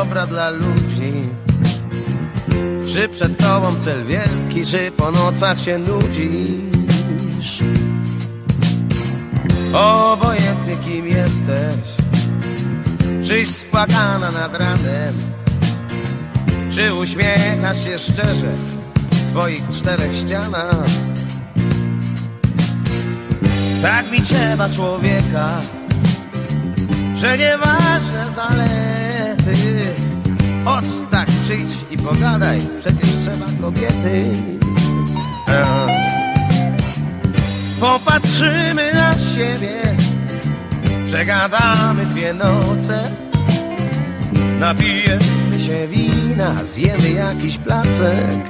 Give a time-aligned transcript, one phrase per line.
[0.00, 1.12] dobra dla ludzi?
[2.92, 7.62] Czy przed tobą cel wielki, czy po nocach się nudzisz?
[9.72, 11.84] Obojętnie kim jesteś
[13.28, 15.14] Czyś spłakana nad ranem
[16.70, 18.52] Czy uśmiechasz się szczerze
[19.10, 20.84] W swoich czterech ścianach
[23.82, 25.60] Tak mi trzeba człowieka
[27.16, 28.24] Że nieważne
[29.50, 29.94] zalety
[30.64, 34.24] Ot tak przyjdź i pogadaj Przecież trzeba kobiety.
[35.46, 35.86] A.
[37.80, 39.96] Popatrzymy na siebie
[41.06, 43.10] Przegadamy dwie noce.
[44.58, 48.40] Napijemy się wina Zjemy jakiś placek.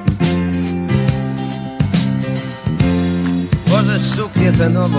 [3.66, 4.98] Włożysz suknię tę nową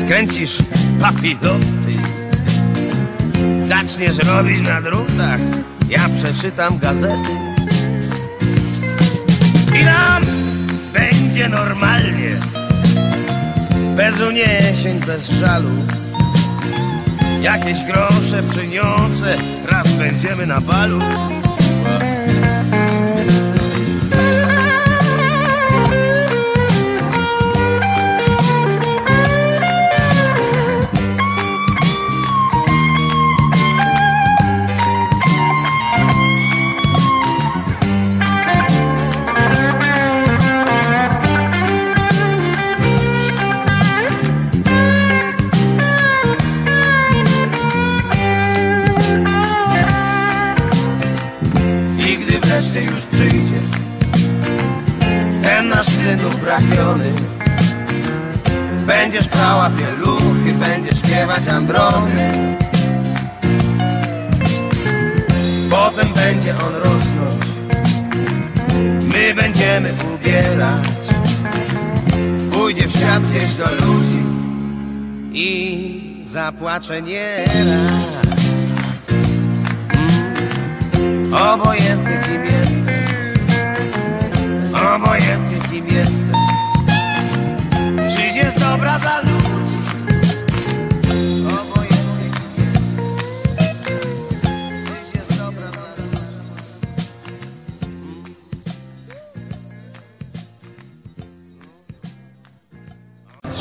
[0.00, 0.58] Skręcisz
[1.00, 2.07] papiloty
[3.82, 5.40] Zaczniesz robić na drutach
[5.88, 7.30] Ja przeczytam gazety.
[9.80, 10.22] I nam
[10.92, 12.36] będzie normalnie.
[13.96, 15.70] Bez uniesień, bez żalu.
[17.40, 19.38] Jakieś grosze przyniosę
[19.70, 21.00] Raz będziemy na balu
[56.58, 57.12] upragniony
[58.86, 62.56] Będziesz brała pieluchy Będziesz śpiewać androny.
[65.70, 67.44] Potem będzie on rosnąć.
[69.14, 70.84] My będziemy ubierać.
[72.52, 74.22] Pójdzie w świat gdzieś do ludzi
[75.32, 78.04] I zapłacze nieraz.
[81.32, 83.08] Obojętnie kim jesteś.
[84.96, 85.47] Obojętnie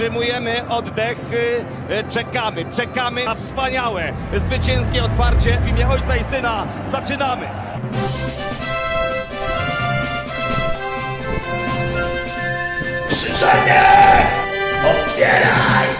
[0.07, 1.17] Wstrzymujemy oddech,
[1.89, 6.67] y, czekamy, czekamy na wspaniałe, zwycięskie otwarcie w imię Ojca i Syna.
[6.87, 7.45] Zaczynamy!
[15.19, 15.33] E,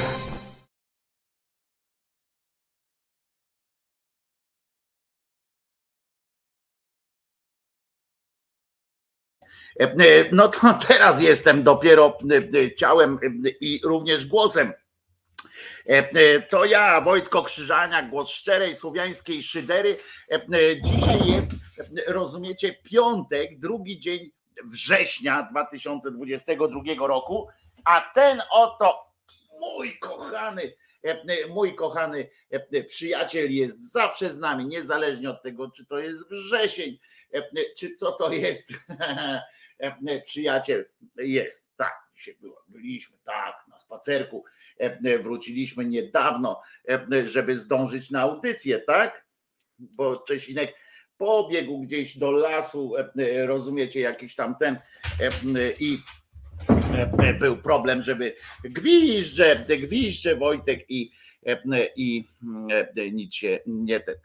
[0.04, 0.07] e,
[10.32, 14.74] No to teraz jestem dopiero e, e, ciałem e, i również głosem.
[15.90, 19.98] E, e, To ja, Wojtko Krzyżaniak, głos szczerej słowiańskiej szydery.
[20.32, 24.32] E, e, Dzisiaj jest, e, rozumiecie, piątek, drugi dzień
[24.66, 27.48] września 2022 roku,
[27.86, 29.08] a ten oto
[29.60, 30.74] mój kochany,
[31.06, 36.00] e, e, mój kochany e, przyjaciel jest zawsze z nami, niezależnie od tego, czy to
[36.00, 37.00] jest wrzesień,
[37.34, 37.44] e,
[37.78, 38.74] czy co to jest.
[39.80, 40.86] E, Przyjaciel
[41.18, 42.38] jest, tak, dzisiaj
[42.68, 44.44] byliśmy, tak, na spacerku,
[44.78, 49.26] e, wróciliśmy niedawno, e, żeby zdążyć na audycję, tak?
[49.80, 50.74] Bo Czesinek
[51.18, 56.00] pobiegł gdzieś do lasu, e, rozumiecie, jakiś tam ten e, i
[57.20, 61.12] e, był problem, żeby gwizdże, gwizdże Wojtek i
[61.96, 62.26] i
[62.98, 64.16] e, nic się nie ten.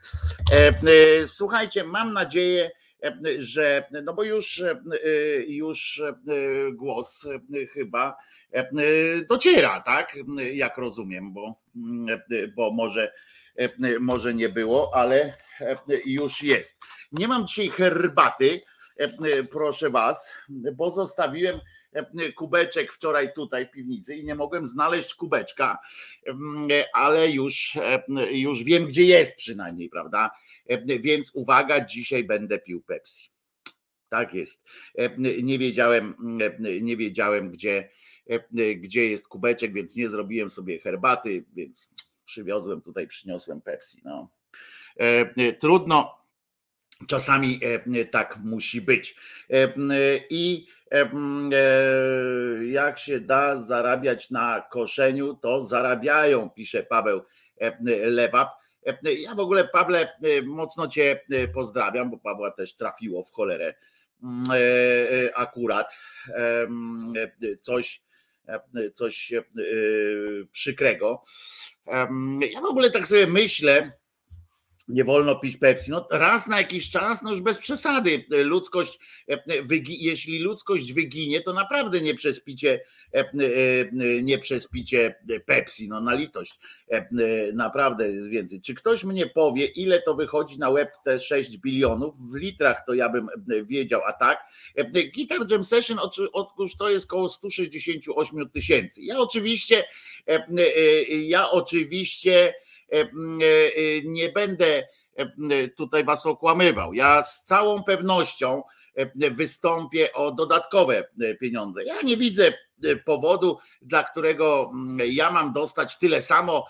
[0.53, 2.71] E, e, Słuchajcie, mam nadzieję, e,
[3.39, 4.63] że no bo już,
[5.47, 6.03] już
[6.73, 7.29] głos
[7.73, 8.17] chyba
[9.29, 10.17] dociera, tak?
[10.53, 11.55] Jak rozumiem, bo,
[12.57, 13.13] bo może,
[14.01, 15.37] może nie było, ale
[16.05, 16.81] już jest.
[17.13, 18.61] Nie mam dzisiaj herbaty,
[19.51, 20.35] proszę was,
[20.75, 21.61] bo zostawiłem
[22.37, 25.79] kubeczek wczoraj tutaj w piwnicy i nie mogłem znaleźć kubeczka,
[26.27, 28.03] Mm, ale już, e,
[28.33, 30.31] już wiem, gdzie jest przynajmniej, prawda?
[30.67, 33.31] E, Więc uwaga, dzisiaj będę pił Pepsi.
[34.09, 34.69] Tak jest.
[34.99, 37.89] E, Nie wiedziałem, e, nie wiedziałem, gdzie,
[38.27, 41.95] e, gdzie jest kubeczek, więc nie zrobiłem sobie herbaty, więc
[42.25, 44.01] przywiozłem tutaj, przyniosłem Pepsi.
[44.05, 44.29] No.
[44.97, 46.22] E, Trudno,
[47.09, 47.61] czasami
[47.95, 49.17] e, tak musi być.
[49.51, 49.75] E,
[50.31, 51.11] I e,
[52.65, 57.23] jak się da zarabiać na koszeniu, to zarabiają, pisze Paweł
[58.05, 58.49] Lewap.
[59.03, 60.13] Ja w ogóle, Pawle,
[60.45, 61.21] mocno Cię
[61.55, 63.75] pozdrawiam, bo Pawła też trafiło w cholerę
[65.35, 65.99] akurat
[67.61, 68.03] coś,
[68.95, 69.33] coś
[70.53, 71.23] przykrego.
[72.55, 73.93] Ja w ogóle tak sobie myślę,
[74.93, 75.91] nie wolno pić Pepsi.
[75.91, 78.25] No raz na jakiś czas, no już bez przesady.
[78.31, 78.99] Ludzkość,
[79.89, 82.85] jeśli ludzkość wyginie, to naprawdę nie przez picie,
[84.23, 85.15] nie przez picie
[85.47, 86.59] Pepsi, no na litość.
[87.55, 88.61] Naprawdę jest więcej.
[88.61, 92.15] Czy ktoś mnie powie, ile to wychodzi na web te 6 bilionów?
[92.33, 93.29] W litrach to ja bym
[93.65, 94.39] wiedział, a tak.
[95.15, 95.99] Guitar Jam Session,
[96.33, 99.03] otóż to jest około 168 tysięcy.
[99.03, 99.85] Ja oczywiście,
[101.09, 102.72] ja oczywiście E, e, e,
[104.05, 104.83] nie będę
[105.77, 106.95] tutaj was okłamywał.
[106.95, 108.63] Ja z całą pewnością
[109.31, 111.05] wystąpię o dodatkowe
[111.41, 111.85] pieniądze.
[111.85, 112.53] Ja nie widzę
[113.05, 114.73] powodu, dla którego
[115.07, 116.67] ja mam dostać tyle samo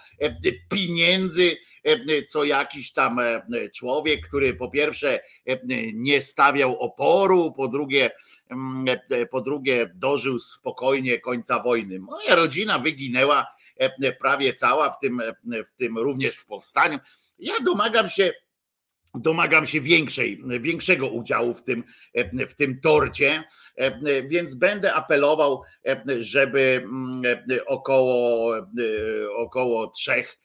[0.69, 1.57] pieniędzy,
[2.29, 3.21] co jakiś tam
[3.75, 5.21] człowiek, który po pierwsze
[5.95, 8.11] nie stawiał oporu, po drugie,
[9.31, 12.01] po drugie dożył spokojnie końca wojny.
[12.01, 13.62] Moja rodzina wyginęła E,
[14.21, 16.99] prawie cała, w tym, e, w tym również w powstaniu.
[17.39, 18.33] Ja domagam się
[19.15, 21.85] domagam się większej, większego udziału w tym,
[22.15, 23.45] e, w tym torcie,
[24.25, 25.63] więc będę apelował,
[26.19, 27.23] żeby mm,
[27.67, 28.55] około,
[29.37, 30.39] około trzech,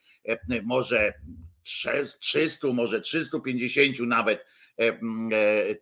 [0.62, 1.12] może
[2.20, 4.44] 300, może 350 nawet
[4.76, 5.30] mm,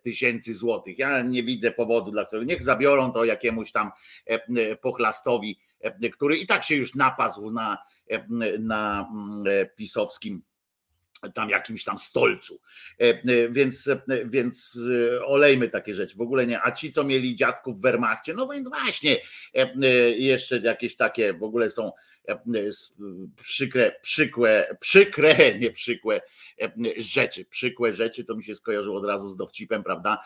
[0.03, 0.99] tysięcy złotych.
[0.99, 3.91] Ja nie widzę powodu, dla którego niech zabiorą to jakiemuś tam
[4.81, 5.66] pochlastowi E,
[6.13, 7.77] który i tak się już napazł na,
[8.09, 8.27] e,
[8.59, 10.41] na mm, e, pisowskim
[11.33, 12.59] tam jakimś tam stolcu.
[13.49, 13.89] Więc,
[14.25, 14.79] więc
[15.25, 16.17] olejmy takie rzeczy.
[16.17, 16.61] W ogóle nie.
[16.61, 19.17] A ci, co mieli dziadków w Wehrmachcie, no więc właśnie
[20.17, 21.91] jeszcze jakieś takie w ogóle są
[23.35, 26.21] przykre, przykłe, przykre, nie przykłe
[26.97, 27.45] rzeczy.
[27.45, 30.19] Przykłe rzeczy to mi się skojarzyło od razu z dowcipem, prawda?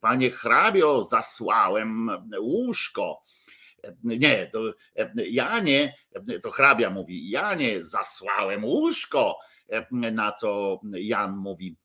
[0.00, 3.22] Panie hrabio, zasłałem łóżko
[4.04, 4.60] nie, to
[5.16, 5.94] ja nie,
[6.42, 9.38] to hrabia mówi, ja nie zasłałem łóżko,
[9.90, 11.76] na co Jan mówi,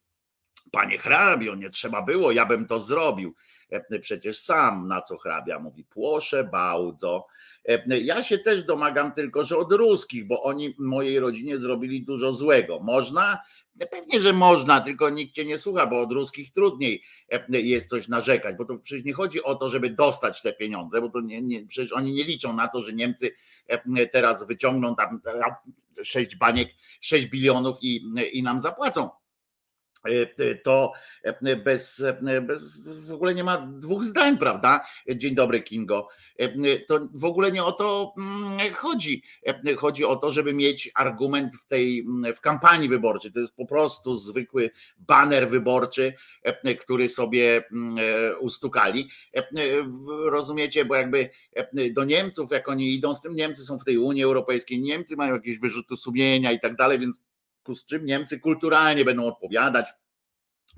[0.70, 3.34] panie hrabio, nie trzeba było, ja bym to zrobił.
[4.00, 7.26] Przecież sam, na co hrabia mówi, płoszę bardzo.
[7.86, 12.80] Ja się też domagam tylko, że od ruskich, bo oni mojej rodzinie zrobili dużo złego.
[12.80, 13.38] Można
[13.90, 18.08] Pewnie, że można, tylko nikt cię nie słucha, bo od ruskich trudniej e, jest coś
[18.08, 21.42] narzekać, bo to przecież nie chodzi o to, żeby dostać te pieniądze, bo to nie,
[21.42, 23.34] nie, przecież oni nie liczą na to, że Niemcy
[23.66, 25.20] e, teraz wyciągną tam
[26.02, 26.68] 6 baniek,
[27.00, 28.00] 6 bilionów i,
[28.32, 29.10] i nam zapłacą.
[30.04, 30.92] E, to
[31.64, 32.04] bez,
[32.42, 34.84] bez w ogóle nie ma dwóch zdań, prawda?
[35.16, 36.08] Dzień dobry, Kingo.
[36.88, 39.22] To w ogóle nie o to mm, chodzi.
[39.76, 42.06] Chodzi o to, żeby mieć argument w tej
[42.36, 43.32] w kampanii wyborczej.
[43.32, 46.14] To jest po prostu zwykły baner wyborczy,
[46.80, 47.96] który sobie mm,
[48.40, 49.08] ustukali.
[50.24, 51.30] Rozumiecie, bo jakby
[51.92, 55.34] do Niemców, jak oni idą z tym, Niemcy są w tej Unii Europejskiej, Niemcy mają
[55.34, 57.20] jakieś wyrzuty sumienia i tak dalej, więc
[57.74, 59.86] z czym Niemcy kulturalnie będą odpowiadać.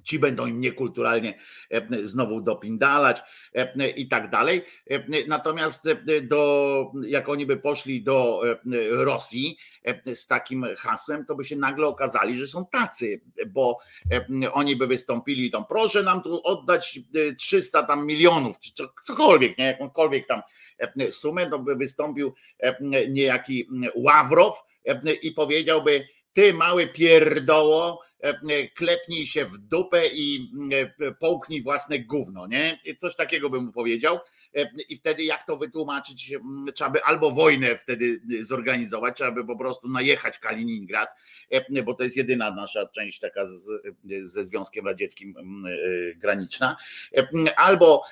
[0.02, 1.38] Ci będą im niekulturalnie
[1.70, 3.22] e, znowu dopindalać
[3.54, 4.62] e, i tak dalej.
[4.90, 5.88] E, natomiast
[6.22, 8.42] do, jak oni by poszli do
[8.90, 9.58] Rosji
[10.14, 13.78] z takim hasłem, to by się nagle okazali, że są tacy, bo
[14.52, 17.00] oni by wystąpili tam, proszę nam tu oddać
[17.38, 18.72] 300 tam milionów, czy
[19.04, 20.42] cokolwiek, nie, jakąkolwiek tam
[21.10, 22.34] sumę, to by wystąpił
[23.08, 24.62] niejaki Ławrow
[25.22, 30.50] i powiedziałby, ty mały pierdoło, e, klepnij się w dupę i
[31.00, 32.78] e, połknij własne gówno, nie?
[32.98, 34.18] Coś takiego bym mu powiedział.
[34.56, 36.34] E, I wtedy jak to wytłumaczyć?
[36.74, 41.08] Trzeba by albo wojnę wtedy zorganizować, trzeba by po prostu najechać Kaliningrad,
[41.84, 43.62] bo to jest jedyna nasza część taka z,
[44.22, 45.34] ze Związkiem Radzieckim
[46.16, 46.76] graniczna,
[47.56, 48.02] albo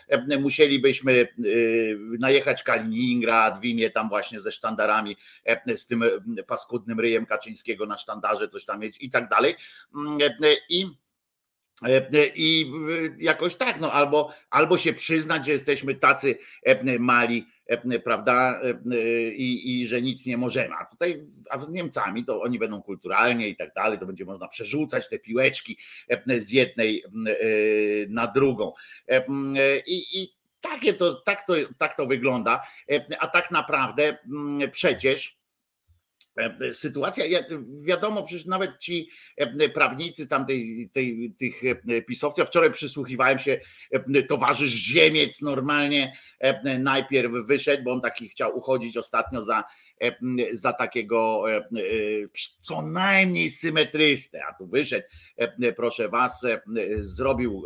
[0.41, 1.29] musielibyśmy
[2.19, 5.17] najechać Kaliningrad w imię tam właśnie ze sztandarami,
[5.75, 6.05] z tym
[6.47, 9.55] paskudnym ryjem Kaczyńskiego na sztandarze, coś tam mieć i tak dalej.
[10.69, 10.87] I
[12.35, 12.73] i
[13.19, 16.39] jakoś tak, no albo, albo się przyznać, że jesteśmy tacy
[16.99, 17.47] mali,
[18.05, 18.61] prawda,
[19.37, 20.75] i, i że nic nie możemy.
[20.75, 24.49] A tutaj a z Niemcami to oni będą kulturalnie i tak dalej, to będzie można
[24.49, 25.79] przerzucać te piłeczki
[26.39, 27.05] z jednej
[28.09, 28.73] na drugą.
[29.87, 32.63] I, i takie to, tak, to, tak to wygląda.
[33.19, 34.19] A tak naprawdę
[34.73, 35.42] przecież E,
[36.73, 37.25] sytuacja,
[37.85, 41.55] wiadomo, przecież nawet ci e, prawnicy tam tej, tej, tych
[41.89, 43.61] e, pisowców, wczoraj przysłuchiwałem się,
[44.29, 46.13] towarzysz Ziemiec normalnie
[46.79, 49.65] najpierw wyszedł, bo on taki chciał uchodzić ostatnio za
[50.53, 51.45] za takiego
[52.63, 55.07] co najmniej symetrystę, a tu wyszedł,
[55.77, 56.47] proszę was,
[56.97, 57.65] zrobił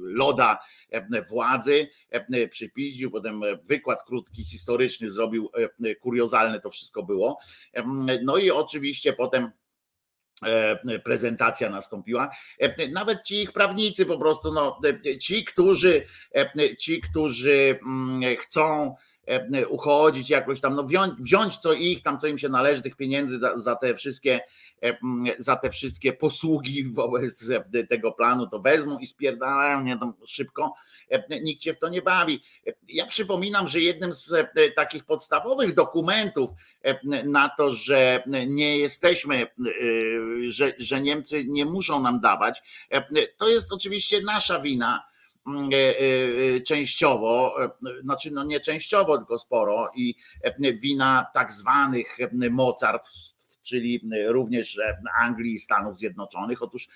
[0.00, 0.58] loda
[1.30, 1.88] władzy,
[2.50, 5.50] przypiździł, potem wykład krótki, historyczny zrobił,
[6.00, 7.38] kuriozalne to wszystko było.
[8.22, 9.50] No i oczywiście potem
[10.46, 12.30] E, prezentacja nastąpiła.
[12.58, 16.06] E, nawet ci ich prawnicy po prostu, no, e, ci, którzy,
[16.78, 18.94] ci, którzy mm, chcą
[19.68, 23.38] uchodzić jakoś tam, no wziąć, wziąć co ich, tam co im się należy, tych pieniędzy
[23.38, 24.40] za, za te wszystkie
[25.38, 27.48] za te wszystkie posługi wobec
[27.88, 30.74] tego planu, to wezmą i spierdalają nie tam szybko.
[31.42, 32.42] Nikt się w to nie bawi.
[32.88, 34.34] Ja przypominam, że jednym z
[34.76, 36.50] takich podstawowych dokumentów
[37.24, 39.46] na to, że nie jesteśmy,
[40.48, 42.62] że, że Niemcy nie muszą nam dawać,
[43.36, 45.11] to jest oczywiście nasza wina
[46.66, 47.54] częściowo,
[48.02, 50.14] znaczy no nie częściowo, tylko sporo i
[50.74, 52.16] wina tak zwanych
[52.50, 54.80] mocarstw czyli również
[55.20, 56.62] Anglii i Stanów Zjednoczonych.
[56.62, 56.88] Otóż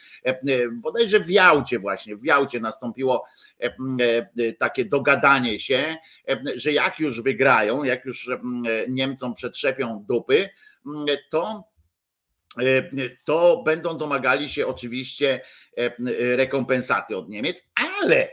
[0.73, 3.25] bodajże w Jałcie właśnie, w Jałcie nastąpiło
[4.59, 5.97] takie dogadanie się,
[6.55, 8.31] że jak już wygrają, jak już
[8.89, 10.49] Niemcom przetrzepią dupy,
[11.31, 11.65] to
[13.25, 15.41] to będą domagali się oczywiście
[16.19, 17.65] rekompensaty od Niemiec,
[18.03, 18.29] ale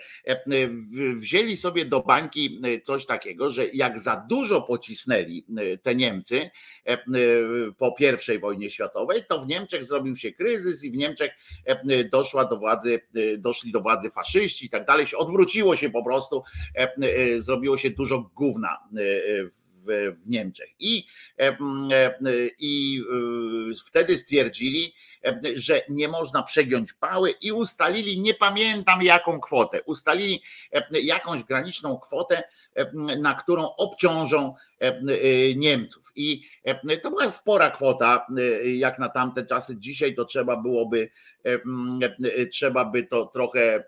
[1.19, 5.45] wzięli sobie do bańki coś takiego, że jak za dużo pocisnęli
[5.81, 6.49] te Niemcy
[7.77, 7.95] po
[8.35, 11.31] I wojnie światowej, to w Niemczech zrobił się kryzys i w Niemczech
[12.11, 13.01] doszła do władzy,
[13.37, 16.43] doszli do władzy faszyści i tak dalej, odwróciło się po prostu,
[17.37, 18.79] zrobiło się dużo gówna
[19.51, 20.69] w w, w Niemczech.
[20.79, 21.05] I,
[21.39, 21.55] e, e,
[22.59, 23.01] I
[23.71, 24.93] e, wtedy stwierdzili,
[25.55, 30.41] że nie można przegiąć pały i ustalili, nie pamiętam jaką kwotę, ustalili
[30.91, 32.43] jakąś graniczną kwotę,
[33.19, 34.55] na którą obciążą
[35.55, 36.11] Niemców.
[36.15, 36.43] I
[37.01, 38.27] to była spora kwota,
[38.63, 39.77] jak na tamte czasy.
[39.79, 41.09] Dzisiaj to trzeba byłoby,
[42.51, 43.83] trzeba by to trochę,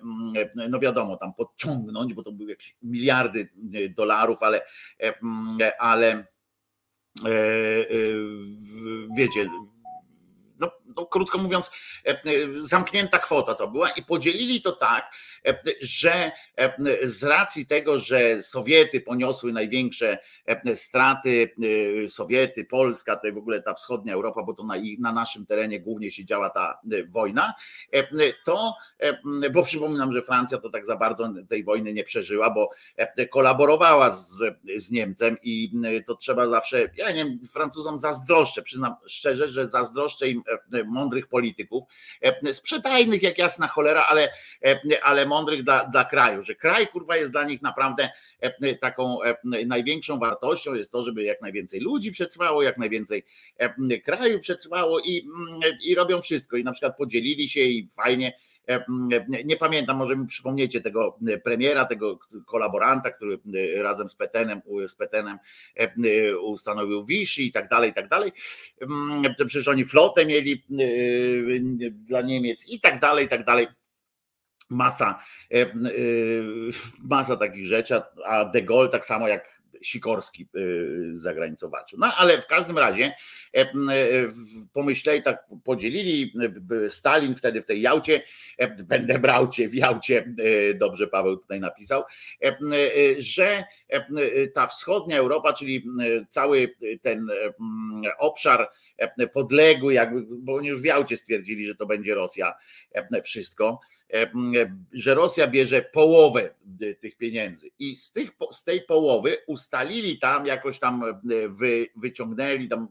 [0.69, 3.49] no wiadomo, tam podciągnąć, bo to były jakieś miliardy
[3.97, 4.61] dolarów, ale,
[5.79, 6.25] ale
[9.17, 9.49] wiecie,
[10.59, 11.71] no, no, krótko mówiąc,
[12.05, 12.19] e, e,
[12.59, 15.11] zamknięta kwota to była i podzielili to tak,
[15.47, 16.31] e, że
[17.03, 20.17] z racji tego, że Sowiety poniosły największe
[20.75, 21.53] straty,
[22.07, 26.11] Sowiety, Polska, to w ogóle ta wschodnia Europa, bo to na, na naszym terenie głównie
[26.11, 27.53] się działa ta wojna,
[28.45, 28.73] to,
[29.53, 32.69] bo przypominam, że Francja to tak za bardzo tej wojny nie przeżyła, bo
[33.31, 34.37] kolaborowała z,
[34.75, 35.71] z Niemcem i
[36.05, 40.43] to trzeba zawsze, ja nie wiem, Francuzom zazdroszczę, przyznam szczerze, że zazdroszczę im
[40.87, 41.83] mądrych polityków,
[42.21, 44.29] e, sprzedajnych jak jasna cholera, ale,
[44.65, 48.09] e, ale mądrych dla, dla kraju, że kraj kurwa jest dla nich naprawdę
[48.81, 53.23] taką największą wartością jest to, żeby jak najwięcej ludzi przetrwało, jak najwięcej
[54.05, 55.27] kraju przetrwało i,
[55.85, 56.57] i robią wszystko.
[56.57, 58.33] I na przykład podzielili się i fajnie
[59.45, 63.39] nie pamiętam, może mi przypomniecie tego premiera, tego kolaboranta, który
[63.75, 65.37] razem z Petenem, z Petenem
[66.41, 68.31] ustanowił Vichy i tak dalej, i tak dalej.
[69.37, 70.63] Przecież oni flotę mieli
[71.91, 73.67] dla Niemiec i tak dalej, i tak dalej
[74.69, 75.19] masa,
[77.03, 81.99] masa takich rzeczy, a De Gaulle tak samo jak Sikorski y, za granicą walczył.
[81.99, 83.13] No ale w każdym razie
[83.55, 83.67] e, e,
[84.73, 86.33] pomyśleli, tak podzielili,
[86.89, 88.21] Stalin wtedy w tej Jałcie,
[88.57, 90.25] e, będę brał cię w Jałcie,
[90.75, 92.03] dobrze Paweł tutaj napisał,
[93.17, 93.63] że
[94.53, 95.85] ta wschodnia Europa, czyli
[96.29, 97.27] cały ten
[98.19, 98.69] obszar
[99.33, 102.53] podległy, jakby, bo oni już w Jałcie stwierdzili, że to będzie Rosja
[103.23, 103.79] wszystko,
[104.93, 106.49] że Rosja bierze połowę
[106.99, 111.03] tych pieniędzy i z, tych, z tej połowy ustalili tam, jakoś tam
[111.49, 112.87] wy, wyciągnęli tam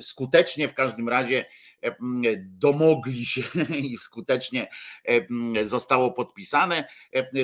[0.00, 1.44] skutecznie w każdym razie
[2.38, 3.42] domogli się
[3.90, 4.68] i skutecznie
[5.64, 6.88] zostało podpisane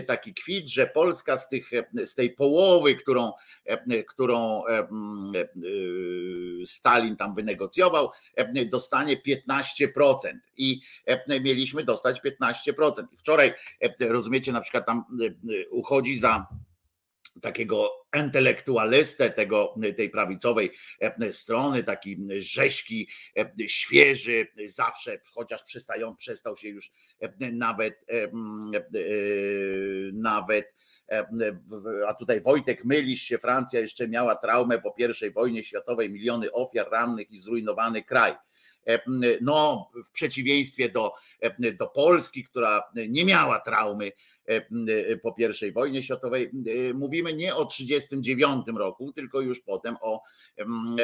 [0.06, 1.70] taki kwit, że Polska z, tych,
[2.04, 3.32] z tej połowy, którą,
[4.08, 4.62] którą
[6.64, 8.10] Stalin tam wynegocjował,
[8.66, 10.12] dostanie 15%
[10.56, 10.80] i
[11.40, 13.04] mieliśmy dostać 15%.
[13.12, 13.54] I wczoraj,
[14.00, 15.04] rozumiecie, na przykład tam
[15.70, 16.46] uchodzi za
[17.40, 26.56] takiego intelektualistę tego, tej prawicowej e, strony, taki rzeźki, e, świeży, zawsze, chociaż przestają, przestał
[26.56, 28.06] się już e, nawet
[30.12, 30.74] nawet
[32.08, 34.94] a tutaj Wojtek mylisz się, Francja jeszcze miała traumę po
[35.26, 38.34] I wojnie światowej, miliony ofiar rannych i zrujnowany kraj.
[39.40, 41.14] No, w przeciwieństwie do,
[41.78, 44.12] do Polski, która nie miała traumy
[45.22, 45.34] po
[45.68, 46.50] I wojnie światowej.
[46.94, 50.22] Mówimy nie o 1939 roku, tylko już potem o,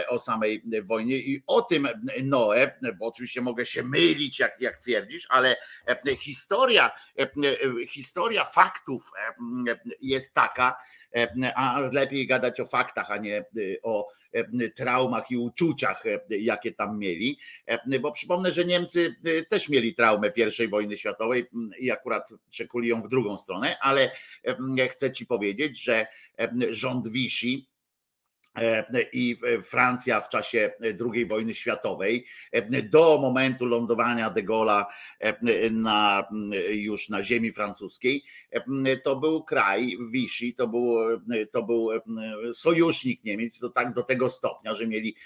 [0.08, 1.88] o samej wojnie i o tym
[2.22, 5.56] Noe, bo oczywiście mogę się mylić, jak, jak twierdzisz, ale
[6.18, 6.90] historia,
[7.88, 9.10] historia faktów
[10.00, 10.76] jest taka,
[11.54, 13.44] a lepiej gadać o faktach, a nie
[13.82, 14.08] o
[14.76, 17.38] traumach i uczuciach, jakie tam mieli.
[18.00, 19.16] Bo przypomnę, że Niemcy
[19.48, 20.32] też mieli traumę
[20.64, 21.46] I wojny światowej
[21.78, 24.10] i akurat przekuli ją w drugą stronę, ale
[24.90, 26.06] chcę ci powiedzieć, że
[26.70, 27.77] rząd E,
[29.12, 30.72] i Francja w czasie
[31.14, 34.84] II wojny światowej, e, do momentu lądowania de Gaulle'a
[35.20, 36.28] e, na,
[36.70, 38.24] już na ziemi francuskiej,
[39.02, 40.96] to był kraj Vichy, to był,
[41.52, 41.88] to był
[42.52, 45.16] sojusznik Niemiec, to tak do tego stopnia, że mieli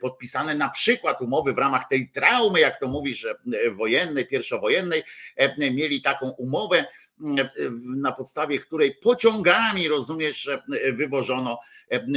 [0.00, 3.26] podpisane na przykład umowy w ramach tej traumy, jak to mówisz,
[3.72, 5.02] wojennej, pierwszowojennej,
[5.58, 6.84] mieli taką umowę,
[7.96, 10.50] na podstawie której pociągami, rozumiesz,
[10.92, 11.58] wywożono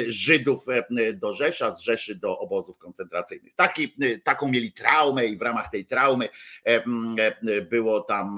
[0.08, 0.66] Żydów
[1.14, 3.56] do Rzesza, z Rzeszy do obozów koncentracyjnych.
[3.56, 6.30] Taki, taką mieli traumę i w ramach tej traumy
[7.70, 8.36] było tam,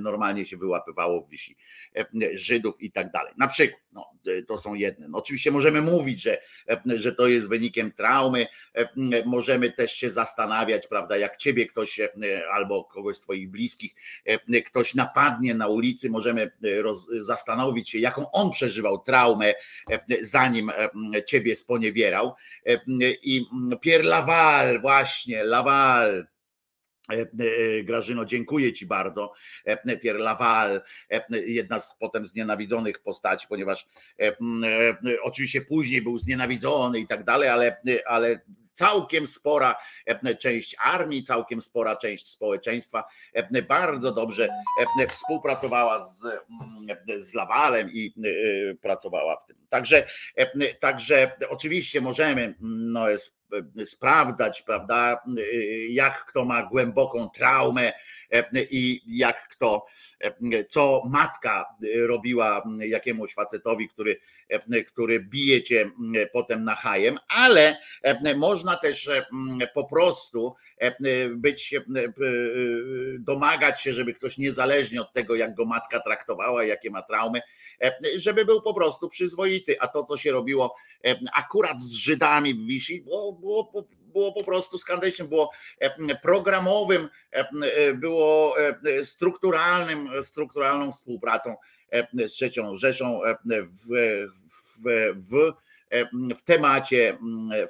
[0.00, 1.56] normalnie się wyłapywało w wisi
[2.32, 3.32] Żydów i tak dalej.
[3.36, 4.10] Na przykład, no,
[4.46, 5.08] to są jedne.
[5.08, 6.38] No, oczywiście możemy mówić, że,
[6.86, 8.46] że to jest wynikiem traumy,
[9.26, 12.00] możemy też się zastanawiać, prawda, jak ciebie ktoś
[12.52, 13.94] albo kogoś z twoich bliskich
[14.66, 16.50] ktoś napadnie na ulicy, możemy
[16.80, 19.54] roz, zastanowić się, jaką on przeżywał traumę,
[20.20, 20.72] zanim
[21.26, 22.34] ciebie sponiewierał.
[23.22, 23.46] I
[23.80, 26.39] Pierre Laval, właśnie, Laval, E, e,
[27.82, 29.32] Grażyno, dziękuję Ci bardzo.
[29.64, 30.80] E, Pierre Laval,
[31.30, 33.86] jedna z potem znienawidzonych postaci, ponieważ
[35.22, 38.40] oczywiście później był znienawidzony i tak dalej, ale, ale
[38.74, 39.76] całkiem spora
[40.38, 43.04] część armii, całkiem spora część społeczeństwa
[43.68, 44.48] bardzo dobrze
[45.08, 46.22] współpracowała z,
[47.18, 48.14] z Lawalem i
[48.82, 49.56] pracowała w tym.
[49.68, 50.06] Także,
[50.80, 53.39] także oczywiście możemy, no jest
[53.84, 55.22] sprawdzać, prawda,
[55.88, 57.92] jak kto ma głęboką traumę
[58.70, 59.86] i jak kto,
[60.68, 61.66] co matka
[62.06, 64.20] robiła jakiemuś facetowi, który,
[64.86, 65.90] który bije cię
[66.32, 67.76] potem na hajem, ale
[68.36, 69.10] można też
[69.74, 70.54] po prostu
[71.30, 71.74] być,
[73.18, 77.40] domagać się, żeby ktoś niezależnie od tego, jak go matka traktowała, jakie ma traumy,
[78.16, 79.80] żeby był po prostu przyzwoity.
[79.80, 80.74] A to, co się robiło
[81.34, 83.72] akurat z Żydami w Wisi, było, było,
[84.12, 85.50] było po prostu skandaliczne, było
[86.22, 87.08] programowym,
[87.94, 88.56] było
[89.02, 91.56] strukturalnym, strukturalną współpracą
[92.12, 93.88] z trzecią Rzeszą w,
[94.76, 95.52] w, w,
[96.36, 97.18] w temacie,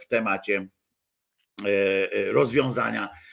[0.00, 0.68] w temacie
[2.32, 3.29] rozwiązania E,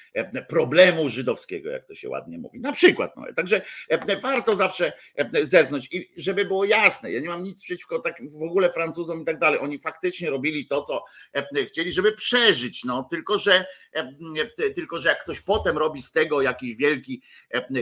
[0.47, 2.60] problemu żydowskiego, jak to się ładnie mówi.
[2.60, 3.15] Na przykład.
[3.15, 7.63] No, także e, warto zawsze e, zerknąć i żeby było jasne, ja nie mam nic
[7.63, 9.60] przeciwko tak w ogóle Francuzom i tak dalej.
[9.60, 11.03] Oni faktycznie robili to, co
[11.67, 13.65] chcieli, żeby przeżyć, no tylko, że
[14.75, 17.21] tylko, że jak ktoś potem robi z tego jakiś wielki,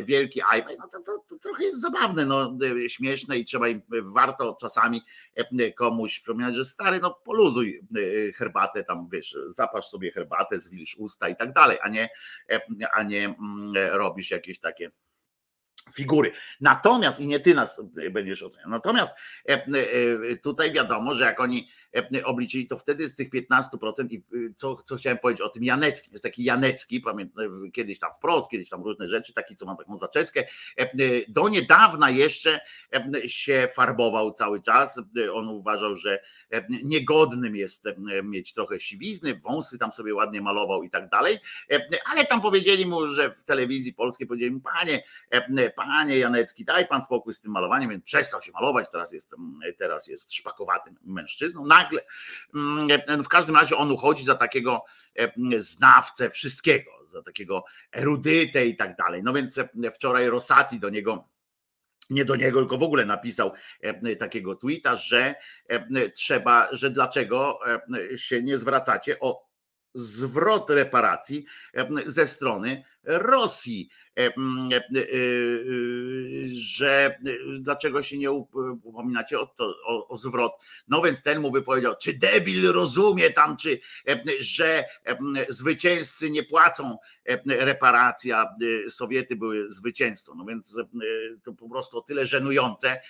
[0.04, 4.58] wielki ajwaj, no to, to, to trochę jest zabawne, no śmieszne i trzeba im, warto
[4.62, 5.02] czasami
[5.76, 7.82] komuś przypominać, że stary, no poluzuj
[8.36, 12.10] herbatę tam, wiesz, zapasz sobie herbatę, zwilż usta i tak dalej, a nie E,
[12.94, 14.92] a nie mm, robisz jakieś takie
[15.94, 16.32] figury.
[16.62, 19.12] Natomiast, i nie ty nas będziesz oceniał, natomiast
[19.50, 21.70] e, e, tutaj wiadomo, że jak oni
[22.24, 24.24] obliczyli, to wtedy z tych 15% i
[24.56, 28.70] co, co chciałem powiedzieć o tym Janeckim, jest taki Janecki, pamiętam, kiedyś tam wprost, kiedyś
[28.70, 30.44] tam różne rzeczy, taki co ma taką zaczeskę,
[31.28, 32.60] do niedawna jeszcze
[33.28, 35.02] się farbował cały czas,
[35.34, 36.20] on uważał, że
[36.84, 37.86] niegodnym jest
[38.24, 41.38] mieć trochę siwizny, wąsy tam sobie ładnie malował i tak dalej,
[42.12, 45.04] ale tam powiedzieli mu, że w telewizji polskiej powiedzieli mu, panie,
[45.76, 49.36] panie Janecki, daj pan spokój z tym malowaniem, więc przestał się malować, teraz jest,
[49.78, 51.66] teraz jest szpakowatym mężczyzną.
[51.86, 52.02] Nagle,
[52.56, 54.86] mm, w każdym razie on uchodzi za takiego
[55.58, 59.24] znawcę wszystkiego, za takiego erudytę i tak dalej.
[59.24, 59.60] No więc
[59.94, 61.28] wczoraj Rosati do niego
[62.10, 63.52] nie do niego, tylko w ogóle napisał
[64.20, 65.36] takiego tweeta, że
[66.14, 67.60] trzeba, że dlaczego
[68.16, 69.46] się nie zwracacie o
[69.94, 71.46] zwrot reparacji
[72.06, 73.90] ze strony Rosji.
[74.18, 75.02] E, e, e,
[76.52, 77.18] że
[77.60, 80.54] dlaczego się nie upominacie o, to, o, o zwrot.
[80.88, 83.80] No więc ten mu wypowiedział, czy debil rozumie tam, czy
[84.40, 84.86] że
[85.50, 86.98] zwycięzcy nie płacą
[87.46, 88.56] reparacji, a
[88.90, 90.36] Sowiety były zwycięzcą.
[90.36, 90.78] No więc
[91.44, 93.02] to po prostu o tyle żenujące,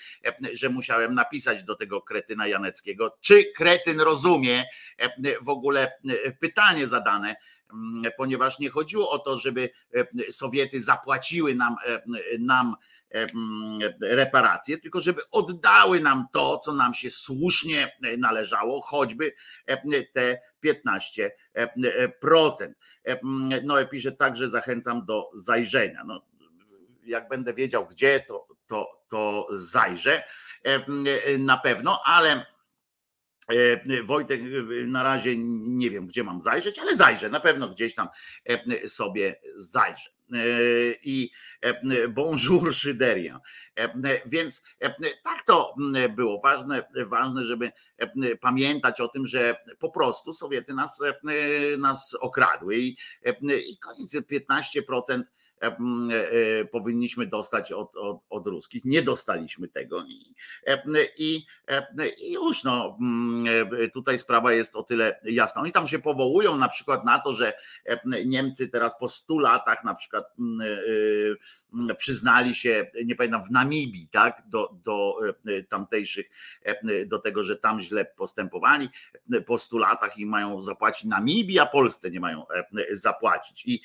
[0.54, 4.64] że musiałem napisać do tego kretyna Janeckiego, czy kretyn rozumie
[5.42, 5.92] w ogóle
[6.40, 7.36] pytanie zadane
[8.18, 9.70] ponieważ nie chodziło o to, żeby
[10.30, 11.76] Sowiety zapłaciły nam,
[12.40, 12.76] nam
[14.02, 19.34] reparacje, tylko żeby oddały nam to, co nam się słusznie należało, choćby
[20.14, 21.30] te 15%.
[23.64, 26.04] No pisze także zachęcam do zajrzenia.
[26.06, 26.22] No,
[27.06, 30.24] jak będę wiedział gdzie, to, to, to zajrzę
[31.40, 32.46] na pewno, ale
[34.04, 34.42] Wojtek,
[34.88, 38.08] na razie nie wiem, gdzie mam zajrzeć, ale zajrzę, na pewno gdzieś tam
[38.88, 40.10] sobie zajrzę.
[41.04, 41.32] I
[42.10, 43.40] bonjour Szyderia.
[44.26, 44.64] Więc
[45.24, 45.76] tak to
[46.16, 47.72] było ważne, ważne, żeby
[48.42, 51.02] pamiętać o tym, że po prostu Sowiety nas,
[51.78, 52.98] nas okradły i,
[53.82, 55.24] koniec 15% E, e,
[56.72, 58.86] powinniśmy dostać od, od, od ruskich.
[58.86, 60.36] Nie dostaliśmy tego i,
[61.18, 61.46] i,
[62.18, 62.98] i już no,
[63.94, 65.62] tutaj sprawa jest o tyle jasna.
[65.62, 67.54] Oni tam się powołują na przykład na to, że
[68.26, 70.26] Niemcy teraz po 100 latach na przykład
[71.90, 75.16] e, przyznali się, nie pamiętam, w Namibii, tak, do, do
[75.70, 76.26] tamtejszych,
[77.06, 78.90] do tego, że tam źle postępowali
[79.46, 82.46] po 100 latach i mają zapłacić Namibii, a Polsce nie mają
[82.92, 83.66] zapłacić.
[83.66, 83.82] I,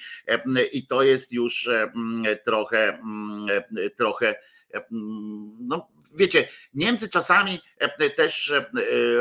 [0.72, 3.48] i to jest już Mm, trochę, mm,
[3.96, 4.34] trochę
[4.74, 8.64] mm, no wiecie, Niemcy czasami e, też e,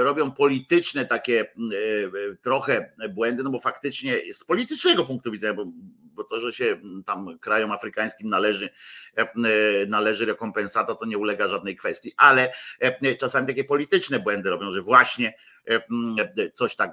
[0.03, 1.45] robią polityczne takie e,
[2.41, 5.65] trochę błędy, no bo faktycznie z politycznego punktu widzenia, bo,
[6.03, 8.69] bo to, że się tam krajom afrykańskim należy,
[9.87, 12.53] należy rekompensata, to nie ulega żadnej kwestii, ale
[13.19, 15.33] czasami takie polityczne błędy robią, że właśnie
[16.53, 16.91] coś tak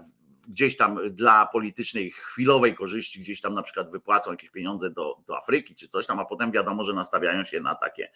[0.48, 5.38] gdzieś tam dla politycznej chwilowej korzyści, gdzieś tam na przykład wypłacą jakieś pieniądze do, do
[5.38, 8.10] Afryki czy coś tam, a potem wiadomo, że nastawiają się na takie,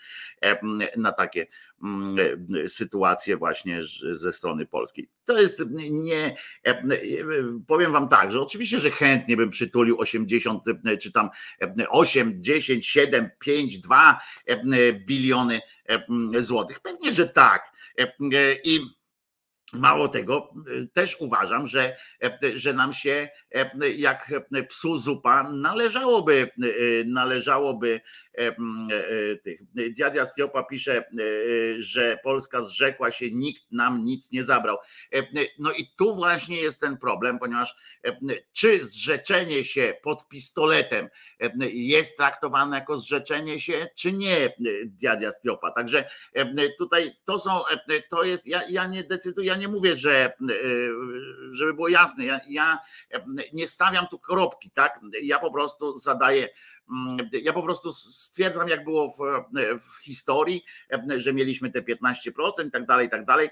[0.97, 1.47] na takie
[2.67, 3.81] sytuacje właśnie
[4.13, 5.09] ze strony polskiej.
[5.25, 6.37] To jest nie,
[7.67, 10.65] powiem wam tak, że oczywiście, że chętnie bym przytulił 80
[11.01, 11.29] czy tam
[11.89, 14.21] 8, 10, 7, 5, 2
[15.07, 15.61] biliony
[16.37, 16.81] złotych.
[16.81, 17.73] Pewnie, że tak.
[18.65, 18.81] I
[19.73, 20.53] Mało tego,
[20.93, 21.97] też uważam, że,
[22.55, 23.29] że nam się
[23.97, 24.33] jak
[24.69, 26.51] psu zupa należałoby,
[27.07, 28.30] należałoby E, e,
[29.43, 29.61] tych.
[29.75, 31.05] Diadia Stiopa pisze, e,
[31.79, 34.77] że Polska zrzekła się, nikt nam nic nie zabrał.
[35.59, 37.75] No i tu właśnie jest ten problem, ponieważ
[38.53, 41.09] czy zrzeczenie się pod pistoletem
[41.73, 45.71] jest traktowane jako zrzeczenie się, czy nie, Diadia Stiopa.
[45.71, 46.11] Także
[46.79, 47.51] tutaj to są,
[48.11, 50.33] to jest, ja, ja nie decyduję, ja nie mówię, że
[51.53, 52.79] żeby było jasne, ja, ja
[53.53, 55.01] nie stawiam tu kropki, tak?
[55.23, 56.49] Ja po prostu zadaję
[57.43, 59.19] ja po prostu stwierdzam, jak było w,
[59.79, 60.65] w historii,
[61.17, 63.51] że mieliśmy te 15% i tak dalej, i tak dalej.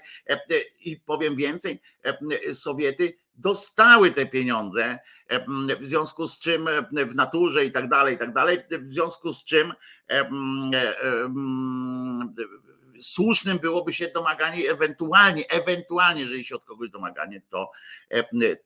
[0.79, 1.81] I powiem więcej,
[2.53, 4.99] Sowiety dostały te pieniądze,
[5.79, 6.69] w związku z czym
[7.07, 9.73] w naturze i tak dalej, i tak dalej, w związku z czym
[13.01, 17.71] słusznym byłoby się domaganie ewentualnie, ewentualnie, jeżeli się od kogoś domaganie, to,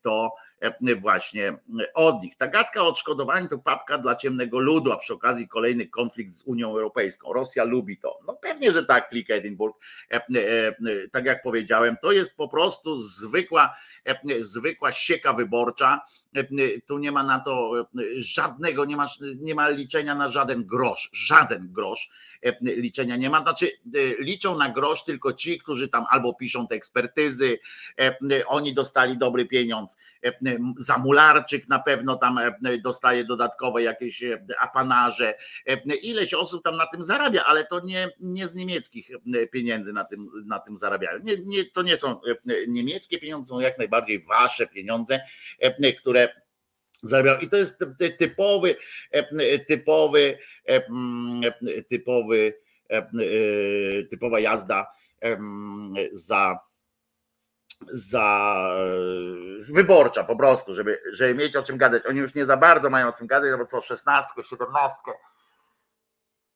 [0.02, 0.53] to E,
[0.96, 1.58] właśnie
[1.94, 2.36] od nich.
[2.36, 6.42] Ta gadka o odszkodowaniu to papka dla ciemnego ludu, a przy okazji kolejny konflikt z
[6.42, 7.32] Unią Europejską.
[7.32, 8.18] Rosja lubi to.
[8.26, 9.78] No pewnie, że tak, Klik Edinburgh.
[10.10, 10.74] E, e,
[11.12, 13.76] tak jak powiedziałem, to jest po prostu zwykła,
[14.40, 16.00] zwykła sieka wyborcza.
[16.86, 17.72] Tu nie ma na to
[18.16, 19.06] żadnego, nie ma,
[19.40, 22.10] nie ma liczenia na żaden grosz, żaden grosz
[22.60, 23.42] liczenia nie ma.
[23.42, 23.70] Znaczy,
[24.18, 27.58] liczą na grosz tylko ci, którzy tam albo piszą te ekspertyzy,
[28.46, 29.96] oni dostali dobry pieniądz,
[30.78, 35.34] za Mularczyk na pewno tam e, dostaje dodatkowe jakieś e, apanarze.
[35.66, 39.10] E, ileś osób tam na tym zarabia, ale to nie, nie z niemieckich
[39.52, 41.18] pieniędzy na tym, na tym zarabiają.
[41.22, 42.20] Nie, nie, to nie są
[42.68, 45.20] niemieckie pieniądze, są jak najbardziej wasze pieniądze,
[45.98, 46.28] które
[47.02, 47.38] zarabiają.
[47.40, 47.84] I to jest
[48.18, 48.76] typowy,
[49.66, 50.38] typowy,
[51.88, 52.54] typowy,
[54.10, 54.86] typowa jazda
[56.12, 56.58] za
[57.92, 58.56] za
[59.68, 62.06] e, wyborcza po prostu, żeby, żeby mieć o czym gadać.
[62.06, 65.12] Oni już nie za bardzo mają o czym gadać, no bo co szesnastkę, siedemnastkę,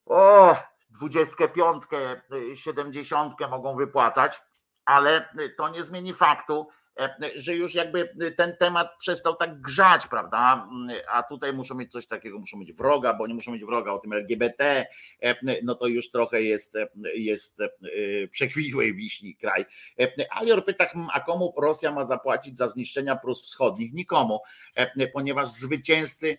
[0.06, 0.56] o,
[0.90, 1.98] dwudziestkę piątkę,
[2.54, 4.42] siedemdziesiątkę mogą wypłacać,
[4.84, 6.68] ale to nie zmieni faktu,
[7.34, 10.68] że już jakby ten temat przestał tak grzać, prawda?
[11.08, 13.98] A tutaj muszą mieć coś takiego, muszą mieć wroga, bo nie muszą mieć wroga o
[13.98, 14.86] tym LGBT,
[15.22, 16.74] e, no to już trochę jest,
[17.14, 17.68] jest e,
[18.30, 19.64] przekwitłej wiśni kraj.
[20.30, 23.92] Alior pyta, a komu Rosja ma zapłacić za zniszczenia Prus Wschodnich?
[23.92, 24.40] Nikomu,
[25.12, 26.38] ponieważ zwycięzcy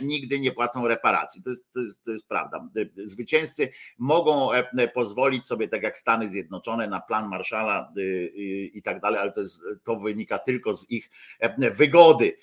[0.00, 1.42] nigdy nie płacą reparacji.
[1.42, 2.68] To jest, to jest, to jest prawda.
[2.96, 4.48] Zwycięzcy mogą
[4.94, 7.92] pozwolić sobie, tak jak Stany Zjednoczone, na plan Marszala
[8.72, 11.10] i tak dalej, ale to jest to wynika tylko z ich
[11.72, 12.36] wygody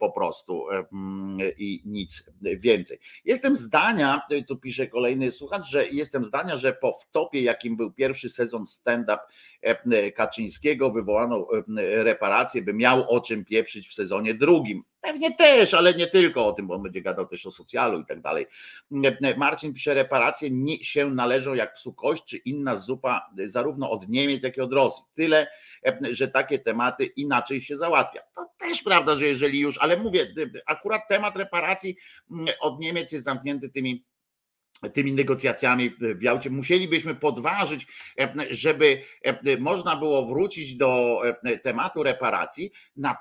[0.00, 2.98] po prostu mm, i nic więcej.
[3.24, 8.28] Jestem zdania, tu pisze kolejny słuchacz, że jestem zdania, że po wtopie, jakim był pierwszy
[8.28, 9.18] sezon stand-up
[10.14, 11.48] Kaczyńskiego, wywołano
[11.78, 14.82] reparację, by miał o czym pieprzyć w sezonie drugim.
[15.00, 18.06] Pewnie też, ale nie tylko o tym, bo on będzie gadał też o socjalu i
[18.06, 18.46] tak dalej.
[19.36, 20.50] Marcin pisze, reparacje
[20.80, 25.04] się należą jak psu kość czy inna zupa zarówno od Niemiec, jak i od Rosji.
[25.14, 25.46] Tyle,
[26.10, 28.20] że takie tematy inaczej się załatwia.
[28.34, 30.34] To też prawda, że jeżeli już, ale mówię,
[30.66, 31.96] akurat temat reparacji
[32.60, 34.04] od Niemiec jest zamknięty tymi
[34.92, 37.86] tymi negocjacjami w Jałcie musielibyśmy podważyć,
[38.20, 42.70] e, żeby e, można było wrócić do e, tematu reparacji.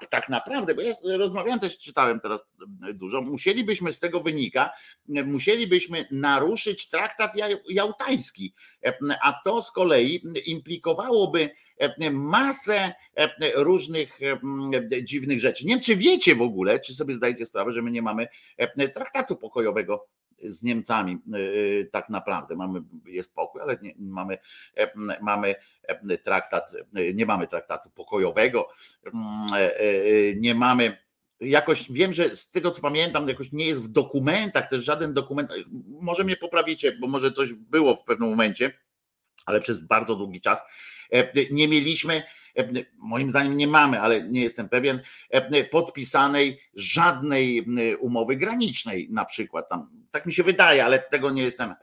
[0.10, 2.46] Tak naprawdę, bo ja rozmawiałem też, czytałem teraz
[2.94, 4.70] dużo, musielibyśmy z tego wynika,
[5.08, 7.32] musielibyśmy naruszyć traktat
[7.70, 8.54] jałtański,
[9.24, 11.50] a to z kolei implikowałoby
[12.12, 12.94] masę
[13.56, 14.20] różnych
[15.04, 15.66] dziwnych rzeczy.
[15.66, 18.28] Nie wiem, czy wiecie w ogóle, czy sobie zdajecie sprawę, że my nie mamy
[18.94, 20.08] traktatu pokojowego
[20.44, 22.56] z Niemcami y, y, tak naprawdę.
[22.56, 24.38] Mamy, jest pokój, ale nie, mamy,
[24.78, 28.70] e, mamy e, traktat, e, nie mamy traktatu pokojowego,
[29.06, 31.06] mm, nie mamy
[31.40, 35.50] jakoś wiem, że z tego co pamiętam, jakoś nie jest w dokumentach, też żaden dokument,
[35.88, 38.72] może mnie poprawicie, bo może coś było w pewnym momencie,
[39.46, 40.62] ale przez bardzo długi czas
[41.52, 42.24] nie mieliśmy
[42.98, 45.02] moim zdaniem nie mamy, ale nie jestem pewien,
[45.72, 47.66] podpisanej żadnej
[48.00, 49.90] umowy granicznej, na przykład tam.
[50.12, 51.74] Tak mi się wydaje, ale tego nie jestem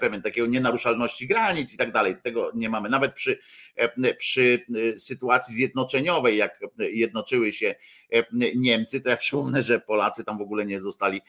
[0.00, 2.16] pewien, takiego nienaruszalności granic i tak dalej.
[2.22, 2.88] Tego nie mamy.
[2.88, 3.38] Nawet przy,
[4.18, 4.64] przy
[4.98, 7.74] sytuacji zjednoczeniowej, jak jednoczyły się
[8.54, 11.20] Niemcy, to ja przypomnę, że Polacy tam w ogóle nie zostali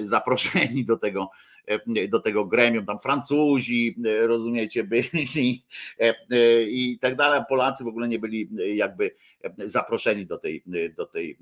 [0.00, 1.53] zaproszeni do tego E,
[2.08, 5.64] do tego gremium, tam Francuzi, e, rozumiecie, byli
[5.98, 7.42] e, i tak dalej.
[7.48, 9.14] Polacy w ogóle nie byli jakby
[9.58, 10.62] zaproszeni do tej,
[10.96, 11.38] do tej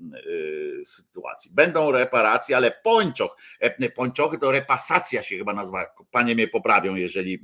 [0.85, 1.51] sytuacji.
[1.53, 3.37] Będą reparacje, ale pończoch,
[3.95, 7.39] pończochy to repasacja się chyba nazywa, panie mnie poprawią, jeżeli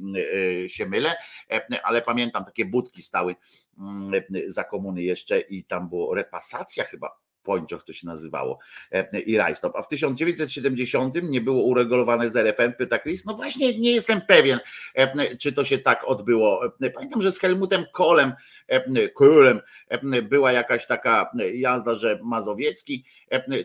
[0.68, 1.16] się mylę,
[1.84, 3.36] ale pamiętam takie budki stały
[4.48, 7.18] za komuny jeszcze i tam było repasacja chyba
[7.50, 8.60] Pończoch to się nazywało
[8.92, 9.76] e, i Rajstop.
[9.76, 13.26] A w 1970 nie było uregulowane z RFN, pyta Chris.
[13.26, 14.60] No właśnie nie jestem pewien,
[14.96, 16.66] e, czy to się tak odbyło.
[16.82, 18.32] E, pamiętam, że z Helmutem Kolem,
[19.14, 19.62] Kolem
[20.24, 23.06] była jakaś taka jazda, że Mazowiecki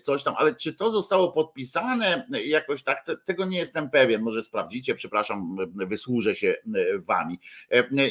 [0.02, 4.22] coś tam, ale czy to zostało podpisane jakoś tak, tego nie jestem pewien.
[4.22, 6.54] Może sprawdzicie, przepraszam, wysłużę się
[6.98, 7.40] wami.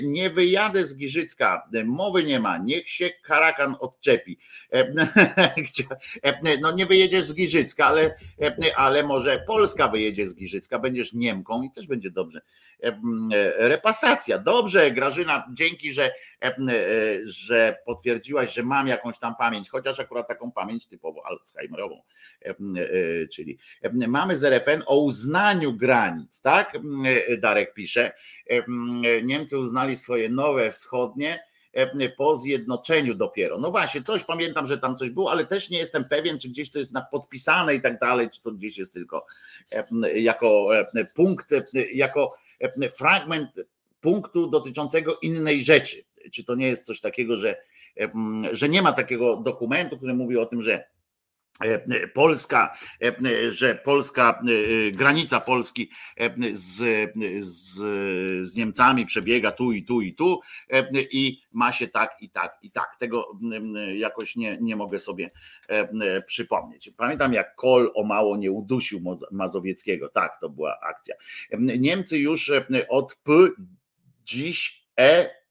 [0.03, 4.37] Nie wyjadę z Giżycka, mowy nie ma, niech się Karakan odczepi.
[6.23, 11.13] E, no nie wyjedziesz z Giżycka, ale, e, ale może Polska wyjedzie z Giżycka, będziesz
[11.13, 12.41] Niemką i też będzie dobrze.
[12.83, 12.99] E,
[13.67, 14.39] repasacja.
[14.39, 16.11] Dobrze, Grażyna, dzięki, że,
[17.25, 22.01] że potwierdziłaś, że mam jakąś tam pamięć, chociaż akurat taką pamięć typowo Alzheimerową.
[23.33, 23.57] Czyli
[24.07, 26.77] mamy z RFN o uznaniu granic, tak?
[27.37, 28.11] Darek pisze.
[29.23, 31.39] Niemcy uznali swoje nowe wschodnie
[31.73, 33.59] E, po zjednoczeniu dopiero.
[33.59, 36.71] No właśnie, coś pamiętam, że tam coś było, ale też nie jestem pewien, czy gdzieś
[36.71, 39.25] to jest podpisane i tak dalej, czy to gdzieś jest tylko
[39.71, 41.49] e, jako e, punkt,
[41.93, 42.35] jako
[42.97, 43.65] fragment
[44.01, 46.03] punktu dotyczącego innej rzeczy.
[46.31, 47.55] Czy to nie jest coś takiego, że,
[48.51, 50.92] że nie ma takiego dokumentu, który mówi o tym, że E,
[52.13, 55.89] Polska, e, że polska e, granica Polski
[56.53, 57.75] z, z,
[58.47, 60.39] z Niemcami przebiega tu i tu i tu
[61.11, 62.95] i ma się tak i tak i tak.
[62.99, 63.39] Tego
[63.95, 65.31] jakoś nie, nie mogę sobie
[66.25, 66.91] przypomnieć.
[66.97, 70.09] Pamiętam jak Kol o mało nie udusił Mazowieckiego.
[70.09, 71.15] Tak, to była akcja.
[71.59, 72.51] Niemcy już
[72.89, 73.33] od P
[74.25, 75.42] dziś E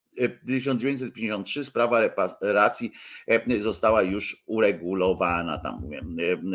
[0.47, 2.93] 1953 sprawa reparacji
[3.29, 5.59] e, została już uregulowana.
[5.59, 6.03] Tam mówię,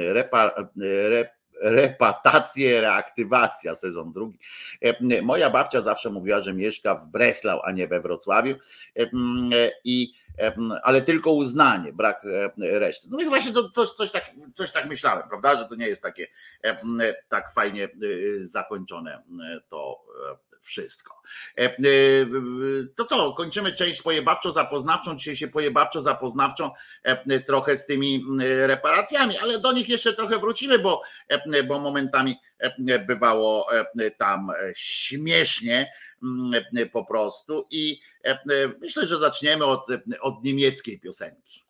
[0.09, 0.69] e, repar,
[1.61, 1.97] rep,
[2.65, 4.39] reaktywacja, sezon drugi.
[4.81, 8.55] E, moja babcia zawsze mówiła, że mieszka w Breslau, a nie we Wrocławiu.
[9.83, 10.13] I
[10.83, 12.21] ale tylko uznanie, brak
[12.57, 13.07] reszty.
[13.11, 16.01] No więc właśnie to, to, coś, tak, coś tak myślałem, prawda, że to nie jest
[16.01, 16.27] takie
[17.29, 17.89] tak fajnie
[18.41, 19.23] zakończone
[19.69, 20.03] to
[20.61, 21.21] wszystko.
[21.57, 21.75] E, e,
[22.95, 25.15] to co, kończymy część pojebawczo-zapoznawczą.
[25.15, 26.71] Dzisiaj się pojebawczo-zapoznawczą
[27.03, 28.23] e, trochę z tymi
[28.65, 31.01] reparacjami, ale do nich jeszcze trochę wrócimy, bo,
[31.67, 32.35] bo momentami
[33.07, 33.67] bywało
[34.17, 35.91] tam śmiesznie
[36.91, 37.99] po prostu i
[38.81, 39.87] myślę, że zaczniemy od,
[40.21, 41.66] od niemieckiej piosenki.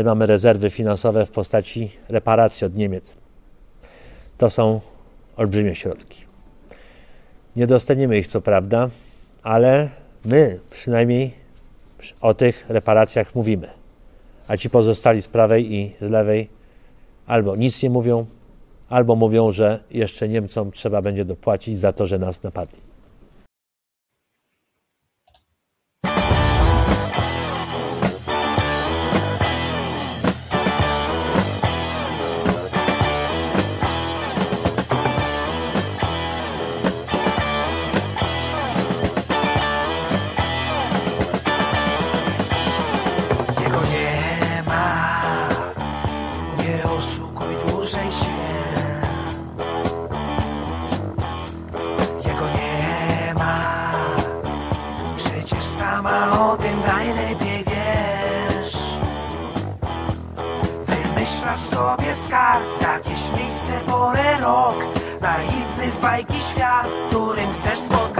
[0.00, 3.16] Ale mamy rezerwy finansowe w postaci reparacji od Niemiec.
[4.38, 4.80] To są
[5.36, 6.24] olbrzymie środki.
[7.56, 8.88] Nie dostaniemy ich co prawda,
[9.42, 9.88] ale
[10.24, 11.34] my przynajmniej
[12.20, 13.68] o tych reparacjach mówimy.
[14.48, 16.48] A ci pozostali z prawej i z lewej
[17.26, 18.26] albo nic nie mówią,
[18.88, 22.80] albo mówią, że jeszcze Niemcom trzeba będzie dopłacić za to, że nas napadli.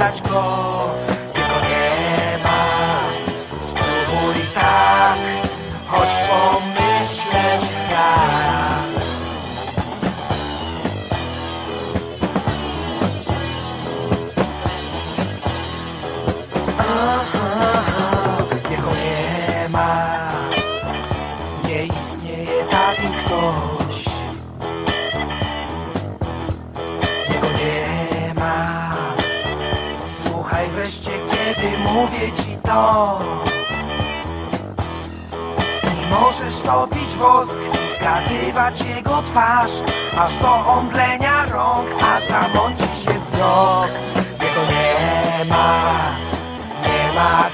[0.00, 1.09] Chcesz spotkać go.
[38.60, 39.70] Zgadywać jego twarz,
[40.18, 43.88] aż do omdlenia rąk, aż zamąci się wzrok.
[44.16, 46.16] Jego nie ma,
[46.82, 47.50] nie ma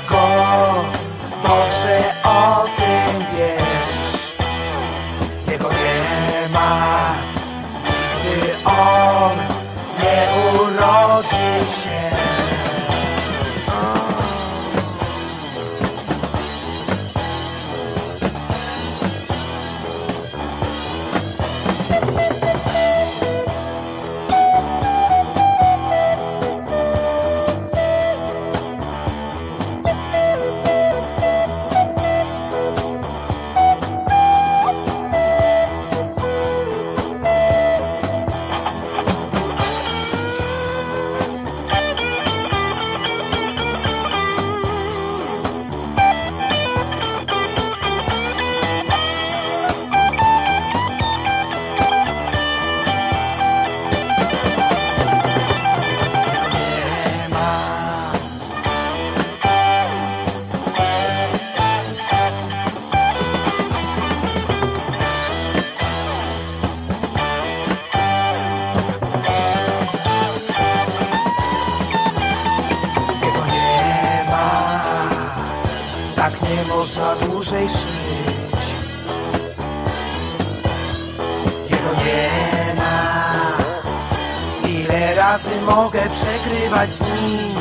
[86.95, 87.56] heart's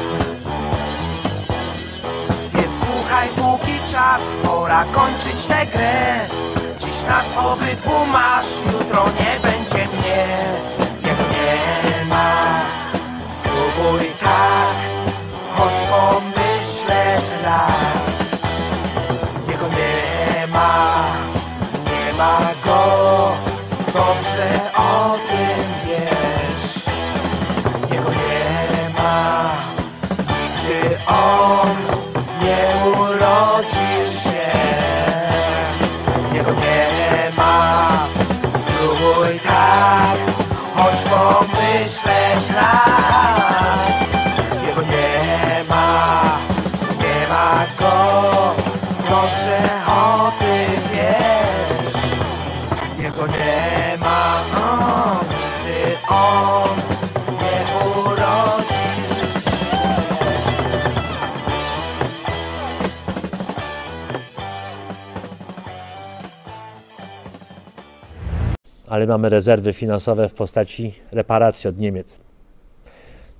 [69.25, 72.19] mamy rezerwy finansowe w postaci reparacji od Niemiec.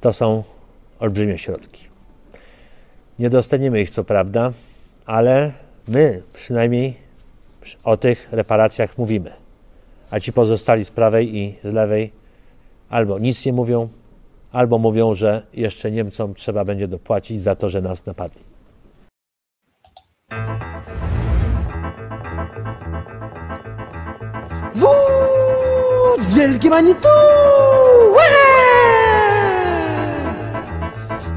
[0.02, 0.44] To są
[1.00, 1.82] olbrzymie środki.
[3.20, 4.52] Nie dostaniemy ich co prawda,
[5.06, 5.52] ale
[5.88, 6.98] my przynajmniej
[7.84, 9.32] o tych reparacjach mówimy.
[10.12, 12.12] A ci pozostali z prawej i z lewej
[12.90, 13.90] albo nic nie mówią,
[14.52, 18.44] albo mówią, że jeszcze Niemcom trzeba będzie dopłacić za to, że nas napadli.
[26.18, 27.08] Wódz wielki manitu!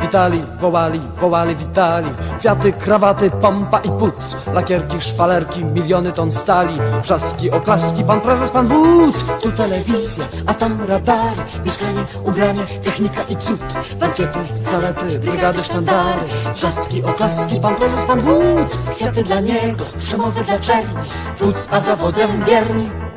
[0.01, 2.11] Witali, wołali, wołali, witali.
[2.39, 6.79] Kwiaty, krawaty, pompa i puc Lakierki, szpalerki, miliony ton stali.
[7.03, 9.25] Wrzaski, oklaski, pan prezes, pan wódz.
[9.43, 11.43] Tu telewizja, a tam radary.
[11.65, 13.61] Mieszkanie, ubranie, technika i cud.
[14.01, 16.21] Bankiety, Zalety, brygady, sztandary.
[16.53, 18.77] Wrzaski, oklaski, pan prezes, pan wódz.
[18.95, 20.95] Kwiaty dla niego, przemowy dla czerni.
[21.39, 23.08] Wódz, a zawodzem wierni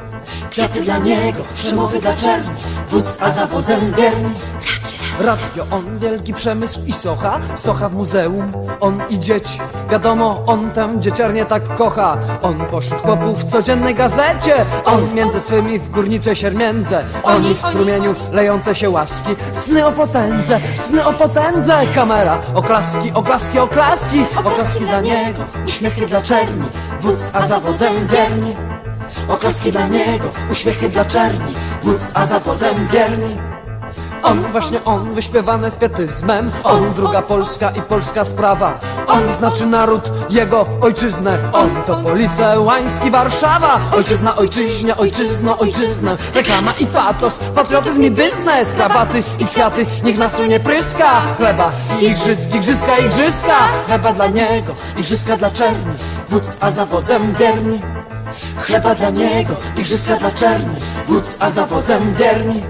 [0.51, 2.49] Kwiaty dla niego, przemowy dla czerni
[2.87, 4.33] Wódz, a zawodzem wierni
[5.19, 9.59] Radio, on wielki przemysł i socha Socha w muzeum, on i dzieci
[9.91, 12.17] Wiadomo, on tam dzieciarnie tak kocha.
[12.41, 14.65] On pośród chłopów w codziennej gazecie.
[14.85, 17.03] On między swymi w górnicze siermiędze.
[17.23, 19.35] Oni w strumieniu lejące się łaski.
[19.53, 21.81] Sny o potędze, sny o potędze.
[21.95, 26.65] Kamera, oklaski, oklaski, oklaski Oklaski dla niego, uśmiechy dla czerni.
[26.99, 28.70] Wódz, a zawodzem wierni
[29.27, 33.37] Oklaski dla niego, uśmiechy dla czerni Wódz, a zawodzem wierni.
[34.23, 36.51] On, właśnie on, wyśpiewany z pietyzmem.
[36.63, 38.79] On, druga Polska i polska sprawa.
[39.07, 41.37] On znaczy naród, jego ojczyznę.
[41.53, 43.79] On to Policełański Warszawa.
[43.95, 46.17] Ojczyzna, ojczyźnia, ojczyzna, ojczyzna.
[46.35, 48.71] Reklama i patos, patriotyzm i biznes.
[48.75, 51.21] Krawaty i kwiaty, niech nas nie pryska.
[51.37, 53.55] Chleba i igrzyski, igrzyska, igrzyska.
[53.85, 55.93] Chleba dla niego, Igrzyska dla czerni.
[56.29, 57.81] Wódz, a zawodzem wierni
[58.57, 60.75] Chleba dla niego, igrzyska dla czerni
[61.05, 62.63] Wódz, a zawodzem wierni.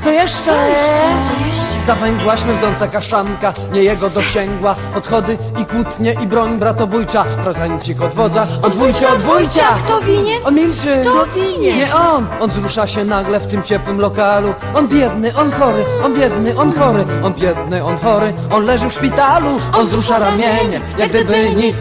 [0.00, 0.44] Co jeszcze?
[0.44, 1.86] Co jeszcze?
[1.86, 4.74] Zawęgła, śmierdząca kaszanka, nie jego dosięgła.
[4.94, 7.24] Podchody i kłótnie i broń bratobójcza.
[7.24, 10.46] Prezencik od wodza, odwójcie, odwójcie Kto winien?
[10.46, 11.00] On milczy.
[11.00, 11.76] Kto winien?
[11.76, 14.54] Nie on, on wzrusza się nagle w tym ciepłym lokalu.
[14.74, 17.04] On biedny, on chory, on biedny, on chory.
[17.24, 19.60] On biedny, on chory, on leży w szpitalu.
[19.78, 21.76] On wzrusza ramieniem, jak gdyby nic.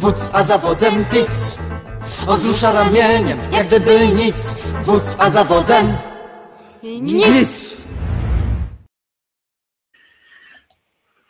[0.00, 1.60] Wódz, a zawodzem pic
[2.28, 4.36] On wzrusza ramieniem, jak gdyby nic
[4.84, 5.96] Wódz, a zawodzem
[6.82, 7.76] Nic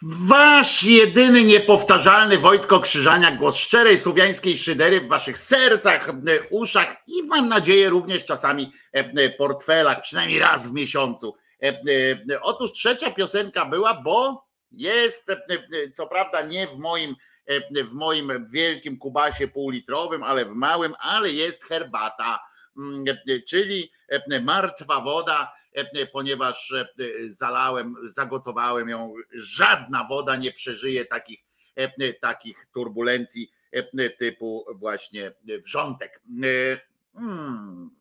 [0.03, 6.13] Wasz jedyny niepowtarzalny Wojtko Krzyżania, głos szczerej słowiańskiej szydery w waszych sercach, e,
[6.51, 11.35] uszach i mam nadzieję również czasami e, e, portfelach, przynajmniej raz w miesiącu.
[12.43, 15.27] Otóż trzecia piosenka była, bo jest,
[15.95, 17.15] co prawda nie w moim,
[17.85, 22.41] w moim wielkim kubasie półlitrowym, ale w małym, ale jest herbata,
[22.77, 26.89] mm, e, czyli e, martwa woda, e, ponieważ e,
[27.29, 29.15] zalałem, zagotowałem ją.
[29.33, 31.41] Żadna woda nie przeżyje takich,
[31.77, 35.33] e, takich turbulencji e, typu właśnie
[35.65, 36.21] wrzątek.
[36.43, 36.81] E,
[37.15, 38.01] hmm.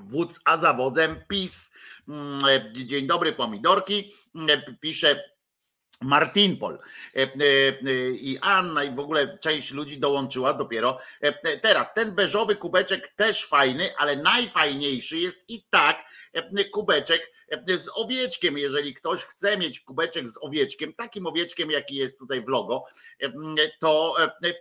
[0.00, 1.72] Wódz, a zawodzem PiS.
[2.08, 4.12] Mm, e, Dzień dobry, pomidorki.
[4.48, 5.31] E, Pisze
[6.02, 6.78] Martinpol
[7.14, 10.98] E, e, e, i Anna i w ogóle część ludzi dołączyła dopiero
[11.62, 11.94] teraz.
[11.94, 16.04] Ten beżowy kubeczek też fajny, ale najfajniejszy jest i tak
[16.72, 17.32] kubeczek
[17.76, 18.58] z owieczkiem.
[18.58, 22.84] Jeżeli ktoś chce mieć kubeczek z owieczkiem, takim owieczkiem, jaki jest tutaj w logo,
[23.80, 24.16] to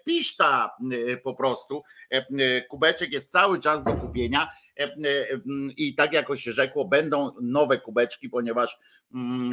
[0.05, 0.75] piszta
[1.23, 1.83] po prostu.
[2.69, 4.49] Kubeczek jest cały czas do kupienia.
[5.77, 8.77] I tak jakoś się rzekło, będą nowe kubeczki, ponieważ
[9.13, 9.51] mm,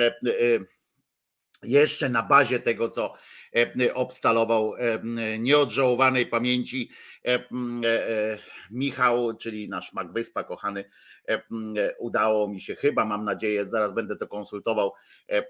[1.63, 3.15] jeszcze na bazie tego, co
[3.57, 5.01] e, obstalował e,
[5.39, 6.91] nieodżałowanej pamięci
[7.25, 7.39] e, e,
[7.85, 8.39] e,
[8.71, 10.85] Michał, czyli nasz Magwyspa kochany,
[11.29, 11.43] e, e,
[11.99, 14.93] udało mi się chyba, mam nadzieję, zaraz będę to konsultował,
[15.29, 15.45] e, e,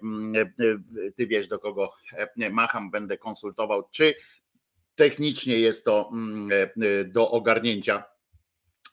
[1.16, 1.90] ty wiesz do kogo
[2.40, 4.14] e, macham, będę konsultował, czy
[4.94, 6.10] technicznie jest to
[6.50, 8.04] e, e, do ogarnięcia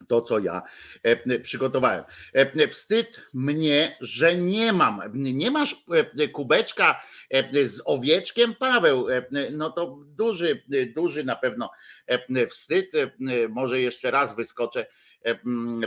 [0.08, 0.62] to, co ja
[1.04, 2.04] e, przygotowałem.
[2.34, 5.02] E, Wstyd mnie, że nie mam.
[5.14, 5.86] Nie masz
[6.18, 7.02] e, kubeczka
[7.66, 9.08] z owieczkiem, Paweł.
[9.52, 10.64] No to duży,
[10.96, 11.70] duży na pewno
[12.50, 12.92] wstyd.
[13.50, 14.86] Może jeszcze raz wyskoczę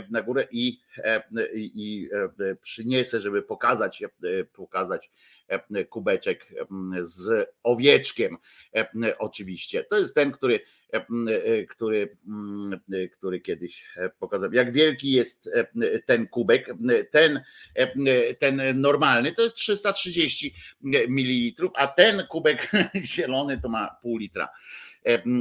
[0.09, 0.79] na górę i,
[1.55, 2.09] i,
[2.61, 4.03] przyniesę, żeby pokazać,
[4.53, 5.11] pokazać
[5.89, 6.47] kubeczek
[7.01, 8.37] z owieczkiem.
[9.19, 9.83] Oczywiście.
[9.83, 10.59] To jest ten, który,
[11.69, 12.79] który, mm,
[13.11, 14.53] który kiedyś e, pokazałem.
[14.53, 15.49] Jak wielki jest
[16.05, 16.67] ten kubek,
[17.11, 17.41] ten,
[18.39, 22.71] ten normalny to jest 330 ml, a ten kubek
[23.03, 24.49] zielony to ma pół litra,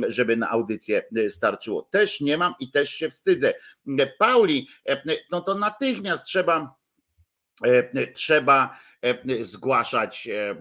[0.08, 1.82] żeby na audycję starczyło.
[1.82, 3.54] Też nie mam i też się wstydzę.
[4.18, 6.74] Pauli, e, no to natychmiast trzeba
[7.64, 10.56] e, trzeba e, zgłaszać e, e,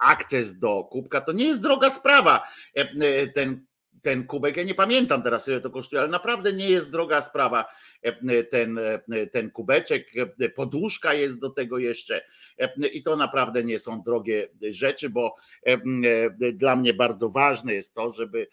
[0.00, 1.20] akces do kubka.
[1.20, 2.48] To nie jest droga sprawa.
[2.76, 3.66] E, e, Ten,
[4.06, 7.64] ten kubek, ja nie pamiętam teraz ile to kosztuje, ale naprawdę nie jest droga sprawa
[8.50, 8.80] ten,
[9.32, 10.06] ten kubeczek,
[10.54, 12.24] poduszka jest do tego jeszcze.
[12.92, 15.36] I to naprawdę nie są drogie rzeczy, bo
[16.52, 18.46] dla mnie bardzo ważne jest to, żeby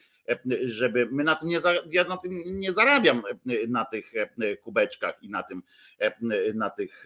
[0.66, 3.22] żeby my na tym nie, ja na tym nie zarabiam
[3.68, 4.14] na tych
[4.62, 5.62] kubeczkach i na tym,
[6.56, 7.06] na tych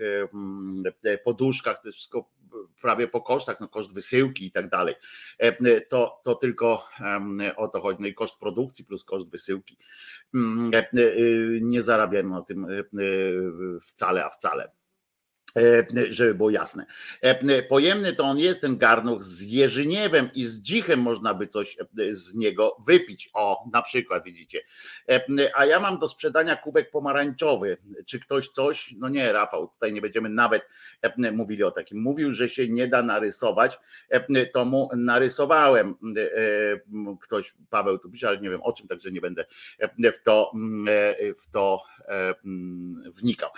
[1.24, 2.30] poduszkach, to jest wszystko
[2.82, 4.96] prawie po kosztach, no koszt wysyłki i tak dalej.
[5.90, 6.90] To, to tylko
[7.56, 8.02] o to chodzi.
[8.02, 9.78] No i koszt produkcji plus koszt wysyłki.
[11.62, 12.68] Nie zarabiam na tym
[13.82, 14.72] wcale, a wcale.
[15.58, 16.86] E, żeby było jasne.
[17.22, 21.78] E, pojemny to on jest, ten garnuch z jeżyniewem i z dzichem można by coś
[21.80, 23.30] e, z niego wypić.
[23.34, 24.62] O, na przykład widzicie.
[25.56, 27.78] A ja mam do sprzedania kubek pomarańczowy.
[28.06, 28.96] Czy ktoś coś?
[28.98, 30.64] No nie, Rafał, tutaj nie będziemy nawet
[31.34, 32.02] mówili o takim.
[32.02, 33.80] Mówił, że się nie da narysować,
[34.54, 35.96] to mu narysowałem.
[37.22, 39.46] Ktoś, Paweł tu pisze, ale nie wiem o czym, także nie będę
[40.14, 40.52] w to,
[41.42, 41.84] w to
[43.22, 43.50] wnikał.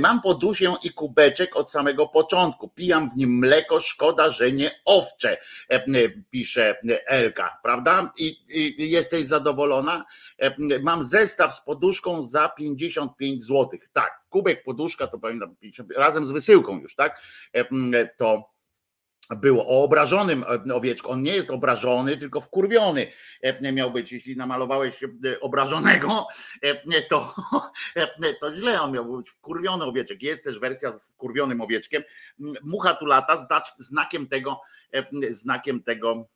[0.00, 2.68] Mam podusię i kubek od samego początku.
[2.68, 6.76] Pijam w nim mleko, szkoda, że nie owcze, e, pisze
[7.06, 8.12] Elka, prawda?
[8.18, 10.04] I, i jesteś zadowolona?
[10.38, 13.68] E, mam zestaw z poduszką za 55 zł.
[13.92, 15.56] Tak, kubek poduszka to pamiętam,
[15.96, 17.22] razem z wysyłką już, tak?
[17.52, 18.57] E, to
[19.36, 21.10] było o obrażonym e, owieczku.
[21.10, 23.12] On nie jest obrażony, tylko wkurwiony
[23.42, 24.12] e, miał być.
[24.12, 26.26] Jeśli namalowałeś e, obrażonego,
[27.08, 27.34] to,
[28.40, 28.82] to źle.
[28.82, 30.22] On miał być wkurwiony owieczek.
[30.22, 32.02] Jest też wersja z wkurwionym owieczkiem.
[32.62, 33.46] Mucha tu lata,
[33.78, 34.60] znakiem tego,
[35.30, 36.28] znakiem tego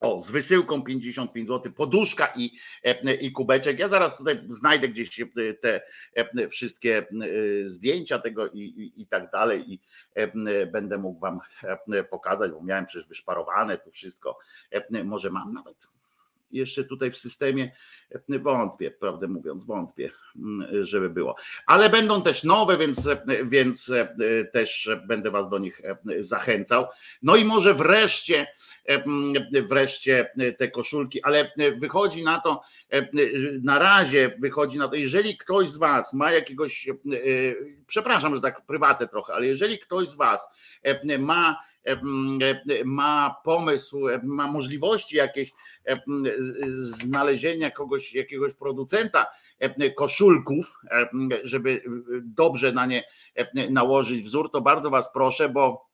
[0.00, 3.78] o, z wysyłką 55 zł, poduszka i, e, i kubeczek.
[3.78, 5.26] Ja zaraz tutaj znajdę gdzieś e,
[5.60, 5.80] te
[6.14, 7.06] e, wszystkie
[7.64, 9.80] zdjęcia tego i, i, i tak dalej i
[10.72, 11.40] będę mógł wam
[12.10, 14.38] pokazać, bo miałem przecież wyszparowane tu wszystko.
[15.04, 15.97] Może mam nawet
[16.50, 17.70] jeszcze tutaj w systemie
[18.28, 21.34] wątpię, prawdę mówiąc, wątpię, mm, żeby było.
[21.66, 23.08] Ale będą też nowe, więc,
[23.44, 26.86] więc e, też będę Was do nich e, zachęcał.
[27.22, 28.46] No i może wreszcie,
[28.88, 29.04] e,
[29.62, 32.62] wreszcie te koszulki, ale wychodzi na to,
[33.62, 36.88] na razie wychodzi na to, jeżeli ktoś z Was ma jakiegoś,
[37.86, 40.48] przepraszam, że tak prywatę trochę, ale jeżeli ktoś z Was
[41.18, 41.56] ma
[42.84, 45.52] ma pomysł, ma możliwości jakieś
[46.68, 49.26] znalezienia kogoś, jakiegoś producenta
[49.96, 50.78] koszulków,
[51.42, 51.82] żeby
[52.22, 53.04] dobrze na nie
[53.70, 55.87] nałożyć wzór, to bardzo Was proszę, bo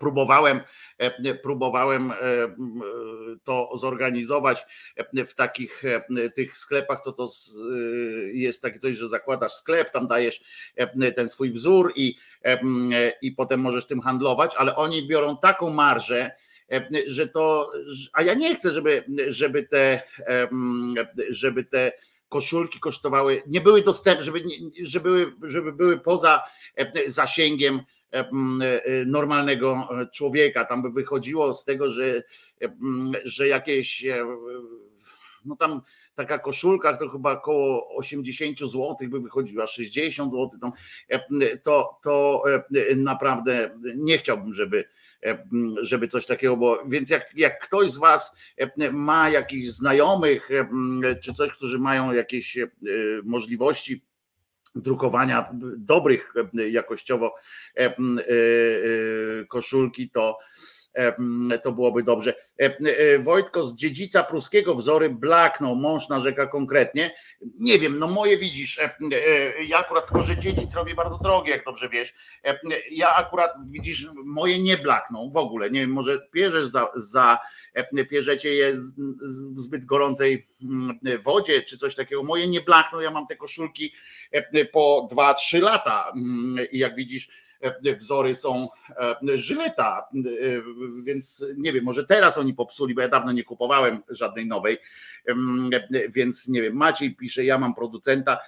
[0.00, 0.60] Próbowałem,
[1.42, 2.12] próbowałem
[3.44, 4.66] to zorganizować
[5.26, 5.82] w takich
[6.34, 7.28] tych sklepach, co to
[8.32, 10.40] jest takie coś, że zakładasz sklep, tam dajesz
[11.16, 12.16] ten swój wzór i,
[13.22, 16.30] i potem możesz tym handlować, ale oni biorą taką marżę,
[17.06, 17.72] że to,
[18.12, 20.02] a ja nie chcę, żeby, żeby te,
[21.28, 21.92] żeby te
[22.28, 24.42] koszulki kosztowały, nie były dostępne, żeby,
[24.82, 26.42] żeby, żeby były poza
[27.06, 27.97] zasięgiem E, e,
[29.06, 30.64] normalnego człowieka.
[30.64, 32.22] Tam by wychodziło z tego, że,
[33.24, 34.06] że jakieś
[35.44, 35.80] no tam
[36.14, 40.72] taka koszulka to chyba około 80 zł by wychodziła, 60 zł.
[41.62, 42.42] To, to
[42.96, 44.84] naprawdę nie chciałbym, żeby,
[45.80, 46.78] żeby coś takiego było.
[46.86, 48.36] Więc jak, jak ktoś z Was
[48.92, 50.48] ma jakichś znajomych
[51.22, 52.58] czy coś, którzy mają jakieś
[53.24, 54.07] możliwości
[54.82, 56.32] drukowania dobrych
[56.70, 57.34] jakościowo
[57.76, 57.94] e, e,
[59.48, 60.38] koszulki, to
[61.62, 62.34] to byłoby dobrze.
[63.18, 67.14] Wojtko z dziedzica pruskiego wzory blaknął, mąż narzeka konkretnie.
[67.58, 68.80] Nie wiem, no moje widzisz,
[69.68, 72.14] ja akurat tylko, że dziedzic robię bardzo drogie, jak dobrze wiesz.
[72.90, 75.70] Ja akurat widzisz, moje nie blakną w ogóle.
[75.70, 77.38] Nie wiem, może bierzesz za, za
[78.10, 78.72] pierzecie je
[79.54, 82.22] w zbyt gorącej mm, wodzie, czy coś takiego.
[82.22, 83.92] Moje nie blakną, ja mam te koszulki
[84.72, 87.28] po 2-3 lata mm, i jak widzisz,
[87.98, 88.68] wzory są
[89.34, 90.08] żyleta,
[91.04, 94.78] więc nie wiem, może teraz oni popsuli, bo ja dawno nie kupowałem żadnej nowej,
[96.14, 98.38] więc nie wiem, Maciej pisze, ja mam producenta,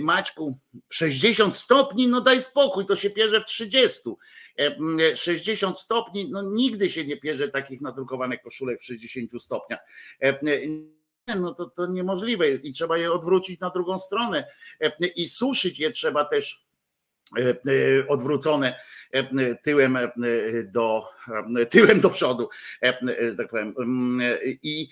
[0.00, 0.58] Maćku,
[0.90, 4.00] 60 stopni, no daj spokój, to się pierze w 30.
[5.14, 9.80] 60 stopni, no nigdy się nie pierze takich nadrukowanych koszulek w 60 stopniach.
[11.40, 14.48] No to, to niemożliwe jest i trzeba je odwrócić na drugą stronę
[15.16, 16.63] i suszyć je trzeba też E, e,
[18.08, 18.80] odwrócone
[19.12, 19.98] e, tyłem
[20.64, 21.08] do,
[21.70, 22.48] tyłem do przodu,
[23.36, 23.74] tak powiem.
[23.78, 24.88] Mm, I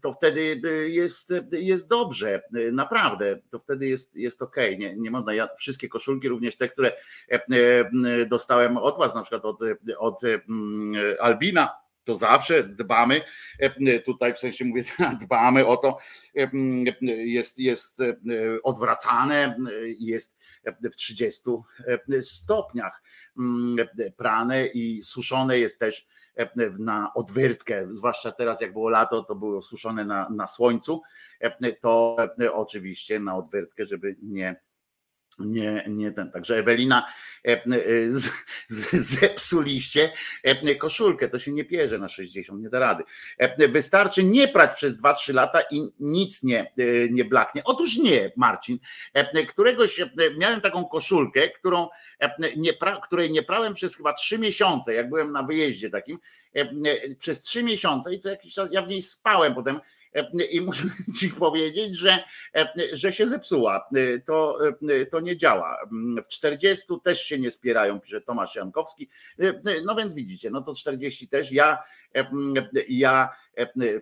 [0.00, 2.42] to wtedy jest, jest dobrze,
[2.72, 4.56] naprawdę, to wtedy jest, jest ok.
[4.78, 6.92] Nie, nie można, ja wszystkie koszulki, również te, które
[8.26, 9.60] dostałem od was, na przykład od,
[9.98, 10.20] od
[11.20, 13.22] Albina, to zawsze dbamy,
[14.04, 14.82] tutaj w sensie mówię,
[15.24, 15.96] dbamy o to,
[17.24, 18.02] jest, jest
[18.62, 19.56] odwracane,
[19.98, 20.36] jest
[20.66, 21.50] w 30
[22.20, 23.02] stopniach.
[24.16, 26.06] Prane i suszone jest też
[26.78, 31.02] na odwyrtkę, zwłaszcza teraz jak było lato, to były suszone na, na słońcu,
[31.80, 32.16] to
[32.52, 34.60] oczywiście na odwyrtkę, żeby nie
[35.40, 36.30] nie, nie ten.
[36.30, 37.06] Także Ewelina,
[37.48, 37.62] e, e,
[38.10, 38.30] z,
[38.68, 40.12] z, zepsuliście
[40.42, 43.04] e, koszulkę, to się nie pierze na 60, nie da rady.
[43.68, 46.72] Wystarczy nie prać przez 2-3 lata i nic nie,
[47.10, 47.62] nie blaknie.
[47.64, 48.78] Otóż nie, Marcin.
[49.48, 50.00] Któregoś
[50.38, 51.88] miałem taką koszulkę, którą
[52.56, 56.18] nie pra, której nie prałem przez chyba 3 miesiące, jak byłem na wyjeździe takim,
[57.18, 59.80] przez 3 miesiące i co jakiś czas ja w niej spałem potem
[60.50, 60.84] i muszę
[61.20, 62.24] ci powiedzieć, że,
[62.92, 63.88] że się zepsuła.
[64.26, 64.58] To,
[65.10, 65.78] to nie działa.
[66.24, 69.08] W 40 też się nie spierają, pisze Tomasz Jankowski.
[69.84, 71.52] No więc widzicie, no to 40 też.
[71.52, 71.78] Ja,
[72.88, 73.28] ja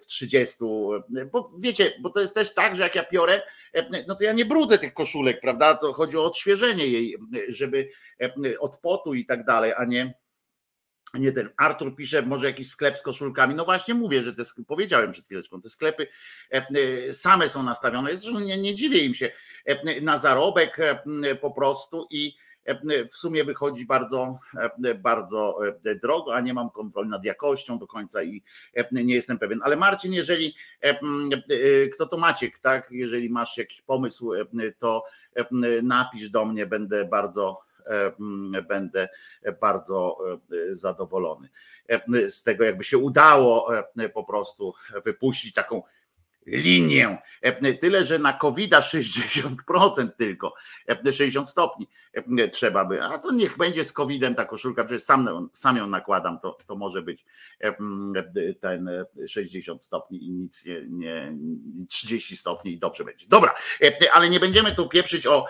[0.01, 0.57] w 30,
[1.33, 3.43] bo wiecie, bo to jest też tak, że jak ja piorę,
[4.09, 5.75] no to ja nie brudzę tych koszulek, prawda?
[5.75, 7.17] To chodzi o odświeżenie jej,
[7.49, 7.89] żeby
[8.61, 10.15] od potu i tak dalej, a nie
[11.15, 13.55] nie ten Artur pisze, może jakiś sklep z koszulkami.
[13.55, 16.07] No właśnie mówię, że te powiedziałem przed chwileczką, te sklepy
[16.53, 16.67] e,
[17.09, 18.17] e, same są nastawione.
[18.17, 19.31] Zresztą nie, nie dziwię im się
[19.65, 20.77] e, na zarobek
[21.41, 22.33] po prostu i
[23.13, 24.39] w sumie wychodzi bardzo,
[24.99, 25.59] bardzo
[26.03, 28.43] drogo, a nie mam kontroli nad jakością do końca i
[28.93, 29.61] nie jestem pewien.
[29.63, 30.55] Ale Marcin, jeżeli
[31.95, 32.89] kto to Maciek, tak?
[32.91, 34.33] Jeżeli masz jakiś pomysł,
[34.79, 35.05] to
[35.83, 37.61] napisz do mnie, będę bardzo
[38.69, 39.09] będę
[39.61, 40.19] bardzo
[40.71, 41.49] zadowolony.
[42.29, 43.71] Z tego, jakby się udało
[44.15, 44.75] po prostu
[45.05, 45.83] wypuścić taką
[46.53, 47.19] linię.
[47.81, 50.55] Tyle, że na covid 60% tylko,
[51.13, 51.89] 60 stopni
[52.53, 56.39] trzeba by, a to niech będzie z COVID-em ta koszulka, przecież sam, sam ją nakładam,
[56.39, 57.25] to, to może być
[58.61, 58.91] ten
[59.29, 61.35] 60 stopni i nic nie, nie
[61.89, 63.27] 30 stopni i dobrze będzie.
[63.29, 63.55] Dobra,
[64.13, 65.47] ale nie będziemy tu pieprzyć o,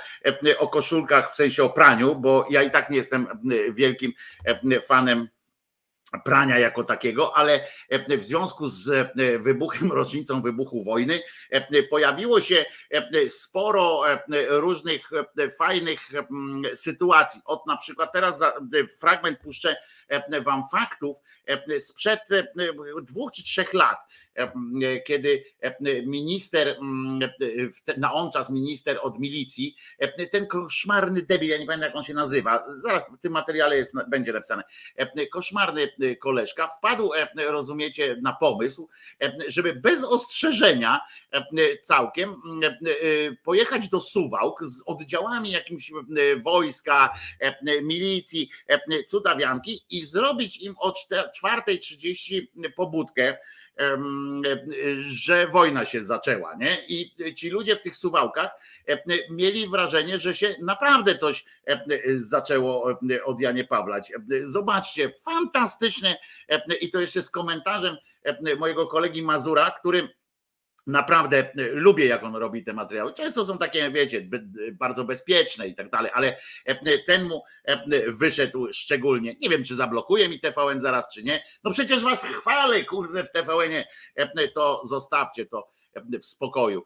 [0.58, 3.26] o koszulkach w sensie o praniu, bo ja i tak nie jestem
[3.72, 4.12] wielkim
[4.82, 5.28] fanem
[6.24, 7.66] prania jako takiego, ale
[8.18, 11.20] w związku z wybuchem, rocznicą wybuchu wojny
[11.90, 12.64] pojawiło się
[13.28, 14.02] sporo
[14.48, 15.10] różnych
[15.58, 16.00] fajnych
[16.74, 17.40] sytuacji.
[17.44, 18.42] Od na przykład teraz
[19.00, 19.76] fragment puszczę
[20.44, 21.16] wam faktów
[21.78, 22.20] sprzed
[23.02, 23.98] dwóch czy trzech lat,
[25.06, 25.44] kiedy
[26.06, 26.76] minister,
[27.96, 29.76] na on czas minister od milicji,
[30.30, 33.92] ten koszmarny debil, ja nie pamiętam jak on się nazywa, zaraz w tym materiale jest,
[34.08, 34.62] będzie napisane,
[35.32, 35.88] koszmarny
[36.20, 38.88] koleżka wpadł, rozumiecie, na pomysł,
[39.48, 41.00] żeby bez ostrzeżenia
[41.82, 42.36] całkiem
[43.44, 45.92] pojechać do Suwałk z oddziałami jakimś
[46.44, 47.14] wojska,
[47.82, 48.50] milicji,
[49.08, 50.94] cudawianki i zrobić im o
[51.44, 52.46] 4.30
[52.76, 53.36] pobudkę,
[54.98, 56.76] że wojna się zaczęła, nie?
[56.88, 58.50] I ci ludzie w tych suwałkach
[59.30, 61.44] mieli wrażenie, że się naprawdę coś
[62.14, 64.12] zaczęło od Janie Pawlać.
[64.42, 66.20] Zobaczcie, fantastycznie
[66.80, 67.96] i to jeszcze z komentarzem
[68.58, 70.08] mojego kolegi Mazura, który
[70.88, 73.12] Naprawdę e, lubię, jak on robi te materiały.
[73.12, 74.28] Często są takie, wiecie,
[74.72, 79.34] bardzo bezpieczne i tak dalej, ale e, ten mu e, wyszedł szczególnie.
[79.40, 81.44] Nie wiem, czy zablokuje mi TVN zaraz, czy nie.
[81.64, 83.84] No przecież was chwalę, kurde, w TVN-ie.
[84.54, 85.68] To zostawcie to
[86.22, 86.84] w spokoju,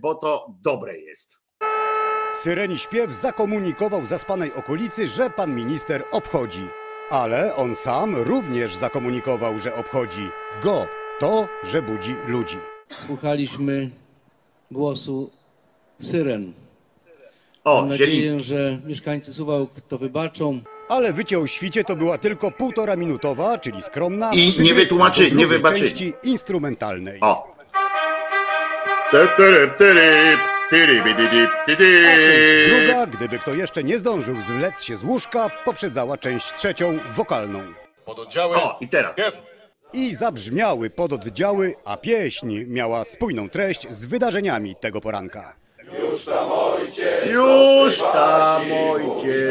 [0.00, 1.38] bo to dobre jest.
[2.32, 6.68] Syreni śpiew zakomunikował zaspanej okolicy, że pan minister obchodzi.
[7.10, 10.30] Ale on sam również zakomunikował, że obchodzi
[10.62, 10.86] go
[11.20, 12.58] to, że budzi ludzi
[12.98, 13.90] słuchaliśmy
[14.70, 15.30] głosu
[16.00, 16.52] syren.
[17.64, 20.60] O, Mam nadzieję, że mieszkańcy Suwałk to wybaczą.
[20.88, 25.46] Ale wycie o świcie to była tylko półtora minutowa, czyli skromna I nie wytłumaczy, nie
[25.46, 25.80] wybaczy.
[25.80, 27.18] części instrumentalnej.
[27.20, 27.52] O.
[29.10, 29.32] Część
[32.68, 37.60] druga, gdyby kto jeszcze nie zdążył zwlec się z łóżka, poprzedzała część trzecią, wokalną.
[38.06, 39.12] O, i teraz.
[39.12, 39.51] Śpiew.
[39.92, 45.54] I zabrzmiały pododdziały, a pieśń miała spójną treść z wydarzeniami tego poranka.
[47.30, 49.48] Już tam ojciec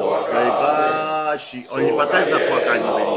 [0.00, 1.64] do swej basi.
[1.70, 3.12] Oni chyba też zapłakani byli.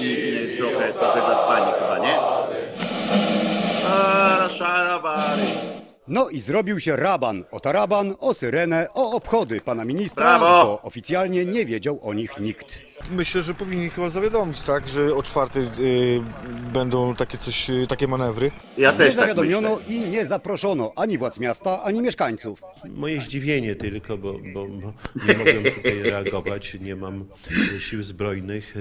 [0.00, 2.18] I, i trochę, trochę zaspani chyba, nie?
[3.88, 5.42] A, szarawary.
[6.08, 10.64] No i zrobił się raban o taraban, o syrenę, o obchody pana ministra, Brawo!
[10.64, 12.89] bo oficjalnie nie wiedział o nich nikt.
[13.10, 16.22] Myślę, że powinni chyba zawiadomić, tak, że o czwartej y,
[16.72, 18.50] będą takie coś, y, takie manewry.
[18.78, 19.94] Ja Nie też tak zawiadomiono myślę.
[19.94, 22.62] i nie zaproszono ani władz miasta, ani mieszkańców.
[22.88, 24.92] Moje zdziwienie tylko, bo, bo, bo
[25.28, 27.24] nie mogłem tutaj reagować, nie mam
[27.76, 28.74] e, sił zbrojnych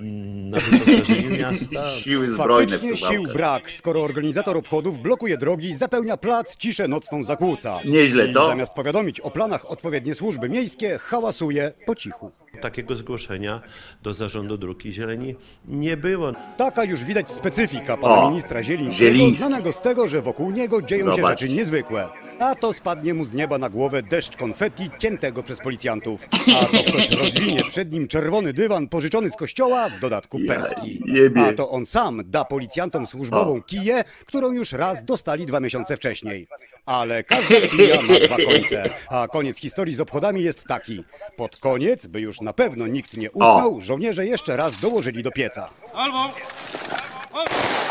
[0.00, 1.90] mm, na wyposażeniu miasta.
[1.90, 7.80] Siły zbrojne Faktycznie sił brak, skoro organizator obchodów blokuje drogi, zapełnia plac, ciszę nocną zakłóca.
[7.84, 8.46] Nieźle, I co?
[8.46, 12.30] Zamiast powiadomić o planach odpowiednie służby miejskie, hałasuje po cichu.
[12.60, 13.60] Takiego zgłoszenia
[14.02, 15.34] do zarządu Dróg i Zieleni
[15.68, 16.32] nie było.
[16.56, 19.36] Taka już widać specyfika pana O, ministra Zielińskiego, Zieliński.
[19.42, 21.46] znanego z tego, że wokół niego dzieją się Zobaczcie.
[21.46, 22.08] rzeczy niezwykłe.
[22.38, 26.28] A to spadnie mu z nieba na głowę deszcz konfetti ciętego przez policjantów.
[26.60, 31.00] A to ktoś rozwinie przed nim czerwony dywan pożyczony z kościoła, w dodatku Ja perski.
[31.06, 31.42] jebie.
[31.46, 36.46] A to on sam da policjantom służbową kiję, którą już raz dostali dwa miesiące wcześniej.
[36.86, 38.90] Ale każda kija ma dwa końce.
[39.10, 41.04] A koniec historii z obchodami jest taki.
[41.36, 45.70] Pod koniec, by już na pewno nikt nie usnął, żołnierze jeszcze raz dołożyli do pieca.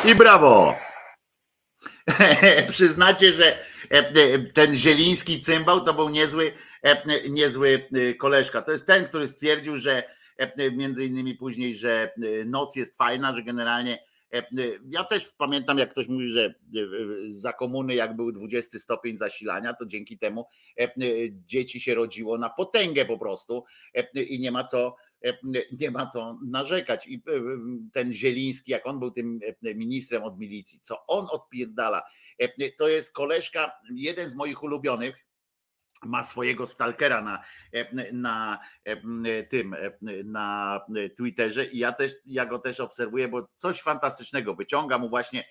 [0.06, 0.76] I brawo!
[2.70, 3.58] Przyznacie, że
[3.91, 7.89] e, e, ten zieliński cymbał to był niezły, e, niezły
[8.20, 8.62] koleżka.
[8.62, 10.04] To jest ten, który stwierdził, że
[10.72, 12.14] między innymi później, że
[12.46, 14.00] noc jest fajna, że generalnie
[14.90, 16.54] ja też pamiętam, jak ktoś mówi, że e, e,
[17.28, 20.46] za komuny, jak był 20 stopień zasilania, to dzięki temu
[20.80, 20.90] e, e,
[21.46, 23.64] dzieci się rodziło na potęgę po prostu
[23.94, 25.38] e, i nie ma co e,
[25.80, 27.08] nie ma co narzekać.
[27.08, 27.20] I e,
[27.94, 32.02] ten Zieliński, jak on był tym e, ministrem od milicji, co on odpierdala,
[32.40, 35.26] e, to jest koleżka, jeden z moich ulubionych,
[36.06, 37.43] ma swojego stalkera na,
[37.74, 39.91] e, na e, tym, e,
[40.24, 40.80] na
[41.18, 45.45] Twitterze i ja też, ja go też obserwuję, bo coś fantastycznego wyciąga mu właśnie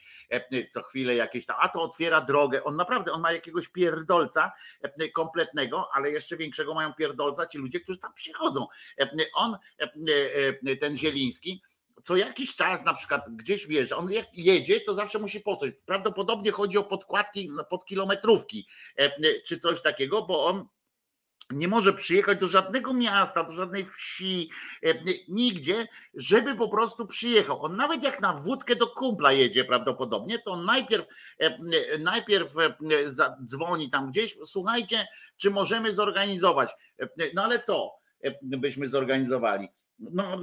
[0.71, 4.53] co chwilę jakieś tam, a to otwiera drogę, on naprawdę, on ma jakiegoś pierdolca
[5.15, 8.67] kompletnego, ale jeszcze większego mają pierdolca ci ludzie, którzy tam przychodzą.
[9.35, 9.57] On,
[10.81, 11.63] ten Zieliński,
[12.03, 15.71] co jakiś czas na przykład gdzieś wjeżdża, on jak jedzie, to zawsze musi po coś.
[15.87, 19.11] Prawdopodobnie chodzi o podkładki pod kilometrówki e,
[19.47, 20.67] czy coś takiego, bo on
[21.53, 24.51] nie może przyjechać do żadnego miasta, do żadnej wsi,
[24.83, 24.95] e,
[25.29, 27.65] nigdzie, żeby po prostu przyjechał.
[27.65, 31.07] On nawet jak na wódkę do kumpla jedzie prawdopodobnie, to on najpierw,
[31.39, 31.59] e,
[31.99, 32.75] najpierw e,
[33.45, 36.71] dzwoni tam gdzieś, słuchajcie, czy możemy zorganizować.
[37.01, 37.91] E, No ale co
[38.25, 39.69] e, byśmy zorganizowali?
[40.11, 40.39] No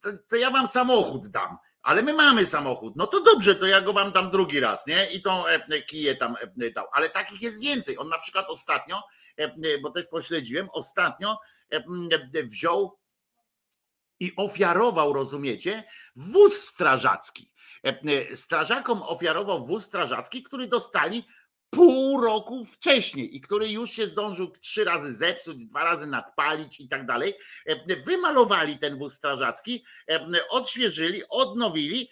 [0.00, 1.56] to, to ja wam samochód dam.
[1.82, 2.96] Ale my mamy samochód.
[2.96, 5.10] No to dobrze, to ja go wam dam drugi raz, nie?
[5.10, 6.86] I tą e, kiję tam e, dał.
[6.92, 7.98] Ale takich jest więcej.
[7.98, 9.02] On na przykład ostatnio,
[9.36, 11.38] e, bo też pośledziłem, ostatnio
[11.70, 12.98] e, wziął
[14.20, 15.84] i ofiarował, rozumiecie,
[16.16, 17.52] wóz strażacki.
[17.84, 21.24] E, Strażakom ofiarował wóz strażacki, który dostali
[21.70, 26.88] pół roku wcześniej i który już się zdążył trzy razy zepsuć, dwa razy nadpalić i
[26.88, 27.34] tak dalej.
[27.66, 32.10] E, Wymalowali ten wóz strażacki, e, odświeżyli, odnowili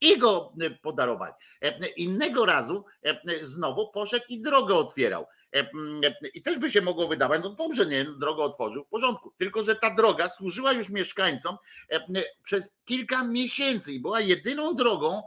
[0.00, 1.32] i go e, podarowali.
[1.96, 2.84] Innego razu
[3.42, 5.26] znowu poszedł i drogę otwierał.
[5.56, 5.70] E,
[6.34, 9.32] I też by się mogło wydawać, no dobrze, nie, drogę otworzył, w porządku.
[9.36, 11.56] Tylko, że ta droga służyła już mieszkańcom
[12.42, 15.22] przez kilka miesięcy i była jedyną drogą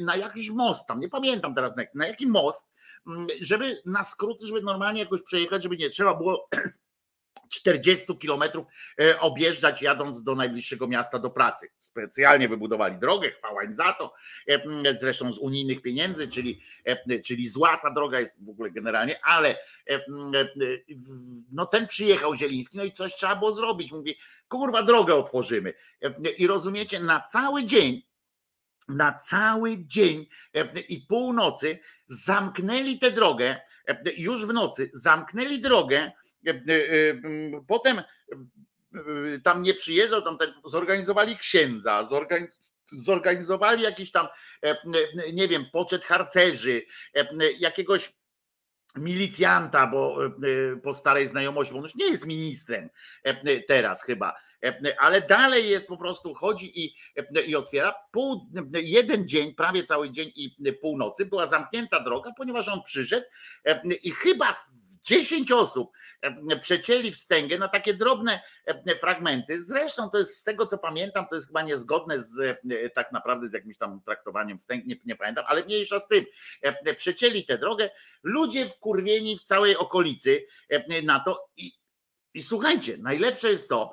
[0.00, 2.73] na jakiś most, tam nie pamiętam teraz na, na jaki most,
[3.40, 6.48] żeby na skróty, żeby normalnie jakoś przejechać, żeby nie trzeba było
[7.54, 8.66] 40 kilometrów
[9.00, 11.68] e, objeżdżać jadąc do najbliższego miasta do pracy.
[11.78, 14.14] Specjalnie wybudowali drogę, chwała im za to,
[14.48, 14.62] e,
[15.00, 19.56] zresztą z unijnych pieniędzy, czyli, e, czyli zła ta droga jest w ogóle generalnie, ale
[21.52, 23.92] no ten przyjechał Zieliński, no i coś trzeba było zrobić.
[23.92, 25.74] Mówi, kurwa drogę otworzymy.
[26.38, 28.02] I rozumiecie, na cały dzień
[28.88, 30.26] na cały dzień
[30.88, 33.60] i północy zamknęli tę drogę,
[34.16, 36.12] już w nocy zamknęli drogę,
[37.68, 38.02] potem
[39.44, 42.08] tam nie przyjeżdżał, tam zorganizowali księdza,
[42.92, 44.26] zorganizowali jakiś tam,
[45.32, 46.82] nie wiem, poczet harcerzy,
[47.58, 48.12] jakiegoś
[48.96, 50.18] milicjanta, bo
[50.82, 52.90] po starej znajomości, bo on już nie jest ministrem
[53.68, 54.34] teraz chyba,
[54.98, 56.94] ale dalej jest po prostu, chodzi i,
[57.46, 57.94] i otwiera.
[58.10, 63.26] Pół, jeden dzień, prawie cały dzień i północy była zamknięta droga, ponieważ on przyszedł
[64.02, 64.54] i chyba
[65.04, 65.92] 10 osób
[66.60, 68.40] przecięli wstęgę na takie drobne
[69.00, 69.62] fragmenty.
[69.62, 72.58] Zresztą to jest z tego, co pamiętam, to jest chyba niezgodne z
[72.94, 76.24] tak naprawdę z jakimś tam traktowaniem wstęg, nie, nie pamiętam, ale mniejsza z tym.
[76.96, 77.90] Przecięli tę drogę,
[78.22, 80.46] ludzie wkurwieni w całej okolicy
[81.02, 81.72] na to i
[82.34, 83.90] i słuchajcie, najlepsze jest to,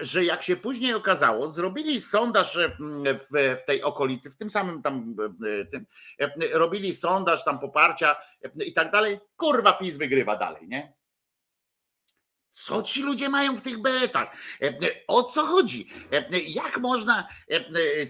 [0.00, 2.58] że jak się później okazało, zrobili sondaż
[3.30, 5.16] w, tej okolicy, w tym samym tam,
[5.70, 5.86] tym,
[6.52, 8.16] robili sondaż tam poparcia
[8.66, 9.18] i tak dalej.
[9.36, 10.92] Kurwa, PiS wygrywa dalej, nie?
[12.50, 14.36] Co ci ludzie mają w tych beretach?
[15.08, 15.88] O co chodzi?
[16.48, 17.28] Jak można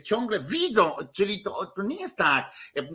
[0.03, 2.53] ciągle widzą, czyli to, to nie jest tak,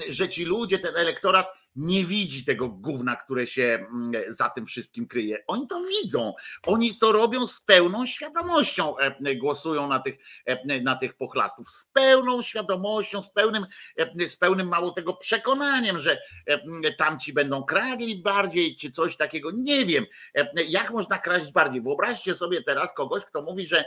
[0.10, 1.48] że ci ludzie, ten elektorat
[1.78, 5.44] nie widzi tego gówna, które się mm, za tym wszystkim kryje.
[5.48, 6.34] Oni to widzą.
[6.64, 8.96] Oni to robią z pełną świadomością,
[9.36, 10.18] głosują na tych,
[10.84, 13.66] na tych pochlastów, z pełną świadomością, z pełnym,
[14.28, 16.22] z pełnym mało tego przekonaniem, że
[16.98, 19.52] tamci będą kradli bardziej, czy coś takiego.
[19.54, 20.06] Nie wiem,
[20.68, 21.82] jak można kraść bardziej.
[21.82, 23.86] Wyobraźcie sobie teraz kogoś, kto mówi, że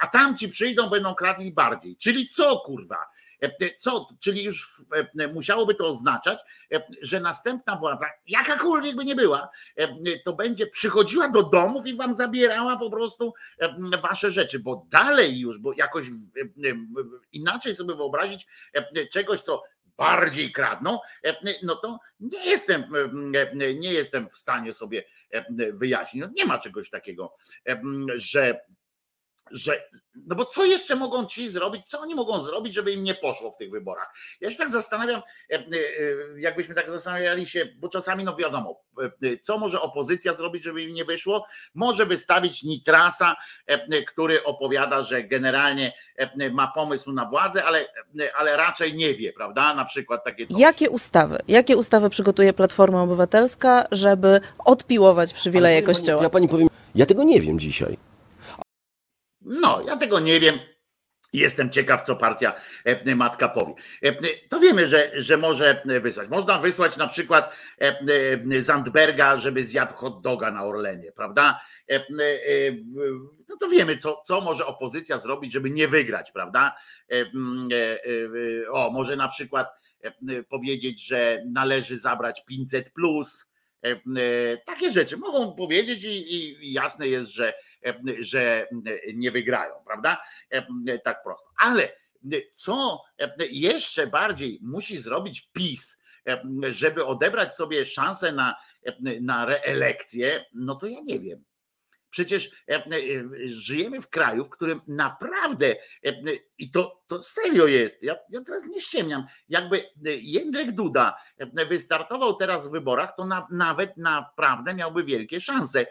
[0.00, 1.96] a tamci przyjdą, będą kradli bardziej.
[1.96, 3.06] Czyli co, kurwa?
[3.42, 4.82] E, co, czyli już
[5.18, 6.38] e, musiałoby to oznaczać,
[6.72, 9.48] e, że następna władza, jakakolwiek by nie była,
[10.24, 13.34] to będzie przychodziła do domów i wam zabierała po prostu
[14.02, 16.06] wasze rzeczy, bo dalej już, bo jakoś
[17.32, 18.46] inaczej sobie wyobrazić
[19.12, 19.62] czegoś, co
[19.96, 20.98] bardziej kradną,
[21.62, 22.84] no to nie jestem,
[23.74, 25.04] nie jestem w stanie sobie
[25.72, 26.22] wyjaśnić.
[26.22, 27.36] No nie ma czegoś takiego,
[28.14, 28.60] że
[29.50, 29.82] że,
[30.26, 33.50] no bo co jeszcze mogą ci zrobić, co oni mogą zrobić, żeby im nie poszło
[33.50, 34.14] w tych wyborach?
[34.40, 35.64] Ja się tak zastanawiam, e, e,
[36.38, 38.80] jakbyśmy tak zastanawiali się, bo czasami no wiadomo,
[39.22, 41.46] e, co może opozycja zrobić, żeby im nie wyszło?
[41.74, 43.36] Może wystawić Nitrasa,
[44.06, 45.92] który opowiada, że generalnie
[46.52, 47.88] ma pomysł na władzę, ale,
[48.36, 49.74] ale raczej nie wie, prawda?
[49.74, 50.60] Na przykład takie coś.
[50.60, 51.38] Jakie ustawy?
[51.48, 56.22] Jakie ustawy przygotuje Platforma Obywatelska, żeby odpiłować przywileje Kościoła?
[56.22, 58.07] Ja pani powiem, ja tego nie wiem dzisiaj.
[59.48, 60.58] No, ja tego nie wiem.
[61.32, 63.74] Jestem ciekaw, co partia e, matka powie.
[64.02, 64.12] E,
[64.48, 66.28] to wiemy, że, że może wysłać.
[66.28, 71.60] Można wysłać na przykład e, Zandberga, żeby zjadł hot doga na Orlenie, prawda?
[73.48, 76.76] No to wiemy, co, co może opozycja zrobić, żeby nie wygrać, prawda?
[78.70, 79.68] O, może na przykład
[80.48, 83.46] powiedzieć, że należy zabrać 500 plus.
[84.66, 86.32] Takie rzeczy mogą powiedzieć i,
[86.66, 87.52] i jasne jest, że E,
[88.18, 88.68] że
[89.14, 90.22] nie wygrają, prawda?
[91.04, 91.50] Tak prosto.
[91.60, 91.92] Ale
[92.52, 93.02] co
[93.50, 95.98] jeszcze bardziej musi zrobić PiS,
[96.62, 98.56] żeby odebrać sobie szansę na,
[99.20, 101.44] na reelekcję, no to ja nie wiem.
[102.10, 102.50] Przecież
[103.46, 105.76] żyjemy w kraju, w którym naprawdę,
[106.58, 109.84] i to, to serio jest, ja, ja teraz nie ściemniam, jakby
[110.22, 111.16] Jędrek Duda
[111.68, 115.86] wystartował teraz w wyborach, to na, nawet naprawdę miałby wielkie szanse.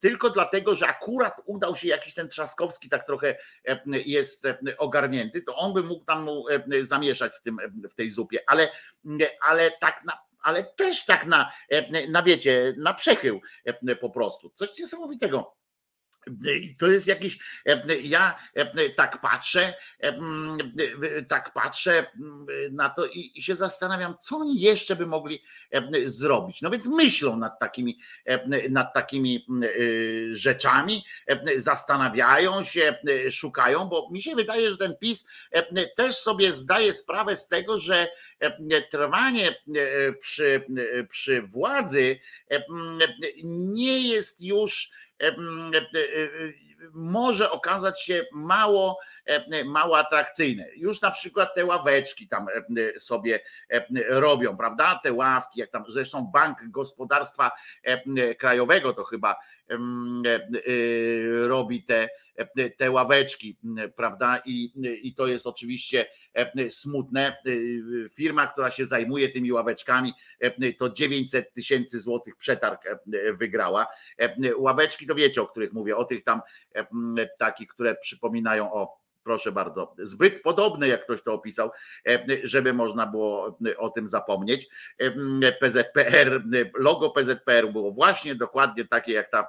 [0.00, 3.36] Tylko dlatego, że akurat udał się jakiś ten Trzaskowski, tak trochę
[3.68, 7.56] e, jest e, ogarnięty, to on by mógł tam mu e, zamieszać w, tym,
[7.90, 8.68] w tej zupie, ale,
[9.40, 11.52] ale tak na, ale też tak na,
[12.08, 13.40] na wiecie, na przechył
[14.00, 14.50] po prostu.
[14.54, 15.57] Coś niesamowitego.
[16.78, 17.38] To jest jakiś,
[18.02, 18.38] ja
[18.96, 19.74] tak patrzę,
[21.28, 22.06] tak patrzę
[22.70, 25.42] na to i się zastanawiam, co oni jeszcze by mogli
[26.04, 26.62] zrobić.
[26.62, 27.98] No więc myślą nad takimi,
[28.70, 29.46] nad takimi
[30.30, 31.04] rzeczami,
[31.56, 32.98] zastanawiają się,
[33.30, 35.26] szukają, bo mi się wydaje, że ten PiS
[35.96, 38.08] też sobie zdaje sprawę z tego, że
[38.90, 39.54] trwanie
[40.20, 40.66] przy,
[41.10, 42.18] przy władzy
[43.44, 44.90] nie jest już
[46.92, 48.98] może okazać się mało,
[49.66, 50.66] mało atrakcyjne.
[50.76, 52.46] Już na przykład te ławeczki tam
[52.98, 53.40] sobie
[54.08, 55.00] robią, prawda?
[55.02, 57.50] Te ławki, jak tam zresztą Bank Gospodarstwa
[58.38, 59.36] Krajowego to chyba
[61.46, 62.08] robi te
[62.76, 63.58] te ławeczki,
[63.96, 64.42] prawda?
[64.46, 66.06] I, I to jest oczywiście
[66.68, 67.36] smutne.
[68.16, 70.12] Firma, która się zajmuje tymi ławeczkami,
[70.78, 72.82] to 900 tysięcy złotych przetarg
[73.34, 73.86] wygrała.
[74.56, 76.40] Ławeczki to wiecie, o których mówię, o tych tam
[77.38, 78.98] takich, które przypominają o
[79.28, 81.70] proszę bardzo, zbyt podobne, jak ktoś to opisał,
[82.42, 84.68] żeby można było o tym zapomnieć.
[85.60, 86.42] PZPR,
[86.74, 89.46] logo PZPR było właśnie dokładnie takie jak ta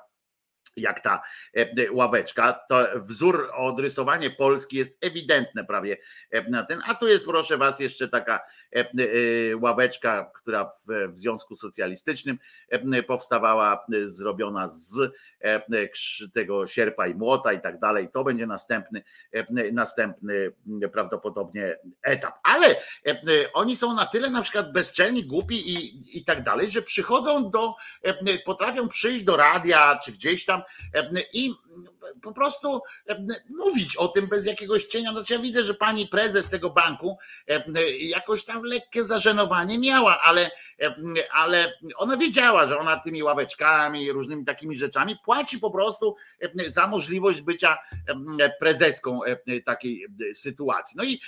[0.77, 1.21] jak ta
[1.53, 5.97] e, ławeczka, to wzór odrysowanie Polski jest ewidentne prawie
[6.31, 8.41] e, na ten, a tu jest proszę was jeszcze taka e,
[9.61, 12.39] ławeczka, która w, Związku Socjalistycznym
[13.07, 15.11] powstawała, zrobiona z
[16.33, 18.09] tego sierpa i młota i tak dalej.
[18.13, 19.03] To będzie następny,
[19.71, 20.51] następny
[20.93, 22.35] prawdopodobnie etap.
[22.43, 22.75] Ale
[23.53, 27.75] oni są na tyle na przykład bezczelni, głupi i, i tak dalej, że przychodzą do,
[28.45, 30.61] potrafią przyjść do radia czy gdzieś tam
[31.33, 31.53] i
[32.21, 32.81] po prostu
[33.49, 35.11] mówić o tym bez jakiegoś cienia.
[35.11, 37.17] Znaczy ja widzę, że pani prezes tego banku
[37.99, 40.51] jakoś tam lekkie zażenowanie miała, ale,
[41.31, 46.15] ale ona wiedziała, że ona tymi ławeczkami różnymi takimi rzeczami płaci po prostu
[46.67, 47.77] za możliwość bycia
[48.59, 49.19] prezeską
[49.65, 50.97] takiej sytuacji.
[50.97, 51.21] No i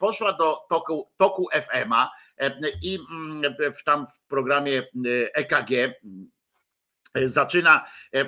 [0.00, 2.10] poszła do toku, toku FM-a
[2.82, 2.98] i
[3.74, 4.82] w tam w programie
[5.34, 5.70] EKG
[7.26, 7.84] zaczyna
[8.14, 8.26] e, e,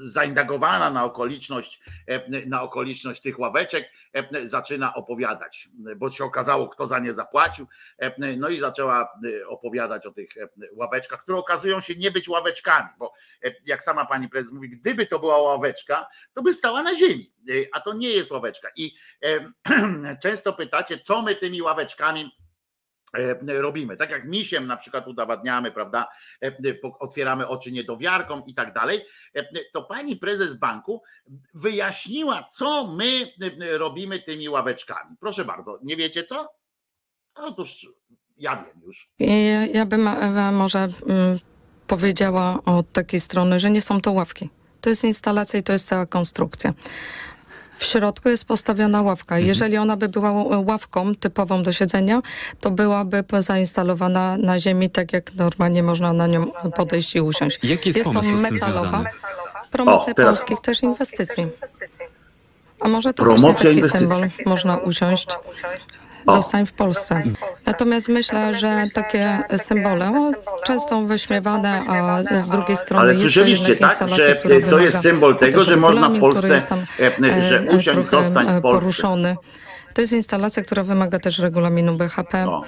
[0.00, 3.90] zaindagowana na okoliczność, e, na okoliczność tych ławeczek,
[4.44, 7.66] zaczyna opowiadać, bo się okazało, kto za nie zapłacił.
[8.36, 9.12] No i zaczęła
[9.48, 10.28] opowiadać o tych
[10.72, 13.12] ławeczkach, które okazują się nie być ławeczkami, bo
[13.64, 17.32] jak sama pani prezes mówi, gdyby to była ławeczka, to by stała na ziemi,
[17.72, 18.68] a to nie jest ławeczka.
[18.76, 18.94] I
[20.22, 22.49] często pytacie, co my tymi ławeczkami E,
[23.48, 23.96] robimy.
[23.96, 26.08] Tak jak misiem na przykład udowadniamy, prawda,
[26.44, 26.52] e,
[27.00, 29.00] otwieramy oczy niedowiarkom i tak dalej,
[29.34, 31.02] e, to pani prezes banku
[31.54, 35.16] wyjaśniła, co my robimy tymi ławeczkami.
[35.20, 36.48] Proszę bardzo, nie wiecie co?
[37.34, 37.86] Otóż
[38.36, 39.10] ja wiem już.
[39.72, 40.08] Ja bym
[40.52, 41.38] może mm,
[41.86, 44.50] powiedziała od takiej strony, że nie są to ławki.
[44.80, 46.74] To jest instalacja i to jest cała konstrukcja.
[47.80, 49.34] W środku jest postawiona ławka.
[49.34, 49.48] Mhm.
[49.48, 50.32] Jeżeli ona by była
[50.66, 52.22] ławką typową do siedzenia,
[52.60, 57.64] to byłaby zainstalowana na ziemi, tak jak normalnie można na nią podejść i usiąść.
[57.64, 59.04] Jaki jest, jest to metalowa.
[59.70, 61.46] Promocja o, polskich też inwestycji.
[62.80, 64.08] A może to Promocja taki inwestycji.
[64.08, 65.26] symbol można usiąść
[66.28, 67.22] zostań w Polsce.
[67.66, 70.32] Natomiast myślę, że takie symbole,
[70.66, 75.76] często wyśmiewane, a z drugiej strony Ale słyszeliście, tak, że to jest symbol tego, że
[75.76, 78.80] można w Polsce, tam, e, że e, usiąść, zostań w Polsce.
[78.80, 79.36] Poruszony.
[79.94, 82.64] To jest instalacja, która wymaga też regulaminu BHP no.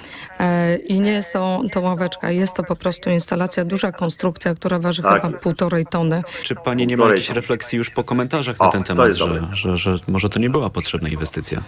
[0.87, 5.13] i nie są to ławeczka, jest to po prostu instalacja, duża konstrukcja, która waży tak
[5.13, 5.43] chyba jest.
[5.43, 6.23] półtorej tony.
[6.43, 9.77] Czy pani nie ma jakiejś refleksji już po komentarzach na o, ten temat, że, że,
[9.77, 11.63] że może to nie była potrzebna inwestycja?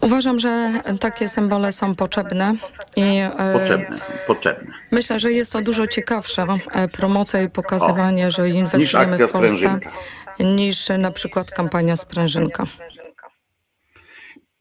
[0.00, 2.54] Uważam, że takie symbole są potrzebne.
[2.96, 3.02] I,
[3.38, 4.74] e, potrzebne są, potrzebne.
[4.90, 9.78] Myślę, że jest to dużo ciekawsze e, promocja i pokazywanie, o, że inwestujemy w Polsce
[10.40, 12.66] niż na przykład kampania sprężynka.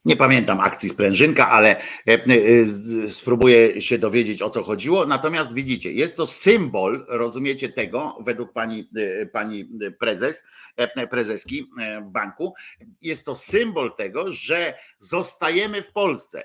[0.09, 5.05] Nie pamiętam akcji sprężynka, ale e, e, spróbuję się dowiedzieć o co chodziło.
[5.05, 10.43] Natomiast widzicie, jest to symbol, rozumiecie tego, według pani, e, pani prezes,
[11.09, 11.65] prezeski
[12.01, 12.53] banku,
[13.01, 16.43] jest to symbol tego, że zostajemy w Polsce.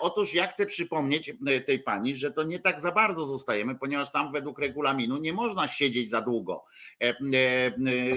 [0.00, 1.32] Otóż ja chcę przypomnieć
[1.66, 5.68] tej pani, że to nie tak za bardzo zostajemy, ponieważ tam według regulaminu nie można
[5.68, 6.64] siedzieć za długo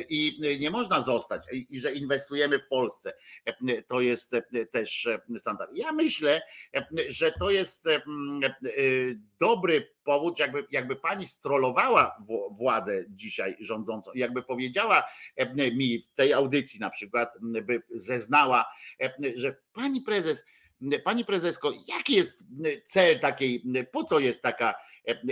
[0.10, 3.14] i nie można zostać, i że inwestujemy w Polsce.
[3.88, 4.36] To jest
[4.68, 5.72] też e, standard.
[5.74, 6.42] Ja myślę,
[6.76, 8.02] e, że to jest e,
[9.40, 15.04] dobry powód, jakby, jakby pani strollowała władzę dzisiaj rządzącą, jakby powiedziała
[15.76, 18.66] mi w tej audycji na przykład, by zeznała,
[19.36, 20.44] że pani prezes,
[21.04, 22.44] Pani prezesko, jaki jest
[22.84, 24.76] cel takiej, po co jest taka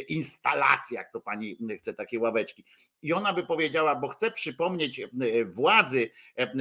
[0.07, 2.65] instalacja, jak to pani chce, takie ławeczki?
[3.01, 5.01] I ona by powiedziała, bo chcę przypomnieć
[5.45, 6.09] władzy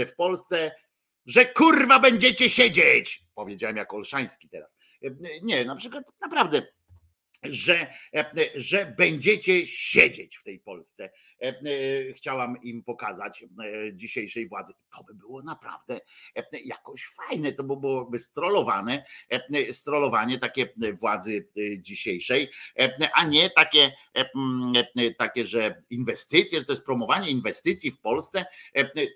[0.07, 0.72] w Polsce,
[1.27, 3.25] że kurwa będziecie siedzieć.
[3.35, 4.79] Powiedziałem jak Olszański teraz.
[5.43, 6.62] Nie, na przykład naprawdę
[7.45, 7.95] że,
[8.55, 11.11] że będziecie siedzieć w tej Polsce.
[12.16, 13.45] Chciałam im pokazać
[13.93, 14.72] dzisiejszej władzy.
[14.97, 16.01] To by było naprawdę
[16.64, 17.53] jakoś fajne.
[17.53, 19.05] To by byłoby strolowane,
[19.70, 20.68] strolowanie takie
[21.01, 22.51] władzy dzisiejszej,
[23.14, 23.93] a nie takie,
[25.18, 28.45] takie, że inwestycje, że to jest promowanie inwestycji w Polsce.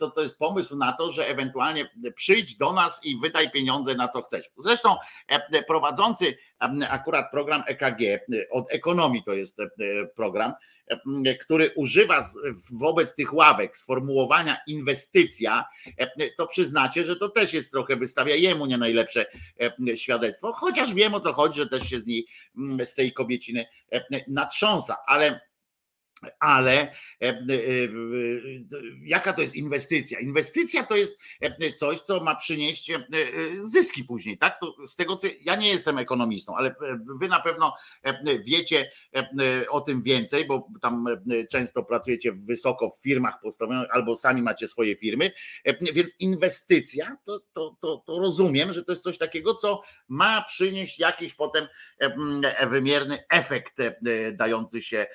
[0.01, 4.09] To, to jest pomysł na to, że ewentualnie przyjdź do nas i wydaj pieniądze na
[4.09, 4.51] co chcesz.
[4.57, 4.97] Zresztą
[5.67, 6.39] prowadzący
[6.89, 8.01] akurat program EKG,
[8.51, 9.67] od ekonomii to jest e,
[10.17, 10.57] program, e,
[11.41, 12.25] który używa
[12.73, 15.65] wobec tych ławek sformułowania inwestycja,
[15.99, 19.27] e, to przyznacie, że to też jest trochę, wystawia jemu nie najlepsze
[19.95, 22.27] świadectwo, chociaż wiem o co chodzi, że też się z niej,
[22.85, 23.67] z tej kobieciny
[24.29, 25.48] natrząsa, ale
[26.41, 27.39] ale e, e,
[29.03, 30.21] jaka to jest inwestycja?
[30.21, 32.93] Inwestycja to jest e, coś, co ma przynieść
[33.59, 34.61] zyski później, tak?
[34.61, 36.75] To z tego, co ja nie jestem ekonomistą, ale
[37.21, 37.75] wy na pewno
[38.45, 38.91] wiecie
[39.69, 41.07] o tym więcej, bo tam
[41.51, 45.31] często pracujecie wysoko w firmach postawionych albo sami macie swoje firmy,
[45.95, 50.99] więc inwestycja to, to, to, to rozumiem, że to jest coś takiego, co ma przynieść
[50.99, 51.67] jakiś potem
[52.69, 53.77] wymierny efekt
[54.33, 55.07] dający się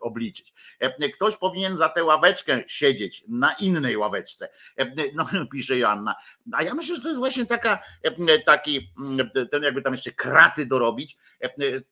[0.00, 0.54] obliczyć.
[0.80, 4.48] E, ktoś powinien za tę ławeczkę siedzieć na innej ławeczce.
[4.78, 6.14] E, no, pisze Joanna.
[6.52, 7.78] A ja myślę, że to jest właśnie taka,
[8.46, 8.92] taki,
[9.50, 11.16] ten jakby tam jeszcze kraty dorobić,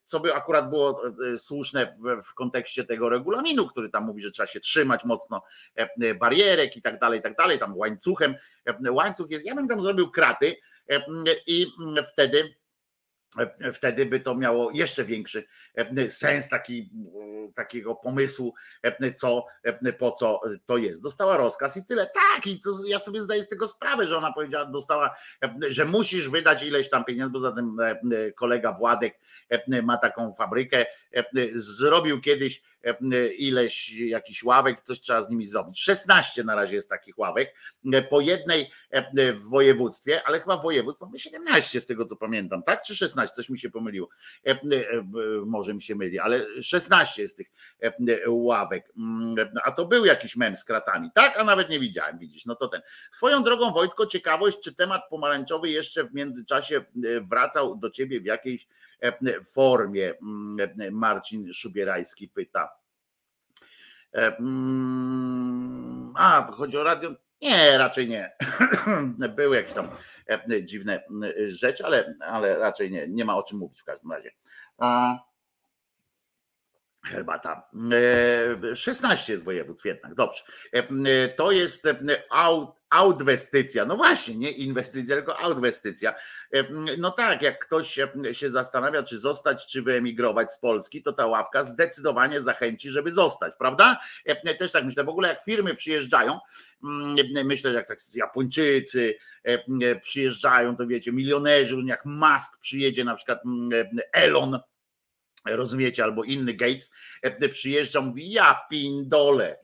[0.05, 1.01] co by akurat było
[1.37, 1.95] słuszne
[2.25, 5.43] w, kontekście tego regulaminu, który tam mówi, że trzeba się trzymać mocno
[6.19, 8.35] barierek i tak dalej, i tak dalej, tam łańcuchem.
[8.89, 10.55] Łańcuch jest, ja bym tam zrobił kraty
[11.47, 11.67] i
[12.13, 12.55] wtedy
[13.73, 15.43] wtedy by to miało jeszcze większy
[16.09, 16.89] sens taki,
[17.55, 18.53] takiego pomysłu,
[19.17, 19.45] co,
[19.97, 21.01] po co to jest.
[21.01, 22.05] Dostała rozkaz i tyle.
[22.05, 25.15] Tak, i to ja sobie zdaję z tego sprawę, że ona powiedziała, dostała,
[25.69, 27.77] że musisz wydać ileś tam pieniędzy, bo zatem
[28.35, 29.19] kolega Władek
[29.83, 30.85] ma taką fabrykę,
[31.53, 32.61] zrobił kiedyś
[33.37, 35.81] ileś jakichś ławek, coś trzeba z nimi zrobić.
[35.81, 37.55] 16 na razie jest takich ławek,
[38.09, 38.71] po jednej
[39.33, 42.83] w województwie, ale chyba województw mamy 17 z tego co pamiętam, tak?
[42.83, 43.35] Czy 16?
[43.35, 44.09] Coś mi się pomyliło.
[45.45, 47.47] Może mi się myli, ale 16 jest tych
[48.27, 48.93] ławek.
[49.63, 51.39] A to był jakiś mem z kratami, tak?
[51.39, 52.81] A nawet nie widziałem, widzisz, no to ten.
[53.11, 56.85] Swoją drogą, Wojtko, ciekawość, czy temat pomarańczowy jeszcze w międzyczasie
[57.21, 58.67] wracał do ciebie w jakiejś
[59.53, 60.13] formie?
[60.91, 62.69] Marcin Szubierajski pyta.
[66.15, 67.15] A, to chodzi o radio.
[67.41, 68.35] Nie, raczej nie.
[69.35, 69.89] Były jakieś tam
[70.63, 71.03] dziwne
[71.47, 74.31] rzeczy, ale, ale raczej nie, nie ma o czym mówić w każdym razie.
[77.05, 77.69] Herbata.
[78.75, 80.43] 16 jest województw jednak, dobrze.
[81.35, 81.87] To jest
[82.93, 83.85] outwestycja.
[83.85, 86.15] No właśnie, nie inwestycja, tylko outwestycja.
[86.97, 87.99] No tak, jak ktoś
[88.31, 93.53] się zastanawia, czy zostać, czy wyemigrować z Polski, to ta ławka zdecydowanie zachęci, żeby zostać,
[93.59, 93.99] prawda?
[94.59, 95.03] Też tak myślę.
[95.03, 96.39] W ogóle jak firmy przyjeżdżają,
[97.45, 99.15] myślę, że jak tak Japończycy
[100.01, 103.39] przyjeżdżają, to wiecie, milionerzy, jak Musk przyjedzie, na przykład
[104.11, 104.59] Elon,
[105.45, 106.91] rozumiecie, albo inny Gates
[107.51, 109.62] przyjeżdża, mówi, ja pindole,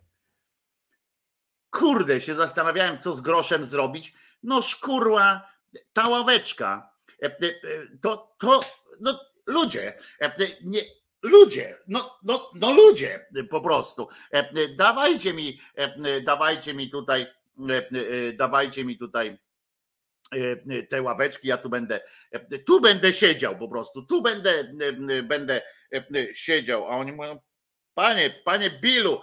[1.71, 4.13] kurde, się zastanawiałem, co z groszem zrobić.
[4.43, 5.51] No szkurła,
[5.93, 6.89] ta ławeczka,
[8.01, 8.59] to, to
[9.01, 9.93] no ludzie,
[10.61, 10.81] nie,
[11.21, 14.07] ludzie, no, no, no ludzie po prostu.
[14.77, 15.59] Dawajcie mi,
[16.23, 17.27] dawajcie mi tutaj,
[18.33, 19.37] dawajcie mi tutaj
[20.89, 21.99] te ławeczki, ja tu będę,
[22.65, 24.73] tu będę siedział po prostu, tu będę,
[25.23, 25.61] będę
[26.33, 27.39] siedział, a oni mówią,
[27.93, 29.21] panie, panie Billu,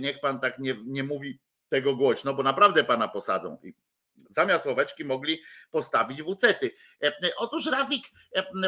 [0.00, 3.58] niech pan tak nie, nie mówi tego głośno, bo naprawdę pana posadzą.
[4.30, 6.70] Zamiast ławeczki mogli postawić wucety.
[7.36, 8.04] Otóż Rafik,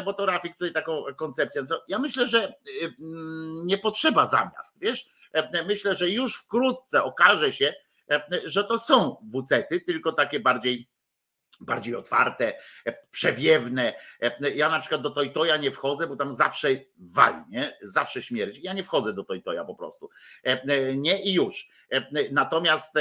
[0.05, 2.53] bo to Rafik tutaj taką koncepcję, ja myślę, że
[3.63, 5.09] nie potrzeba zamiast, wiesz,
[5.67, 7.73] myślę, że już wkrótce okaże się,
[8.45, 10.89] że to są wucety, tylko takie bardziej
[11.59, 12.53] bardziej otwarte,
[13.11, 13.93] przewiewne.
[14.55, 16.67] Ja na przykład do Tojtoja nie wchodzę, bo tam zawsze
[16.97, 17.77] wali, nie?
[17.81, 18.61] zawsze śmierdzi.
[18.63, 20.09] Ja nie wchodzę do Tojtoja po prostu.
[20.95, 21.67] Nie i już.
[22.31, 22.93] Natomiast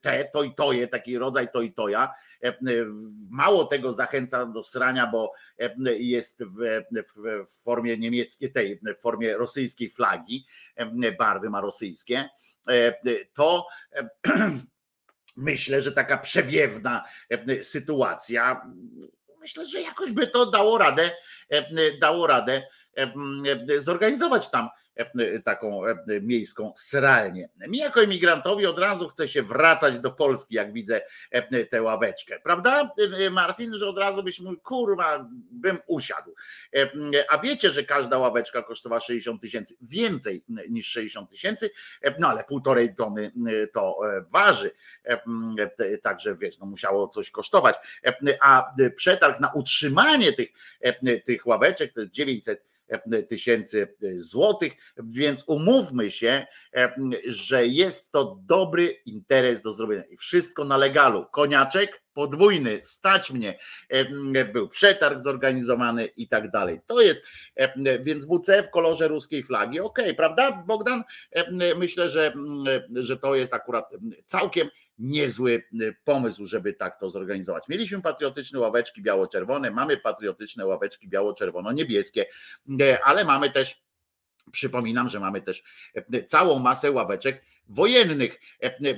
[0.00, 2.14] te Tojtoje, taki rodzaj Tojtoja,
[3.30, 5.32] mało tego zachęca do srania, bo
[5.98, 6.82] jest w,
[7.46, 10.46] w formie niemieckiej, tej w formie rosyjskiej flagi,
[11.18, 12.28] barwy ma rosyjskie,
[13.32, 13.66] to
[15.38, 17.04] myślę, że taka przewiewna
[17.62, 18.62] sytuacja,
[19.40, 21.10] myślę, że jakoś by to dało radę,
[22.00, 22.62] dało radę
[23.78, 24.68] zorganizować tam
[25.44, 25.82] taką
[26.22, 27.48] miejską sralnię.
[27.68, 31.00] Mi jako emigrantowi od razu chce się wracać do Polski, jak widzę
[31.70, 32.40] tę ławeczkę.
[32.40, 32.90] Prawda,
[33.30, 36.34] Martin, że od razu byś mówił, kurwa, bym usiadł.
[37.30, 41.70] A wiecie, że każda ławeczka kosztowała 60 tysięcy, więcej niż 60 tysięcy,
[42.18, 43.32] no ale półtorej tony
[43.72, 44.00] to
[44.30, 44.70] waży.
[46.02, 47.76] Także wiesz, no musiało coś kosztować.
[48.40, 50.48] A przetarg na utrzymanie tych,
[51.24, 52.68] tych ławeczek to jest 900
[53.28, 56.46] tysięcy złotych, więc umówmy się,
[57.26, 61.26] że jest to dobry interes do zrobienia i wszystko na legalu.
[61.32, 63.58] Koniaczek podwójny, stać mnie,
[64.52, 66.80] był przetarg zorganizowany i tak dalej.
[66.86, 67.22] To jest,
[68.00, 71.04] więc WC w kolorze ruskiej flagi, ok, prawda Bogdan?
[71.76, 72.32] Myślę, że,
[72.94, 73.90] że to jest akurat
[74.26, 75.62] całkiem niezły
[76.04, 77.68] pomysł, żeby tak to zorganizować.
[77.68, 82.26] Mieliśmy patriotyczne ławeczki biało-czerwone, mamy patriotyczne ławeczki biało-czerwono-niebieskie,
[83.04, 83.82] ale mamy też
[84.52, 85.62] Przypominam, że mamy też
[86.26, 88.40] całą masę ławeczek wojennych,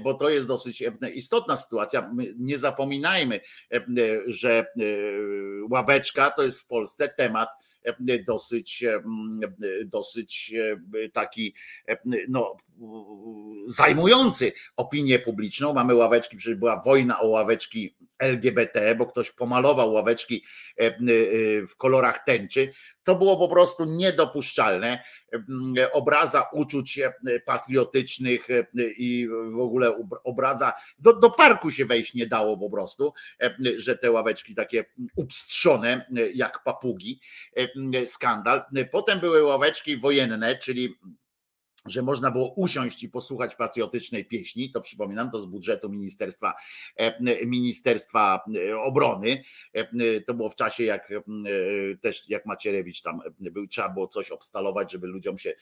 [0.03, 2.11] bo to jest dosyć istotna sytuacja.
[2.39, 3.41] Nie zapominajmy,
[4.27, 4.67] że
[5.71, 7.49] ławeczka to jest w Polsce temat
[8.27, 8.85] dosyć,
[9.85, 10.55] dosyć
[11.13, 11.55] taki
[12.29, 12.57] no,
[13.67, 15.73] zajmujący opinię publiczną.
[15.73, 20.45] Mamy ławeczki, przecież była wojna o ławeczki LGBT, bo ktoś pomalował ławeczki
[21.69, 22.73] w kolorach tęczy.
[23.03, 25.03] To było po prostu niedopuszczalne.
[25.93, 27.01] Obraza uczuć
[27.47, 28.49] patriotycznych
[28.79, 33.13] i w ogóle obraza, do, do parku się wejść nie dało po prostu,
[33.77, 34.85] że te ławeczki takie
[35.17, 37.21] upstrzone jak papugi,
[38.05, 38.63] skandal.
[38.91, 40.95] Potem były ławeczki wojenne, czyli
[41.87, 46.55] że można było usiąść i posłuchać patriotycznej pieśni, to przypominam, to z budżetu Ministerstwa,
[46.97, 49.43] e, Ministerstwa e, Obrony.
[49.73, 51.13] E, to było w czasie, jak
[52.01, 55.55] też jak Macierewicz tam był, trzeba było coś obstalować, żeby ludziom się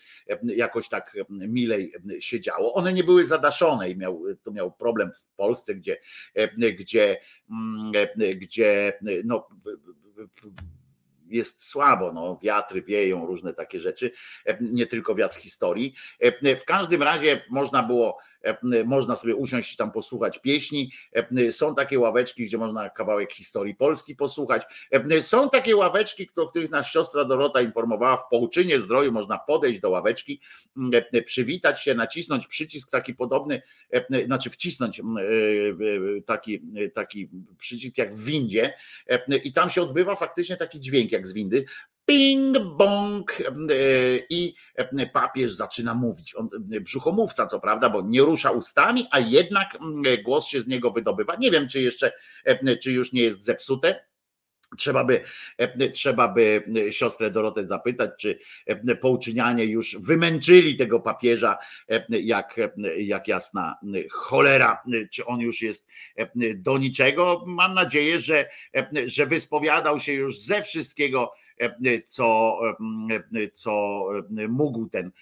[0.42, 2.74] jakoś tak milej siedziało.
[2.74, 5.96] One nie były zadaszone i miał, to miał problem w Polsce, gdzie,
[6.78, 7.20] gdzie,
[8.36, 9.48] gdzie no,
[11.30, 14.10] jest słabo, no, wiatry wieją, różne takie rzeczy,
[14.60, 15.94] nie tylko wiatr historii.
[16.60, 18.37] W każdym razie można było E,
[18.84, 20.92] można sobie usiąść i tam posłuchać pieśni.
[21.12, 24.62] E, są takie ławeczki, gdzie można kawałek historii Polski posłuchać.
[24.90, 29.12] E, są takie ławeczki, o których nasza siostra Dorota informowała w Połczynie Zdroju.
[29.12, 30.40] Można podejść do ławeczki,
[31.26, 33.62] przywitać się, nacisnąć przycisk taki podobny,
[34.26, 35.02] znaczy wcisnąć
[36.26, 36.62] taki,
[36.94, 37.28] taki
[37.58, 38.74] przycisk jak w windzie
[39.44, 41.64] i tam się odbywa faktycznie taki dźwięk jak z windy
[42.08, 43.38] ping bong
[44.30, 44.54] i
[45.12, 46.34] papież zaczyna mówić.
[46.36, 46.48] On
[46.80, 49.78] brzuchomówca, co prawda, bo nie rusza ustami, a jednak
[50.24, 51.36] głos się z niego wydobywa.
[51.36, 52.12] Nie wiem, czy jeszcze,
[52.82, 54.08] czy już nie jest zepsute.
[54.78, 55.20] Trzeba by,
[55.94, 58.38] trzeba by siostrę Dorotę zapytać, czy
[59.00, 61.58] pouczynianie już wymęczyli tego papieża,
[62.08, 62.56] jak,
[62.96, 63.76] jak jasna
[64.10, 64.82] cholera,
[65.12, 65.86] czy on już jest
[66.56, 67.44] do niczego.
[67.46, 68.48] Mam nadzieję, że,
[69.06, 71.32] że wyspowiadał się już ze wszystkiego,
[72.06, 72.60] co,
[73.52, 74.04] co
[74.48, 75.12] mógł ten,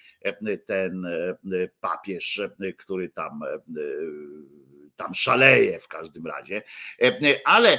[0.67, 1.07] ten
[1.81, 2.41] papież,
[2.79, 3.41] który tam
[4.97, 6.63] tam szaleje w każdym razie.
[7.45, 7.79] Ale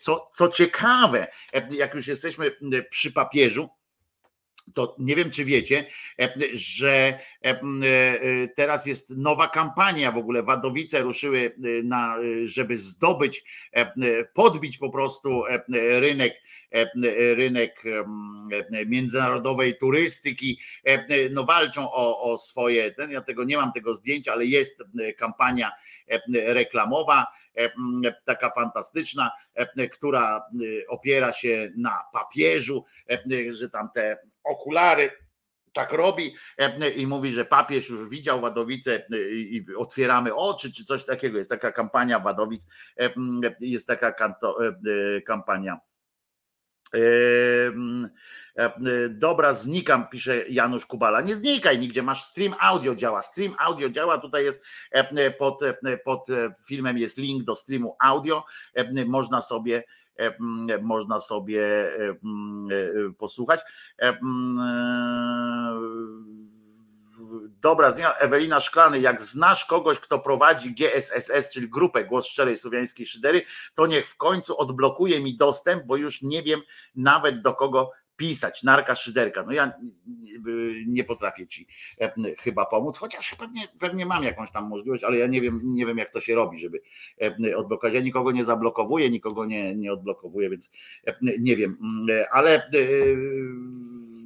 [0.00, 1.26] co, co ciekawe,
[1.70, 2.56] jak już jesteśmy
[2.90, 3.68] przy papieżu,
[4.74, 5.84] to nie wiem, czy wiecie,
[6.52, 7.18] że
[8.56, 10.42] teraz jest nowa kampania w ogóle.
[10.42, 11.54] Wadowice ruszyły,
[11.84, 13.44] na, żeby zdobyć,
[14.34, 15.42] podbić po prostu
[15.72, 16.34] rynek
[17.36, 17.82] rynek
[18.86, 20.60] międzynarodowej turystyki,
[21.30, 24.82] no walczą o, o swoje, ja tego nie mam tego zdjęcia, ale jest
[25.16, 25.72] kampania
[26.32, 27.26] reklamowa,
[28.24, 29.30] taka fantastyczna,
[29.92, 30.44] która
[30.88, 32.84] opiera się na papieżu,
[33.48, 35.10] że tam te okulary
[35.72, 36.36] tak robi
[36.96, 41.38] i mówi, że papież już widział Wadowice i otwieramy oczy, czy coś takiego.
[41.38, 42.66] Jest taka kampania Wadowic,
[43.60, 44.58] jest taka kanto,
[45.26, 45.80] kampania
[49.10, 51.20] Dobra, znikam, pisze Janusz Kubala.
[51.20, 53.22] Nie znikaj nigdzie, masz stream audio działa.
[53.22, 54.18] Stream audio działa.
[54.18, 54.62] Tutaj jest
[55.38, 55.60] pod,
[56.04, 56.26] pod
[56.66, 58.44] filmem jest link do streamu audio.
[59.06, 59.84] Można sobie
[60.82, 61.90] można sobie
[63.18, 63.60] posłuchać.
[67.60, 73.06] Dobra, z Ewelina Szklany, jak znasz kogoś, kto prowadzi GSSS, czyli grupę Głos Szczerej Słowiańskiej
[73.06, 73.42] Szydery,
[73.74, 76.60] to niech w końcu odblokuje mi dostęp, bo już nie wiem
[76.96, 79.42] nawet do kogo pisać, narka szyderka.
[79.42, 79.72] No ja
[80.86, 81.66] nie potrafię ci
[82.38, 85.98] chyba pomóc, chociaż pewnie, pewnie mam jakąś tam możliwość, ale ja nie wiem, nie wiem
[85.98, 86.80] jak to się robi, żeby
[87.56, 87.94] odblokować.
[87.94, 90.70] Ja nikogo nie zablokowuję, nikogo nie, nie odblokowuję, więc
[91.38, 91.78] nie wiem,
[92.30, 92.70] ale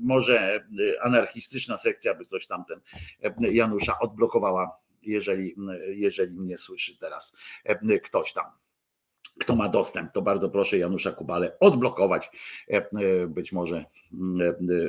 [0.03, 0.67] może
[1.03, 2.81] anarchistyczna sekcja by coś tamten
[3.41, 5.55] Janusza odblokowała, jeżeli,
[5.89, 7.37] jeżeli mnie słyszy teraz
[8.03, 8.45] ktoś tam
[9.41, 12.31] kto ma dostęp, to bardzo proszę Janusza Kubale odblokować.
[13.29, 13.85] Być może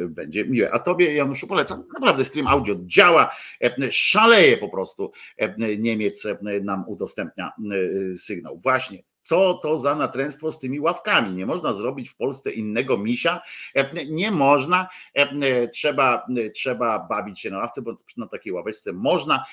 [0.08, 0.72] będzie miłe.
[0.72, 1.84] A tobie, Januszu, polecam.
[1.94, 3.36] Naprawdę stream audio działa,
[3.90, 5.12] szaleje po prostu.
[5.78, 6.28] Niemiec
[6.64, 7.52] nam udostępnia
[8.18, 8.58] sygnał.
[8.58, 11.36] Właśnie co to za natręstwo z tymi ławkami?
[11.36, 13.42] Nie można zrobić w Polsce innego misia.
[14.10, 14.90] Nie można.
[15.74, 19.46] Trzeba, trzeba bawić się na ławce, bo na takiej ławeczce można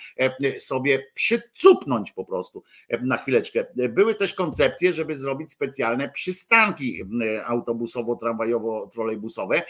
[0.58, 2.62] sobie przycupnąć po prostu
[3.02, 3.66] na chwileczkę.
[3.88, 7.04] Były też koncepcje, żeby zrobić specjalne przystanki
[7.46, 9.62] autobusowo-tramwajowo-trolejbusowe.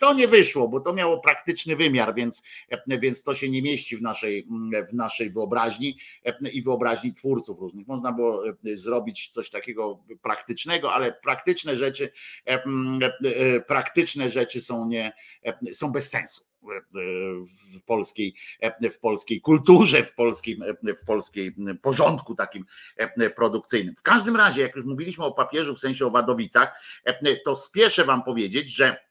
[0.00, 2.42] To nie wyszło, bo to miało praktyczny wymiar, więc,
[2.86, 4.46] więc to się nie mieści w naszej,
[4.90, 5.98] w naszej wyobraźni
[6.52, 7.86] i wyobraźni twórców różnych.
[7.86, 8.42] Można było
[8.74, 12.12] zrobić coś takiego praktycznego, ale praktyczne rzeczy,
[12.46, 15.12] e, e, praktyczne rzeczy są, nie,
[15.72, 16.48] są bez sensu
[17.74, 18.34] w polskiej,
[18.92, 20.64] w polskiej kulturze, w polskim,
[21.02, 22.64] w polskiej porządku takim
[23.36, 23.96] produkcyjnym.
[23.96, 26.80] W każdym razie, jak już mówiliśmy o papieżu, w sensie o Wadowicach,
[27.44, 29.07] to spieszę wam powiedzieć, że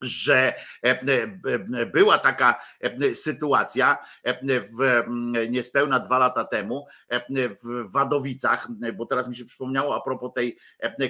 [0.00, 0.54] że
[0.84, 3.98] e, e, była taka e, sytuacja
[4.78, 5.02] w
[5.48, 6.86] niespełna dwa lata temu
[7.64, 10.58] w Wadowicach, bo teraz mi się przypomniało a propos tej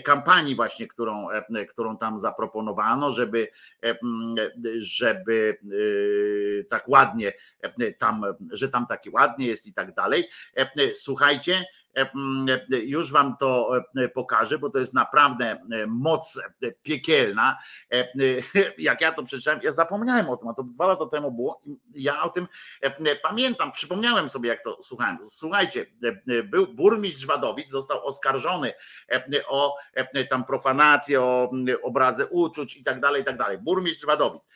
[0.05, 1.29] kampanii właśnie, którą,
[1.69, 3.49] którą tam zaproponowano, żeby,
[4.79, 5.59] żeby
[6.71, 7.33] tak ładnie
[7.99, 10.29] tam, że tam takie ładnie jest i tak dalej.
[10.95, 11.65] Słuchajcie,
[12.83, 13.73] Już wam to
[14.15, 16.41] pokażę, bo to jest naprawdę moc
[16.83, 17.59] piekielna.
[18.79, 21.63] Jak ja to przeczytałem, ja zapomniałem o tym, a to dwa lata temu było.
[21.95, 22.47] Ja o tym
[23.23, 25.19] pamiętam, przypomniałem sobie, jak to słuchałem.
[25.31, 25.87] Słuchajcie,
[26.45, 28.73] był burmistrz Wadowic, został oskarżony
[29.49, 29.77] o
[30.31, 31.51] tam profanację, o
[31.83, 33.59] obrazy uczuć i tak dalej, i tak dalej.
[33.59, 34.49] Burmistrz Wadowic.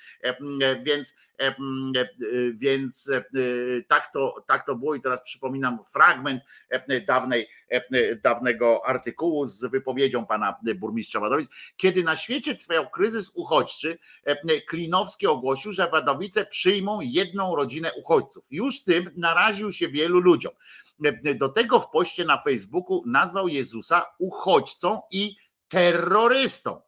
[0.82, 1.31] Więc E, e,
[2.54, 3.22] więc e,
[3.88, 6.42] tak to, tak to było i teraz przypominam fragment
[7.06, 7.48] dawnej,
[8.22, 11.50] dawnego artykułu z wypowiedzią pana burmistrza Wadowic.
[11.76, 13.98] Kiedy na świecie trwał kryzys uchodźczy,
[14.68, 18.46] Klinowski ogłosił, że Wadowice przyjmą jedną rodzinę uchodźców.
[18.50, 20.52] Już tym naraził się wielu ludziom.
[21.36, 25.36] Do tego w poście na Facebooku nazwał Jezusa uchodźcą i
[25.68, 26.80] terrorystą.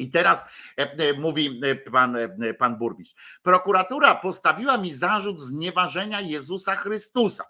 [0.00, 0.44] I teraz
[0.78, 2.16] e, e, mówi e, pan,
[2.58, 3.14] pan burmistrz.
[3.42, 7.44] Prokuratura postawiła mi zarzut znieważenia Jezusa Chrystusa,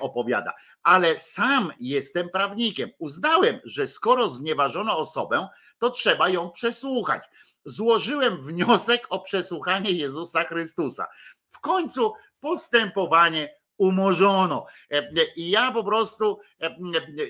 [0.00, 2.90] opowiada, ale sam jestem prawnikiem.
[2.98, 7.24] Uznałem, że skoro znieważono osobę, to trzeba ją przesłuchać.
[7.64, 11.06] Złożyłem wniosek o przesłuchanie Jezusa Chrystusa.
[11.48, 14.66] W końcu postępowanie umorzono.
[14.90, 16.76] E, e, I ja po prostu e,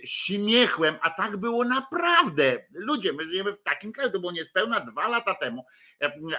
[0.05, 2.65] śmiechłem, a tak było naprawdę.
[2.73, 5.65] Ludzie, my żyjemy w takim kraju, to było niespełna dwa lata temu,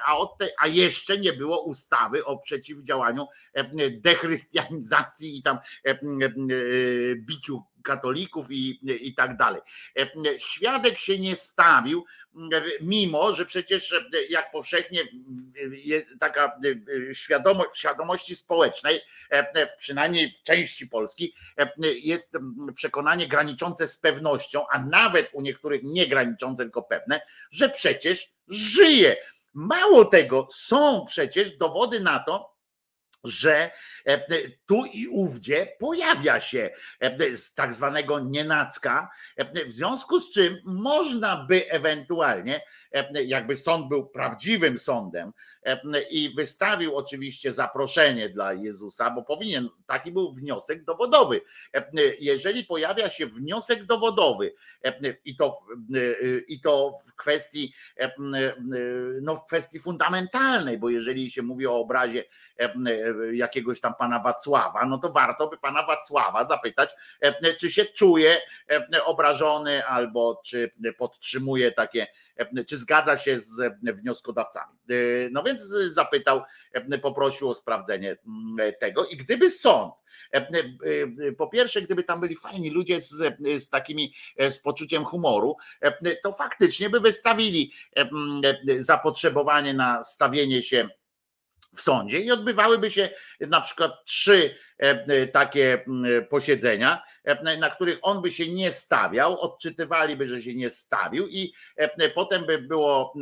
[0.05, 3.27] a, od te, a jeszcze nie było ustawy o przeciwdziałaniu
[3.91, 5.57] dechrystianizacji i tam
[7.15, 9.61] biciu katolików i, i tak dalej.
[10.37, 12.05] Świadek się nie stawił,
[12.81, 13.95] mimo że przecież
[14.29, 15.01] jak powszechnie
[15.71, 16.59] jest taka
[17.13, 19.01] świadomość, w świadomości społecznej,
[19.77, 21.33] przynajmniej w części Polski,
[21.81, 22.37] jest
[22.75, 29.15] przekonanie graniczące z pewnością, a nawet u niektórych nie graniczące, tylko pewne, że przecież żyje.
[29.53, 32.58] Mało tego, są przecież dowody na to,
[33.23, 33.71] że
[34.05, 34.19] e,
[34.65, 36.69] tu i ówdzie pojawia się
[36.99, 42.61] e, z tak zwanego nienacka, e, w związku z czym można by ewentualnie,
[43.25, 45.33] jakby sąd był prawdziwym sądem
[46.09, 51.41] i wystawił oczywiście zaproszenie dla Jezusa, bo powinien, taki był wniosek dowodowy.
[52.19, 54.53] Jeżeli pojawia się wniosek dowodowy
[55.25, 55.59] i to,
[56.47, 57.73] i to w kwestii,
[59.21, 62.23] no w kwestii fundamentalnej, bo jeżeli się mówi o obrazie
[63.33, 66.89] jakiegoś tam pana Wacława, no to warto by pana Wacława zapytać,
[67.59, 68.37] czy się czuje
[69.05, 72.07] obrażony albo czy podtrzymuje takie,
[72.67, 74.79] czy zgadza się z wnioskodawcami.
[75.31, 76.41] No więc zapytał,
[77.01, 78.17] poprosił o sprawdzenie
[78.79, 79.93] tego i gdyby sąd
[81.37, 84.13] po pierwsze, gdyby tam byli fajni ludzie z, z takimi
[84.49, 85.57] z poczuciem humoru,
[86.23, 87.73] to faktycznie by wystawili
[88.77, 90.89] zapotrzebowanie na stawienie się
[91.75, 93.09] w sądzie i odbywałyby się
[93.39, 94.68] na przykład trzy E, e,
[95.31, 95.85] takie
[96.29, 101.53] posiedzenia, e, na których on by się nie stawiał, odczytywaliby, że się nie stawił i
[102.15, 103.13] potem by było,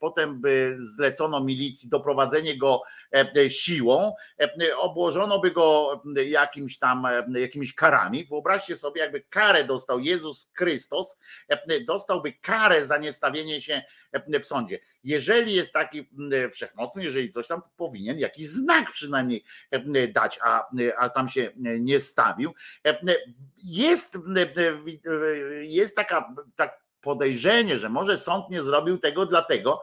[0.00, 2.82] potem by zlecono milicji doprowadzenie go
[3.48, 4.12] siłą,
[4.76, 8.24] obłożono by go jakimś tam, jakimiś karami.
[8.24, 11.18] Wyobraźcie sobie, jakby karę dostał Jezus Chrystus,
[11.86, 13.82] dostałby karę za niestawienie się
[14.40, 14.78] w sądzie.
[15.04, 16.08] Jeżeli jest taki
[16.52, 19.44] wszechmocny, jeżeli coś tam, powinien jakiś znak przynajmniej
[20.14, 21.50] dać, a a tam się
[21.80, 22.54] nie stawił.
[23.64, 24.18] Jest,
[25.62, 29.80] jest taka, tak podejrzenie, że może sąd nie zrobił tego dlatego,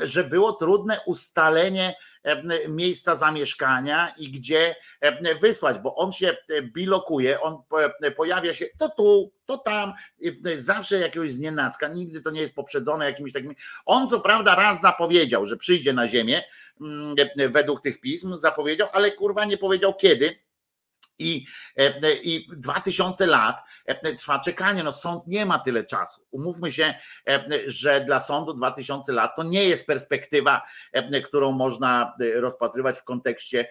[0.00, 1.94] że było trudne ustalenie
[2.68, 4.76] miejsca zamieszkania i gdzie
[5.40, 7.62] wysłać, bo on się bilokuje, on
[8.16, 9.92] pojawia się to tu, to tam,
[10.56, 13.56] zawsze jakiegoś znienacka, nigdy to nie jest poprzedzone jakimiś takimi.
[13.86, 16.42] On co prawda raz zapowiedział, że przyjdzie na ziemię,
[17.50, 20.44] według tych pism zapowiedział, ale kurwa nie powiedział kiedy
[21.18, 21.46] i,
[21.76, 24.82] e, I 2000 lat e, trwa czekanie.
[24.82, 26.26] No sąd nie ma tyle czasu.
[26.30, 26.94] Umówmy się,
[27.28, 30.62] e, że dla sądu 2000 lat to nie jest perspektywa,
[31.24, 33.68] którą można rozpatrywać w kontekście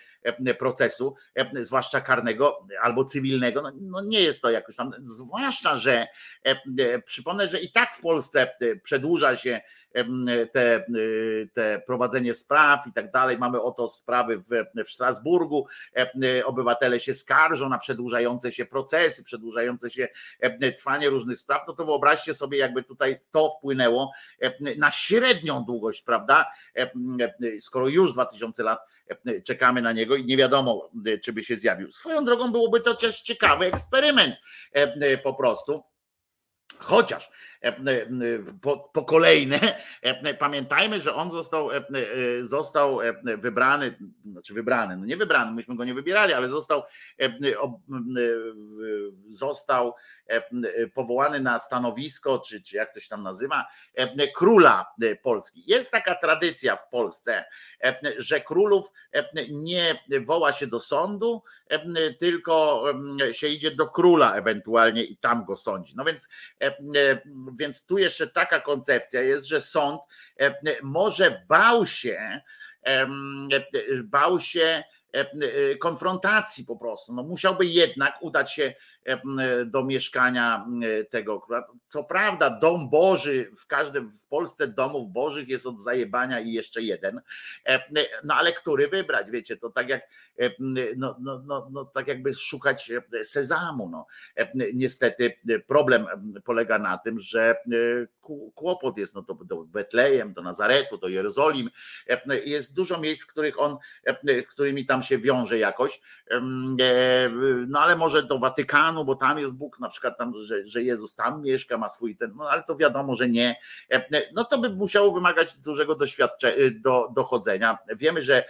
[0.60, 1.16] procesu,
[1.54, 3.62] zwłaszcza karnego albo cywilnego.
[3.62, 6.08] No, no nie jest to jakoś tam, zwłaszcza, że
[7.06, 9.62] przypomnę, że i tak w Polsce przedłuża się
[10.52, 10.86] te,
[11.54, 13.38] te prowadzenie spraw i tak dalej.
[13.38, 14.50] Mamy oto sprawy w,
[14.86, 15.68] w Strasburgu.
[16.46, 20.08] Obywatele się skarżą na przedłużające się procesy, przedłużające się
[20.78, 21.62] trwanie różnych spraw.
[21.68, 24.12] No to wyobraźcie sobie, jakby tutaj to wpłynęło
[24.78, 26.46] na średnią długość, prawda?
[27.60, 28.80] Skoro już 2000 lat
[29.46, 30.90] czekamy na niego i nie wiadomo,
[31.24, 31.92] czy by się zjawił.
[31.92, 34.36] Swoją drogą byłoby to też ciekawy eksperyment
[35.24, 35.84] po prostu
[36.80, 37.30] Chociaż
[38.62, 39.60] po, po kolejne,
[40.40, 41.70] pamiętajmy, że on został,
[42.42, 43.00] został
[43.38, 46.84] wybrany, znaczy wybrany, no nie wybrany, myśmy go nie wybierali, ale został,
[49.30, 49.94] został
[50.94, 53.66] powołany na stanowisko, czy, czy jak to się tam nazywa,
[54.36, 54.86] króla
[55.22, 55.64] Polski.
[55.68, 57.46] Jest taka tradycja w Polsce,
[58.18, 58.92] że królów
[59.52, 61.44] nie woła się do sądu,
[62.20, 62.86] tylko
[63.32, 65.94] się idzie do króla ewentualnie i tam go sądzi.
[65.96, 66.30] No więc,
[67.60, 70.02] więc tu jeszcze taka koncepcja jest, że sąd
[70.84, 72.42] może bał się,
[74.04, 74.84] bał się
[75.80, 77.14] konfrontacji po prostu.
[77.14, 78.74] No musiałby jednak udać się
[79.66, 80.68] do mieszkania
[81.10, 81.68] tego króla.
[81.88, 86.82] Co prawda, dom Boży w każdym w Polsce domów Bożych jest od zajebania i jeszcze
[86.82, 87.22] jeden.
[88.24, 89.32] No ale który wybrać?
[89.32, 90.02] Wiecie, to tak jak
[90.98, 92.92] no, no, no, no tak jakby szukać
[93.24, 93.90] sezamu.
[93.90, 94.08] No.
[94.74, 96.06] Niestety problem
[96.44, 97.56] polega na tym, że
[98.56, 101.70] kłopot jest no to do Betlejem, do Nazaretu, do Jerozolim.
[102.46, 103.78] Jest dużo miejsc, których on,
[104.50, 106.02] którymi tam się wiąże jakoś.
[107.68, 111.16] No ale może do Watykanu bo tam jest Bóg, na przykład tam, że, że Jezus
[111.16, 113.56] tam mieszka, ma swój ten, no ale to wiadomo, że nie.
[113.92, 117.78] E, e, no to by musiało wymagać dużego doświadczenia, e, do, dochodzenia.
[117.96, 118.46] Wiemy, że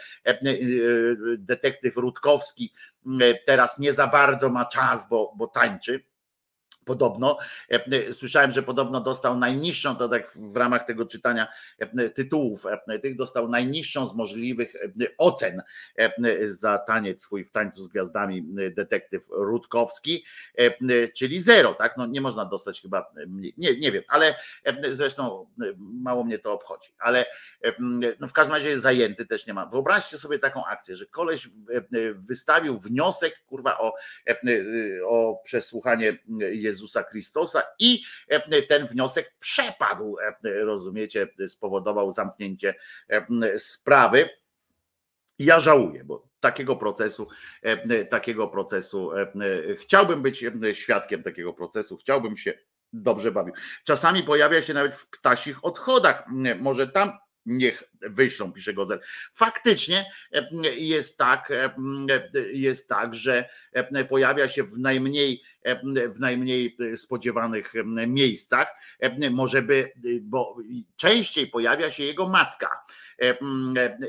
[1.38, 2.74] detektyw Rutkowski
[3.46, 6.13] teraz nie za bardzo ma czas, bo, bo tańczy
[6.86, 7.38] Podobno,
[7.70, 11.48] e, słyszałem, że podobno dostał najniższą, to tak w ramach tego czytania
[11.80, 14.74] e, tytułów, e, tych dostał najniższą z możliwych
[15.18, 15.62] ocen
[16.42, 20.26] za taniec swój w tańcu z gwiazdami detektyw Rutkowski,
[21.16, 21.98] czyli zero, tak?
[21.98, 23.12] No nie można dostać chyba,
[23.58, 24.36] nie, nie wiem, ale
[24.90, 25.48] zresztą
[25.78, 27.26] mało mnie to obchodzi, ale
[28.20, 29.66] no w każdym razie jest zajęty, też nie ma.
[29.66, 31.50] Wyobraźcie sobie taką akcję, że koleś
[32.16, 33.94] wystawił wniosek, kurwa, o,
[35.06, 36.18] o przesłuchanie
[36.52, 42.76] Jezusa Jezusa Chrystusa i e, ten wniosek przepadł, e, rozumiecie, spowodował zamknięcie
[43.10, 44.30] e, sprawy.
[45.40, 47.28] Ja żałuję, bo takiego procesu,
[48.10, 49.12] takiego procesu
[49.78, 52.54] chciałbym być świadkiem takiego procesu, chciałbym się
[52.94, 53.54] dobrze bawił.
[53.84, 56.24] Czasami pojawia się nawet w ptasich odchodach.
[56.60, 59.00] Może tam niech wyślą, pisze Godzel.
[59.34, 60.06] Faktycznie
[60.78, 61.52] jest tak,
[62.54, 63.50] jest tak, że
[64.10, 65.44] pojawia się w najmniej,
[66.10, 67.74] w najmniej spodziewanych
[68.08, 68.68] miejscach.
[69.32, 69.92] Może by,
[70.22, 70.58] bo
[70.96, 73.03] częściej pojawia się jego matka E, e,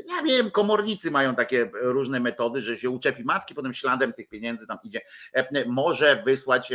[0.06, 4.66] ja wiem, komornicy mają takie różne metody, że się uczepi matki, potem śladem tych pieniędzy
[4.66, 5.00] tam idzie,
[5.32, 6.72] e, może wysłać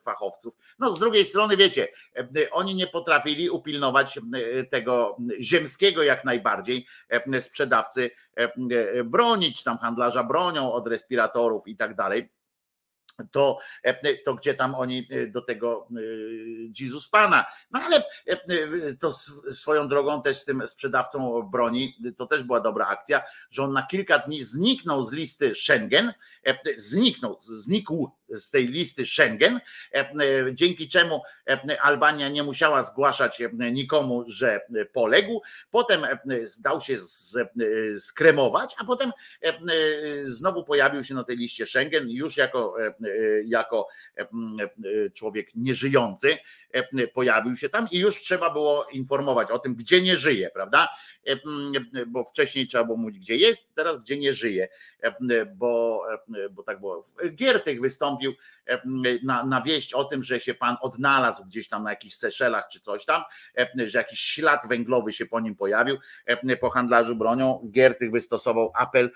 [0.00, 0.56] fachowców.
[0.78, 1.88] No z drugiej strony, wiecie,
[2.50, 4.18] oni nie potrafili upilnować
[4.70, 6.86] tego ziemskiego jak najbardziej
[7.40, 8.10] sprzedawcy
[9.04, 12.28] broni, czy tam handlarza bronią od respiratorów i tak dalej
[13.30, 16.00] to, e, to gdzie tam oni e, do tego e,
[16.80, 17.44] Jezus Pana.
[17.70, 18.02] No ale
[19.00, 19.10] to
[19.50, 23.86] swoją drogą też z tym sprzedawcą broni, to też była dobra akcja, że on na
[23.86, 26.12] kilka dni zniknął z listy Schengen,
[26.76, 29.60] zniknął, znikł z tej listy Schengen,
[30.52, 31.22] dzięki czemu
[31.80, 33.42] Albania nie musiała zgłaszać
[33.72, 34.60] nikomu, że
[34.92, 35.42] poległ.
[35.70, 36.00] Potem
[36.42, 36.96] zdał się
[37.98, 39.12] skremować, a potem
[40.24, 42.76] znowu pojawił się na tej liście Schengen już jako
[43.16, 46.36] E, jako e, e, człowiek nieżyjący,
[47.14, 50.88] pojawił się tam i już trzeba było informować o tym, gdzie nie żyje, prawda?
[52.06, 54.68] Bo wcześniej trzeba było mówić, gdzie jest, teraz gdzie nie żyje,
[55.56, 56.02] bo,
[56.50, 57.02] bo tak było.
[57.30, 58.34] Giertych wystąpił
[59.22, 62.80] na, na wieść o tym, że się pan odnalazł gdzieś tam na jakichś Seszelach czy
[62.80, 63.22] coś tam,
[63.86, 65.96] że jakiś ślad węglowy się po nim pojawił,
[66.60, 67.70] po handlarzu bronią.
[67.70, 69.10] Giertych wystosował apel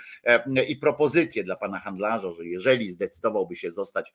[0.69, 4.13] i propozycję dla pana handlarza, że jeżeli zdecydowałby się zostać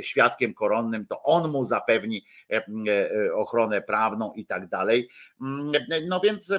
[0.00, 2.24] świadkiem koronnym, to on mu zapewni
[3.34, 5.08] ochronę prawną i tak dalej.
[6.08, 6.54] No więc,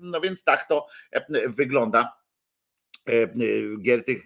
[0.00, 0.86] no więc tak to
[1.48, 2.17] wygląda.
[3.82, 4.22] Giertych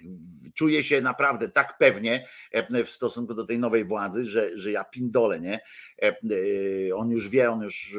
[0.54, 4.84] czuję się naprawdę tak pewnie e, w stosunku do tej nowej władzy, że, że ja
[4.84, 5.60] pindolę, nie?
[6.02, 7.96] E, e, on już wie, on już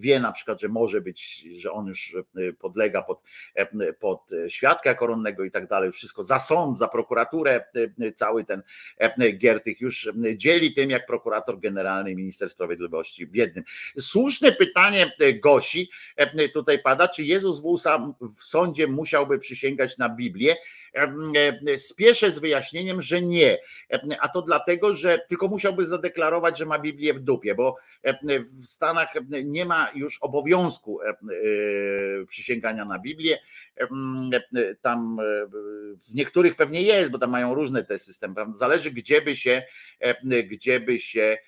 [0.00, 2.16] wie na przykład, że może być, że on już
[2.58, 3.22] podlega pod,
[4.00, 7.64] pod świadka koronnego i tak dalej, wszystko za sąd, za prokuraturę,
[8.14, 8.62] cały ten
[9.38, 13.64] Giertych już dzieli tym, jak prokurator generalny minister sprawiedliwości w jednym.
[13.98, 15.90] Słuszne pytanie Gosi
[16.54, 17.60] tutaj pada, czy Jezus
[18.20, 20.56] w sądzie musiałby przysięgać na Biblię?
[21.76, 23.58] Spieszę z wyjaśnieniem, że nie.
[24.20, 27.76] A to dlatego, że tylko musiałby zadeklarować, że ma Biblię w dupie, bo
[28.40, 29.08] w Stanach
[29.44, 31.00] nie ma już obowiązku
[32.28, 33.38] przysięgania na Biblię.
[34.82, 35.18] Tam
[36.08, 38.34] w niektórych pewnie jest, bo tam mają różne te systemy.
[38.50, 39.62] Zależy, gdzie by się,
[40.44, 41.38] gdzie by się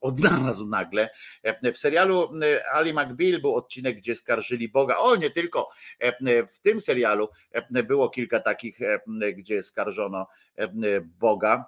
[0.00, 1.08] odnalazł nagle.
[1.74, 2.28] W serialu
[2.72, 4.96] Ali McBeal był odcinek, gdzie skarżyli Boga.
[4.96, 5.68] O, nie tylko
[6.54, 7.28] w tym serialu
[7.84, 8.78] było kilka takich,
[9.36, 10.26] gdzie skarżono
[11.02, 11.64] Boga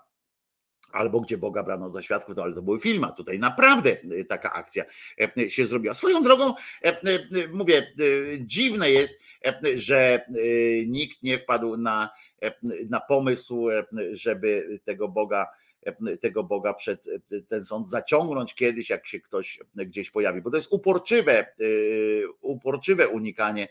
[0.93, 3.97] albo gdzie Boga brano za świadków, to, ale to były filmy, tutaj naprawdę
[4.28, 4.85] taka akcja
[5.48, 5.94] się zrobiła.
[5.94, 6.55] Swoją drogą,
[7.52, 7.93] mówię,
[8.40, 9.20] dziwne jest,
[9.74, 10.27] że
[10.86, 12.11] nikt nie wpadł na,
[12.89, 13.69] na pomysł,
[14.12, 15.47] żeby tego Boga
[16.20, 17.05] tego Boga przed
[17.48, 21.47] ten sąd zaciągnąć kiedyś, jak się ktoś gdzieś pojawi, bo to jest uporczywe,
[22.40, 23.69] uporczywe unikanie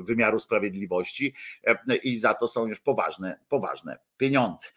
[0.00, 1.34] wymiaru sprawiedliwości
[2.02, 4.68] i za to są już poważne, poważne pieniądze.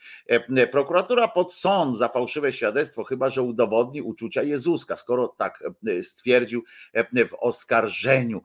[0.71, 5.63] Prokuratura pod sąd za fałszywe świadectwo, chyba że udowodni uczucia Jezuska, skoro tak
[6.01, 6.63] stwierdził
[7.27, 8.41] w oskarżeniu.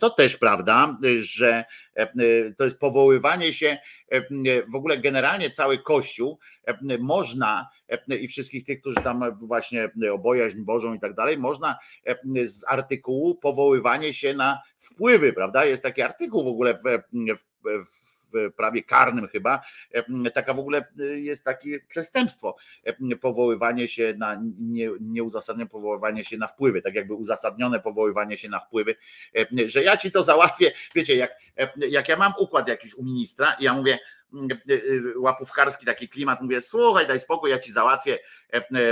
[0.00, 1.64] To też prawda, że
[2.56, 3.78] to jest powoływanie się
[4.72, 6.38] w ogóle generalnie cały Kościół
[7.00, 7.68] można
[8.20, 11.78] i wszystkich tych, którzy tam właśnie o bojaźń Bożą i tak dalej, można
[12.44, 15.64] z artykułu powoływanie się na wpływy, prawda?
[15.64, 16.82] Jest taki artykuł w ogóle w,
[17.36, 17.44] w,
[17.86, 19.60] w w prawie karnym chyba,
[20.34, 20.84] taka w ogóle
[21.14, 22.56] jest takie przestępstwo,
[23.20, 28.60] powoływanie się na, nie, nieuzasadnione powoływanie się na wpływy, tak jakby uzasadnione powoływanie się na
[28.60, 28.94] wpływy,
[29.66, 31.30] że ja ci to załatwię, wiecie, jak,
[31.76, 33.98] jak ja mam układ jakiś u ministra i ja mówię,
[34.32, 38.18] Mm, e, e, łapówkarski taki klimat, mówię, słuchaj, daj spokój, ja ci załatwię,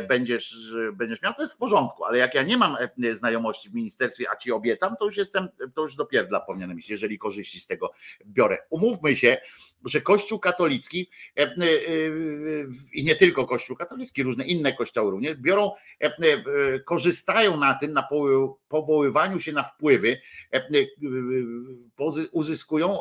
[0.08, 2.76] będziesz, będziesz miał, to jest w porządku, ale jak ja nie mam
[3.12, 7.18] znajomości w ministerstwie, a ci obiecam, to już jestem, to już dopierdla powinienem iść, jeżeli
[7.18, 7.92] korzyści z tego
[8.26, 8.58] biorę.
[8.70, 9.36] Umówmy się,
[9.84, 11.10] że Kościół katolicki
[12.92, 15.70] i nie tylko Kościół katolicki, różne inne kościoły również biorą,
[16.84, 18.08] korzystają na tym, na
[18.68, 20.20] powoływaniu się na wpływy,
[22.32, 22.98] uzyskują,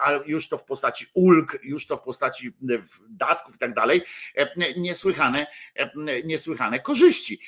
[0.00, 2.52] ale już to w postaci ulg, już to w postaci e,
[3.08, 4.02] datków i tak dalej,
[4.34, 5.90] e, niesłychane, e,
[6.24, 7.40] niesłychane korzyści.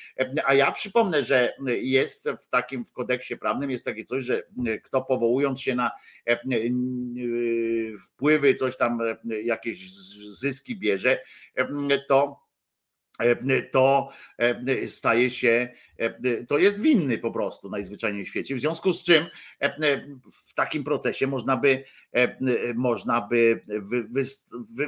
[0.45, 4.43] A ja przypomnę, że jest w takim w kodeksie prawnym jest takie coś, że
[4.83, 5.91] kto powołując się na
[8.07, 8.99] wpływy, coś tam,
[9.43, 9.91] jakieś
[10.39, 11.19] zyski bierze,
[12.07, 12.49] to
[13.71, 14.09] to
[14.87, 15.69] staje się,
[16.47, 18.55] to jest winny po prostu najzwyczajniej w świecie.
[18.55, 19.25] W związku z czym
[20.47, 21.83] w takim procesie można by,
[22.75, 24.23] można by wy, wy,
[24.77, 24.87] wy,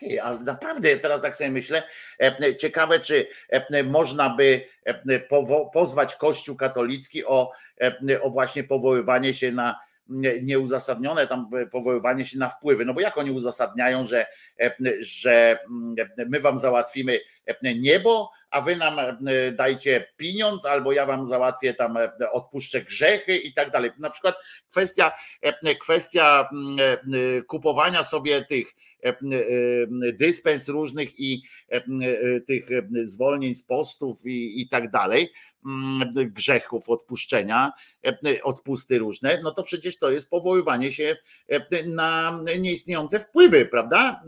[0.00, 1.82] ty, ale naprawdę teraz tak sobie myślę,
[2.58, 3.26] ciekawe, czy
[3.84, 4.66] można by
[5.72, 7.52] pozwać Kościół katolicki o,
[8.22, 9.80] o właśnie powoływanie się na
[10.42, 12.84] nieuzasadnione tam powoływanie się na wpływy.
[12.84, 14.26] No bo jak oni uzasadniają, że,
[15.00, 15.58] że
[16.28, 17.20] my wam załatwimy
[17.62, 18.94] niebo, a wy nam
[19.52, 21.98] dajcie pieniądz, albo ja wam załatwię tam,
[22.32, 23.90] odpuszczę grzechy i tak dalej.
[23.98, 24.34] Na przykład
[24.70, 25.12] kwestia,
[25.80, 26.48] kwestia
[27.46, 28.66] kupowania sobie tych
[30.12, 31.42] dyspens różnych i
[32.46, 32.66] tych
[33.04, 35.30] zwolnień z postów i, i tak dalej
[35.66, 37.72] Mm, grzechów odpuszczenia,
[38.42, 41.16] odpusty różne, no to przecież to jest powoływanie się
[41.86, 44.22] na nieistniejące wpływy, prawda?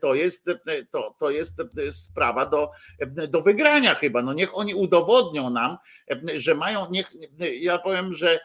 [0.00, 0.50] To jest,
[0.90, 1.56] to, to jest
[1.92, 2.70] sprawa do,
[3.28, 4.22] do wygrania chyba.
[4.22, 5.76] No niech oni udowodnią nam,
[6.34, 7.12] że mają, niech,
[7.60, 8.40] ja powiem, że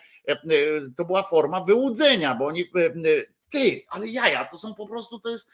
[0.98, 2.64] to była forma wyłudzenia, bo oni
[3.52, 5.50] ty, ale jaja, to są po prostu, to jest,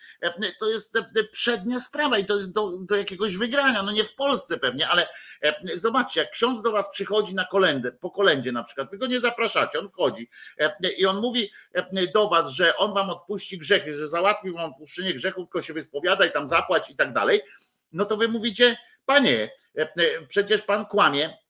[0.59, 0.97] to jest
[1.31, 5.07] przednia sprawa i to jest do, do jakiegoś wygrania, no nie w Polsce pewnie, ale
[5.75, 9.19] zobaczcie, jak ksiądz do was przychodzi na kolendę, po kolędzie na przykład, wy go nie
[9.19, 10.29] zapraszacie, on wchodzi
[10.97, 11.51] i on mówi
[12.13, 16.25] do was, że on wam odpuści grzechy, że załatwi wam odpuszczenie grzechów, tylko się wyspowiada
[16.25, 17.41] i tam zapłać i tak dalej,
[17.91, 19.51] no to wy mówicie, panie,
[20.27, 21.46] przecież pan kłamie, E,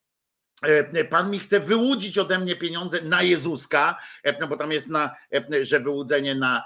[1.09, 5.15] pan mi chce wyłudzić ode mnie pieniądze na Jezuska, e, no bo tam jest na,
[5.33, 6.63] e, że wyłudzenie na,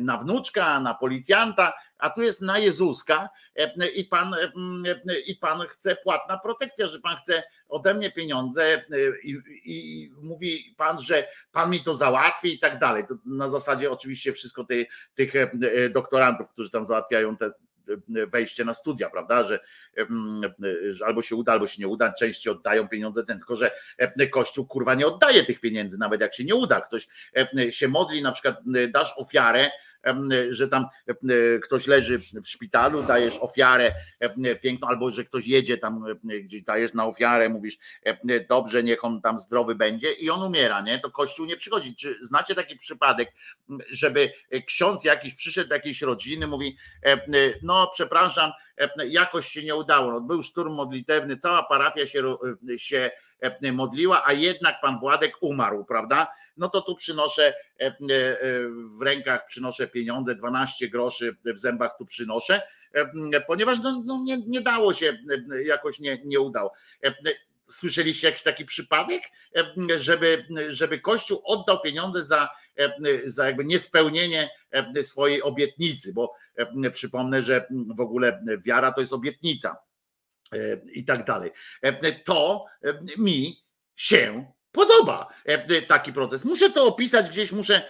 [0.00, 3.28] na wnuczka, na policjanta, a tu jest na Jezuska
[3.96, 4.34] i pan,
[5.26, 8.84] i pan chce płatna protekcja, że pan chce ode mnie pieniądze
[9.22, 13.04] i, i mówi pan, że pan mi to załatwi i tak dalej.
[13.08, 15.32] To na zasadzie oczywiście wszystko tych, tych
[15.90, 17.50] doktorantów, którzy tam załatwiają te,
[18.08, 19.60] wejście na studia, prawda, że,
[20.90, 23.70] że albo się uda, albo się nie uda, części oddają pieniądze, ten, tylko że
[24.30, 27.08] Kościół kurwa nie oddaje tych pieniędzy, nawet jak się nie uda, ktoś
[27.70, 28.56] się modli, na przykład
[28.88, 29.70] dasz ofiarę,
[30.50, 30.86] że tam
[31.62, 33.92] ktoś leży w szpitalu, dajesz ofiarę
[34.62, 36.04] piękną, albo że ktoś jedzie tam
[36.42, 37.78] gdzieś, dajesz na ofiarę, mówisz
[38.48, 40.98] dobrze, niech on tam zdrowy będzie i on umiera, nie?
[40.98, 41.96] To Kościół nie przychodzi.
[41.96, 43.32] Czy znacie taki przypadek,
[43.90, 44.32] żeby
[44.66, 46.76] ksiądz jakiś przyszedł do jakiejś rodziny, mówi,
[47.62, 48.50] no przepraszam,
[49.08, 50.12] jakoś się nie udało.
[50.12, 52.36] No, był szturm modlitewny, cała parafia się,
[52.76, 53.10] się
[53.72, 56.26] modliła, a jednak pan Władek umarł, prawda?
[56.56, 57.54] No to tu przynoszę
[58.98, 62.62] w rękach, przynoszę pieniądze, 12 groszy w zębach tu przynoszę,
[63.46, 65.18] ponieważ no, no nie, nie dało się,
[65.64, 66.72] jakoś nie, nie udało.
[67.68, 69.22] Słyszeliście jakiś taki przypadek,
[69.98, 72.48] żeby, żeby Kościół oddał pieniądze za,
[73.24, 74.50] za jakby niespełnienie
[75.02, 76.34] swojej obietnicy, bo
[76.92, 79.76] przypomnę, że w ogóle wiara to jest obietnica
[80.92, 81.50] i tak dalej.
[82.24, 82.64] To
[83.18, 83.64] mi
[83.96, 85.28] się podoba
[85.88, 86.44] taki proces.
[86.44, 87.82] Muszę to opisać gdzieś, muszę,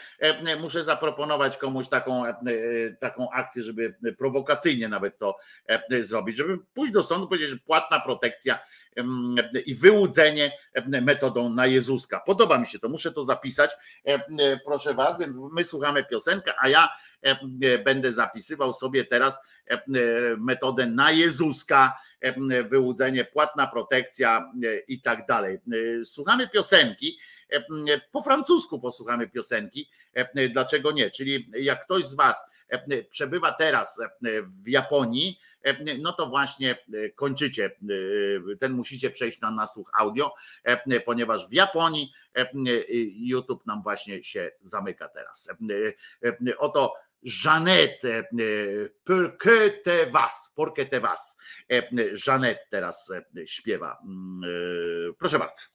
[0.60, 2.22] muszę zaproponować komuś taką,
[3.00, 5.36] taką akcję, żeby prowokacyjnie nawet to
[6.00, 8.58] zrobić, żeby pójść do sądu, powiedzieć, że płatna protekcja
[9.66, 10.52] i wyłudzenie
[10.86, 12.20] metodą na Jezuska.
[12.20, 13.70] Podoba mi się to, muszę to zapisać,
[14.64, 16.88] proszę Was, więc my słuchamy piosenkę, a ja
[17.84, 19.38] będę zapisywał sobie teraz
[20.38, 21.98] metodę na Jezuska,
[22.68, 24.52] wyłudzenie, płatna protekcja
[24.88, 25.58] i tak dalej.
[26.04, 27.18] Słuchamy piosenki,
[28.12, 29.90] po francusku posłuchamy piosenki,
[30.50, 31.10] dlaczego nie?
[31.10, 32.46] Czyli jak ktoś z Was
[33.10, 34.00] przebywa teraz
[34.64, 35.40] w Japonii,
[35.98, 36.78] no to właśnie
[37.14, 37.70] kończycie,
[38.60, 40.34] ten musicie przejść na nasłuch audio,
[41.04, 42.12] ponieważ w Japonii
[43.16, 45.48] YouTube nam właśnie się zamyka teraz.
[46.58, 46.94] Oto
[47.26, 48.06] Jeannette,
[49.04, 51.36] pour que te vas, pour que te vas.
[52.14, 53.12] Jeannette teraz
[53.46, 53.98] śpiewa.
[55.18, 55.66] Proszę bardzo.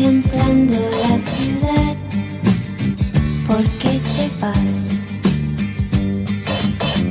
[0.00, 0.78] Contemplando
[1.08, 1.96] la ciudad.
[3.46, 5.06] ¿Por qué te vas?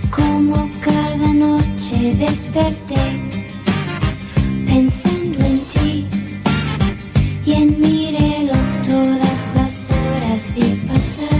[0.09, 3.03] Como cada noche desperté
[4.65, 6.07] pensando en ti
[7.45, 11.38] y en mi reloj todas las horas vi pasar.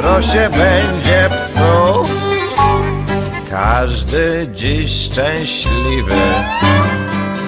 [0.00, 2.04] Jutro się będzie psuł.
[3.50, 6.20] Każdy dziś szczęśliwy,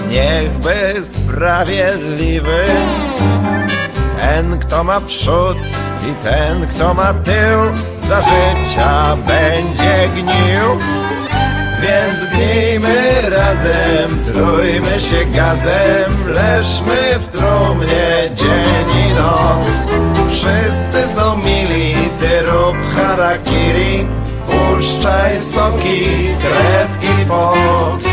[0.09, 2.65] niechby sprawiedliwy,
[4.21, 5.57] ten kto ma przód
[6.11, 11.02] i ten kto ma tył, za życia będzie gnił.
[11.83, 19.69] Więc gnijmy razem, trójmy się gazem, leżmy w trumnie dzień i noc.
[20.29, 24.09] Wszyscy są mili, ty rób harakiri,
[24.47, 26.05] puszczaj soki,
[26.41, 28.12] krew i pot.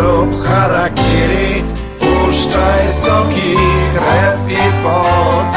[0.00, 1.64] Rób harakiri,
[1.98, 3.54] puszczaj soki,
[3.94, 5.50] krew i pot.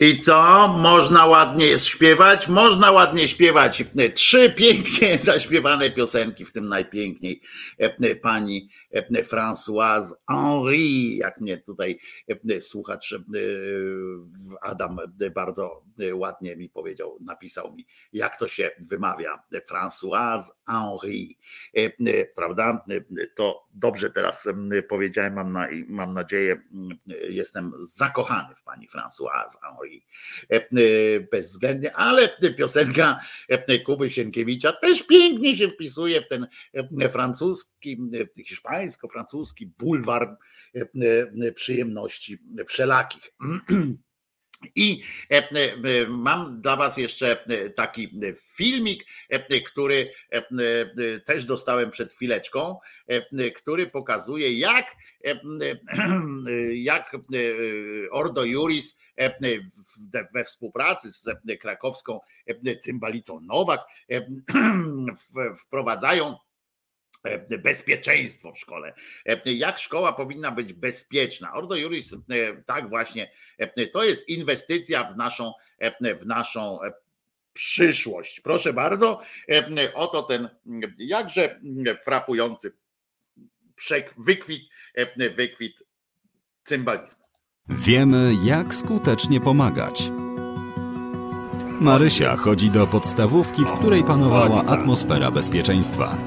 [0.00, 0.68] I co?
[0.68, 2.48] Można ładnie śpiewać?
[2.48, 3.84] Można ładnie śpiewać.
[4.14, 7.40] Trzy pięknie zaśpiewane piosenki, w tym najpiękniej
[7.78, 8.68] e, pani
[9.24, 11.98] Françoise Henri, jak mnie tutaj
[12.50, 13.14] e, słuchacz
[14.62, 14.96] Adam
[15.34, 19.42] bardzo ładnie mi powiedział, napisał mi, jak to się wymawia.
[19.70, 21.38] Françoise Henri,
[22.34, 22.84] prawda?
[23.34, 24.48] To dobrze teraz
[24.88, 26.62] powiedziałem, mam, na, mam nadzieję,
[27.28, 30.06] jestem zakochany w pani Françoise Henri.
[31.32, 32.28] Bezwzględnie, ale
[32.58, 33.20] piosenka
[33.86, 36.46] Kuby Sienkiewicza też pięknie się wpisuje w ten
[37.10, 37.71] francuski,
[38.46, 40.36] hiszpańsko-francuski bulwar
[41.54, 43.32] przyjemności wszelakich.
[44.74, 45.02] I
[46.08, 47.44] mam dla Was jeszcze
[47.76, 48.20] taki
[48.56, 49.04] filmik,
[49.66, 50.12] który
[51.24, 52.78] też dostałem przed chwileczką,
[53.56, 54.86] który pokazuje, jak,
[56.74, 57.16] jak
[58.10, 58.96] Ordo Juris
[60.34, 61.24] we współpracy z
[61.60, 62.20] krakowską
[62.80, 63.80] cymbalicą Nowak
[65.66, 66.51] wprowadzają E,
[67.58, 68.94] bezpieczeństwo w szkole.
[69.26, 71.52] E, jak szkoła powinna być bezpieczna?
[71.54, 72.16] Ordo Juris, e,
[72.66, 73.30] tak właśnie,
[73.92, 75.52] to jest inwestycja w naszą,
[76.20, 76.78] w naszą
[77.52, 78.40] przyszłość.
[78.40, 79.20] Proszę bardzo,
[79.94, 80.48] oto ten
[80.98, 81.60] jakże
[82.04, 82.72] frapujący
[84.26, 84.62] wykwit,
[85.34, 85.82] wykwit
[86.62, 87.24] cymbalizmu.
[87.68, 90.10] Wiemy, jak skutecznie pomagać.
[91.80, 96.18] Marysia chodzi do podstawówki, w której panowała atmosfera bezpieczeństwa.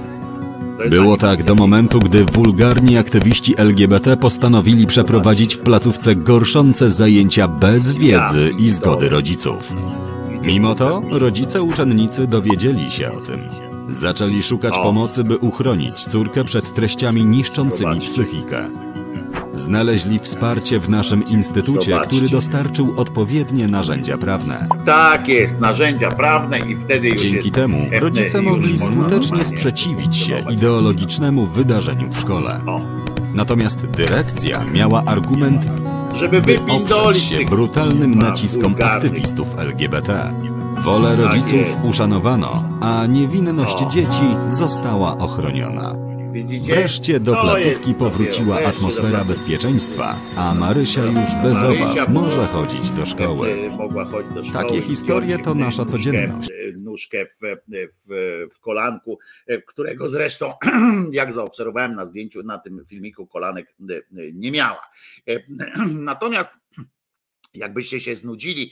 [0.90, 7.94] Było tak do momentu, gdy wulgarni aktywiści LGBT postanowili przeprowadzić w placówce gorszące zajęcia bez
[7.94, 9.74] wiedzy i zgody rodziców.
[10.42, 13.40] Mimo to rodzice uczennicy dowiedzieli się o tym.
[13.90, 18.68] Zaczęli szukać pomocy, by uchronić córkę przed treściami niszczącymi psychikę.
[19.56, 22.08] Znaleźli wsparcie w naszym instytucie, Zobaczcie.
[22.08, 24.68] który dostarczył odpowiednie narzędzia prawne.
[24.86, 31.46] Tak jest, narzędzia prawne i wtedy już Dzięki temu rodzice mogli skutecznie sprzeciwić się ideologicznemu
[31.46, 32.62] wydarzeniu w szkole.
[33.34, 35.66] Natomiast dyrekcja miała argument,
[36.16, 40.34] Żeby by wypindolić się brutalnym naciskom aktywistów LGBT.
[40.84, 41.86] Wolę Tak rodziców jest.
[41.86, 43.90] uszanowano, a niewinność O.
[43.90, 46.05] dzieci została ochroniona.
[46.36, 46.76] Widzicie?
[46.76, 53.50] Wreszcie do placówki powróciła atmosfera bezpieczeństwa, a Marysia już bez obaw może chodzić do szkoły.
[54.54, 56.50] Takie historie to nasza codzienność.
[56.78, 57.40] Nóżkę w,
[58.08, 59.20] w, w kolanku,
[59.66, 60.54] którego zresztą,
[61.12, 63.76] jak zaobserwowałem na zdjęciu, na tym filmiku, kolanek
[64.34, 64.82] nie miała.
[65.94, 66.52] Natomiast
[67.54, 68.72] jakbyście się znudzili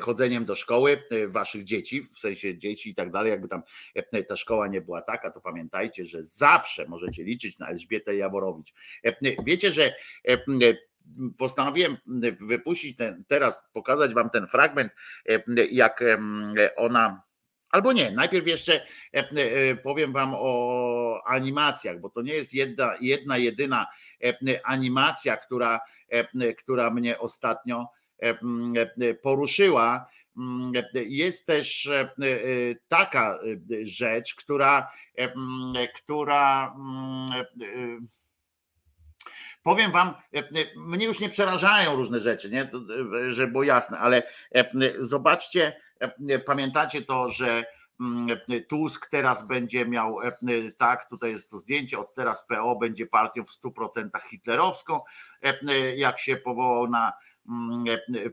[0.00, 3.62] chodzeniem do szkoły e, waszych dzieci, w sensie dzieci i tak dalej, jakby tam
[3.94, 8.72] e, ta szkoła nie była taka, to pamiętajcie, że zawsze możecie liczyć na Elżbietę Jaworowicz.
[9.04, 9.12] E,
[9.44, 9.94] Wiecie, że
[10.28, 10.38] e,
[11.38, 11.96] postanowiłem
[12.40, 14.92] wypuścić ten, teraz, pokazać wam ten fragment,
[15.28, 16.04] e, jak
[16.76, 17.22] ona
[17.72, 22.96] Albo nie, najpierw jeszcze e, e, powiem wam o animacjach, bo to nie jest jedna,
[23.00, 23.86] jedna jedyna
[24.24, 28.01] e, animacja, która, e, która mnie ostatnio e, e,
[29.22, 30.06] poruszyła.
[30.36, 32.08] Mm, Jest też e,
[32.88, 33.38] taka e,
[33.86, 34.92] rzecz, która,
[35.94, 38.22] która mm, e,
[39.62, 40.14] Powiem wam,
[40.76, 42.70] mnie już nie przerażają różne rzeczy, nie?
[43.28, 44.22] Żeby było jasne, ale
[44.98, 45.80] zobaczcie,
[46.46, 47.64] pamiętacie to, że
[48.00, 48.38] mm,
[48.68, 50.18] Tusk teraz będzie miał,
[50.78, 55.00] tak, tutaj jest to zdjęcie, od teraz PO będzie partią w 100% hitlerowską,
[55.96, 57.12] jak się powołał na,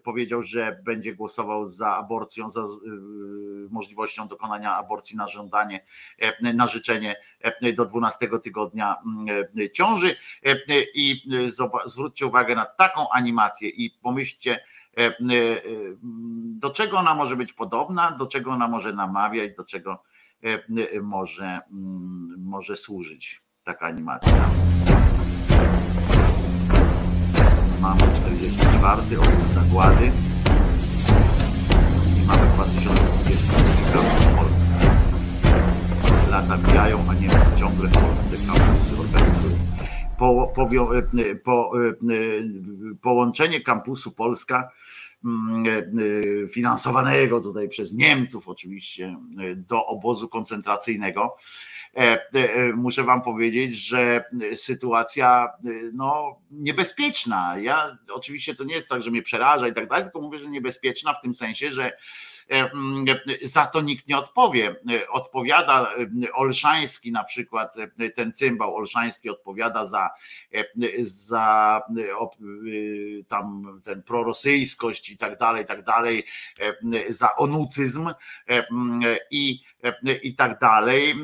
[0.03, 2.65] powiedział, że będzie głosował za aborcją, za y,
[3.69, 5.85] możliwością dokonania aborcji na żądanie,
[6.19, 10.15] e, na życzenie e, do 12 tygodnia mm, e, ciąży
[10.45, 10.55] E,
[10.93, 14.59] i e, zwróćcie uwagę na taką animację i pomyślcie,
[14.97, 15.11] e, e,
[16.43, 20.03] do czego ona może być podobna, do czego ona może namawiać, do czego
[20.43, 20.47] e,
[20.95, 24.49] e, może, mm, może służyć taka animacja.
[27.81, 30.11] Mamy 44 obóz zagłady
[32.17, 34.01] i mamy 2022
[34.37, 34.95] Polskę.
[36.31, 39.57] Lata mijają, a Niemcy ciągle w Polsce kampusy organizują.
[40.19, 41.93] Po, powio, e, po, e,
[43.01, 44.71] połączenie kampusu Polska
[45.25, 45.63] mm,
[46.43, 51.35] e, finansowanego tutaj przez Niemców oczywiście e, do obozu koncentracyjnego.
[51.97, 54.23] E, e, Muszę wam powiedzieć, że
[54.55, 57.59] sytuacja e, no, niebezpieczna.
[57.59, 60.49] Ja oczywiście to nie jest tak, że mnie przeraża i tak dalej, tylko mówię, że
[60.49, 61.93] niebezpieczna w tym sensie, że e,
[63.41, 64.75] za to nikt nie odpowie.
[65.09, 65.93] Odpowiada
[66.23, 70.09] e, Olszański na przykład, e, ten cymbał Olszański odpowiada za,
[70.53, 70.63] e,
[70.99, 71.81] za
[73.27, 76.23] tam ten prorosyjskość i tak dalej, i tak dalej,
[77.07, 78.09] za onucyzm
[79.31, 79.59] i,
[80.23, 81.15] i tak dalej.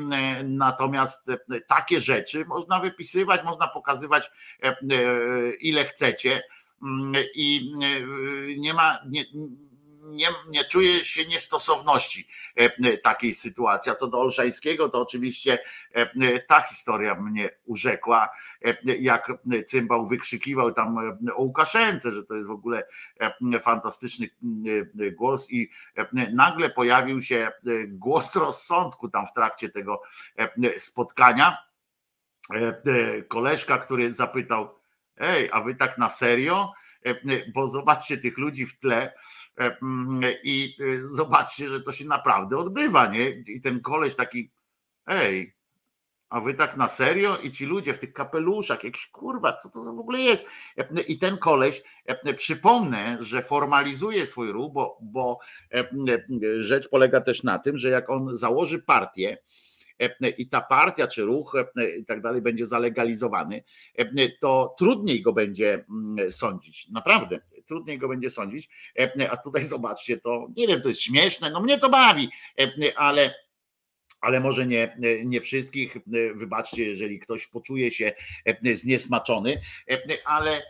[0.44, 1.30] Natomiast
[1.66, 4.30] takie rzeczy można wypisywać, można pokazywać
[5.60, 6.42] ile chcecie
[7.34, 7.72] i
[8.58, 9.24] nie ma, nie,
[10.06, 12.28] nie, nie czuję się niestosowności
[13.02, 13.92] takiej sytuacji.
[13.92, 15.58] A co do Olszańskiego, to oczywiście
[16.46, 18.28] ta historia mnie urzekła,
[18.84, 19.32] jak
[19.66, 20.98] cymbał wykrzykiwał tam
[21.34, 22.86] o Łukaszence, że to jest w ogóle
[23.62, 24.26] fantastyczny
[25.12, 25.70] głos i
[26.32, 27.52] nagle pojawił się
[27.88, 30.02] głos rozsądku tam w trakcie tego
[30.78, 31.58] spotkania.
[33.28, 34.78] Koleżka, który zapytał,
[35.16, 36.72] ej, a wy tak na serio?
[37.54, 39.12] Bo zobaczcie tych ludzi w tle,
[40.42, 43.30] i zobaczcie, że to się naprawdę odbywa, nie?
[43.30, 44.50] I ten koleś taki,
[45.06, 45.56] ej,
[46.28, 47.36] a wy tak na serio?
[47.36, 50.44] I ci ludzie w tych kapeluszach, jakiś kurwa, co to w ogóle jest?
[51.08, 51.82] I ten koleś,
[52.36, 55.38] przypomnę, że formalizuje swój ruch, bo, bo
[56.56, 59.38] rzecz polega też na tym, że jak on założy partię,
[60.38, 61.52] i ta partia czy ruch
[62.00, 63.64] i tak dalej będzie zalegalizowany,
[64.40, 66.88] to trudniej go będzie mm, sądzić.
[66.88, 68.68] Naprawdę, trudniej go będzie sądzić.
[69.30, 72.28] A tutaj zobaczcie, to nie wiem, to jest śmieszne, no mnie to bawi,
[72.96, 73.34] ale
[74.20, 75.96] ale może nie, nie wszystkich.
[76.34, 78.12] Wybaczcie, jeżeli ktoś poczuje się
[78.74, 79.60] zniesmaczony,
[80.24, 80.62] ale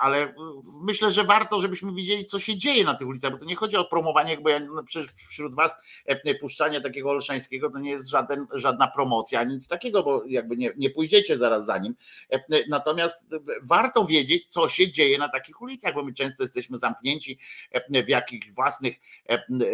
[0.00, 0.34] ale
[0.82, 3.76] myślę, że warto, żebyśmy widzieli, co się dzieje na tych ulicach, bo to nie chodzi
[3.76, 5.76] o promowanie, bo ja, no przecież wśród was
[6.06, 10.72] e, puszczanie takiego Olszańskiego to nie jest żaden, żadna promocja, nic takiego, bo jakby nie,
[10.76, 11.94] nie pójdziecie zaraz za nim.
[12.32, 13.26] E, natomiast
[13.62, 17.38] warto wiedzieć, co się dzieje na takich ulicach, bo my często jesteśmy zamknięci
[17.70, 18.96] e, w jakichś własnych,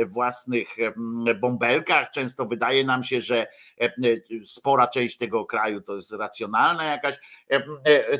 [0.06, 0.68] własnych
[1.40, 2.10] bąbelkach.
[2.10, 3.46] Często wydaje nam się, że
[4.44, 7.18] spora część tego kraju to jest racjonalna jakaś.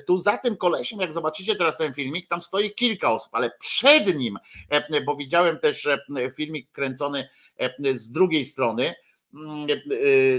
[0.07, 3.51] Tu za tym kolesiem, jak zobaczycie, zobaczycie teraz ten filmik, tam stoi kilka osób, ale
[3.61, 4.39] przed nim,
[4.69, 5.99] e, bo widziałem też e,
[6.37, 8.95] filmik kręcony e, z drugiej strony,
[9.35, 9.67] mm,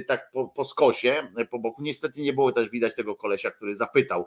[0.08, 1.82] tak po, po skosie, po boku.
[1.82, 4.26] Niestety nie było też widać tego kolesia, który zapytał,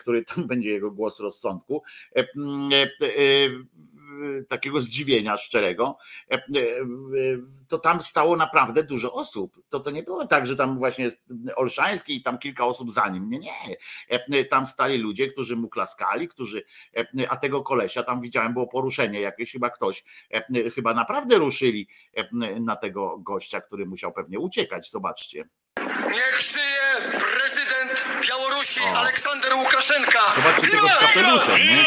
[0.00, 1.82] który tam będzie jego głos rozsądku
[4.48, 5.96] takiego zdziwienia szczerego,
[6.30, 6.42] e, e,
[7.68, 9.62] to tam stało naprawdę dużo osób.
[9.68, 11.18] To, to nie było tak, że tam właśnie jest
[11.56, 13.30] Olszański i tam kilka osób za nim.
[13.30, 13.76] Nie, nie.
[14.08, 16.64] E, tam stali ludzie, którzy mu klaskali, którzy,
[17.28, 20.04] a tego kolesia tam widziałem, było poruszenie jakieś, chyba ktoś,
[20.74, 21.88] chyba naprawdę ruszyli
[22.60, 24.90] na tego gościa, który musiał pewnie uciekać.
[24.90, 25.48] Zobaczcie.
[25.74, 26.71] Prezydent
[28.62, 28.80] Białorusi.
[28.96, 30.20] Aleksander Łukaszenka!
[30.36, 31.84] Zobaczcie tego z kapeluszem, nie?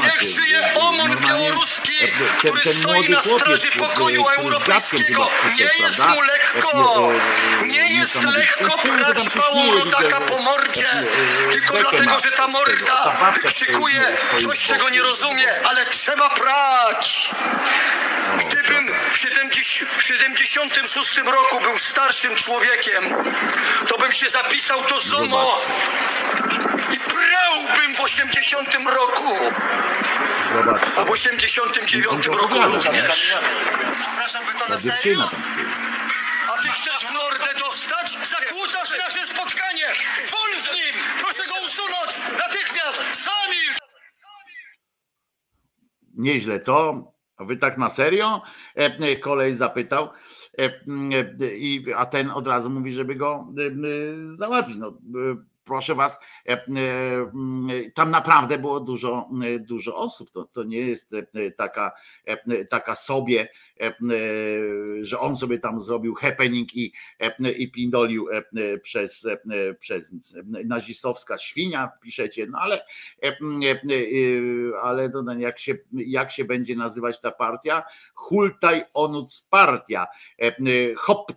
[0.00, 1.92] Niech żyje OMON białoruski,
[2.38, 5.30] który stoi na straży pokoju europejskiego!
[5.58, 7.12] Nie jest mu lekko!
[7.66, 10.88] Nie jest lekko brać małą rodaka po mordzie!
[11.52, 13.16] Tylko dlatego, że ta morda
[13.48, 17.30] krzykuje coś, czego nie rozumie, ale trzeba prać!
[18.38, 19.18] Gdybym w
[20.02, 23.04] 76 roku był starszym człowiekiem,
[23.88, 25.60] to bym się zapisał do ZOMO
[26.94, 29.34] i prałbym w 80 roku.
[30.96, 33.36] A w 89 roku również.
[34.00, 35.30] Przepraszam, wy to na serio?
[36.48, 38.16] A ty chcesz w mordę dostać?
[38.28, 39.86] Zakłócasz nasze spotkanie!
[40.30, 40.94] Wol z nim!
[41.20, 42.18] Proszę go usunąć!
[42.38, 42.98] Natychmiast!
[43.24, 43.78] Zamilcz!
[46.14, 46.94] Nieźle, co?
[47.36, 48.42] A wy tak na serio?
[48.74, 50.10] E, kolej zapytał.
[50.58, 50.80] E,
[51.56, 54.76] I, a ten od razu mówi, żeby go e, załatwić.
[54.76, 54.98] No,
[55.64, 56.20] proszę was,
[57.94, 59.28] tam naprawdę było dużo,
[59.60, 60.30] dużo osób.
[60.30, 61.14] To, to nie jest
[61.56, 61.92] taka,
[62.70, 63.48] taka sobie E, e,
[65.00, 68.28] że on sobie tam zrobił happening i, e, i pindolił
[68.82, 69.26] przez,
[69.78, 70.12] przez
[70.64, 72.84] nazistowska świnia, piszecie, no ale,
[74.82, 77.82] ale jak, się, jak się będzie nazywać ta partia?
[78.14, 80.06] Hultaj onuc partia.
[80.96, 81.32] Hop.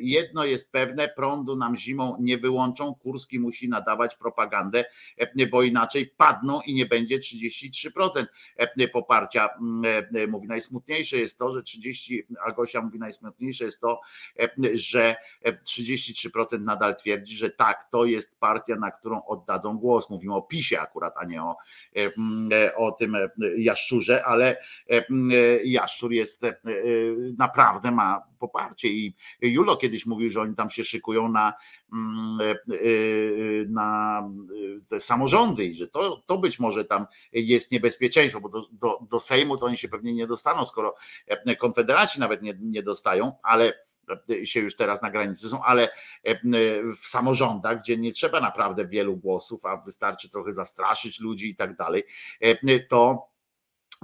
[0.00, 4.84] Jedno jest pewne, prądu nam zimą nie wyłączą, Kurski musi nadawać propagandę,
[5.50, 8.24] bo inaczej padną i nie będzie 33%
[8.92, 9.48] poparcia
[9.89, 9.89] E,
[10.28, 14.00] mówi, najsmutniejsze jest to, że 30, Agosia mówi, najsmutniejsze jest to,
[14.38, 15.16] e, że
[15.64, 20.10] 33% e, nadal twierdzi, że tak, to jest partia, na którą oddadzą głos.
[20.10, 21.56] Mówimy o PiSie akurat, a nie o,
[22.76, 23.16] o tym
[23.56, 24.62] Jaszczurze, ale
[25.64, 26.46] Jaszczur jest
[27.38, 28.88] naprawdę ma poparcie.
[28.88, 31.54] I Julo kiedyś mówił, że oni tam się szykują na,
[33.68, 34.22] na
[34.88, 39.20] te samorządy i że to, to być może tam jest niebezpieczeństwo, bo do, do, do
[39.20, 40.94] Sejmu to oni się pewnie nie dostaną, skoro
[41.58, 43.72] konfederaci nawet nie, nie dostają, ale
[44.44, 45.88] się już teraz na granicy są, ale
[47.02, 51.76] w samorządach, gdzie nie trzeba naprawdę wielu głosów, a wystarczy trochę zastraszyć ludzi i tak
[51.76, 52.02] dalej,
[52.88, 53.30] to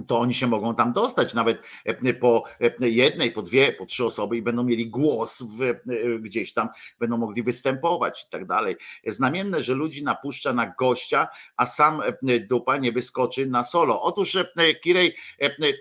[0.05, 2.43] to oni się mogą tam dostać nawet e, po
[2.81, 5.75] e, jednej, po dwie, po trzy osoby i będą mieli głos w, e,
[6.19, 6.69] gdzieś tam,
[6.99, 8.75] będą mogli występować i tak dalej.
[9.07, 12.01] Znamienne, że ludzi napuszcza na gościa, a sam
[12.49, 14.01] dupa nie wyskoczy na solo.
[14.01, 14.37] Otóż
[14.83, 15.15] Kirej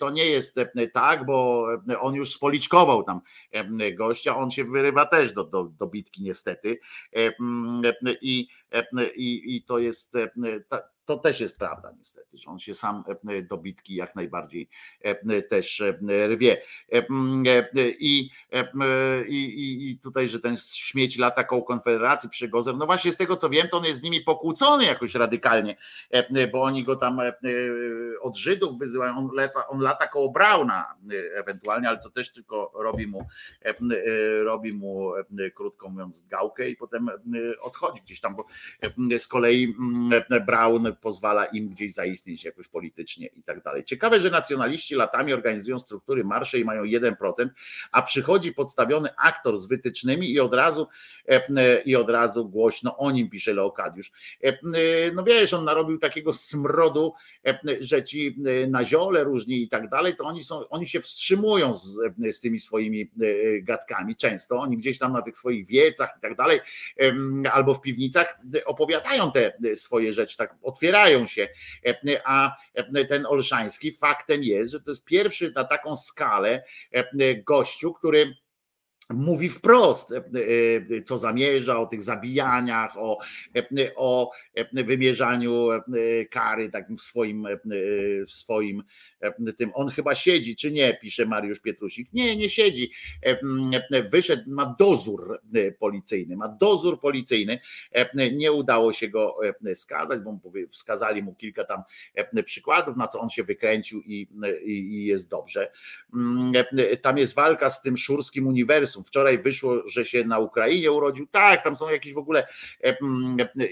[0.00, 0.60] to nie jest
[0.92, 1.66] tak, bo
[2.00, 3.20] on już spoliczkował tam
[3.96, 6.78] gościa, on się wyrywa też do, do, do bitki niestety
[8.20, 8.48] i,
[9.16, 10.16] i, i to jest
[11.06, 14.68] to też jest prawda niestety, że on się sam e, do bitki jak najbardziej
[15.00, 16.62] e, też e, rwie.
[17.98, 18.30] I,
[19.28, 23.50] i, i tutaj, że ten śmieć lata koło Konfederacji przy no właśnie z tego co
[23.50, 25.76] wiem, to on jest z nimi pokłócony jakoś radykalnie,
[26.52, 27.20] bo oni go tam
[28.20, 30.94] od Żydów wyzywają, on lata, on lata koło Brauna
[31.34, 33.26] ewentualnie, ale to też tylko robi mu,
[34.44, 35.12] robi mu
[35.54, 37.10] krótko mówiąc gałkę i potem
[37.60, 38.46] odchodzi gdzieś tam, bo
[39.18, 39.74] z kolei
[40.46, 43.84] Braun pozwala im gdzieś zaistnieć jakoś politycznie i tak dalej.
[43.84, 47.14] Ciekawe, że nacjonaliści latami organizują struktury marsze i mają 1%,
[47.92, 50.88] a przychodzi podstawiony aktor z wytycznymi i od razu
[51.28, 54.12] e, i od razu głośno o nim pisze Leokadiusz.
[54.44, 54.58] E,
[55.14, 57.12] no wiesz, on narobił takiego smrodu,
[57.46, 58.34] e, że ci
[58.68, 61.98] na ziole różni i tak dalej, to oni są, oni się wstrzymują z,
[62.30, 63.10] z tymi swoimi
[63.62, 66.60] gadkami często, oni gdzieś tam na tych swoich wiecach i tak dalej,
[67.52, 71.48] albo w piwnicach opowiadają te swoje rzeczy, tak otwierają otwierają się.
[71.86, 77.34] E, a e, ten Olszański faktem jest, że to jest pierwszy na taką skalę e,
[77.34, 78.34] gościu, który
[79.10, 80.14] mówi wprost,
[81.04, 83.18] co zamierza, o tych zabijaniach, o,
[83.96, 84.30] o
[84.72, 85.68] wymierzaniu
[86.30, 87.46] kary takim w swoim,
[88.26, 88.82] w swoim
[89.15, 89.15] E,
[89.56, 89.70] tym.
[89.74, 92.12] On chyba siedzi, czy nie, pisze Mariusz Pietruzik.
[92.12, 92.92] Nie, nie siedzi.
[93.26, 93.40] E,
[93.92, 95.40] e, wyszedł, ma dozór
[95.78, 97.60] policyjny, ma dozór policyjny.
[98.32, 99.36] Nie udało się go
[99.74, 101.82] skazać, bo wskazali mu kilka tam
[102.44, 104.28] przykładów, na co on się wykręcił i,
[104.64, 105.70] i jest dobrze.
[107.02, 109.04] Tam jest walka z tym szurskim uniwersum.
[109.04, 111.26] Wczoraj wyszło, że się na Ukrainie urodził.
[111.26, 112.46] Tak, tam są jakieś w ogóle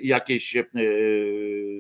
[0.03, 0.57] jakieś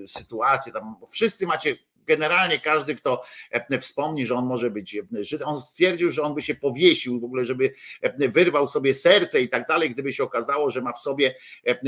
[0.07, 1.77] sytuacje, tam wszyscy macie
[2.07, 6.35] generalnie każdy, kto e, wspomni, że on może być e, Żydem, on stwierdził, że on
[6.35, 10.25] by się powiesił w ogóle, żeby e, wyrwał sobie serce i tak dalej, gdyby się
[10.25, 11.35] okazało, że ma w sobie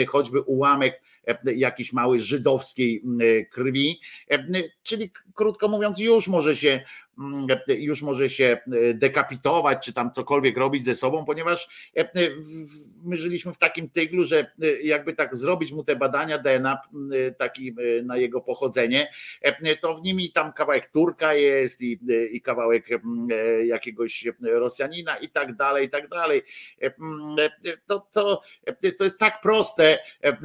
[0.08, 1.02] choćby ułamek
[1.44, 3.02] jakiejś małej żydowskiej
[3.50, 4.00] krwi.
[4.82, 6.80] Czyli krótko mówiąc, już może się
[7.68, 12.10] już może się e, dekapitować, czy tam cokolwiek robić ze sobą, ponieważ e,
[13.04, 16.78] my żyliśmy w takim tyglu, że e, jakby tak zrobić mu te badania DNA
[17.38, 17.74] taki
[18.04, 19.12] na jego pochodzenie,
[19.80, 21.98] to w nimi tam kawałek Turka jest i,
[22.30, 22.88] i kawałek
[23.64, 26.42] jakiegoś Rosjanina i tak dalej, i tak dalej.
[27.86, 28.42] To, to,
[28.98, 29.98] to jest tak proste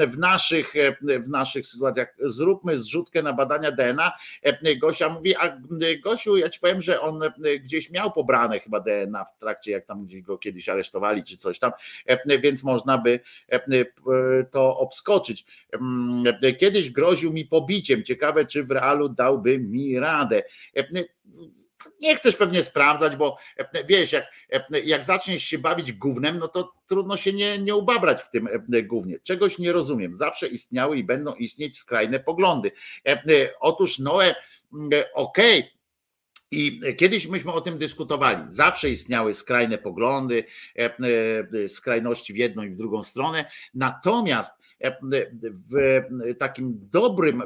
[0.08, 2.16] w naszych, w naszych sytuacjach.
[2.20, 4.12] Zróbmy zrzutkę na badania DNA.
[4.82, 5.58] Gosia mówi, a
[6.04, 9.86] Gosiu, ja ci powiem, że on e, gdzieś miał pobrane chyba DNA w trakcie, jak
[9.86, 11.72] tam gdzieś go kiedyś aresztowali, czy coś tam,
[12.06, 13.20] e, więc można by
[13.50, 13.60] e,
[14.52, 15.46] to obskoczyć.
[15.74, 18.04] Mm, kiedyś groził mi pobiciem.
[18.04, 20.44] Ciekawe, czy w realu dałby mi radę
[22.02, 23.38] nie chcesz pewnie sprawdzać, bo
[23.88, 24.26] wiesz, jak,
[24.86, 28.48] jak zaczniesz się bawić gównem, no to trudno się nie, nie ubabrać w tym
[28.84, 29.20] gównie.
[29.20, 30.16] Czegoś nie rozumiem.
[30.16, 32.72] Zawsze istniały i będą istnieć skrajne poglądy.
[33.60, 34.36] Otóż Noe,
[35.14, 35.81] okej, okay,
[36.52, 38.44] i kiedyś myśmy o tym dyskutowali.
[38.48, 40.44] Zawsze istniały skrajne poglądy,
[40.80, 40.98] e,
[41.64, 43.46] e, skrajności w jedną i w drugą stronę.
[43.74, 44.98] Natomiast e,
[45.42, 46.02] w
[46.40, 47.44] takim dobrym,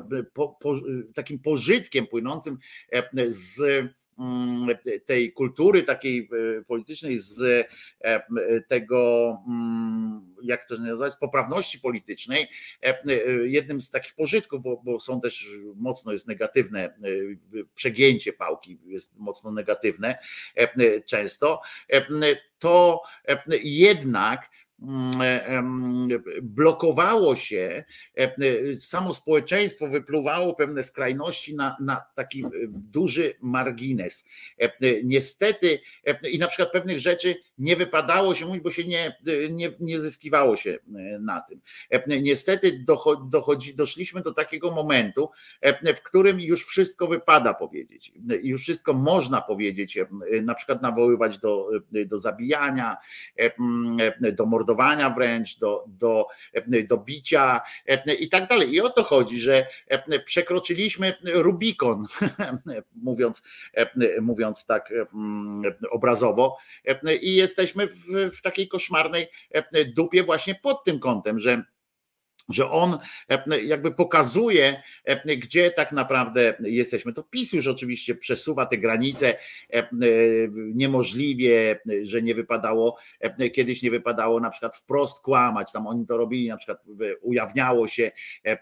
[1.13, 2.57] takim pożytkiem płynącym
[3.27, 3.61] z
[5.05, 6.29] tej kultury takiej
[6.59, 7.67] e, politycznej, z
[8.01, 12.47] e, tego, mm, jak to nazwać, z poprawności politycznej,
[12.81, 12.95] e,
[13.45, 16.93] jednym z takich pożytków, bo, bo są też mocno jest negatywne,
[17.75, 20.17] przegięcie pałki jest mocno negatywne
[21.05, 21.61] często,
[22.59, 23.01] to
[23.63, 24.64] jednak Mm,
[26.41, 27.83] blokowało się,
[28.79, 34.25] samo społeczeństwo wypluwało pewne skrajności na, na taki duży margines.
[35.03, 35.79] Niestety,
[36.31, 39.17] i na przykład pewnych rzeczy nie wypadało się mówić, bo się nie,
[39.49, 40.77] nie, nie zyskiwało się
[41.19, 41.61] na tym.
[42.21, 42.83] Niestety
[43.29, 45.29] dochodzi, doszliśmy do takiego momentu,
[45.95, 48.13] w którym już wszystko wypada powiedzieć.
[48.43, 49.99] Już wszystko można powiedzieć,
[50.43, 51.69] na przykład nawoływać do,
[52.05, 52.97] do zabijania,
[54.33, 56.27] do mordowania mordowania wręcz, do, do,
[56.89, 57.61] do bicia
[58.19, 58.73] i tak dalej.
[58.73, 59.67] I o to chodzi, że
[60.25, 62.05] przekroczyliśmy Rubikon,
[63.03, 63.43] mówiąc,
[64.21, 64.93] mówiąc tak
[65.91, 66.57] obrazowo,
[67.21, 68.05] i jesteśmy w,
[68.37, 69.27] w takiej koszmarnej
[69.95, 71.63] dupie właśnie pod tym kątem, że
[72.49, 72.97] że on
[73.63, 74.81] jakby pokazuje,
[75.37, 77.13] gdzie tak naprawdę jesteśmy.
[77.13, 79.37] To PiS już oczywiście przesuwa te granice
[80.53, 82.97] niemożliwie, że nie wypadało,
[83.53, 86.83] kiedyś nie wypadało na przykład wprost kłamać, tam oni to robili, na przykład
[87.21, 88.11] ujawniało się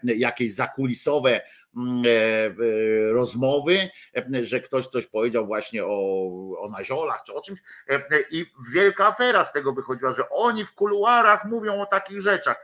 [0.04, 1.42] jakieś zakulisowe e,
[3.10, 3.90] rozmowy,
[4.40, 6.26] że ktoś coś powiedział właśnie o,
[6.58, 7.60] o naziolach czy o czymś
[8.30, 12.56] i wielka afera z tego wychodziła, że oni w kuluarach mówią o takich rzeczach.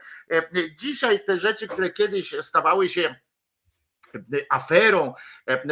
[0.79, 3.15] Dzisiaj te rzeczy, które kiedyś stawały się
[4.49, 5.13] aferą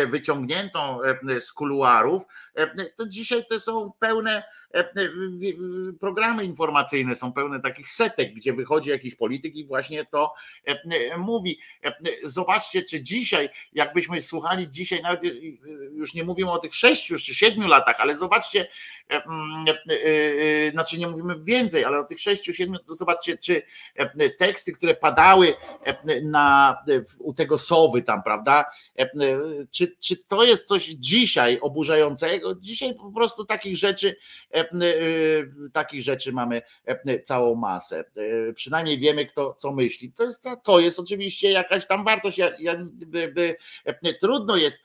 [0.08, 1.00] wyciągniętą
[1.40, 2.24] z kuluarów,
[2.98, 4.44] to dzisiaj to są pełne
[6.00, 10.34] programy informacyjne, są pełne takich setek, gdzie wychodzi jakiś polityk i właśnie to
[11.18, 11.60] mówi.
[12.24, 15.22] Zobaczcie, czy dzisiaj, jakbyśmy słuchali dzisiaj, nawet
[15.92, 18.68] już nie mówimy o tych sześciu czy siedmiu latach, ale zobaczcie,
[20.72, 23.62] znaczy nie mówimy więcej, ale o tych sześciu, siedmiu, to zobaczcie, czy
[24.38, 25.54] teksty, które padały
[26.24, 26.78] na,
[27.20, 28.66] u tego sowy tam, prawda,
[29.72, 32.56] czy, czy to jest coś dzisiaj oburzającego?
[32.56, 34.16] Dzisiaj po prostu takich rzeczy
[34.54, 34.59] E, e,
[35.74, 36.62] takich rzeczy mamy
[37.24, 38.04] całą masę.
[38.56, 40.12] Przynajmniej wiemy, kto co myśli.
[40.12, 42.38] To jest, to jest oczywiście jakaś tam wartość.
[42.38, 44.80] Ja, ja, by, by, trudno jest,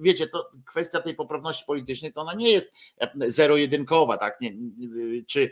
[0.00, 2.72] wiecie, to kwestia tej poprawności politycznej, to ona nie jest
[3.26, 4.40] zero-jedynkowa, tak?
[4.40, 4.52] Nie,
[5.26, 5.50] czy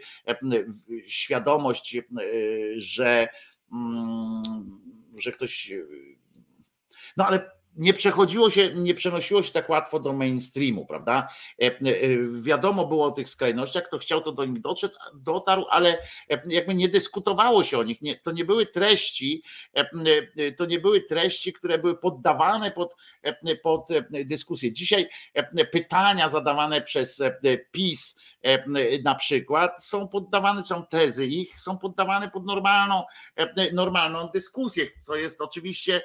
[1.07, 1.97] świadomość,
[2.77, 3.29] że,
[3.73, 4.43] mm,
[5.17, 5.73] że ktoś.
[7.17, 11.29] No ale nie przechodziło się, nie przenosiło się tak łatwo do mainstreamu, prawda?
[11.63, 11.73] E, e,
[12.43, 15.99] wiadomo było o tych skrajnościach, kto chciał, to do nich doszedł, dotarł, ale
[16.31, 18.03] e, jakby nie dyskutowało się o nich.
[18.03, 19.43] Nie, to nie były treści,
[20.57, 22.97] to nie były treści, które były poddawane pod,
[23.63, 24.73] pod dyskusję.
[24.73, 25.09] Dzisiaj
[25.73, 27.23] pytania zadawane przez
[27.71, 28.17] PiS
[29.05, 33.03] na przykład są poddawane, są tezy ich, są poddawane pod normalną,
[33.73, 36.03] normalną dyskusję, co jest oczywiście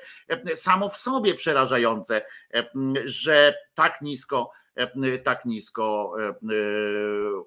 [0.55, 2.21] samo w sobie przerażające przerażające,
[2.53, 2.69] e,
[3.05, 6.33] że tak nisko e, tak nisko e,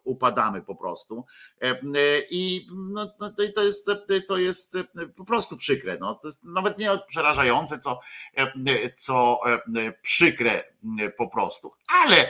[0.04, 1.24] upadamy po prostu.
[2.30, 3.90] I no, no to, jest,
[4.28, 4.76] to jest
[5.16, 5.98] po prostu przykre.
[6.00, 8.00] No, to jest nawet nie przerażające, co,
[8.96, 9.40] co
[10.02, 10.64] przykre
[11.16, 11.72] po prostu.
[12.02, 12.28] Ale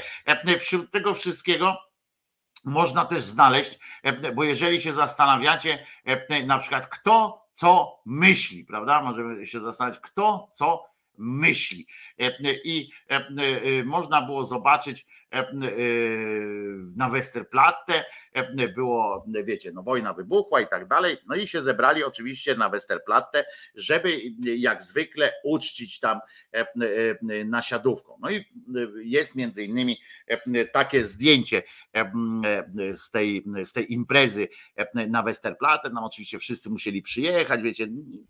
[0.59, 1.77] wśród tego wszystkiego
[2.65, 3.79] można też znaleźć,
[4.35, 5.87] bo jeżeli się zastanawiacie,
[6.47, 9.03] na przykład kto co myśli, prawda?
[9.03, 10.90] Możemy się zastanawiać, kto co
[11.21, 11.87] myśli.
[12.19, 12.33] E,
[12.65, 15.07] I e, e, można było zobaczyć
[16.97, 18.05] na Westerplatte,
[18.75, 23.45] było, wiecie, no wojna wybuchła i tak dalej, no i się zebrali oczywiście na Westerplatte,
[23.75, 26.21] żeby jak zwykle uczcić tam
[27.45, 28.19] nasiadówką.
[28.21, 28.45] No i
[29.03, 30.01] jest między innymi
[30.73, 31.63] takie zdjęcie
[32.93, 34.49] z tej, z tej imprezy
[34.95, 37.89] na Westerplatte, no oczywiście wszyscy musieli przyjechać, wiecie,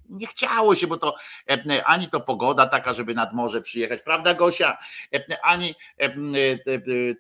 [0.09, 1.14] nie chciało się, bo to
[1.85, 4.78] ani to pogoda taka, żeby nad morze przyjechać, prawda Gosia,
[5.43, 5.74] ani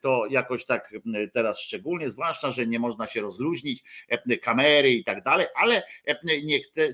[0.02, 0.94] to jakoś tak
[1.32, 3.84] teraz szczególnie, zwłaszcza, że nie można się rozluźnić,
[4.42, 5.82] kamery i tak dalej, ale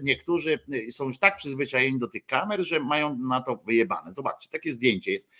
[0.02, 0.58] niektórzy
[0.90, 4.12] są już tak przyzwyczajeni do tych kamer, że mają na to wyjebane.
[4.12, 5.30] Zobaczcie, takie zdjęcie jest.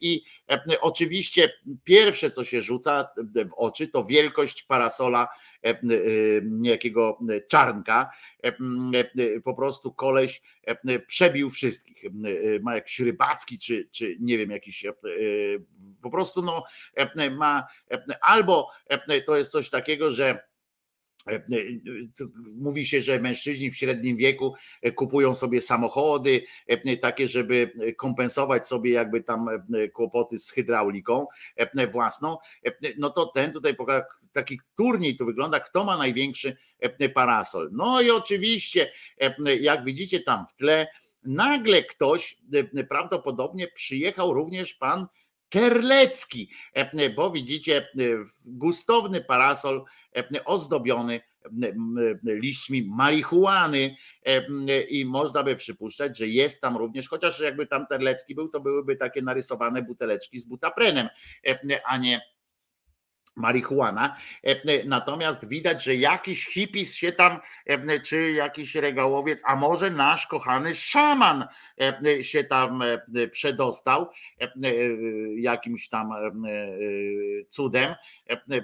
[0.00, 0.22] I
[0.80, 1.52] oczywiście
[1.84, 3.08] pierwsze, co się rzuca
[3.50, 5.28] w oczy, to wielkość parasola
[6.42, 7.18] niejakiego
[7.48, 8.10] czarnka.
[9.44, 10.42] Po prostu koleś
[11.06, 12.02] przebił wszystkich.
[12.62, 14.86] Ma jakiś rybacki, czy, czy nie wiem, jakiś
[16.02, 16.64] po prostu no,
[17.30, 17.66] ma
[18.20, 18.70] albo
[19.26, 20.46] to jest coś takiego, że
[22.56, 24.54] Mówi się, że mężczyźni w średnim wieku
[24.94, 26.42] kupują sobie samochody,
[27.00, 29.46] takie, żeby kompensować sobie jakby tam
[29.92, 31.26] kłopoty z hydrauliką
[31.92, 32.36] własną.
[32.98, 33.76] No to ten tutaj
[34.32, 36.56] taki turniej to wygląda, kto ma największy
[37.14, 37.70] parasol.
[37.72, 38.92] No i oczywiście,
[39.60, 40.86] jak widzicie tam w tle,
[41.22, 42.36] nagle ktoś
[42.88, 45.06] prawdopodobnie przyjechał również pan
[45.56, 46.50] Terlecki,
[47.16, 47.88] bo widzicie
[48.46, 49.84] gustowny parasol
[50.44, 51.20] ozdobiony
[52.24, 53.96] liśćmi marihuany.
[54.88, 58.96] I można by przypuszczać, że jest tam również, chociaż jakby tam Terlecki był, to byłyby
[58.96, 61.08] takie narysowane buteleczki z butaprenem,
[61.86, 62.20] a nie
[63.36, 64.16] marihuana.
[64.84, 67.38] Natomiast widać, że jakiś hipis się tam,
[68.04, 71.44] czy jakiś regałowiec, a może nasz kochany szaman
[72.22, 72.82] się tam
[73.32, 74.10] przedostał
[75.36, 76.12] jakimś tam
[77.50, 77.94] cudem,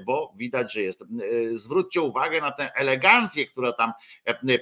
[0.07, 1.05] bo widać, że jest.
[1.53, 3.93] Zwróćcie uwagę na tę elegancję, która tam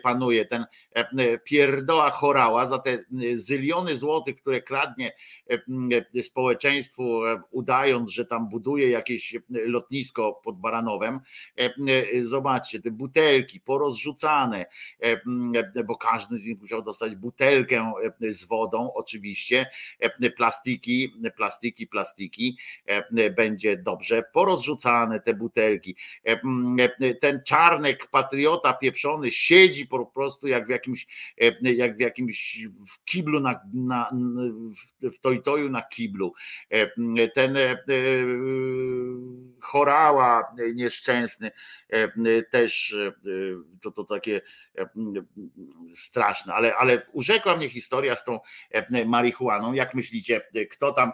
[0.02, 0.64] panuje, ten
[1.44, 3.04] pierdoła chorała za te
[3.34, 5.12] zyliony złotych, które kradnie
[6.22, 7.20] społeczeństwu,
[7.50, 11.20] udając, że tam buduje jakieś lotnisko lotnisko pod Baranowem.
[12.20, 14.66] Zobaczcie, te butelki porozrzucane,
[15.84, 19.70] bo każdy z nich musiał dostać butelkę z wodą, oczywiście.
[20.36, 22.58] Plastiki, plastiki, plastiki.
[23.36, 24.22] Będzie dobrze.
[24.32, 24.89] Porozrzucane
[25.24, 25.96] te butelki.
[27.20, 31.06] Ten czarnek patriota pieprzony siedzi po prostu jak w jakimś,
[31.62, 34.10] jak w jakimś w kiblu na, na
[35.02, 36.34] w tojtoju na kiblu.
[37.34, 37.56] Ten
[39.60, 41.50] chorała nieszczęsny
[42.50, 42.96] też
[43.82, 44.40] to, to takie
[45.94, 48.40] straszne, ale, ale urzekła mnie historia z tą
[49.06, 49.72] marihuaną.
[49.72, 50.40] Jak myślicie,
[50.70, 51.12] kto tam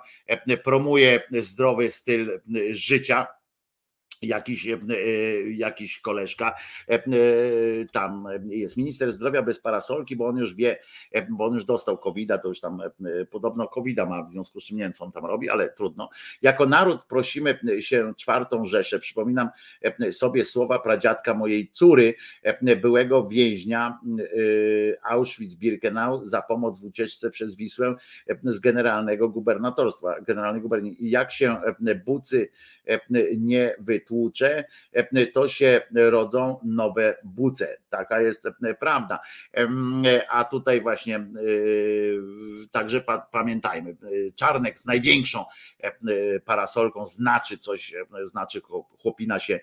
[0.64, 2.40] promuje zdrowy styl
[2.70, 3.26] życia?
[4.22, 4.76] Jakiś, e,
[5.50, 6.54] jakiś koleżka
[6.88, 6.98] e,
[7.92, 10.78] tam jest minister zdrowia bez parasolki, bo on już wie,
[11.12, 12.82] e, bo on już dostał covid to już tam
[13.30, 16.08] podobno covid ma, w związku z czym nie wiem, co on tam robi, ale trudno.
[16.42, 18.98] Jako naród prosimy się czwartą Rzeszę.
[18.98, 19.48] Przypominam
[20.10, 22.14] sobie słowa pradziadka mojej córy,
[22.82, 23.98] byłego więźnia
[25.10, 27.94] Auschwitz-Birkenau za pomoc w ucieczce przez Wisłę
[28.42, 31.06] z generalnego gubernatorstwa, generalnego gubernatorstwa.
[31.06, 31.56] Jak się
[32.06, 32.48] bucy
[33.36, 33.76] nie
[34.06, 34.64] wytłucze,
[35.32, 37.76] to się rodzą nowe buce.
[37.88, 38.48] Taka jest
[38.80, 39.20] prawda.
[40.28, 41.26] A tutaj właśnie
[42.70, 43.96] także pamiętajmy,
[44.34, 45.44] Czarnek z największą
[46.44, 48.60] parasolką znaczy coś, znaczy
[49.02, 49.60] chłopina się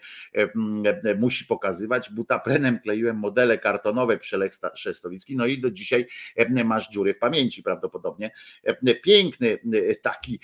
[1.19, 2.09] musi pokazywać.
[2.09, 6.07] Butaprenem kleiłem modele kartonowe przy Lech Szestowicki, no i do dzisiaj
[6.65, 8.31] masz dziury w pamięci prawdopodobnie.
[9.03, 9.59] Piękny
[10.01, 10.39] taki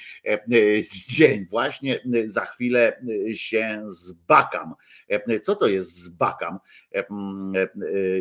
[1.07, 3.01] dzień właśnie za chwilę
[3.33, 4.73] się zbakam.
[5.07, 6.59] E, co to jest zbakam,
[6.95, 7.67] e, e,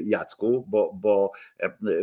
[0.05, 1.33] Jacku, bo, bo,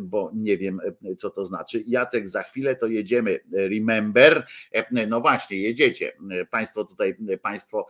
[0.02, 0.80] bo nie wiem,
[1.18, 1.84] co to znaczy.
[1.88, 3.40] Jacek, za chwilę to jedziemy.
[3.52, 4.48] Remember,
[5.08, 6.14] no właśnie, jedziecie.
[6.52, 7.88] Państwo tutaj, państwo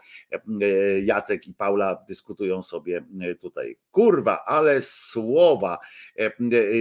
[1.04, 3.04] Jacek i Paula dyskutują sobie
[3.42, 3.78] tutaj.
[3.92, 5.80] Kurwa, ale słowa.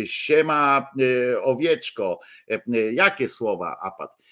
[0.04, 0.90] Siema
[1.42, 2.20] owieczko.
[2.92, 4.23] Jakie słowa, Apat?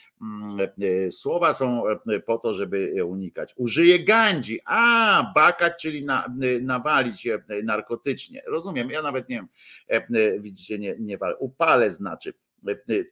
[1.07, 3.55] E, słowa są e, po to, żeby je unikać.
[3.57, 7.29] Użyję gandzi, a bakać, czyli na, e, nawalić
[7.65, 8.43] narkotycznie.
[8.47, 11.37] Rozumiem, ja nawet nie wiem, widzicie, nie, nie walę.
[11.37, 12.35] Upale znaczy,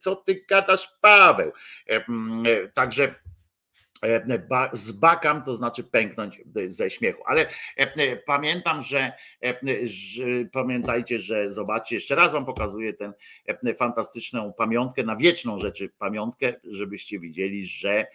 [0.01, 1.53] co ty gadasz, Paweł?
[2.75, 3.30] Także E,
[4.73, 7.23] zbakam, to znaczy pęknąć ze śmiechu.
[7.27, 7.47] Ale
[7.77, 9.13] e, pamiętam, że,
[9.45, 9.55] e,
[9.85, 13.13] że, pamiętajcie, że zobaczcie, jeszcze raz wam pokazuję tę
[13.75, 18.07] fantastyczną pamiątkę, na wieczną rzeczy pamiątkę, żebyście widzieli, że,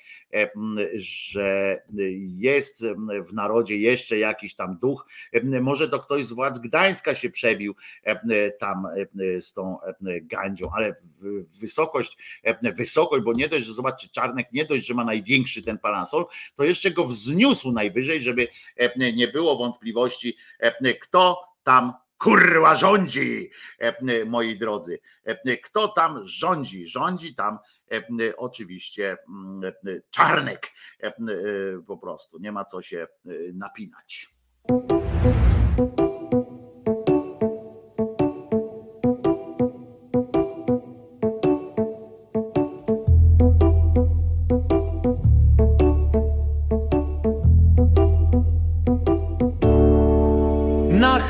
[0.94, 1.82] że
[2.20, 2.86] jest
[3.30, 5.08] w narodzie jeszcze jakiś tam duch.
[5.62, 7.76] Może to ktoś z władz Gdańska się przebił
[8.60, 8.88] tam
[9.40, 9.78] z tą
[10.22, 10.96] gandzią, ale
[11.62, 12.42] wysokość,
[12.76, 16.26] wysokość, bo nie dość, że zobaczcie, Czarnek nie dość, że ma największy ten ten parasol,
[16.56, 23.52] to jeszcze go wzniósł najwyżej, żeby e, nie było wątpliwości, e, kto tam kurwa rządzi,
[23.80, 25.00] e, moi drodzy.
[25.64, 26.88] Kto tam rządzi?
[26.88, 27.58] Rządzi tam
[28.38, 29.74] oczywiście mm,
[30.10, 30.72] czarnek
[31.88, 32.40] po prostu.
[32.40, 33.08] Nie ma co się
[33.54, 34.35] napinać.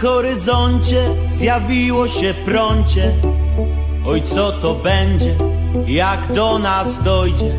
[0.05, 3.11] Horyzoncie zjawiło się prącie.
[4.05, 5.35] Oj, co to będzie,
[5.87, 7.51] jak do nas dojdzie?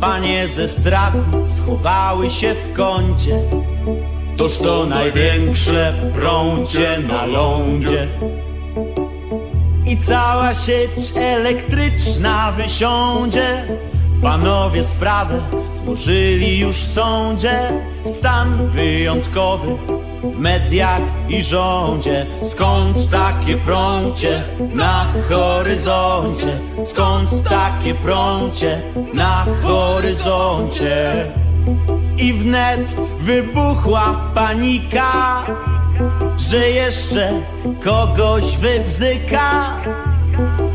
[0.00, 1.18] Panie ze strachu
[1.48, 3.38] schowały się w kącie.
[4.36, 8.08] Toż to największe prącie na lądzie.
[9.86, 13.64] I cała sieć elektryczna wysiądzie.
[14.22, 15.40] Panowie sprawę
[15.84, 17.70] złożyli już w sądzie.
[18.06, 22.26] Stan wyjątkowy mediach i rządzie.
[22.50, 24.44] Skąd takie prącie
[24.74, 26.58] na horyzoncie?
[26.86, 28.82] Skąd takie prącie
[29.14, 31.26] na horyzoncie?
[32.18, 32.86] I wnet
[33.20, 35.42] wybuchła panika,
[36.36, 37.32] że jeszcze
[37.84, 39.76] kogoś wybzyka.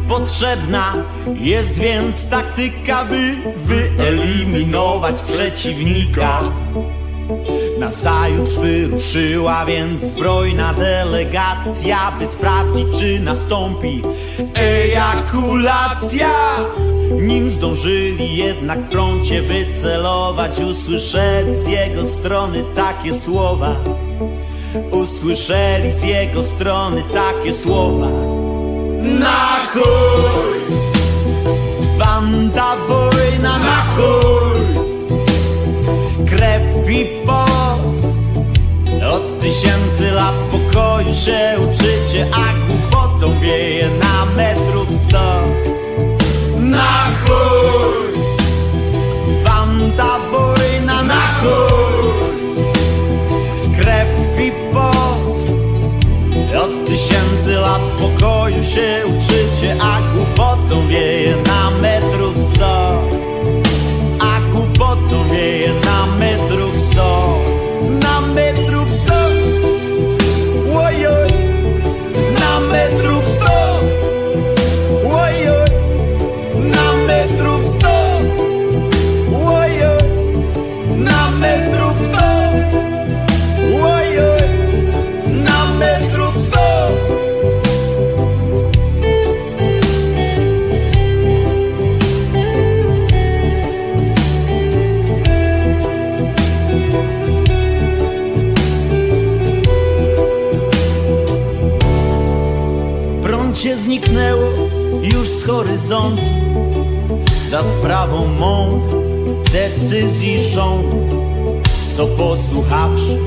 [0.07, 0.93] Potrzebna
[1.33, 6.41] jest więc taktyka, by wyeliminować przeciwnika.
[7.79, 14.03] Nazajutrz wyruszyła więc zbrojna delegacja, by sprawdzić, czy nastąpi
[14.53, 16.29] ejakulacja.
[17.11, 23.75] Nim zdążyli jednak prącie wycelować, usłyszeli z jego strony takie słowa.
[24.91, 28.07] Usłyszeli z jego strony takie słowa.
[29.01, 30.77] Na chuj!
[31.99, 34.87] Banda wojna na chuj!
[36.25, 37.16] Krew i
[39.47, 45.41] tysięcy lat pokoju się uczycie, a głupotą wieje na metrów sto.
[46.59, 48.07] Na chuj!
[49.43, 52.07] Wanda Boryna na chuj!
[53.79, 54.09] Krew
[54.39, 55.49] i pot.
[56.63, 61.46] Od tysięcy lat pokoju się uczycie, a głupotą wieje na
[104.17, 104.49] zniknęło
[105.01, 106.21] już z horyzontu.
[107.49, 111.17] Za sprawą mądrych decyzji rządu
[111.97, 113.17] Co posłuchawszy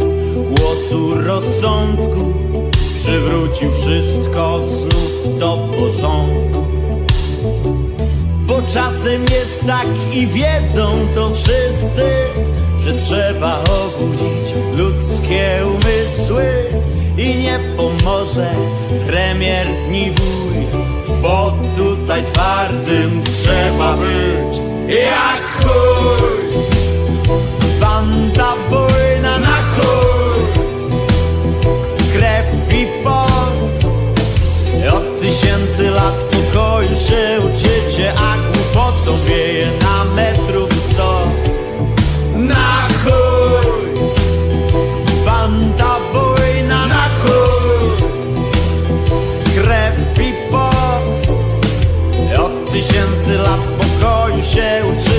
[0.56, 2.34] głosu rozsądku
[2.96, 6.66] Przywrócił wszystko znów do porządku.
[8.46, 12.04] Bo czasem jest tak i wiedzą to wszyscy
[12.80, 16.68] Że trzeba obudzić ludzkie umysły
[17.18, 18.54] I nie pomoże
[19.06, 20.79] premier ni wuj
[21.30, 24.56] Bo tutaj twardym trzeba być
[24.88, 26.30] jak chuj.
[27.80, 30.42] Banda wojna na chuj.
[32.12, 33.92] Krew i pot.
[34.92, 40.29] Od tysięcy lat pokoju się uczycie A głupotą wieje na metrów
[53.38, 55.09] lat pokoju się uczycie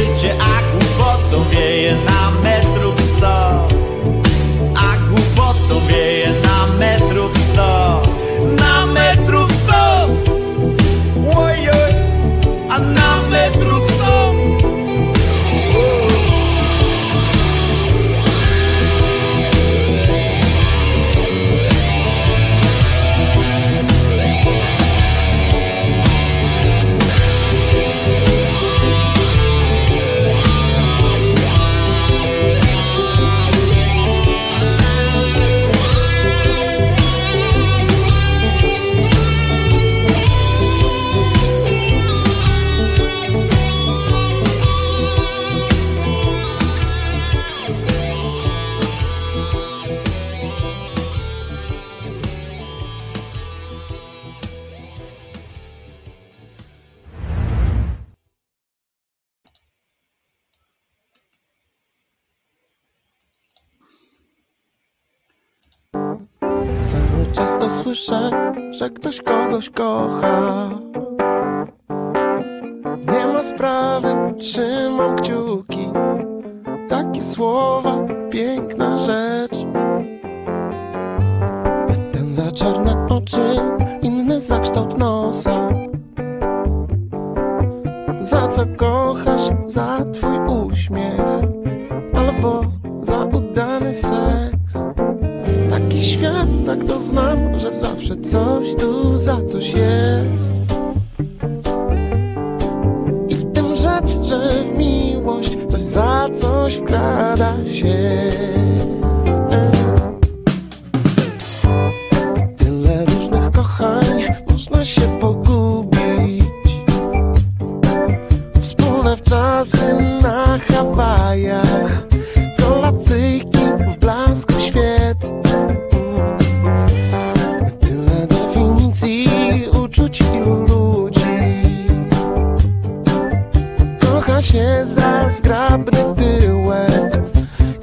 [134.41, 137.21] Się za zgrabny tyłek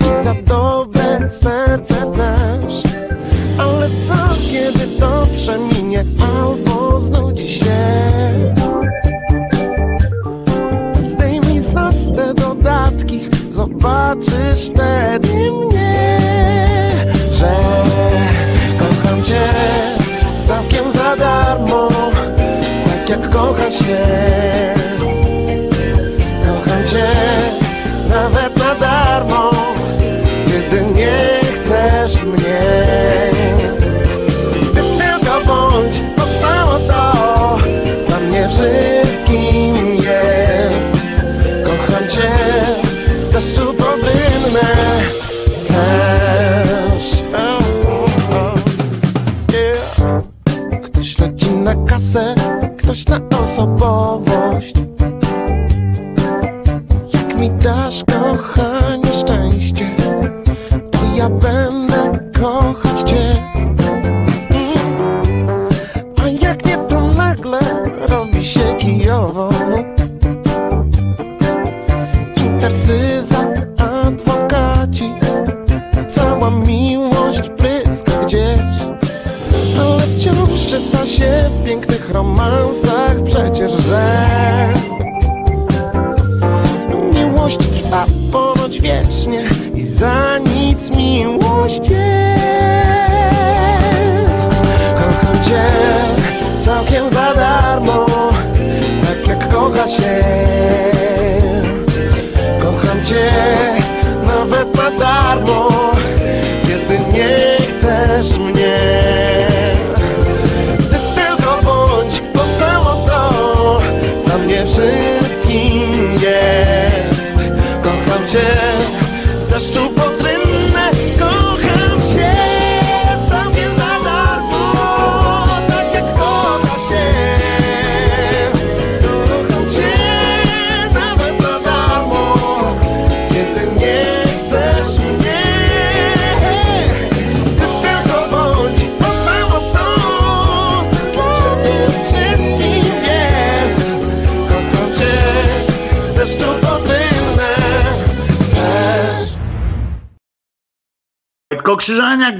[0.01, 2.83] I za dobre serce też.
[3.59, 7.75] Ale co kiedy to przeminie albo znudzi się.
[11.13, 16.21] Zdejmij z nas te dodatki Zobaczysz wtedy mnie
[17.35, 17.57] Że
[18.79, 19.49] kocham cię
[20.49, 21.89] całkiem za darmo
[22.85, 24.88] Tak jak kocha się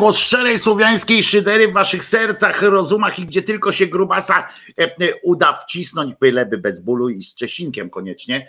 [0.09, 4.49] głos szczerej słowiańskiej szydery w waszych sercach, rozumach i gdzie tylko się grubasa
[5.23, 8.49] uda wcisnąć, byleby bez bólu i z Czesinkiem koniecznie.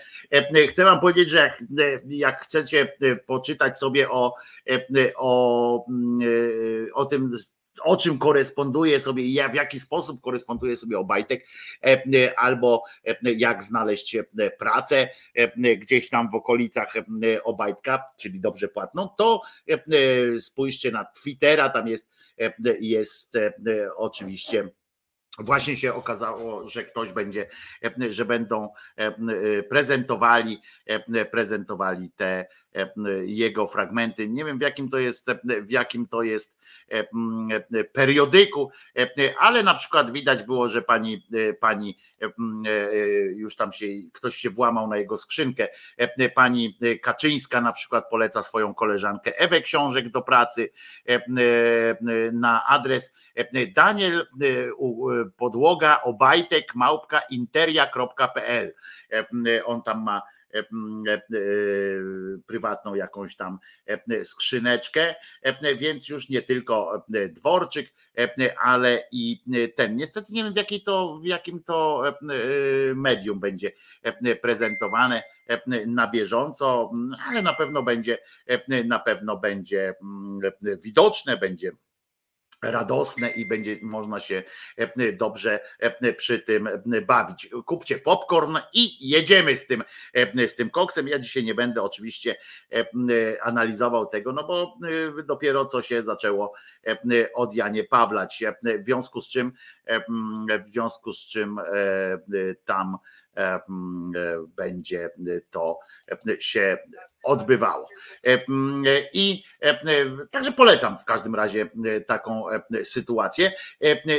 [0.69, 1.61] Chcę wam powiedzieć, że jak,
[2.07, 2.93] jak chcecie
[3.25, 4.35] poczytać sobie o,
[5.15, 5.85] o,
[6.93, 7.37] o tym,
[7.83, 11.45] o czym koresponduje sobie, w jaki sposób koresponduje sobie Obajtek,
[12.37, 12.83] albo
[13.23, 14.17] jak znaleźć
[14.59, 15.09] pracę
[15.77, 16.93] gdzieś tam w okolicach
[17.43, 19.41] Obajtka, czyli dobrze płatną, to
[20.39, 22.09] spójrzcie na Twittera, tam jest,
[22.79, 23.37] jest
[23.95, 24.69] oczywiście
[25.39, 27.47] właśnie się okazało, że ktoś będzie,
[28.09, 28.69] że będą
[29.69, 30.61] prezentowali,
[31.31, 32.47] prezentowali te
[33.25, 34.29] jego fragmenty.
[34.29, 35.25] Nie wiem w jakim to jest,
[35.61, 36.58] w jakim to jest
[37.93, 38.71] periodyku,
[39.39, 41.27] ale na przykład widać było, że pani,
[41.59, 41.97] pani
[43.35, 45.67] już tam się ktoś się włamał na jego skrzynkę.
[46.35, 50.69] Pani Kaczyńska na przykład poleca swoją koleżankę Ewę Książek do pracy
[52.33, 53.13] na adres
[53.75, 54.27] Daniel
[55.37, 58.73] Podłoga Obajtek małpka interia.pl.
[59.65, 60.38] On tam ma E, e,
[62.47, 65.15] prywatną jakąś tam e, skrzyneczkę,
[65.77, 67.93] więc już nie tylko dworczyk,
[68.61, 69.43] ale i
[69.75, 69.95] ten.
[69.95, 72.03] Niestety nie wiem w, jakiej to, w jakim to
[72.95, 73.71] medium będzie
[74.41, 75.23] prezentowane
[75.87, 76.91] na bieżąco,
[77.27, 78.17] ale na pewno będzie
[78.85, 79.95] na pewno będzie
[80.83, 81.71] widoczne, będzie
[82.61, 84.43] radosne i będzie można się
[84.77, 87.49] e, dobrze e, przy tym e, bawić.
[87.65, 89.83] Kupcie popcorn i jedziemy z tym,
[90.47, 91.07] z tym koksem.
[91.07, 92.35] Ja dzisiaj nie będę oczywiście
[93.41, 94.77] analizował tego, no bo
[95.25, 96.53] dopiero co się zaczęło
[97.33, 99.51] od Janie Pawlać, w związku z czym
[100.63, 101.59] w związku z czym
[102.65, 102.97] tam
[104.47, 105.09] będzie
[105.51, 105.79] to
[106.39, 106.77] się
[107.23, 107.89] odbywało.
[109.13, 109.43] I
[110.31, 111.69] także polecam w każdym razie
[112.07, 112.45] taką
[112.83, 113.51] sytuację.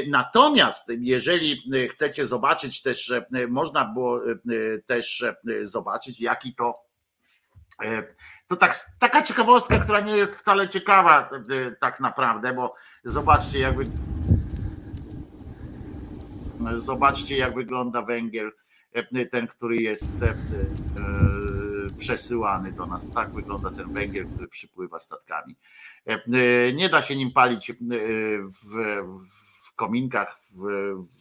[0.08, 3.12] Natomiast jeżeli chcecie zobaczyć też,
[3.48, 4.20] można było
[4.86, 5.24] też
[5.62, 6.74] zobaczyć, jaki to
[8.48, 11.30] to tak, taka ciekawostka, która nie jest wcale ciekawa
[11.80, 12.74] tak naprawdę, bo
[13.04, 13.84] zobaczcie jakby
[16.76, 18.52] zobaczcie jak wygląda węgiel
[19.30, 20.12] ten, który jest
[22.00, 23.10] przesyłany do nas.
[23.10, 25.56] Tak wygląda ten węgiel, który przypływa statkami.
[26.74, 28.74] Nie da się nim palić w,
[29.66, 30.62] w kominkach, w,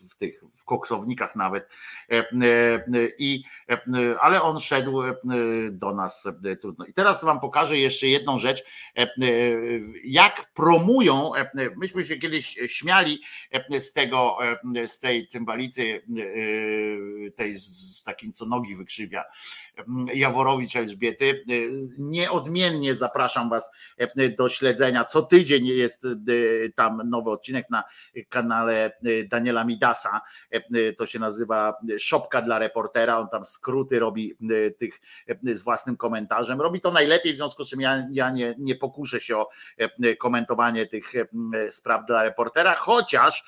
[0.10, 1.70] w tych w koksownikach nawet.
[3.18, 3.44] I,
[4.22, 5.02] ale on szedł
[5.72, 6.28] do nas
[6.62, 6.86] trudno.
[6.86, 8.64] I teraz wam pokażę jeszcze jedną rzecz,
[10.04, 11.32] jak promują,
[11.78, 13.22] myśmy się kiedyś śmiali
[13.80, 14.38] z tego,
[14.86, 16.02] z tej cymbalicy,
[17.36, 19.24] tej z takim co nogi wykrzywia,
[20.14, 21.46] Jaworowicz Elżbiety.
[21.98, 23.72] Nieodmiennie zapraszam was
[24.38, 25.06] do śledzenia.
[25.06, 26.08] Co tydzień jest
[26.76, 27.84] tam nowy odcinek na
[28.30, 30.22] kanale Daniela Midasa.
[30.98, 33.18] To się nazywa Szopka dla reportera.
[33.18, 34.36] On tam skróty robi
[34.80, 35.02] tych
[35.44, 36.62] z własnym komentarzem.
[36.62, 39.50] Robi to najlepiej, w związku z czym ja, ja nie, nie pokuszę się o
[40.20, 41.14] komentowanie tych
[41.70, 43.44] spraw dla reportera, chociaż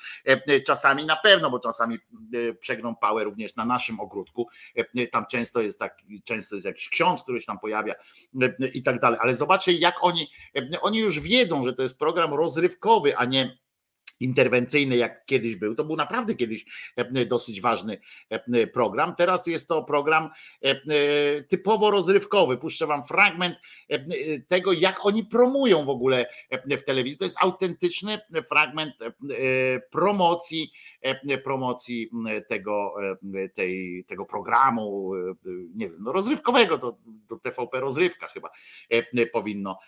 [0.66, 1.98] czasami na pewno, bo czasami
[2.60, 4.48] przegną pałę również na naszym ogródku.
[5.12, 7.94] Tam często jest taki, często jest jakiś ksiądz, który się tam pojawia
[8.74, 9.18] i tak dalej.
[9.22, 10.30] Ale zobaczcie, jak oni,
[10.80, 13.61] oni już wiedzą, że to jest program rozrywkowy, a nie
[14.22, 15.74] interwencyjny, jak kiedyś był.
[15.74, 16.64] To był naprawdę kiedyś
[16.96, 17.98] e, dosyć ważny
[18.30, 19.14] e, program.
[19.16, 20.30] Teraz jest to program
[20.62, 22.58] e, typowo rozrywkowy.
[22.58, 23.56] Puszczę wam fragment
[24.48, 26.26] tego, jak oni promują w ogóle
[26.64, 27.18] w telewizji.
[27.18, 28.18] To jest autentyczny
[28.48, 28.94] fragment
[29.90, 30.72] promocji,
[31.44, 32.10] promocji
[32.48, 32.94] tego,
[33.54, 35.12] tej, tego programu,
[35.74, 38.50] nie wiem, no rozrywkowego, to do TVP rozrywka chyba
[39.32, 39.78] powinno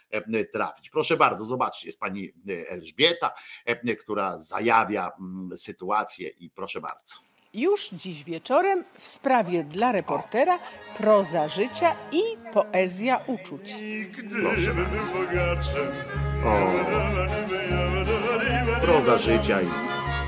[0.53, 0.91] trafić.
[0.91, 2.33] Proszę bardzo, zobaczcie, jest pani
[2.69, 3.35] Elżbieta,
[4.01, 7.15] która która zajawia mm, sytuację i proszę bardzo.
[7.55, 10.59] Już dziś wieczorem w sprawie dla reportera
[10.99, 12.23] proza życia i
[12.53, 13.75] poezja uczuć.
[14.43, 15.71] Proszę bardzo.
[16.45, 16.71] O.
[18.85, 19.67] Proza życia i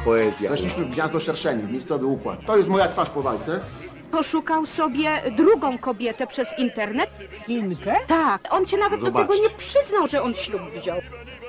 [0.04, 0.50] poezja.
[0.50, 2.44] Weszliśmy w gniazdo szerszeni, miejscowy układ.
[2.44, 3.60] To jest moja twarz po walce.
[4.10, 7.10] Poszukał sobie drugą kobietę przez internet.
[7.46, 7.96] Chinkę?
[8.06, 9.26] Tak, on się nawet Zobaczcie.
[9.26, 11.00] do tego nie przyznał, że on ślub wziął.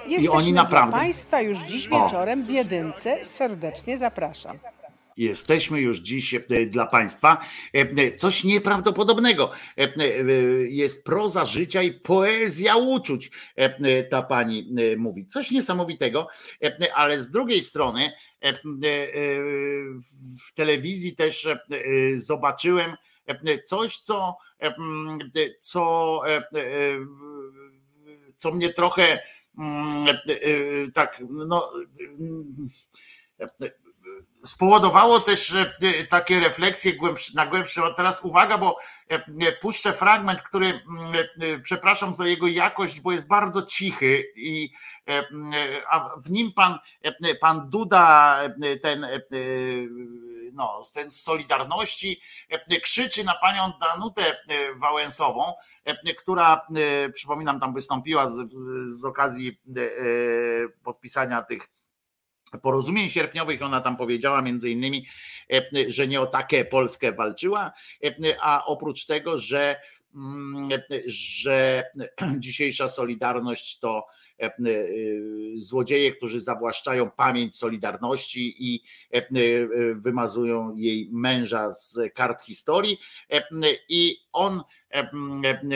[0.07, 2.03] Jesteśmy oni naprawdę- dla Państwa już dziś O.
[2.03, 3.25] wieczorem w Jedynce.
[3.25, 4.59] Serdecznie zapraszam.
[5.17, 7.37] Jesteśmy już dziś e, dla Państwa.
[7.73, 9.51] E, Coś nieprawdopodobnego.
[9.77, 10.13] E, e,
[10.67, 15.25] Jest proza życia i poezja uczuć, e, ta pani e, mówi.
[15.27, 16.27] Coś niesamowitego,
[16.63, 18.53] e, ale z drugiej strony e, e,
[20.47, 21.57] w telewizji też e,
[22.15, 22.93] zobaczyłem
[23.27, 24.73] e, coś, co, e,
[25.59, 26.43] co, e, e,
[28.35, 29.19] co mnie trochę
[30.93, 31.71] tak, no
[34.45, 35.55] spowodowało też
[36.09, 36.93] takie refleksje
[37.33, 37.81] na głębsze.
[37.95, 38.79] Teraz uwaga, bo
[39.61, 40.81] puszczę fragment, który,
[41.63, 44.69] przepraszam za jego jakość, bo jest bardzo cichy i
[45.91, 46.79] a w nim pan,
[47.41, 48.39] pan Duda,
[48.81, 49.05] ten
[50.53, 52.21] no, ten z Solidarności
[52.83, 54.37] krzyczy na panią Danutę
[54.75, 55.53] Wałęsową,
[56.17, 56.67] która,
[57.13, 58.49] przypominam, tam wystąpiła z,
[58.87, 59.61] z okazji
[60.83, 61.67] podpisania tych
[62.61, 63.61] porozumień sierpniowych.
[63.61, 65.07] Ona tam powiedziała między innymi,
[65.87, 67.71] że nie o takie Polskę walczyła,
[68.41, 69.81] a oprócz tego, że,
[71.05, 71.83] że
[72.39, 74.07] dzisiejsza Solidarność to
[75.55, 78.83] złodzieje, którzy zawłaszczają pamięć Solidarności i
[79.95, 82.99] wymazują jej męża z kart historii.
[83.89, 84.61] I on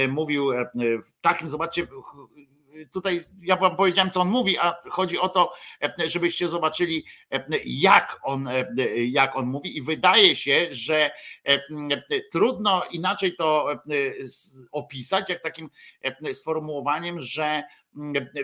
[0.09, 1.87] mówił w takim, zobaczcie,
[2.91, 5.53] tutaj ja wam powiedziałem, co on mówi, a chodzi o to,
[6.05, 7.05] żebyście zobaczyli,
[7.65, 8.49] jak on,
[8.95, 11.11] jak on mówi, i wydaje się, że
[12.31, 13.67] trudno inaczej to
[14.71, 15.69] opisać, jak takim
[16.33, 17.63] sformułowaniem, że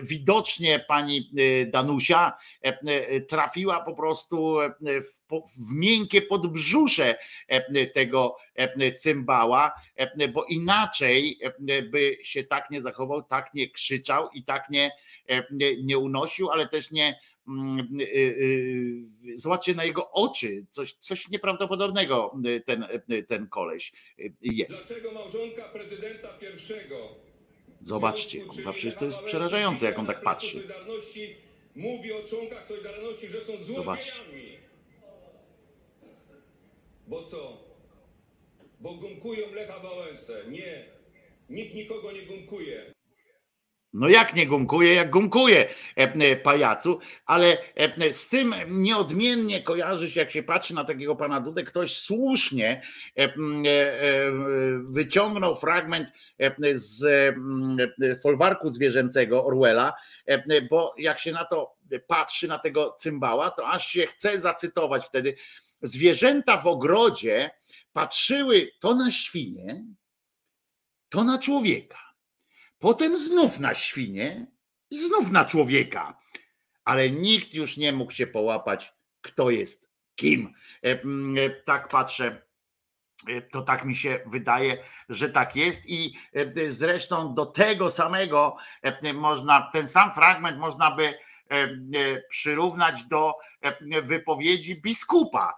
[0.02, 1.30] widocznie pani
[1.66, 2.32] Danusia
[3.28, 5.20] trafiła po prostu w,
[5.58, 7.18] w miękkie podbrzusze
[7.94, 8.36] tego
[8.96, 9.72] cymbała,
[10.32, 11.40] bo inaczej
[11.90, 14.90] by się tak nie zachował, tak nie krzyczał i tak nie,
[15.82, 17.20] nie unosił, ale też nie,
[19.34, 22.34] zobaczcie na jego oczy, coś, coś nieprawdopodobnego
[22.66, 22.86] ten,
[23.28, 23.92] ten koleś
[24.40, 24.88] jest.
[24.88, 27.27] Dlaczego małżonka prezydenta pierwszego
[27.80, 30.68] Zobaczcie, kurwa, przecież to jest przerażające, jak on tak patrzy.
[31.76, 33.74] Mówi o członkach Solidarności, że są złodziejami.
[33.74, 34.12] Zobaczcie.
[37.06, 37.64] Bo co?
[38.80, 40.44] Bo gumkują Lecha Wałęsę.
[40.48, 40.84] Nie.
[41.50, 42.92] Nikt nikogo nie gumkuje.
[43.92, 45.74] No jak nie gumkuje, jak gumkuje
[46.42, 47.58] pajacu, ale
[48.10, 52.82] z tym nieodmiennie kojarzy się, jak się patrzy na takiego pana Dudę, ktoś słusznie
[54.82, 56.08] wyciągnął fragment
[56.72, 57.04] z
[58.22, 59.92] folwarku zwierzęcego Orwella,
[60.70, 61.76] bo jak się na to
[62.06, 65.36] patrzy, na tego cymbała, to aż się chce zacytować wtedy.
[65.82, 67.50] Zwierzęta w ogrodzie
[67.92, 69.84] patrzyły to na świnie,
[71.08, 72.07] to na człowieka
[72.78, 74.46] potem znów na świnie
[74.90, 76.18] i znów na człowieka.
[76.84, 80.52] Ale nikt już nie mógł się połapać, kto jest kim.
[81.64, 82.42] Tak patrzę,
[83.52, 85.80] to tak mi się wydaje, że tak jest.
[85.86, 86.14] I
[86.68, 88.56] zresztą do tego samego
[89.14, 91.14] można, ten sam fragment można by
[92.30, 93.34] przyrównać do
[94.02, 95.54] wypowiedzi biskupa.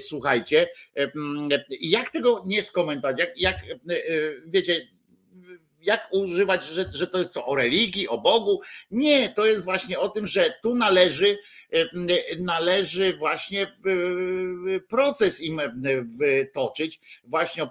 [0.00, 0.68] Słuchajcie,
[1.80, 3.18] jak tego nie skomentować?
[3.18, 3.56] Jak, jak
[4.46, 4.80] wiecie,
[5.86, 8.60] jak używać, że, że to jest co o religii, o Bogu.
[8.90, 11.38] Nie, to jest właśnie o tym, że tu należy,
[12.38, 13.76] należy właśnie
[14.88, 15.60] proces im
[16.52, 17.70] toczyć, właśnie o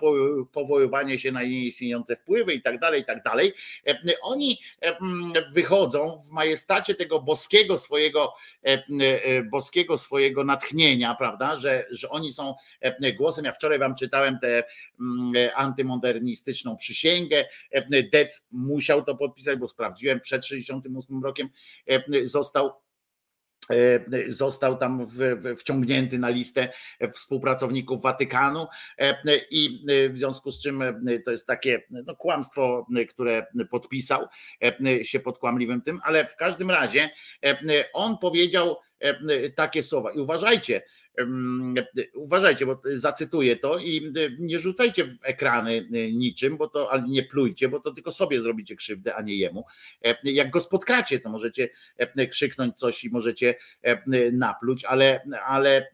[0.51, 3.53] powoływanie się na nieistniejące wpływy i tak dalej, i tak dalej.
[4.21, 4.59] Oni
[5.53, 8.33] wychodzą w majestacie tego boskiego swojego,
[9.51, 12.53] boskiego swojego natchnienia, prawda, że, że oni są
[13.17, 13.45] głosem.
[13.45, 14.63] Ja wczoraj wam czytałem tę
[15.55, 17.45] antymodernistyczną przysięgę,
[18.11, 21.49] Dec musiał to podpisać, bo sprawdziłem, przed 68 rokiem
[22.23, 22.82] został
[24.27, 25.07] został tam
[25.57, 26.73] wciągnięty na listę
[27.11, 28.67] współpracowników Watykanu.
[29.51, 30.83] I w związku z czym
[31.25, 34.27] to jest takie no, kłamstwo, które podpisał
[35.01, 37.09] się pod kłamliwym tym, ale w każdym razie
[37.93, 38.77] on powiedział
[39.55, 40.11] takie słowa.
[40.11, 40.81] I uważajcie,
[42.13, 47.69] Uważajcie, bo zacytuję to i nie rzucajcie w ekrany niczym, bo to, ale nie plujcie,
[47.69, 49.65] bo to tylko sobie zrobicie krzywdę, a nie jemu.
[50.23, 51.69] Jak go spotkacie, to możecie
[52.31, 53.55] krzyknąć coś i możecie
[54.31, 55.87] napluć, ale, ale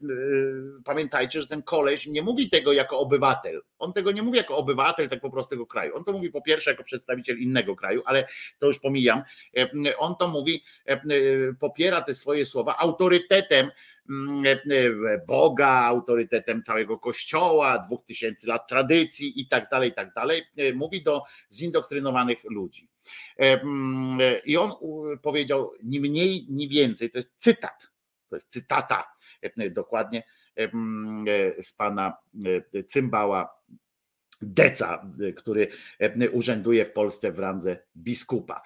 [0.86, 3.62] pamiętajcie, że ten koleś nie mówi tego jako obywatel.
[3.80, 5.96] On tego nie mówi jako obywatel tak po prostu tego kraju.
[5.96, 8.28] On to mówi po pierwsze jako przedstawiciel innego kraju, ale
[8.60, 9.22] to już pomijam.
[9.98, 10.64] On to mówi,
[11.60, 13.70] popiera te swoje słowa autorytetem
[15.28, 20.42] Boga, autorytetem całego Kościoła, dwóch tysięcy lat tradycji i tak dalej, i tak dalej.
[20.58, 22.90] E, mówi do zindoktrynowanych ludzi.
[23.38, 24.72] Mm, I on
[25.22, 27.88] powiedział ni mniej, ni więcej, to jest cytat,
[28.30, 29.14] to jest cytata
[29.72, 30.24] dokładnie
[30.56, 31.26] mm,
[31.62, 32.18] z pana
[32.88, 33.60] Cymbała
[34.42, 35.68] Deca, który
[36.32, 38.62] urzęduje w Polsce w randze biskupa.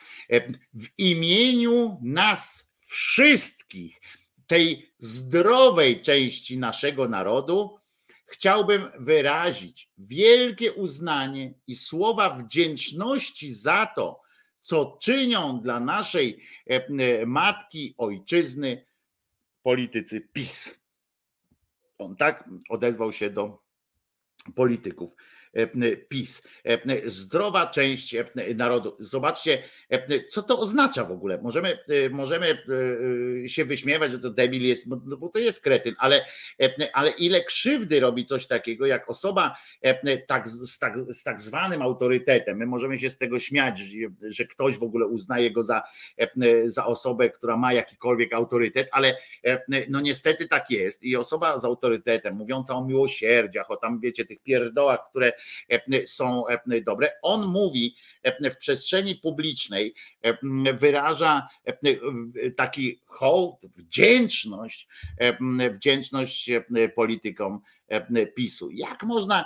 [0.74, 4.00] W imieniu nas wszystkich,
[4.48, 7.80] tej zdrowej części naszego narodu,
[8.26, 14.22] chciałbym wyrazić wielkie uznanie i słowa wdzięczności za to,
[14.62, 16.46] co czynią dla naszej
[17.26, 18.86] matki, ojczyzny
[19.64, 20.80] politycy PiS.
[21.98, 23.64] On tak odezwał się do
[24.56, 25.16] polityków.
[26.10, 26.42] PiS.
[27.06, 28.16] Zdrowa część
[28.56, 28.96] narodu.
[29.00, 29.64] Zobaczcie,
[30.30, 31.40] co to oznacza w ogóle.
[31.42, 31.80] Możemy,
[32.12, 32.58] możemy
[33.46, 36.26] się wyśmiewać, że to debil jest, bo to jest kretyn, ale,
[36.94, 39.58] ale ile krzywdy robi coś takiego, jak osoba
[40.28, 42.58] tak, z, tak, z tak zwanym autorytetem.
[42.58, 45.84] My możemy się z tego śmiać, że, że ktoś w ogóle uznaje go za,
[46.66, 49.18] za osobę, która ma jakikolwiek autorytet, ale
[49.90, 51.04] no niestety tak jest.
[51.04, 55.34] I osoba z autorytetem, mówiąca o miłosierdziach, o tam wiecie, tych pierdołach, które
[56.06, 56.44] są
[56.86, 57.12] dobre.
[57.22, 57.96] On mówi
[58.52, 59.94] w przestrzeni publicznej,
[60.74, 61.48] wyraża
[62.56, 64.88] taki hołd, wdzięczność,
[65.72, 66.52] wdzięczność
[66.96, 67.62] politykom
[68.36, 68.70] PiSu.
[68.72, 69.46] Jak można,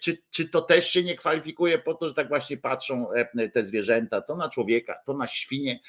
[0.00, 3.06] czy, czy to też się nie kwalifikuje po to, że tak właśnie patrzą
[3.52, 5.80] te zwierzęta, to na człowieka, to na świnie,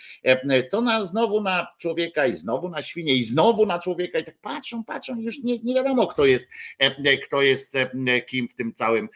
[0.72, 4.38] to na znowu na człowieka i znowu na świnie i znowu na człowieka i tak
[4.42, 6.48] patrzą, patrzą, już nie, nie wiadomo kto jest,
[7.24, 7.78] kto jest
[8.28, 9.10] kim w tym całym,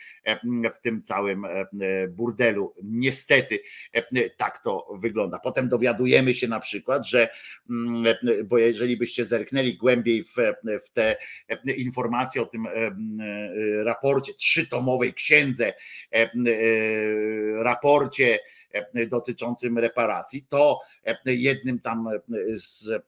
[0.74, 1.46] w tym całym
[2.10, 2.74] burdelu.
[2.84, 3.60] Niestety
[4.38, 5.40] tak to wygląda.
[5.40, 7.30] Potem dowiadujemy się na przykład, że,
[8.46, 10.36] bo jeżeli byście zerknęli głębiej w,
[10.86, 11.16] w te
[11.78, 12.65] informacje o tym
[13.84, 15.74] raporcie, trzytomowej księdze,
[17.58, 18.40] raporcie
[19.08, 20.82] dotyczącym reparacji, to
[21.26, 22.10] jednym tam
[22.54, 23.04] z,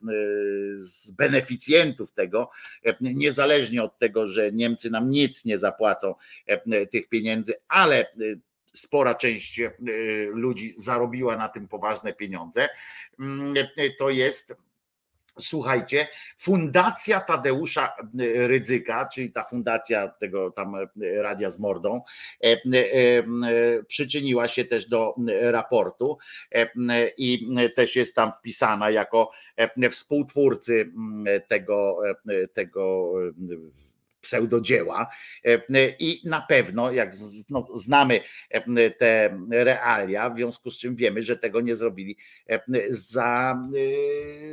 [0.76, 2.50] z, beneficjentów tego,
[3.00, 6.14] niezależnie od tego, że Niemcy nam nic nie zapłacą
[6.90, 8.06] tych pieniędzy, ale
[8.74, 9.60] spora część
[10.32, 12.68] ludzi zarobiła na tym poważne pieniądze,
[13.98, 14.56] to jest
[15.40, 16.08] słuchajcie,
[16.38, 17.96] Fundacja Tadeusza
[18.46, 20.74] Rydzyka, czyli ta fundacja tego tam
[21.20, 22.02] Radia z Mordą,
[23.86, 26.18] przyczyniła się też do raportu
[27.18, 29.30] i też jest tam wpisana jako
[29.90, 30.92] współtwórcy
[31.48, 31.98] tego,
[32.54, 33.12] tego
[34.28, 35.06] pseudodzieła
[35.98, 37.12] i na pewno, jak
[37.50, 38.20] no, znamy
[38.98, 42.16] te realia, w związku z czym wiemy, że tego nie zrobili
[42.88, 43.58] za,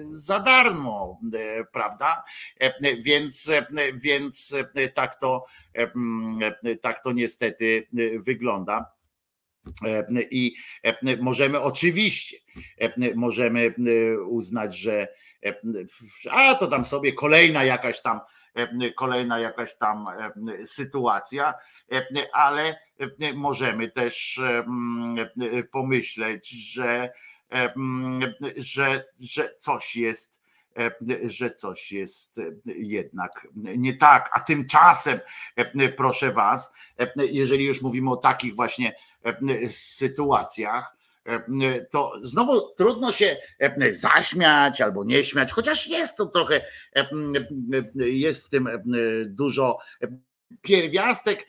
[0.01, 1.19] za darmo,
[1.73, 2.23] prawda?
[3.03, 3.51] Więc,
[3.93, 4.55] więc
[4.93, 5.45] tak, to,
[6.81, 7.87] tak to niestety
[8.25, 8.95] wygląda.
[10.31, 10.55] I
[11.21, 12.37] możemy oczywiście,
[13.15, 13.73] możemy
[14.27, 15.07] uznać, że
[16.29, 18.19] a to tam sobie kolejna jakaś tam
[18.95, 20.05] kolejna jakaś tam
[20.65, 21.53] sytuacja,
[22.33, 22.79] ale
[23.35, 24.41] możemy też
[25.71, 27.11] pomyśleć, że,
[28.57, 30.45] że, że coś jest
[31.23, 34.29] że coś jest jednak nie tak.
[34.33, 35.19] A tymczasem,
[35.97, 36.71] proszę Was,
[37.15, 38.95] jeżeli już mówimy o takich właśnie
[39.67, 40.94] sytuacjach,
[41.91, 43.37] to znowu trudno się
[43.91, 46.61] zaśmiać albo nie śmiać, chociaż jest to trochę,
[47.95, 48.69] jest w tym
[49.25, 49.77] dużo
[50.61, 51.47] pierwiastek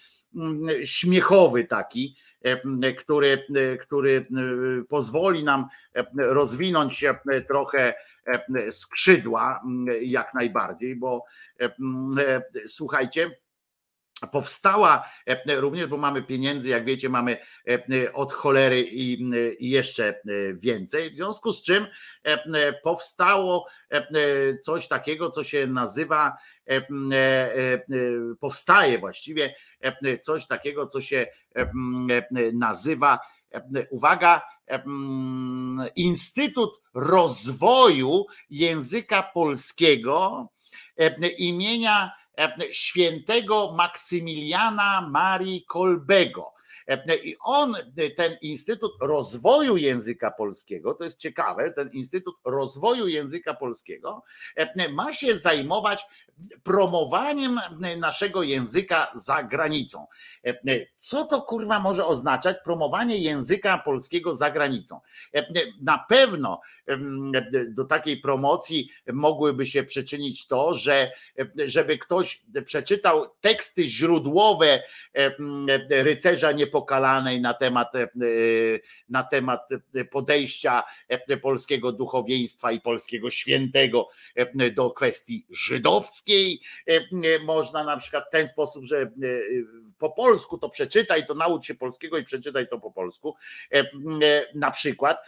[0.85, 2.17] śmiechowy taki,
[2.99, 3.47] który,
[3.81, 4.27] który
[4.89, 5.67] pozwoli nam
[6.17, 7.05] rozwinąć
[7.49, 7.95] trochę
[8.71, 9.63] skrzydła
[10.01, 11.25] jak najbardziej, bo
[12.67, 13.31] słuchajcie,
[14.33, 17.37] powstała e, również, bo mamy pieniędzy, jak wiecie, mamy
[17.69, 19.31] e, od cholery i,
[19.61, 20.15] jeszcze e,
[20.55, 21.87] więcej, w związku z czym
[22.83, 23.67] powstało
[24.63, 26.37] coś takiego, co się nazywa,
[28.41, 29.55] powstaje właściwie
[30.23, 31.27] coś takiego, co się
[32.53, 33.19] nazywa,
[33.91, 34.43] uwaga,
[35.97, 40.49] Instytut Rozwoju Języka Polskiego
[41.39, 42.13] imienia
[42.71, 46.57] świętego Maksymiliana Marii Kolbego.
[47.25, 47.75] I on,
[48.17, 54.23] ten Instytut Rozwoju Języka Polskiego, to jest ciekawe, ten Instytut Rozwoju Języka Polskiego
[54.91, 56.07] ma się zajmować
[56.63, 57.61] promowaniem
[57.99, 60.07] naszego języka za granicą.
[60.97, 65.01] Co to kurwa może oznaczać promowanie języka polskiego za granicą?
[65.81, 66.61] Na pewno
[67.69, 71.11] do takiej promocji mogłyby się przyczynić to, że
[71.67, 74.83] żeby ktoś przeczytał teksty źródłowe
[75.91, 77.93] rycerza niepokalanej na temat,
[79.09, 79.69] na temat
[80.11, 80.83] podejścia
[81.43, 84.09] polskiego duchowieństwa i polskiego świętego
[84.75, 86.26] do kwestii żydowskiej.
[87.45, 89.11] Można na przykład w ten sposób, że
[89.99, 93.35] po polsku to przeczytaj, to naucz się polskiego i przeczytaj to po polsku.
[94.55, 95.19] Na przykład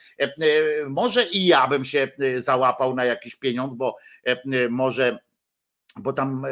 [0.88, 3.96] może i ja bym się załapał na jakiś pieniądz, bo
[4.70, 5.18] może
[5.98, 6.46] bo tam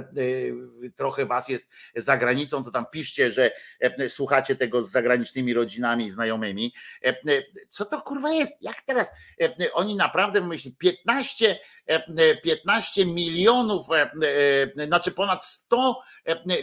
[0.97, 1.67] trochę was jest
[1.97, 3.51] za granicą, to tam piszcie, że
[4.09, 6.75] słuchacie tego z zagranicznymi rodzinami i znajomymi.
[7.69, 8.53] Co to kurwa jest?
[8.61, 9.13] Jak teraz
[9.73, 11.59] oni naprawdę myśli 15
[12.43, 13.87] 15 milionów,
[14.87, 16.01] znaczy ponad 100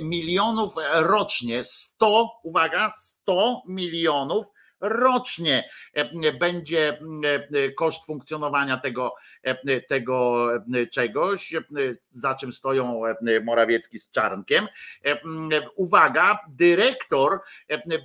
[0.02, 4.46] milionów rocznie, 100, uwaga, 100 milionów
[4.84, 5.70] rocznie
[6.40, 7.00] będzie
[7.78, 9.14] koszt funkcjonowania tego,
[9.88, 10.48] tego
[10.92, 11.54] czegoś,
[12.12, 13.02] za czym stoją
[13.44, 14.68] Morawiecki z Czarnkiem.
[15.76, 17.40] Uwaga, dyrektor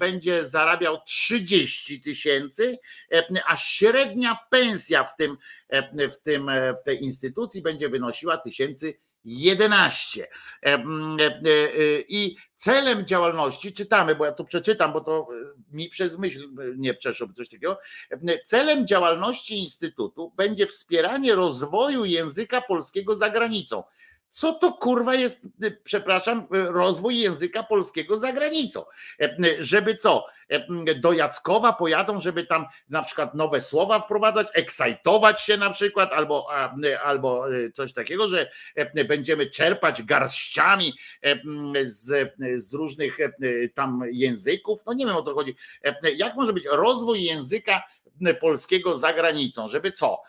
[0.00, 2.78] będzie zarabiał 30 tysięcy,
[3.46, 5.36] a średnia pensja w tym,
[6.12, 6.50] w tym
[6.80, 10.20] w tej instytucji będzie wynosiła tysięcy 11.
[10.20, 10.26] E,
[10.62, 10.80] e, e,
[12.08, 15.28] I celem działalności, czytamy, bo ja to przeczytam, bo to
[15.72, 17.78] mi przez myśl nie przeszło coś takiego.
[18.44, 23.82] Celem działalności Instytutu będzie wspieranie rozwoju języka polskiego za granicą.
[24.30, 25.48] Co to kurwa jest,
[25.84, 28.84] przepraszam, rozwój języka polskiego za granicą?
[29.58, 30.26] Żeby co?
[31.00, 36.46] Do Jackowa pojadą, żeby tam na przykład nowe słowa wprowadzać, ekscytować się na przykład, albo,
[37.04, 38.50] albo e, coś takiego, że
[39.08, 40.92] będziemy czerpać garściami
[41.84, 43.18] z, z różnych
[43.74, 44.80] tam języków.
[44.86, 45.56] No nie wiem o co chodzi.
[46.16, 47.82] Jak może być rozwój języka
[48.40, 50.22] polskiego za granicą, żeby co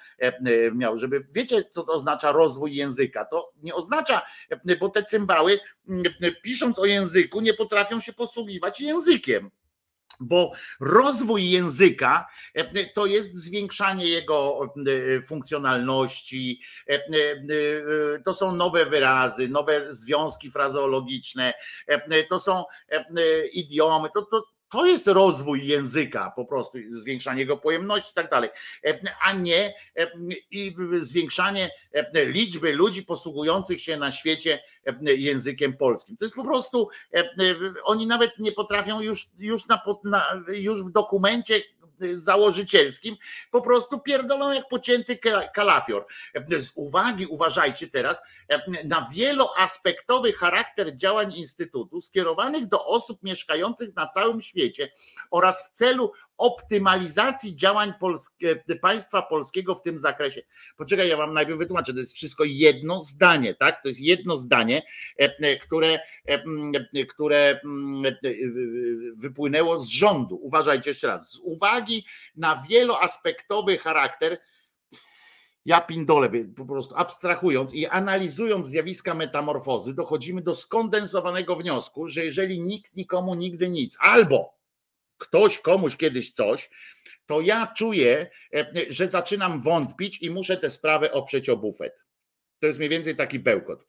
[0.74, 3.26] miał, żeby wiecie, co to oznacza rozwój języka.
[3.26, 4.22] To nie oznacza,
[4.80, 5.60] bo te cymbały
[6.42, 9.52] pisząc o języku nie potrafią się posługiwać językiem
[10.22, 12.28] bo rozwój języka
[12.94, 14.60] to jest zwiększanie jego
[15.28, 16.62] funkcjonalności,
[18.26, 21.54] to są nowe wyrazy, nowe związki frazeologiczne,
[22.30, 22.64] to są
[23.54, 28.50] idiomy, to, to, to jest rozwój języka, po prostu zwiększanie jego pojemności i tak dalej,
[29.26, 29.74] a nie
[30.52, 31.70] i zwiększanie
[32.14, 34.64] liczby ludzi posługujących się na świecie
[35.02, 36.18] językiem polskim.
[36.18, 36.90] To jest po prostu,
[37.84, 41.62] oni nawet nie potrafią już, już, na, już w dokumencie
[42.14, 43.16] założycielskim,
[43.52, 45.20] po prostu pierdolą jak pocięty
[45.54, 46.06] kalafior.
[46.60, 48.22] Z uwagi, uważajcie teraz,
[48.84, 54.92] na wieloaspektowy charakter działań Instytutu skierowanych do osób mieszkających na całym świecie
[55.32, 60.42] oraz w celu optymalizacji działań polskie, państwa polskiego w tym zakresie.
[60.78, 63.84] Poczekaj, ja wam najpierw wytłumaczę, to jest wszystko jedno zdanie, tak?
[63.84, 64.82] To jest jedno zdanie,
[65.62, 66.00] które,
[67.10, 67.60] które
[69.14, 70.40] wypłynęło z rządu.
[70.42, 74.40] Uważajcie jeszcze raz, z uwagi na wieloaspektowy charakter
[75.66, 82.62] ja pindolę, po prostu abstrahując i analizując zjawiska metamorfozy, dochodzimy do skondensowanego wniosku, że jeżeli
[82.62, 84.59] nikt nikomu nigdy nic, albo
[85.20, 86.70] ktoś komuś kiedyś coś,
[87.26, 91.94] to ja czuję, e, że zaczynam wątpić i muszę tę sprawę oprzeć o bufet.
[92.60, 93.88] To jest mniej więcej taki bełkot.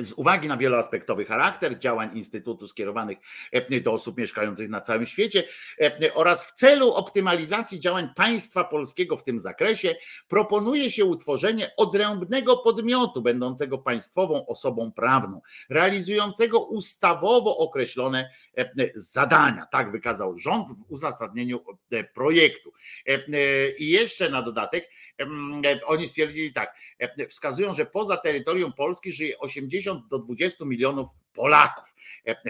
[0.00, 3.18] Z uwagi na wieloaspektowy charakter działań Instytutu skierowanych
[3.52, 5.44] e, do osób mieszkających na całym świecie
[5.80, 9.94] e, oraz w celu optymalizacji działań państwa polskiego w tym zakresie,
[10.28, 18.30] proponuje się utworzenie odrębnego podmiotu, będącego państwową osobą prawną, realizującego ustawowo określone
[18.94, 19.66] zadania.
[19.72, 21.60] Tak wykazał rząd w uzasadnieniu
[22.14, 22.72] projektu.
[23.78, 24.90] I jeszcze na dodatek,
[25.86, 26.74] oni stwierdzili tak,
[27.28, 31.08] wskazują, że poza terytorium Polski żyje 80 do 20 milionów
[31.38, 31.94] Polaków,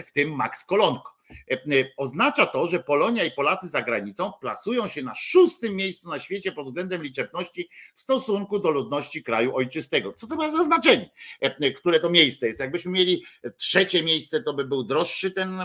[0.05, 1.19] w tym Max Kolonko.
[1.51, 6.09] E, e, oznacza to, że Polonia i Polacy za granicą plasują się na szóstym miejscu
[6.09, 10.13] na świecie pod względem liczebności w stosunku do ludności kraju ojczystego.
[10.13, 11.09] Co to ma za znaczenie?
[11.41, 12.59] E, które to miejsce jest?
[12.59, 13.23] Jakbyśmy mieli
[13.57, 15.59] trzecie miejsce, to by był droższy ten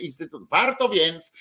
[0.00, 0.48] instytut.
[0.48, 1.32] Warto więc,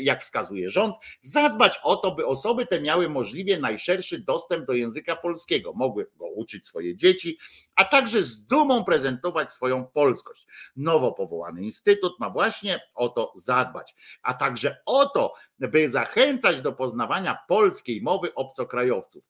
[0.00, 5.16] jak wskazuje rząd, zadbać o to, by osoby te miały możliwie najszerszy dostęp do języka
[5.16, 7.38] polskiego, mogły go uczyć swoje dzieci,
[7.76, 10.46] a także z dumą prezentować swoją polskość.
[10.76, 16.72] Nowo powołany instytut ma właśnie o to zadbać, a także o to, by zachęcać do
[16.72, 19.24] poznawania polskiej mowy obcokrajowców.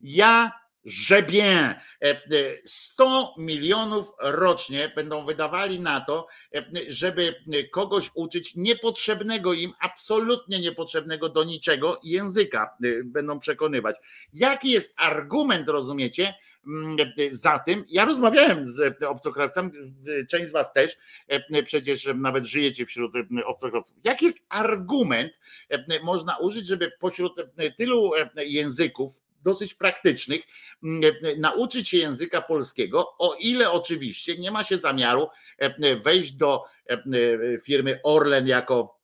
[0.00, 1.74] Ja Żebien
[2.64, 6.26] 100 milionów rocznie będą wydawali na to,
[6.88, 7.34] żeby
[7.72, 13.96] kogoś uczyć niepotrzebnego im, absolutnie niepotrzebnego do niczego języka, będą przekonywać.
[14.32, 16.34] Jaki jest argument, rozumiecie,
[17.30, 17.84] za tym.
[17.88, 19.70] Ja rozmawiałem z obcokrajowcami,
[20.30, 20.96] część z Was też,
[21.28, 23.12] e, przecież nawet żyjecie wśród
[23.46, 23.96] obcokrajowców.
[24.04, 25.32] Jaki jest argument,
[25.70, 27.32] e, można użyć, żeby pośród
[27.78, 30.40] tylu e, języków, dosyć praktycznych,
[31.38, 35.28] nauczyć się języka polskiego, o ile oczywiście nie ma się zamiaru
[36.04, 36.64] wejść do
[37.64, 39.03] firmy Orlen jako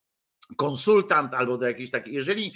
[0.57, 2.55] konsultant albo do jakiejś takiej, jeżeli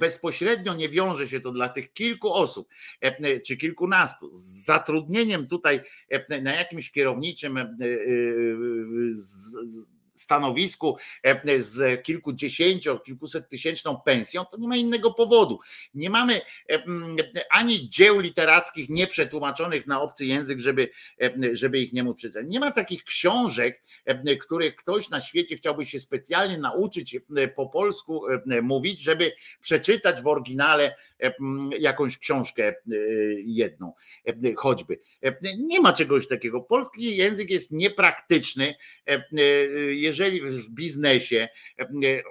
[0.00, 2.68] bezpośrednio nie wiąże się to dla tych kilku osób
[3.46, 5.80] czy kilkunastu z zatrudnieniem tutaj
[6.42, 7.58] na jakimś kierowniczym
[10.20, 15.58] stanowisku e, z kilkudziesięciu, kilkuset tysięczną pensją, to nie ma innego powodu.
[15.94, 16.40] Nie mamy
[16.70, 16.82] e,
[17.50, 20.90] ani dzieł literackich nieprzetłumaczonych na obcy język, żeby,
[21.22, 22.46] e, żeby ich nie móc przeczytać.
[22.48, 23.82] Nie ma takich książek,
[24.40, 27.16] których ktoś na świecie chciałby się specjalnie nauczyć
[27.56, 28.22] po polsku
[28.62, 30.96] mówić, żeby przeczytać w oryginale
[31.78, 32.74] jakąś książkę
[33.44, 33.92] jedną,
[34.56, 34.98] choćby.
[35.58, 36.60] Nie ma czegoś takiego.
[36.60, 38.74] Polski język jest niepraktyczny,
[39.88, 41.48] jeżeli w biznesie,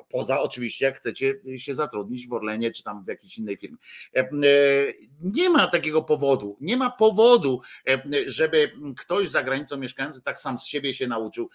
[0.09, 3.77] poza oczywiście jak chcecie się zatrudnić w Orlenie czy tam w jakiejś innej firmie.
[5.21, 7.61] Nie ma takiego powodu, nie ma powodu,
[8.27, 11.49] żeby ktoś za granicą mieszkający tak sam z siebie się nauczył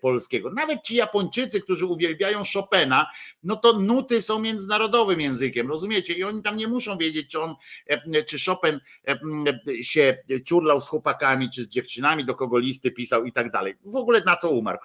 [0.00, 0.50] polskiego.
[0.50, 3.06] Nawet ci Japończycy, którzy uwielbiają Chopina,
[3.42, 6.14] no to nuty są międzynarodowym językiem, rozumiecie?
[6.14, 7.54] I oni tam nie muszą wiedzieć, czy on,
[8.26, 8.80] czy Chopin
[9.82, 13.74] się ciurlał z chłopakami, czy z dziewczynami, do kogo listy pisał i tak dalej.
[13.84, 14.78] W ogóle na co umarł.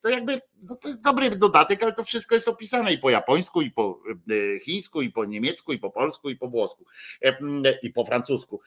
[0.00, 3.62] To jakby, no to jest dobry dodatek, ale to wszystko jest opisane i po japońsku,
[3.62, 4.02] i po
[4.62, 6.84] chińsku, i po niemiecku, i po polsku, i po włosku,
[7.82, 8.60] i po francusku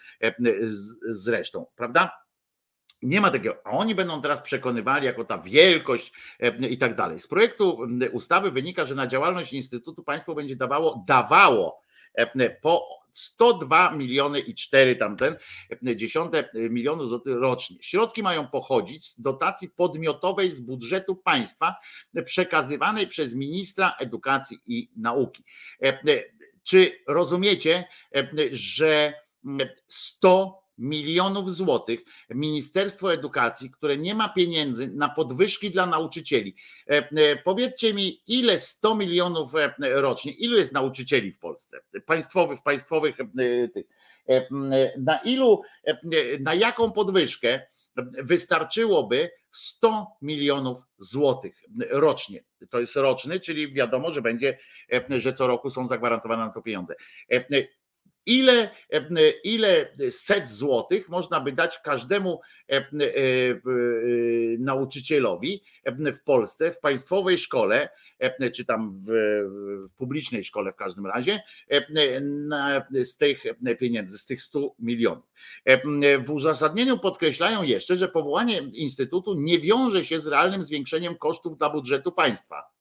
[1.03, 2.21] zresztą, prawda?
[3.01, 6.13] Nie ma takiego, a oni będą teraz przekonywali jako ta wielkość
[6.69, 7.19] i tak dalej.
[7.19, 7.79] Z projektu
[8.11, 11.81] ustawy wynika, że na działalność Instytutu państwo będzie dawało, dawało
[12.61, 15.35] po 102 miliony i 4 tamten
[15.81, 17.77] dziesiąte milionu złotych rocznie.
[17.81, 21.75] Środki mają pochodzić z dotacji podmiotowej z budżetu państwa
[22.25, 25.43] przekazywanej przez ministra edukacji i nauki.
[26.63, 27.87] Czy rozumiecie,
[28.51, 29.13] że
[29.87, 36.55] 100 milionów złotych Ministerstwo Edukacji, które nie ma pieniędzy na podwyżki dla nauczycieli.
[36.89, 41.79] E, e, powiedzcie mi, ile 100 milionów e, rocznie, ilu jest nauczycieli w Polsce?
[42.05, 43.17] Państwowych, w państwowych
[43.73, 43.85] tych.
[44.97, 45.61] Na ilu,
[46.39, 47.61] na jaką podwyżkę
[48.23, 52.43] wystarczyłoby 100 milionów złotych rocznie.
[52.69, 54.57] To jest roczny, czyli wiadomo, że będzie,
[55.09, 56.95] że co roku są zagwarantowane na to pieniądze
[58.25, 58.69] ile,
[59.43, 62.83] ile set złotych można by dać każdemu e, e,
[64.59, 65.63] nauczycielowi
[66.13, 67.89] w Polsce, w państwowej szkole,
[68.53, 69.11] czy tam w,
[69.89, 71.39] w publicznej szkole w każdym razie,
[72.91, 73.43] z tych
[73.79, 75.25] pieniędzy, z tych 100 milionów.
[76.19, 81.69] W uzasadnieniu podkreślają jeszcze, że powołanie Instytutu nie wiąże się z realnym zwiększeniem kosztów dla
[81.69, 82.80] budżetu państwa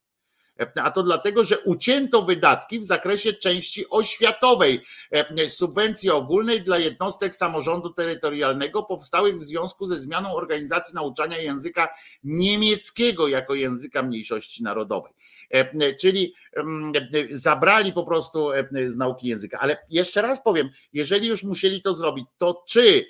[0.82, 4.80] a to dlatego, że ucięto wydatki w zakresie części oświatowej
[5.10, 11.88] e, subwencji ogólnej dla jednostek samorządu terytorialnego powstałych w związku ze zmianą organizacji nauczania języka
[12.24, 15.12] niemieckiego jako języka mniejszości narodowej.
[15.50, 16.92] E, czyli mm,
[17.30, 18.50] zabrali po prostu
[18.86, 19.58] z nauki języka.
[19.58, 23.04] Ale jeszcze raz powiem, jeżeli już musieli to zrobić, to czy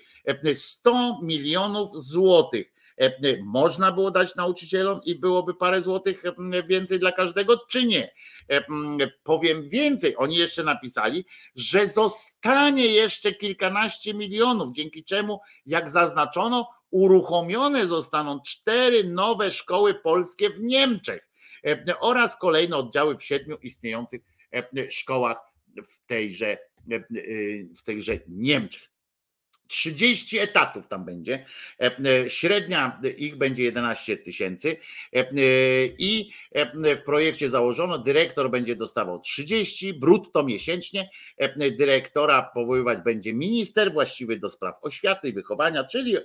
[0.55, 2.80] 100 milionów złotych E, e,
[3.43, 8.11] można było dać nauczycielom i byłoby parę złotych e, więcej dla każdego, czy nie?
[9.23, 17.87] Powiem więcej, oni jeszcze napisali, że zostanie jeszcze kilkanaście milionów, dzięki czemu, jak zaznaczono, uruchomione
[17.87, 21.29] zostaną cztery nowe szkoły polskie w Niemczech
[22.01, 24.21] oraz kolejne oddziały w siedmiu istniejących
[24.91, 25.37] szkołach
[25.77, 26.59] w tejże,
[27.77, 28.90] w tejże Niemczech.
[29.71, 31.45] 30 etatów tam będzie.
[31.81, 34.77] E, e, średnia ich będzie 11 tysięcy
[35.13, 35.25] e,
[35.99, 36.31] i
[36.97, 41.11] w projekcie założono, dyrektor będzie dostawał 30 brutto miesięcznie.
[41.79, 46.17] Dyrektora powoływać będzie minister właściwy do spraw oświaty i wychowania, czyli,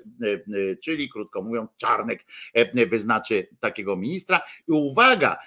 [0.84, 2.26] czyli krótko mówiąc, Czarnek
[2.88, 4.42] wyznaczy takiego ministra.
[4.68, 5.38] I uwaga,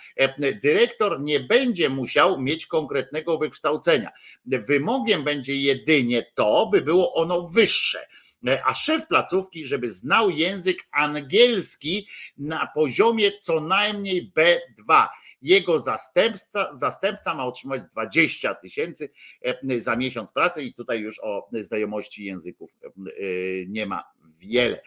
[0.63, 4.11] dyrektor nie będzie musiał mieć konkretnego wykształcenia.
[4.47, 10.79] Wymogiem będzie jedynie to, by było ono wyższe E, a szef placówki, żeby znał język
[10.93, 12.09] angielski
[12.39, 15.07] na poziomie co najmniej B2.
[15.43, 19.11] Jego zastępca, zastępca ma otrzymać 20 tysięcy
[19.43, 22.91] e, za miesiąc pracy i tutaj już o znajomości języków e,
[23.67, 24.05] nie ma
[24.39, 24.83] wiele.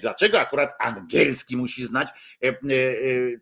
[0.00, 2.08] Dlaczego akurat angielski musi znać?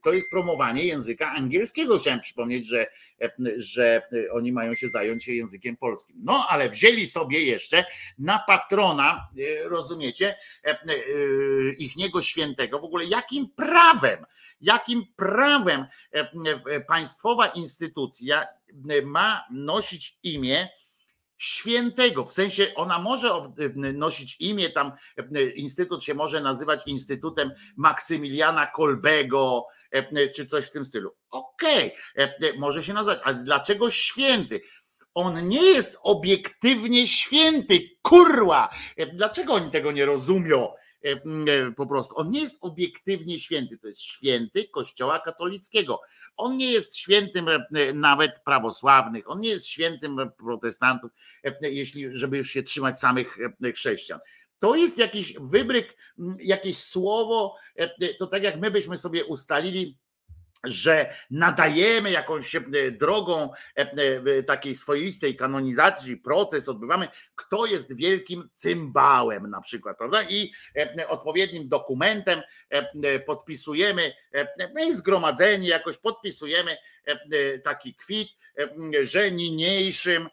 [0.02, 1.98] To jest promowanie języka angielskiego.
[1.98, 2.86] Chciałem przypomnieć, że
[3.56, 4.02] że
[4.32, 6.16] oni mają się zająć językiem polskim.
[6.22, 7.84] No ale wzięli sobie jeszcze
[8.18, 9.28] na patrona,
[9.62, 10.36] rozumiecie,
[11.78, 12.78] ich niego świętego.
[12.78, 14.26] W ogóle jakim prawem,
[14.60, 15.86] jakim prawem
[16.88, 18.46] państwowa instytucja
[19.04, 20.68] ma nosić imię
[21.40, 23.52] świętego, w sensie ona może
[23.94, 24.92] nosić imię, tam
[25.54, 29.66] instytut się może nazywać Instytutem Maksymiliana Kolbego,
[30.34, 31.10] czy coś w tym stylu.
[31.30, 32.52] Okej, okay.
[32.58, 34.60] może się nazwać, ale dlaczego święty?
[35.14, 38.68] On nie jest obiektywnie święty, kurwa!
[39.12, 40.68] Dlaczego oni tego nie rozumią?
[41.76, 42.18] Po prostu.
[42.18, 46.00] On nie jest obiektywnie święty, to jest święty Kościoła katolickiego.
[46.36, 47.48] On nie jest świętym
[47.94, 51.10] nawet prawosławnych, on nie jest świętym protestantów,
[51.62, 53.38] jeśli, żeby już się trzymać samych
[53.74, 54.20] chrześcijan.
[54.58, 55.96] To jest jakiś wybryk,
[56.38, 57.56] jakieś słowo,
[58.18, 59.98] to tak jak my byśmy sobie ustalili,
[60.64, 63.92] że nadajemy jakąś e, drogą e,
[64.38, 70.22] e, takiej swoistej kanonizacji, proces odbywamy, kto jest wielkim cymbałem na przykład, prawda?
[70.22, 70.52] I
[71.08, 72.40] odpowiednim dokumentem
[73.26, 74.12] podpisujemy,
[74.74, 76.76] my zgromadzeni jakoś podpisujemy
[77.64, 78.28] taki kwit,
[79.02, 80.28] że niniejszym,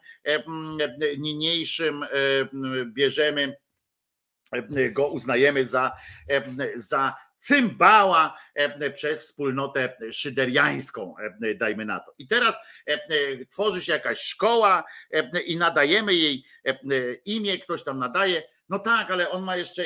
[1.18, 2.04] niniejszym
[2.86, 3.56] bierzemy
[4.92, 5.92] go uznajemy za,
[6.74, 12.14] za cymbała e, przez wspólnotę szyderiańską, e, dajmy na to.
[12.18, 14.84] I teraz e, tworzy się jakaś szkoła
[15.46, 16.44] i nadajemy jej
[17.24, 18.42] imię, ktoś tam nadaje.
[18.68, 19.84] No tak, ale on ma jeszcze,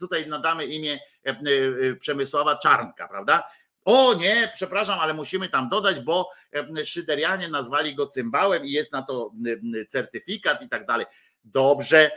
[0.00, 0.98] tutaj nadamy imię
[2.00, 3.42] Przemysława Czarnka, prawda?
[3.84, 6.30] O nie, przepraszam, ale musimy tam dodać, bo
[6.84, 9.32] Szyderianie nazwali go cymbałem i jest na to
[9.88, 11.06] certyfikat i tak dalej.
[11.46, 12.10] Dobrze,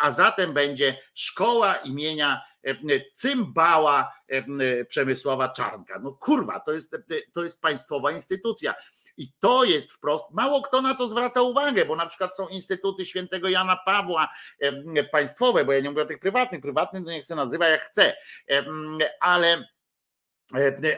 [0.00, 5.98] a zatem będzie szkoła imienia E, cymbała e, Przemysława Czarnka.
[5.98, 6.96] No kurwa, to jest,
[7.32, 8.74] to jest państwowa instytucja.
[9.16, 13.04] I to jest wprost, mało kto na to zwraca uwagę, bo na przykład są instytuty
[13.04, 14.28] świętego Jana Pawła
[15.12, 18.16] państwowe, bo ja nie mówię o tych prywatnych, prywatnych to niech się nazywa jak chce,
[19.20, 19.68] ale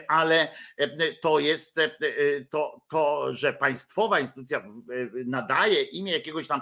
[0.07, 0.51] ale
[1.21, 1.79] to jest
[2.49, 4.65] to, to, że państwowa instytucja
[5.25, 6.61] nadaje imię jakiegoś tam,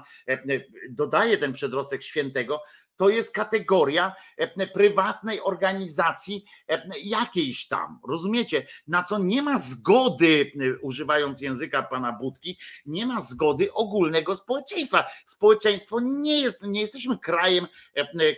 [0.90, 2.62] dodaje ten przedrostek świętego,
[2.98, 10.52] to jest kategoria e, prywatnej organizacji e, jakiejś tam, rozumiecie, na co nie ma zgody,
[10.56, 15.06] e, używając języka pana Budki, nie ma zgody ogólnego społeczeństwa.
[15.26, 17.68] Społeczeństwo nie jest, nie jesteśmy krajem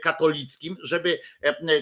[0.04, 1.20] katolickim, żeby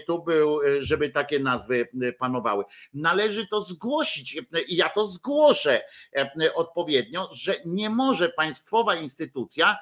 [0.08, 1.88] tu był, żeby takie nazwy
[2.20, 2.64] panowały.
[2.94, 5.82] Należy to zgłosić i ja to zgłoszę
[6.56, 9.78] odpowiednio, że nie może państwowa instytucja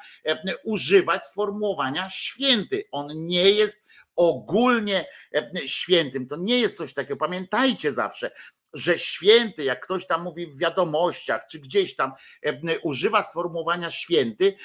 [0.64, 5.06] używać sformułowania święty on nie jest ogólnie
[5.36, 6.28] e, świętym.
[6.28, 7.18] To nie jest coś takiego.
[7.18, 8.32] Pamiętajcie zawsze,
[8.74, 12.12] że święty, jak ktoś tam mówi w wiadomościach, czy gdzieś tam
[12.46, 14.56] e, używa sformułowania święty,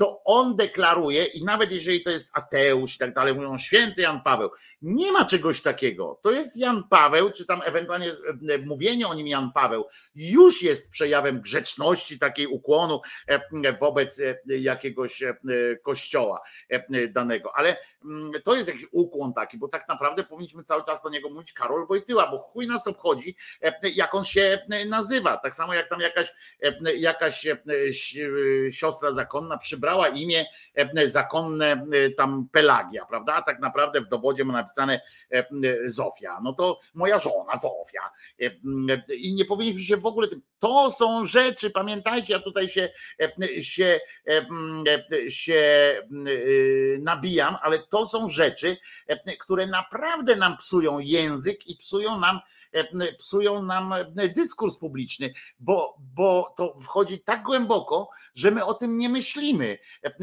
[0.00, 4.20] to on deklaruje, i nawet jeżeli to jest ateusz i tak dalej, mówią święty Jan
[4.22, 4.50] Paweł.
[4.82, 6.20] Nie ma czegoś takiego.
[6.22, 8.12] To jest Jan Paweł, czy tam ewentualnie
[8.50, 13.00] e, mówienie o nim Jan Paweł, już jest przejawem grzeczności, takiej ukłonu
[13.80, 15.22] wobec jakiegoś
[15.82, 16.40] kościoła
[17.10, 17.56] danego.
[17.56, 17.76] Ale
[18.44, 21.86] to jest jakiś ukłon taki, bo tak naprawdę powinniśmy cały czas do niego mówić Karol
[21.86, 25.36] Wojtyła, bo chuj nas obchodzi, e, jak on się e, nazywa.
[25.36, 27.46] Tak samo jak tam jakaś, e, jakaś
[28.70, 30.44] siostra zakonna przybrała imię
[31.06, 33.34] zakonne tam Pelagia, prawda?
[33.34, 35.00] A tak naprawdę w dowodzie ma napisane
[35.84, 36.40] Zofia.
[36.42, 38.10] No to moja żona Zofia.
[39.16, 40.42] I nie powinniśmy się w ogóle tym.
[40.58, 42.88] To są rzeczy, pamiętajcie, ja tutaj się,
[43.60, 44.00] się,
[45.28, 45.62] się
[46.98, 52.40] nabijam, ale to są rzeczy, e, które naprawdę nam psują język i psują nam
[53.18, 58.98] psują nam e, dyskurs publiczny, bo, bo to wchodzi tak głęboko, że my o tym
[58.98, 59.78] nie myślimy,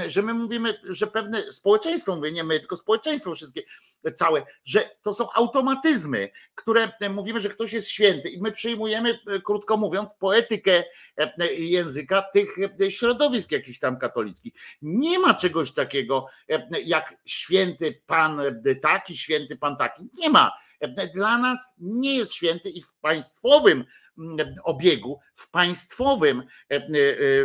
[0.07, 3.61] że my mówimy, że pewne społeczeństwo, mówię nie my, tylko społeczeństwo wszystkie
[4.15, 9.77] całe, że to są automatyzmy, które mówimy, że ktoś jest święty i my przyjmujemy, krótko
[9.77, 10.83] mówiąc, poetykę
[11.57, 12.49] języka tych
[12.89, 14.53] środowisk jakichś tam katolickich.
[14.81, 16.27] Nie ma czegoś takiego
[16.85, 18.41] jak święty pan
[18.81, 20.03] taki, święty pan taki.
[20.17, 20.66] Nie ma.
[21.13, 23.85] Dla nas nie jest święty i w państwowym
[24.63, 26.43] obiegu, w państwowym,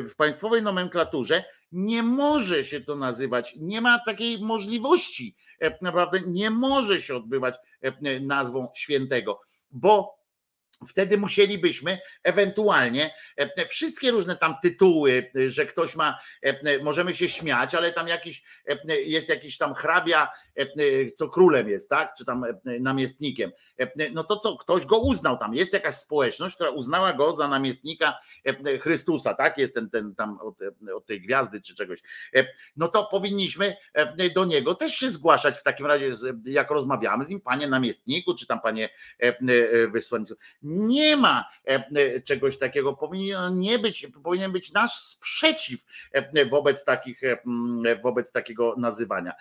[0.03, 6.51] w państwowej nomenklaturze nie może się to nazywać, nie ma takiej możliwości, e, naprawdę nie
[6.51, 10.23] może się odbywać e, nazwą świętego, bo
[10.89, 16.19] Wtedy musielibyśmy ewentualnie e, wszystkie różne tam tytuły, że ktoś ma,
[16.83, 18.43] możemy się śmiać, ale tam jakiś
[19.05, 20.52] jest jakiś tam hrabia E, e,
[21.17, 22.15] co królem jest, tak?
[22.19, 23.51] Czy tam e, namiestnikiem.
[24.13, 25.55] No to co, ktoś go uznał tam.
[25.55, 28.19] Jest jakaś społeczność, która uznała go za namiestnika
[28.81, 29.59] Chrystusa, tak?
[29.59, 30.59] Jest ten, ten tam od,
[30.97, 32.01] od tej gwiazdy czy czegoś.
[32.77, 33.77] No to powinniśmy
[34.35, 36.11] do niego też się zgłaszać w takim razie,
[36.45, 38.89] jak rozmawiamy z nim, panie namiestniku, czy tam panie
[39.93, 40.35] wysłanniku.
[40.63, 41.45] Nie ma
[42.25, 42.93] czegoś takiego.
[42.93, 45.85] Powinien nie być, powinien być nasz sprzeciw
[46.51, 47.21] wobec takich,
[48.03, 49.33] wobec takiego nazywania.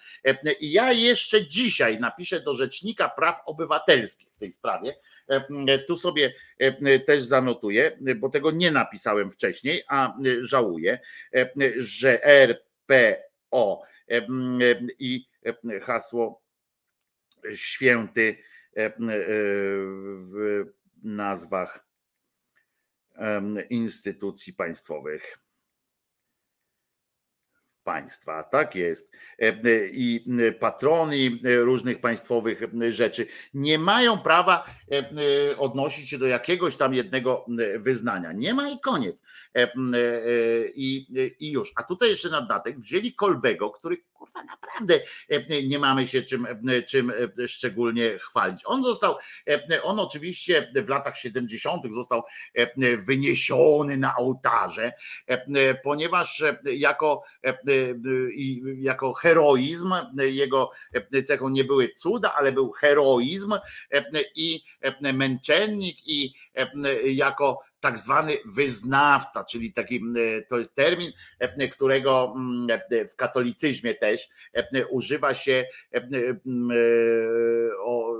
[0.59, 4.95] I ja jeszcze dzisiaj napiszę do Rzecznika Praw Obywatelskich w tej sprawie.
[5.87, 6.33] Tu sobie
[7.05, 10.99] też zanotuję, bo tego nie napisałem wcześniej, a żałuję,
[11.77, 13.81] że RPO
[14.99, 15.27] i
[15.81, 16.41] hasło
[17.55, 18.37] święty
[20.17, 20.63] w
[21.03, 21.85] nazwach
[23.69, 25.37] instytucji państwowych
[27.83, 29.11] państwa, tak jest.
[29.91, 30.25] I
[30.59, 34.65] patroni różnych państwowych rzeczy nie mają prawa
[35.57, 37.45] odnosić się do jakiegoś tam jednego
[37.77, 38.31] wyznania.
[38.31, 39.23] Nie ma i koniec.
[40.75, 41.07] I,
[41.39, 41.71] i już.
[41.75, 44.99] A tutaj jeszcze na dodatek wzięli Kolbego, który kurwa naprawdę
[45.63, 46.47] nie mamy się czym,
[46.87, 47.11] czym
[47.47, 48.61] szczególnie chwalić.
[48.65, 49.15] On został,
[49.83, 51.93] on oczywiście w latach 70.
[51.93, 52.23] został
[53.07, 54.91] wyniesiony na ołtarze,
[55.83, 57.23] ponieważ jako,
[58.75, 60.69] jako heroizm, jego
[61.25, 63.53] cechą nie były cuda, ale był heroizm
[64.35, 64.63] i
[65.13, 66.33] męczennik i
[67.05, 70.01] jako tak zwany wyznawca, czyli taki
[70.47, 71.11] to jest termin,
[71.71, 72.35] którego
[73.11, 74.29] w katolicyzmie też
[74.89, 75.65] używa się
[77.83, 78.13] o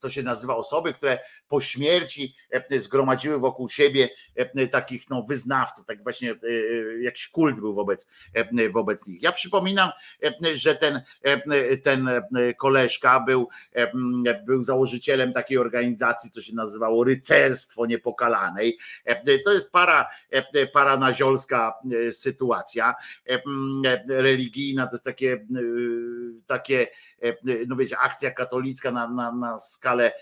[0.00, 1.18] to się nazywa osoby, które
[1.48, 2.36] po śmierci
[2.78, 4.08] zgromadziły wokół siebie
[4.70, 6.34] takich no, wyznawców, tak właśnie
[7.00, 8.08] jakiś kult był wobec,
[8.70, 9.22] wobec nich.
[9.22, 9.90] Ja przypominam,
[10.54, 11.02] że ten,
[11.82, 12.10] ten
[12.58, 13.48] koleżka był,
[14.46, 18.78] był założycielem takiej organizacji, co się nazywało Rycerstwo Niepokalanej.
[19.44, 20.10] To jest para,
[20.72, 21.74] paranaziolska
[22.10, 22.94] sytuacja
[24.08, 25.46] religijna, to jest takie,
[26.46, 26.86] takie
[27.68, 30.12] no wiecie, akcja katolicka na, na, na skalę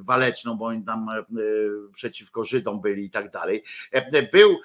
[0.00, 1.06] waleczną, bo oni tam
[1.94, 3.64] przeciwko Żydom byli i tak dalej.
[4.32, 4.56] Był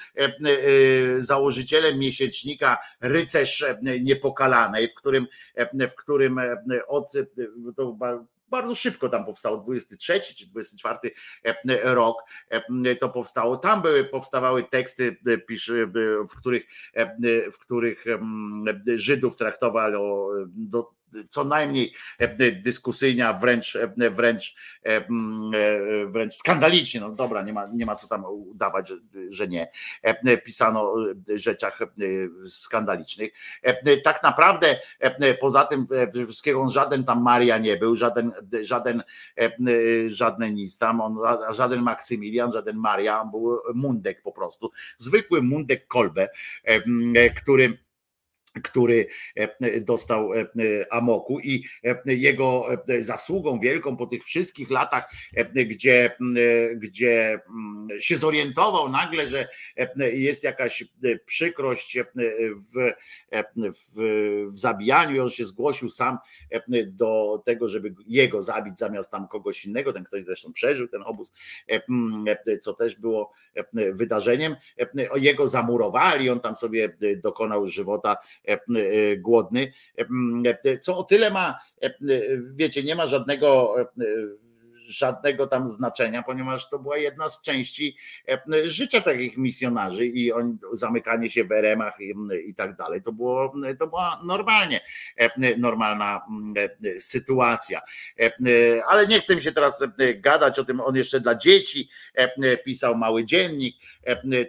[1.17, 3.65] założycielem miesięcznika Rycerz
[4.01, 5.27] Niepokalanej, w którym,
[5.89, 6.39] w którym
[6.87, 7.11] od
[7.75, 7.97] to
[8.47, 10.97] bardzo szybko tam powstało, 23 czy 24
[11.83, 12.17] rok
[12.99, 13.57] to powstało.
[13.57, 15.17] Tam były, powstawały teksty,
[16.31, 16.63] w których,
[17.53, 18.05] w których
[18.95, 20.91] Żydów traktowano do
[21.29, 25.05] co najmniej e, dyskusyjna, wręcz, e, wręcz, e,
[26.07, 28.93] wręcz skandalicznie, no dobra, nie ma, nie ma co tam udawać,
[29.29, 29.71] że, nie,
[30.45, 30.95] pisano o
[31.35, 31.79] rzeczach
[32.47, 33.31] skandalicznych.
[34.03, 34.79] Tak naprawdę
[35.41, 35.87] poza tym
[36.25, 39.03] wszystkiego żaden tam Maria nie był, żaden, żaden,
[40.05, 41.17] żaden nic tam, on,
[41.49, 46.29] żaden Maksymilian, żaden Maria, on był Mundek po prostu, zwykły Mundek Kolbe,
[47.35, 47.77] który
[48.61, 50.45] który e, dostał e,
[50.91, 52.67] amoku i e, jego
[52.99, 55.11] zasługą wielką po tych wszystkich latach,
[55.53, 56.15] gdzie,
[56.75, 57.39] gdzie
[57.99, 59.47] się zorientował nagle, że
[60.13, 60.83] jest jakaś
[61.25, 61.97] przykrość
[62.55, 62.93] w,
[63.55, 63.95] w,
[64.47, 66.17] w zabijaniu i on się zgłosił sam
[66.87, 71.33] do tego, żeby jego zabić zamiast tam kogoś innego, ten ktoś zresztą przeżył ten obóz,
[72.61, 73.33] co też było
[73.91, 74.55] wydarzeniem.
[75.15, 78.42] Jego zamurowali, on tam sobie dokonał żywota E, e,
[79.17, 79.73] głodny,
[80.65, 81.59] e, co o tyle ma,
[82.53, 83.75] wiecie, nie ma żadnego
[84.93, 87.97] żadnego tam znaczenia, ponieważ to była jedna z części
[88.63, 90.31] życia takich misjonarzy i
[90.71, 92.13] zamykanie się w eremach i,
[92.49, 93.01] i tak dalej.
[93.01, 94.81] To, było, to była normalnie,
[95.57, 96.21] normalna
[96.99, 97.81] sytuacja.
[98.87, 99.83] Ale nie chcę mi się teraz
[100.15, 101.89] gadać o tym, on jeszcze dla dzieci
[102.65, 103.75] pisał mały dziennik,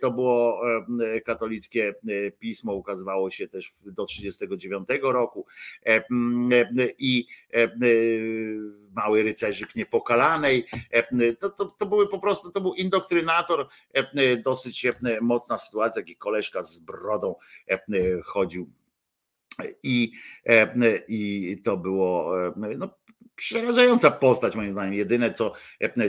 [0.01, 0.61] to było
[1.25, 1.95] katolickie
[2.39, 5.47] pismo, ukazywało się też do 1939 roku
[6.99, 7.27] i
[8.95, 10.67] mały rycerzyk niepokalanej.
[11.39, 13.69] To, to, to były po prostu, to był indoktrynator,
[14.45, 14.87] dosyć
[15.21, 17.35] mocna sytuacja, jaki koleżka z brodą
[18.25, 18.71] chodził
[19.83, 20.13] i,
[21.09, 22.33] i to było
[22.77, 22.89] no,
[23.37, 24.95] przerażająca postać, moim zdaniem.
[24.95, 25.53] Jedyne, co,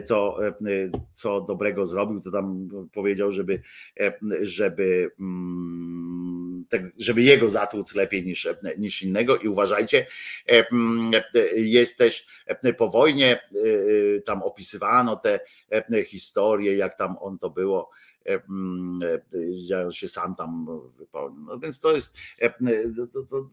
[0.05, 0.37] co,
[1.11, 3.61] co dobrego zrobił, to tam powiedział, żeby,
[4.41, 6.65] żeby, mm,
[6.97, 8.47] żeby jego zatłuc lepiej niż,
[8.77, 9.37] niż innego.
[9.37, 10.07] I uważajcie,
[11.55, 12.27] jest też
[12.77, 13.41] po wojnie,
[14.25, 15.39] tam opisywano te
[16.05, 17.89] historie, jak tam on to było
[19.51, 21.41] że się sam tam wypełnił.
[21.41, 22.17] No więc to jest
[23.13, 23.49] to, to,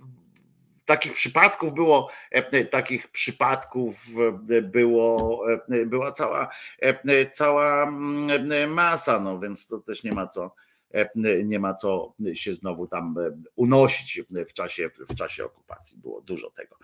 [0.84, 3.96] takich przypadków było, e, takich przypadków
[4.50, 6.48] e, było, e, była cała,
[7.32, 10.54] cała mm, masa, no więc to też nie ma co
[11.44, 13.14] nie ma co się znowu tam
[13.56, 15.98] unosić w czasie, w czasie okupacji.
[15.98, 16.76] Było dużo tego.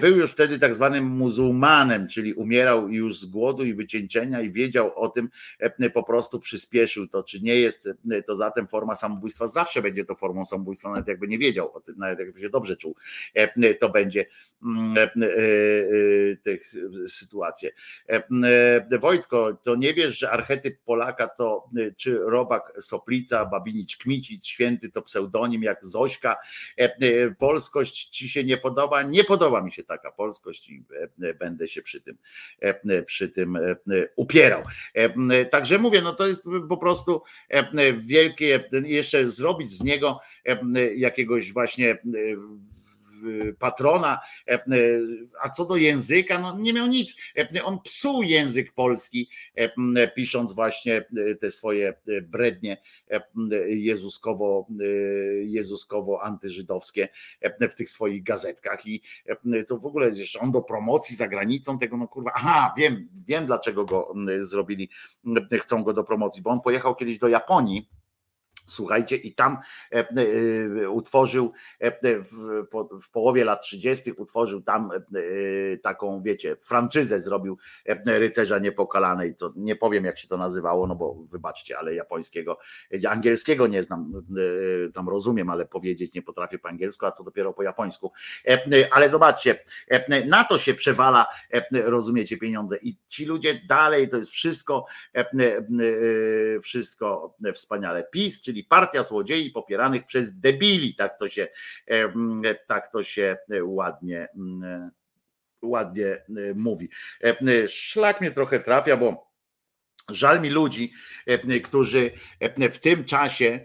[0.00, 4.98] Był już wtedy tak zwanym muzułmanem, czyli umierał już z głodu i wycieńczenia i wiedział
[4.98, 5.28] o tym,
[5.94, 7.88] po prostu przyspieszył to, czy nie jest
[8.26, 9.46] to zatem forma samobójstwa.
[9.46, 12.76] Zawsze będzie to formą samobójstwa, nawet jakby nie wiedział o tym, nawet jakby się dobrze
[12.76, 12.96] czuł,
[13.80, 14.26] to będzie
[16.42, 16.74] tych
[17.06, 17.70] sytuacje.
[19.00, 23.17] Wojtko, to nie wiesz, że archetyp Polaka to czy Robak Soplica,
[23.50, 26.36] Babinić Kmicic, Święty to pseudonim jak Zośka.
[27.38, 29.02] Polskość ci się nie podoba?
[29.02, 30.82] Nie podoba mi się taka polskość i
[31.38, 32.16] będę się przy tym,
[33.06, 33.58] przy tym
[34.16, 34.62] upierał.
[35.50, 37.22] Także mówię, no to jest po prostu
[37.96, 40.20] wielkie, jeszcze zrobić z niego
[40.96, 41.98] jakiegoś właśnie
[43.58, 44.18] patrona,
[45.42, 47.16] a co do języka, no nie miał nic.
[47.64, 49.30] On psuł język polski,
[50.14, 51.04] pisząc właśnie
[51.40, 52.76] te swoje brednie
[53.66, 54.66] jezuskowo,
[55.42, 57.08] jezuskowo antyżydowskie
[57.60, 59.02] w tych swoich gazetkach i
[59.68, 63.08] to w ogóle jest jeszcze on do promocji za granicą tego, no kurwa, aha, wiem,
[63.26, 64.90] wiem dlaczego go zrobili,
[65.60, 67.88] chcą go do promocji, bo on pojechał kiedyś do Japonii
[68.68, 69.58] Słuchajcie, i tam
[69.92, 70.08] e,
[70.84, 72.20] e, utworzył e,
[73.00, 74.12] w, połowie lat 30.
[74.12, 74.90] utworzył tam
[75.82, 77.58] taką, wiecie, franczyzę zrobił
[78.06, 82.58] rycerza niepokalanej, co nie powiem jak się to nazywało, no bo wybaczcie, ale japońskiego,
[83.08, 84.26] angielskiego nie znam,
[84.94, 88.12] tam rozumiem, ale powiedzieć nie potrafię po angielsku, a co dopiero po japońsku.
[88.90, 89.64] Ale zobaczcie,
[90.26, 91.26] na to się przewala,
[91.72, 94.86] rozumiecie, pieniądze i ci ludzie dalej, to jest wszystko,
[96.62, 98.04] wszystko wspaniale.
[98.12, 101.48] PiS, czyli czyli partia złodziei popieranych przez debili, tak to się,
[102.66, 104.28] tak to się ładnie,
[105.62, 106.88] ładnie mówi.
[107.68, 109.32] Szlak mnie trochę trafia, bo
[110.08, 110.92] żal mi ludzi,
[111.64, 112.10] którzy
[112.70, 113.60] w tym czasie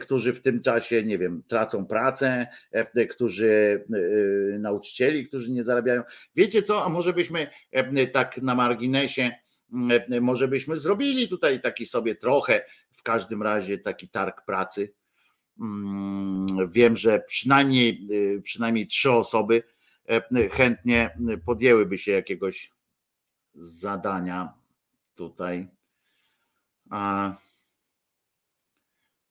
[0.00, 2.46] którzy w tym czasie, nie wiem, tracą pracę,
[3.10, 3.84] którzy
[4.58, 6.02] nauczycieli, którzy nie zarabiają.
[6.36, 7.46] Wiecie co, a może byśmy
[8.12, 9.30] tak na marginesie
[10.10, 12.64] E, może byśmy zrobili tutaj taki sobie trochę,
[13.00, 14.92] w każdym razie taki targ pracy.
[15.60, 19.62] Mm, wiem, że przynajmniej, e, przynajmniej trzy osoby
[20.08, 22.72] e, chętnie podjęłyby się jakiegoś
[23.54, 24.54] zadania
[25.14, 25.68] tutaj.
[26.90, 27.32] A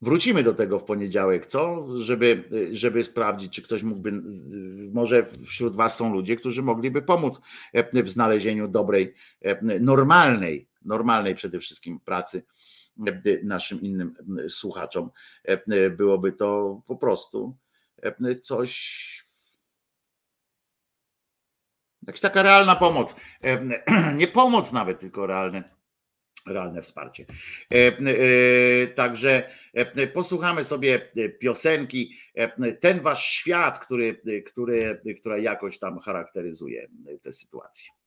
[0.02, 1.88] Wrócimy do tego w poniedziałek, co?
[1.98, 4.12] Żeby, żeby sprawdzić, czy ktoś mógłby,
[4.92, 7.42] może wśród Was są ludzie, którzy mogliby pomóc
[7.94, 9.14] w znalezieniu dobrej,
[9.62, 12.44] normalnej, normalnej przede wszystkim pracy
[13.44, 14.16] naszym innym
[14.50, 15.12] słuchaczom.
[15.98, 17.58] Byłoby to po prostu
[18.42, 19.30] coś.
[22.08, 23.16] Jakaś taka realna pomoc.
[24.16, 25.80] Nie pomoc nawet, tylko realne
[26.48, 27.26] realne wsparcie.
[27.72, 32.18] E, e, także e, posłuchamy sobie piosenki.
[32.80, 36.88] Ten wasz świat, który, który, która jakoś tam charakteryzuje
[37.22, 37.99] tę sytuację.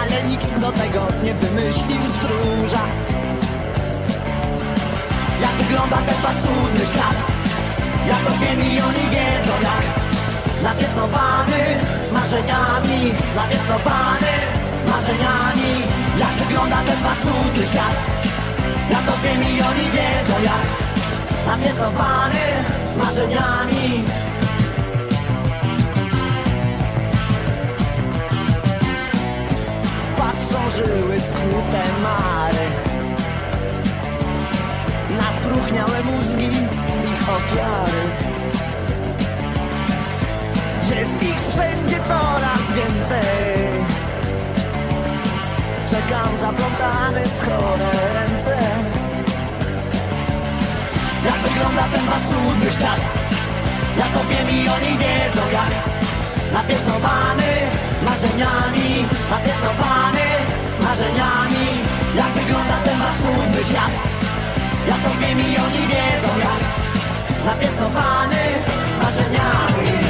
[0.00, 2.84] Ale nikt do tego nie wymyślił stróża.
[5.40, 7.16] Jak wygląda ten pasudny świat?
[8.08, 9.84] Jak to wiem i oni wiedzą jak
[10.62, 11.62] Napiętnowany
[12.12, 14.34] marzeniami Napiętnowany
[14.90, 15.72] marzeniami.
[16.18, 17.96] Jak wygląda ten pasudny świat?
[18.90, 20.66] Ja to wiem i oni wiedzą jak
[21.46, 22.44] Napiętowany
[22.96, 24.04] marzeniami
[30.44, 32.66] Patrzą żyły skute mary.
[35.16, 36.46] Na spróchniałe mózgi
[37.12, 38.02] ich ofiary.
[40.90, 43.68] Jest ich wszędzie coraz więcej.
[45.90, 48.58] Czekam zaplątany w chore ręce.
[51.24, 53.00] Jak wygląda ten wasz cudny świat?
[53.98, 55.94] Ja to wiem i oni wiedzą jak.
[56.52, 57.52] Napiętnowany
[58.04, 60.23] marzeniami Napiętnowany
[60.94, 61.66] marzeniami
[62.16, 63.90] Jak wygląda ten wasz smutny świat?
[64.88, 66.60] Ja to wiem i oni wiedzą jak
[67.44, 68.42] Napiętnowany
[69.02, 70.03] marzeniami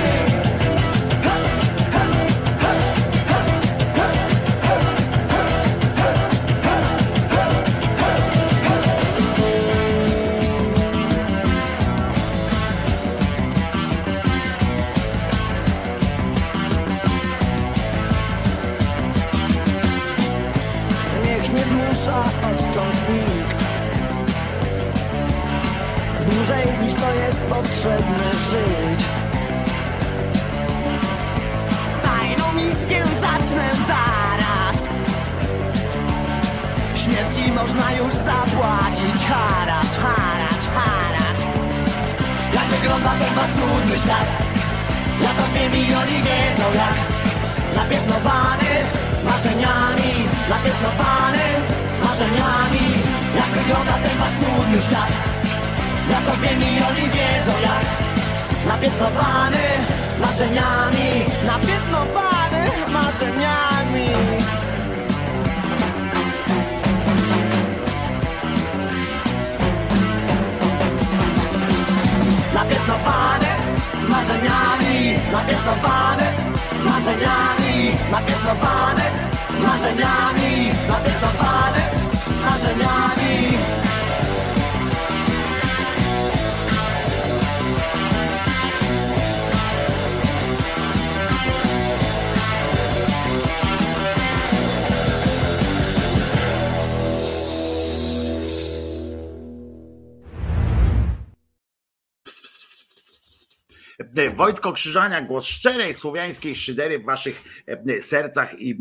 [104.35, 108.77] Wojtko Krzyżania, głos szczerej słowiańskiej szydery w waszych e, sercach i e,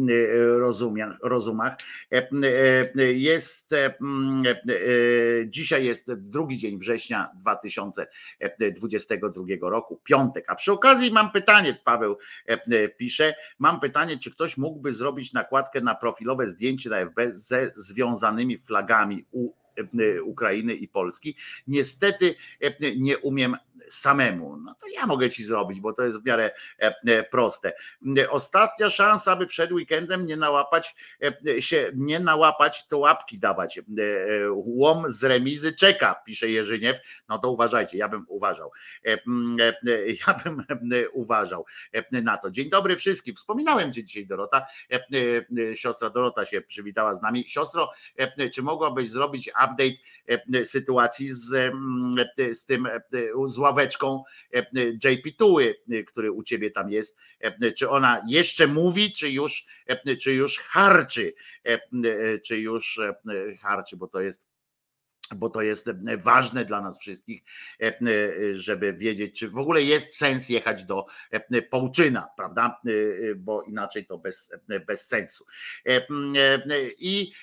[1.22, 1.78] rozumach.
[2.12, 2.28] E,
[2.98, 3.94] e, Jest e, e,
[5.48, 10.46] dzisiaj jest drugi dzień września 2022 roku, piątek.
[10.48, 15.82] A przy okazji mam pytanie, Paweł e, pisze, mam pytanie, czy ktoś mógłby zrobić nakładkę
[15.82, 19.54] na profilowe zdjęcie na FB ze związanymi flagami u
[20.00, 21.36] e, Ukrainy i Polski.
[21.68, 23.56] Niestety e, nie umiem
[23.94, 24.58] samemu.
[24.58, 27.74] No to ja mogę ci zrobić, bo to jest w miarę e, e, proste.
[28.30, 30.96] Ostatnia szansa, aby przed weekendem nie nałapać
[31.48, 33.80] e, się, nie nałapać, to łapki dawać.
[34.54, 36.98] Łom z remizy czeka, pisze Jerzyniew.
[37.30, 38.72] No to uważajcie, ja bym uważał.
[40.28, 40.66] Ja bym
[41.14, 41.66] uważał
[42.12, 42.52] na to.
[42.52, 43.36] Dzień dobry wszystkim.
[43.36, 44.66] Wspominałem cię dzisiaj, Dorota.
[45.74, 47.44] Siostra Dorota się przywitała z nami.
[47.48, 47.92] Siostro,
[48.54, 51.74] czy mogłabyś zrobić update sytuacji z,
[52.52, 52.88] z tym,
[53.48, 53.58] z
[54.53, 54.66] e,
[55.03, 57.18] JP Tuły, e, który u ciebie tam jest.
[57.40, 61.34] E, Czy ona jeszcze mówi, czy już, e, czy już harczy,
[61.66, 61.80] e, e,
[62.40, 63.14] czy już e,
[63.62, 64.53] harczy, bo to jest
[65.36, 67.42] bo to jest e, ważne dla nas wszystkich,
[67.82, 71.06] e, e, żeby wiedzieć, czy w ogóle jest sens jechać do
[71.70, 72.82] Połczyna, prawda?
[73.36, 74.52] Bo inaczej to bez,
[74.88, 75.45] bez sensu.
[77.00, 77.34] I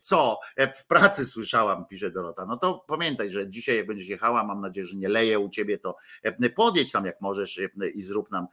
[0.00, 0.40] co?
[0.74, 2.46] W pracy słyszałam, pisze Dorota.
[2.46, 5.78] No to pamiętaj, że dzisiaj jak będziesz jechała, mam nadzieję, że nie leje u ciebie,
[5.78, 5.96] to
[6.56, 7.60] podjedź tam jak możesz
[7.94, 8.46] i zrób nam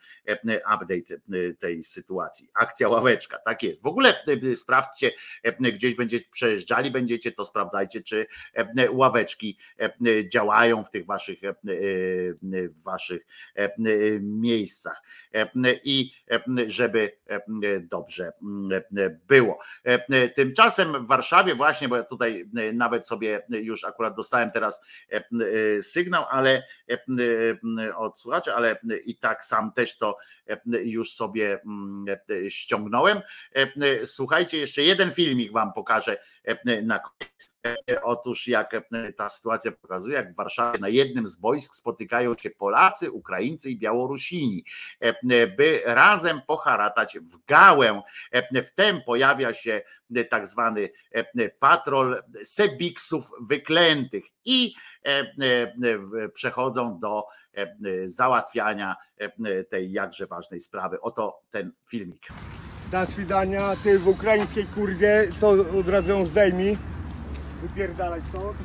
[0.58, 1.20] update
[1.60, 2.50] tej sytuacji.
[2.54, 3.82] Akcja ławeczka, tak jest.
[3.82, 4.24] W ogóle
[4.54, 5.12] sprawdźcie,
[5.60, 8.26] gdzieś będziecie przejeżdżali, będziecie, to sprawdzajcie, czy
[8.92, 11.54] ławeczki e, działają w tych waszych, e, e,
[12.70, 13.70] w waszych e,
[14.20, 15.02] miejscach
[15.36, 15.50] E,
[15.84, 17.40] i e, żeby e,
[17.80, 18.32] dobrze
[19.28, 19.60] było.
[19.84, 24.82] E, Tymczasem w Warszawie właśnie, bo ja tutaj nawet sobie już akurat dostałem teraz
[25.12, 30.18] e, e, sygnał, ale e, od słuchaczy, ale i tak sam też to
[30.50, 32.06] e, już sobie mm,
[32.46, 33.22] e, ściągnąłem.
[33.56, 37.55] E, Słuchajcie, jeszcze jeden filmik wam pokażę e, na koniec.
[37.66, 42.38] E, Otóż jak e, ta sytuacja pokazuje, jak w Warszawie na jednym z boisk spotykają
[42.38, 44.64] się Polacy, Ukraińcy i Białorusini,
[45.00, 48.02] e, by razem poharatać w gałę.
[48.32, 49.82] E, Wtem pojawia się
[50.30, 54.74] tak zwany e, patrol sebiksów wyklętych i
[55.06, 57.68] e, e, przechodzą do e,
[58.08, 61.02] załatwiania e, tej jakże ważnej sprawy.
[61.02, 62.28] Oto ten filmik.
[62.92, 66.78] Do swidania, ty w ukraińskiej kurwie, to od razu zdejmij
[67.65, 68.57] Wypierdalaj stąd.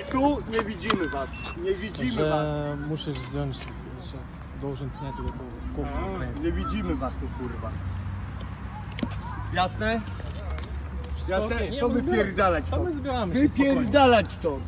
[0.00, 1.28] I tu nie widzimy was,
[1.64, 2.46] nie widzimy was.
[2.46, 4.18] Że musisz wziąć, że
[4.60, 6.44] должен снять вот эту кофту A, украинскую.
[6.44, 7.70] nie widzimy was tu kurwa.
[9.54, 10.00] Jasne?
[11.28, 11.70] Jasne?
[11.70, 12.94] Nie, To my zbieramy- wypierdalać to my stąd.
[12.94, 13.74] zbieramy się spokojnie.
[13.74, 14.64] Wypierdalać stąd.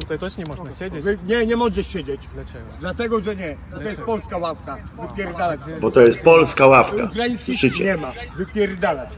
[0.00, 1.04] Tutaj też nie można siedzieć.
[1.04, 2.20] Wy, nie, nie możesz siedzieć.
[2.34, 2.64] Dlaczego?
[2.80, 3.56] Dlatego, że nie.
[3.70, 4.76] To jest polska ławka.
[5.08, 5.78] Wypierdalać stąd.
[5.80, 7.04] Bo to jest polska ławka.
[7.04, 7.84] Ukraińskich Słyszycie?
[7.84, 8.12] nie ma.
[8.36, 9.08] Wypierdalać.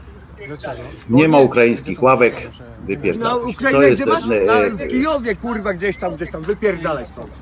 [1.10, 3.42] Nie ma ukraińskich ławek, Na wypierdalać.
[3.42, 4.24] To Ukrainie, jest gdzie masz?
[4.24, 6.42] e, Na, e, w Kijowie, kurwa, gdzieś tam, gdzieś tam.
[6.42, 7.40] Wypierdalać stąd.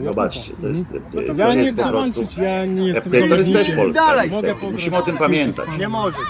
[0.00, 2.20] Zobaczcie, to jest, e, to Ja nie jest po prostu.
[2.20, 3.70] walczyć, ja nie jestem To jest też.
[3.76, 4.22] Polska.
[4.24, 4.54] Niestety.
[4.72, 5.68] Musimy o tym pamiętać.
[5.78, 6.26] Nie możesz.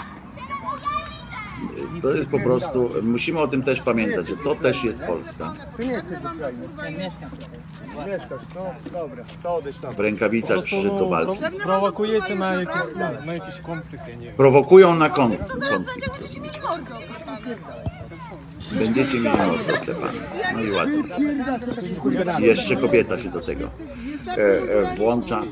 [2.02, 5.52] to jest po prostu, musimy o tym też pamiętać, że to też jest Polska.
[8.06, 9.94] Mieszkasz, no dobra, to odejdź tam.
[9.94, 11.38] W rękawicach przyszedł do walki.
[11.64, 14.36] Prowokujecie na jakiś, na, na jakiś konflikt, ja nie wiem.
[14.36, 15.54] Prowokują na kon- konflikt.
[15.54, 15.84] rozumiecie?
[18.72, 20.12] Będziecie mieli mordę oklepane.
[20.54, 21.02] No i ładnie.
[22.46, 23.70] Jeszcze kobieta się do tego
[24.28, 24.32] e,
[24.92, 25.40] e, włącza.
[25.42, 25.46] To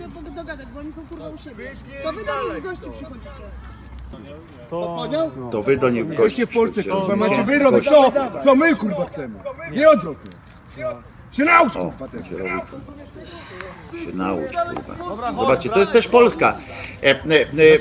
[2.12, 3.30] wy do nich w gości przychodzicie.
[4.70, 5.08] To,
[5.50, 8.12] To wy do nich w gości w Polsce, kurwa, macie wyrobić to,
[8.44, 9.38] co my kurwa chcemy.
[9.72, 10.32] Nie odwrotnie.
[11.32, 12.28] Się naucz kurwa też.
[12.28, 12.76] się robi co?
[13.98, 14.52] Się naucz,
[14.98, 15.32] kurwa.
[15.32, 16.56] Zobaczcie, to jest też Polska.
[17.02, 17.16] E, e,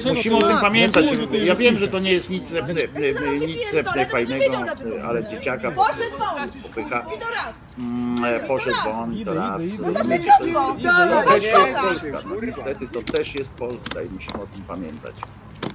[0.06, 1.06] e, musimy o tym pamiętać.
[1.44, 5.72] Ja wiem, że to nie jest nic, e, e, nic e, fajnego, e, ale dzieciaka
[5.72, 6.50] Poszedł won!
[6.64, 7.00] popycha.
[7.00, 7.54] I to raz!
[7.80, 9.64] Mm, e, Poszedł won, to raz.
[9.80, 11.74] No to Rozumiecie, to, jest, to też jest.
[11.82, 12.20] Polska.
[12.30, 15.16] No, niestety to też jest Polska i musimy o tym pamiętać.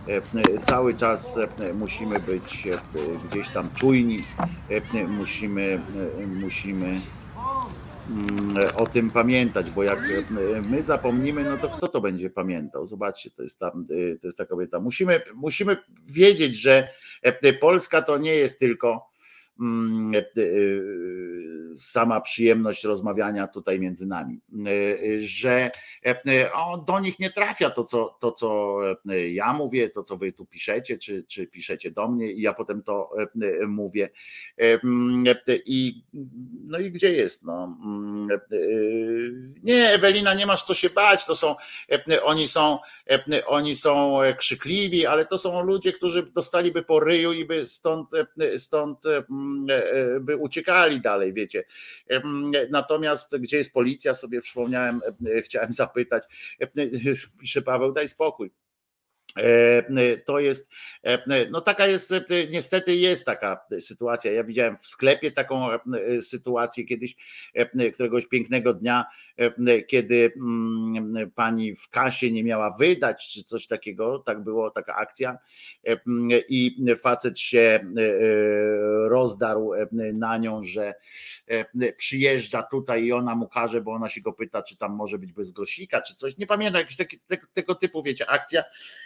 [0.09, 0.23] E, e,
[0.67, 1.39] Cały czas
[1.75, 2.69] musimy być
[3.31, 4.19] gdzieś tam czujni,
[5.09, 5.81] musimy,
[6.27, 7.01] musimy
[8.77, 12.87] o tym pamiętać, bo jak e, my zapomnimy, no to kto to będzie pamiętał?
[12.87, 14.81] Zobaczcie, to jest ta, e, to jest ta kobieta.
[14.81, 15.77] Musimy, musimy
[16.13, 16.89] wiedzieć, że
[17.23, 19.11] e, Polska to nie jest tylko
[19.61, 20.23] mm, e, e,
[21.77, 25.71] sama przyjemność rozmawiania tutaj między nami, E, że
[26.07, 26.51] e,
[26.87, 30.47] do nich nie trafia to co, to, co e, ja mówię, to, co wy tu
[30.47, 33.11] piszecie, czy, czy piszecie do mnie i ja potem to
[33.43, 34.11] e, mówię.
[34.59, 34.79] E, e,
[35.67, 36.05] I,
[36.67, 37.45] no i gdzie jest?
[37.45, 38.39] No, mm, e,
[39.63, 41.55] nie, Ewelina, nie masz co się bać, to są,
[41.93, 42.79] e, oni są,
[43.11, 48.11] e, oni są krzykliwi, ale to są ludzie, którzy dostaliby po ryju i by stąd,
[48.15, 51.65] e, stąd e, e, by uciekali dalej, wiecie.
[52.71, 55.01] Natomiast gdzie jest policja, sobie przypomniałem,
[55.43, 56.25] chciałem zapytać.
[57.41, 58.51] Pisze Paweł, daj spokój.
[59.37, 60.69] E, To jest,
[61.05, 64.33] e, no taka jest, e, niestety jest taka sytuacja.
[64.33, 65.81] Ja widziałem w sklepie taką e,
[66.21, 67.17] sytuację kiedyś,
[67.55, 69.05] e, któregoś pięknego dnia,
[69.37, 74.95] e, kiedy mm, pani w kasie nie miała wydać, czy coś takiego, tak było, taka
[74.95, 75.39] akcja.
[75.87, 75.97] E,
[76.49, 80.95] i facet się e, e, rozdarł e, na nią, że
[81.47, 85.19] e, przyjeżdża tutaj i ona mu każe, bo ona się go pyta, czy tam może
[85.19, 87.19] być bez grosika, czy coś, nie pamiętam, taki,
[87.53, 88.61] tego, typu, wiecie, akcja.
[88.61, 89.06] mm,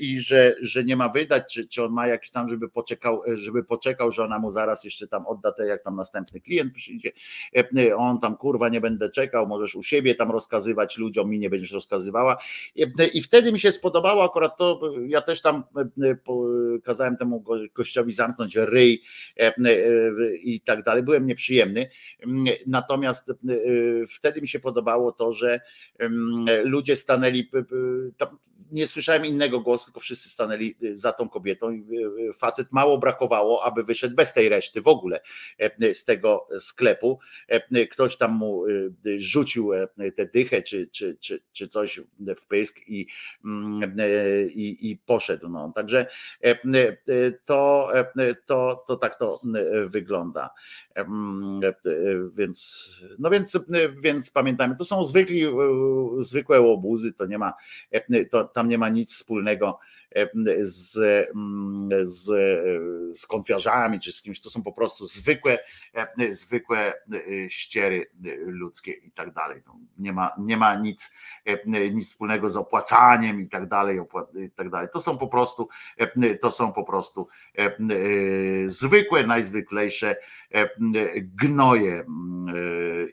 [0.00, 3.64] i że, że nie ma wydać, czy, czy on ma jakiś tam, żeby poczekał, żeby
[3.64, 7.12] poczekał, że ona mu zaraz jeszcze tam odda te, jak tam następny klient przyjdzie,
[7.56, 11.50] E, on tam kurwa nie będę czekał, możesz u siebie tam rozkazywać ludziom, mi nie
[11.50, 12.36] będziesz rozkazywała.
[12.98, 15.62] E, i wtedy mi się spodobało akurat to, ja też tam
[16.02, 19.02] e, kazałem temu go- gościowi zamknąć ryj
[19.38, 21.86] e, e, i tak dalej, byłem nieprzyjemny,
[22.26, 23.34] Mm, natomiast e,
[24.08, 25.60] wtedy mi się podobało to, że
[25.98, 27.50] em, ludzie stanęli,
[28.72, 31.80] nie słyszałem innego głosu, tylko wszyscy stanęli e, za tą kobietą i
[32.28, 35.20] e, facet mało brakowało, aby wyszedł bez tej reszty w ogóle
[35.58, 37.18] e, z tego sklepu.
[37.48, 38.64] E, Ktoś tam mu
[39.16, 42.00] rzucił e, tę dychę czy, czy, czy, czy coś
[42.36, 43.06] w pysk i,
[43.44, 43.96] mm,
[44.54, 45.48] i, i poszedł.
[45.48, 45.72] No.
[45.74, 46.06] Także
[47.46, 47.88] to,
[48.46, 49.40] to, to tak to
[49.86, 50.50] wygląda.
[50.96, 51.06] E,
[52.34, 53.58] Więc, no więc,
[54.02, 55.44] więc pamiętajmy, to są zwykli,
[56.18, 57.52] zwykłe łobuzy, to nie ma,
[58.30, 59.78] to, tam nie ma nic wspólnego
[60.16, 60.28] e,
[60.60, 60.92] z,
[62.02, 62.24] z,
[63.18, 65.58] z konfiarzami czy z kimś, to są po prostu zwykłe,
[65.94, 68.10] e, zwykłe e, ściery
[68.46, 69.62] ludzkie i tak dalej.
[69.66, 71.10] No, Nie ma, nie ma nic,
[71.92, 74.00] nic wspólnego z opłacaniem i tak dalej,
[74.46, 74.88] i tak dalej.
[74.92, 75.68] To są po prostu,
[76.40, 77.28] to są po prostu
[78.66, 80.16] zwykłe, najzwyklejsze
[81.42, 82.52] gnoje mm, e,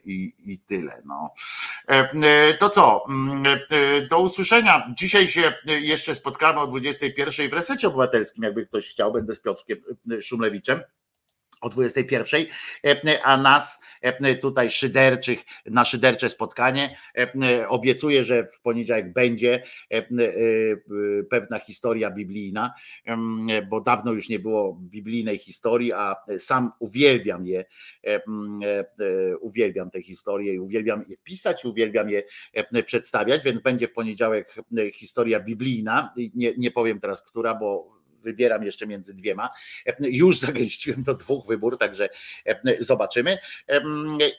[0.04, 1.02] i, i tyle.
[1.04, 1.34] No.
[1.88, 3.04] E, e, To co?
[3.70, 4.94] E, Do usłyszenia.
[4.96, 9.12] Dzisiaj się jeszcze spotkamy o 21 w resecie obywatelskim, jakby ktoś chciał.
[9.12, 9.78] Będę z Piotrkiem
[10.12, 10.80] e, Szumlewiczem
[11.60, 12.46] o 21,
[12.84, 19.62] e, a nas e, tutaj szyderczych, na szydercze spotkanie e, obiecuję, że w poniedziałek będzie
[21.30, 22.74] pewna historia biblijna,
[23.70, 27.64] bo dawno już nie było biblijnej historii, a sam uwielbiam je,
[29.40, 32.22] uwielbiam te historie i uwielbiam je pisać, uwielbiam je
[32.86, 34.54] przedstawiać, więc będzie w poniedziałek
[34.94, 39.50] historia biblijna, nie, nie powiem teraz, która, bo wybieram jeszcze między dwiema.
[39.86, 42.08] E, Już zagęściłem do dwóch wybór, także
[42.46, 43.38] e, zobaczymy.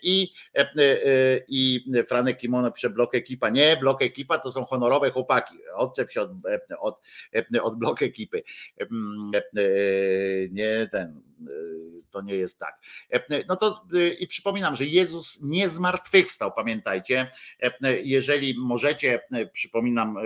[0.04, 0.68] I, e, e,
[1.48, 3.50] i Franek Kimono pisze blok ekipa.
[3.50, 5.56] Nie, blok ekipa to są honorowe chłopaki.
[5.76, 6.32] Odczep się od,
[6.80, 7.02] od,
[7.62, 8.44] od blok ekipy.
[10.52, 11.22] Nie ten
[12.12, 12.80] to nie jest tak.
[13.48, 13.86] No to
[14.20, 17.32] i przypominam, że Jezus nie zmartwychwstał, pamiętajcie.
[18.04, 19.22] Jeżeli możecie,
[19.54, 20.18] przypominam,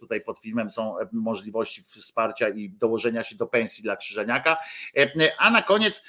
[0.00, 4.56] tutaj pod filmem są możliwości wsparcia i dołożenia się do pensji dla Krzyżeniaka.
[5.38, 6.02] A na koniec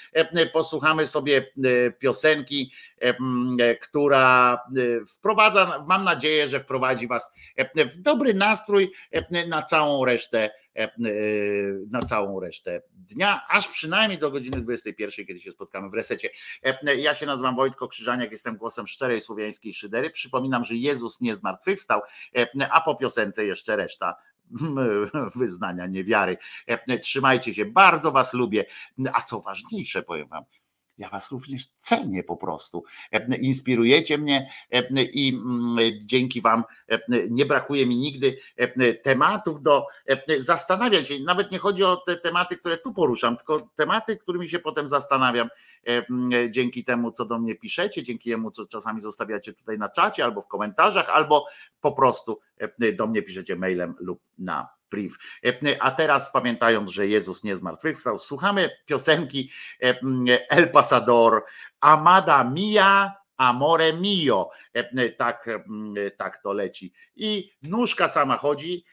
[0.53, 1.51] posłuchamy sobie
[1.99, 2.72] piosenki,
[3.82, 4.59] która
[5.07, 7.32] wprowadza, mam nadzieję, że wprowadzi Was
[7.75, 8.91] w dobry nastrój
[9.48, 10.49] na całą resztę
[11.91, 16.30] na całą resztę dnia, aż przynajmniej do godziny 21, kiedy się spotkamy w resecie.
[16.98, 20.09] Ja się nazywam Wojtko Krzyżaniak, jestem głosem szczerej słowiańskiej szydery.
[20.09, 22.01] Przypominam, że Jezus nie zmartwychwstał,
[22.72, 24.16] a po piosence jeszcze reszta
[25.35, 26.38] wyznania niewiary.
[27.01, 28.66] Trzymajcie się, bardzo was lubię.
[29.14, 30.43] A co ważniejsze, powiem wam,
[30.98, 32.84] ja was również cenię po prostu.
[33.42, 34.50] Inspirujecie mnie
[35.14, 36.64] i mm, dzięki wam
[37.30, 38.38] nie brakuje mi nigdy
[39.03, 39.85] tematów do
[40.38, 41.19] zastanawiać się.
[41.19, 45.50] Nawet nie chodzi o te tematy, które tu poruszam, tylko tematy, którymi się potem zastanawiam
[46.50, 50.42] dzięki temu, co do mnie piszecie, dzięki temu, co czasami zostawiacie tutaj na czacie albo
[50.42, 51.45] w komentarzach, albo
[51.82, 52.40] po prostu
[52.95, 55.17] do mnie piszecie mailem lub na priv.
[55.45, 59.51] E, a teraz pamiętając, że Jezus nie zmartwychwstał, słuchamy piosenki
[59.83, 59.95] e,
[60.49, 61.45] El Pasador
[61.82, 64.49] Amada Mia Amore mio.
[64.74, 65.49] E, tak,
[66.17, 66.93] tak to leci.
[67.16, 68.85] I nóżka sama chodzi.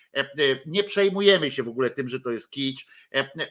[0.66, 2.86] Nie przejmujemy się w ogóle tym, że to jest kicz.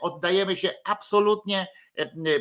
[0.02, 1.68] Oddajemy się absolutnie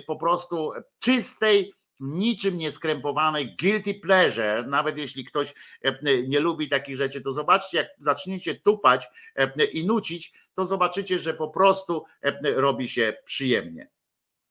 [0.06, 7.20] po prostu czystej, niczym nieskrępowanej guilty pleasure, nawet jeśli ktoś e, nie lubi takich rzeczy,
[7.20, 9.06] to zobaczcie, jak zaczniecie tupać
[9.36, 13.90] e, i nucić, to zobaczycie, że po prostu e, robi się przyjemnie.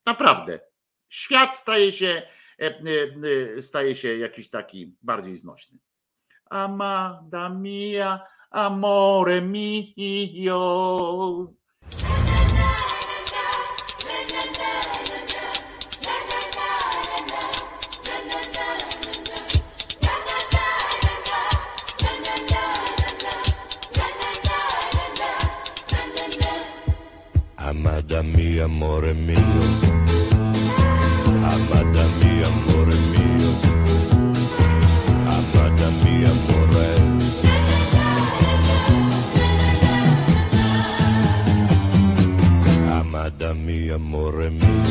[0.05, 0.59] Naprawdę.
[1.09, 2.21] Świat staje się,
[3.59, 5.77] staje się jakiś taki bardziej znośny.
[6.49, 8.19] Amada mia,
[8.51, 10.51] amore mio.
[28.21, 29.63] Amada mia, amore mio.
[31.53, 33.51] Amada mia, amore mio.
[35.35, 36.89] Amada mia, amore.
[42.99, 44.90] Amada mia, amore mio.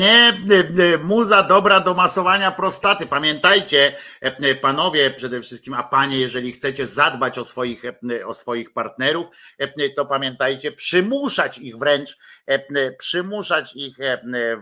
[0.00, 0.40] Nie?
[1.02, 3.06] Muza dobra do masowania prostaty.
[3.06, 3.96] Pamiętajcie,
[4.60, 7.82] panowie przede wszystkim, a panie, jeżeli chcecie zadbać o swoich,
[8.26, 9.26] o swoich partnerów,
[9.96, 12.18] to pamiętajcie, przymuszać ich wręcz,
[12.98, 13.96] przymuszać ich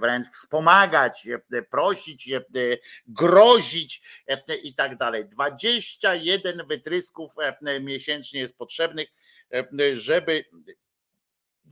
[0.01, 1.29] wręcz, wspomagać,
[1.71, 2.31] prosić,
[3.07, 4.03] grozić
[4.63, 5.29] i tak dalej.
[5.29, 7.33] 21 wytrysków
[7.81, 9.09] miesięcznie jest potrzebnych,
[9.95, 10.45] żeby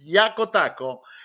[0.04, 1.15] jako tako e,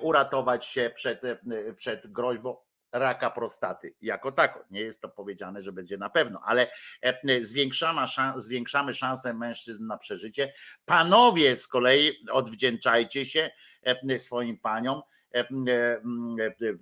[0.00, 1.38] uratować się przed, e,
[1.76, 2.56] przed groźbą
[2.92, 3.94] raka prostaty.
[4.00, 4.64] Jako tako.
[4.70, 6.70] Nie jest to powiedziane, że będzie na pewno, ale
[7.02, 8.00] e, zwiększamy,
[8.36, 10.52] zwiększamy szansę mężczyzn na przeżycie.
[10.84, 13.50] Panowie z kolei odwdzięczajcie się
[14.18, 15.02] swoim paniom
[15.34, 16.00] E, e,
[16.40, 16.74] e,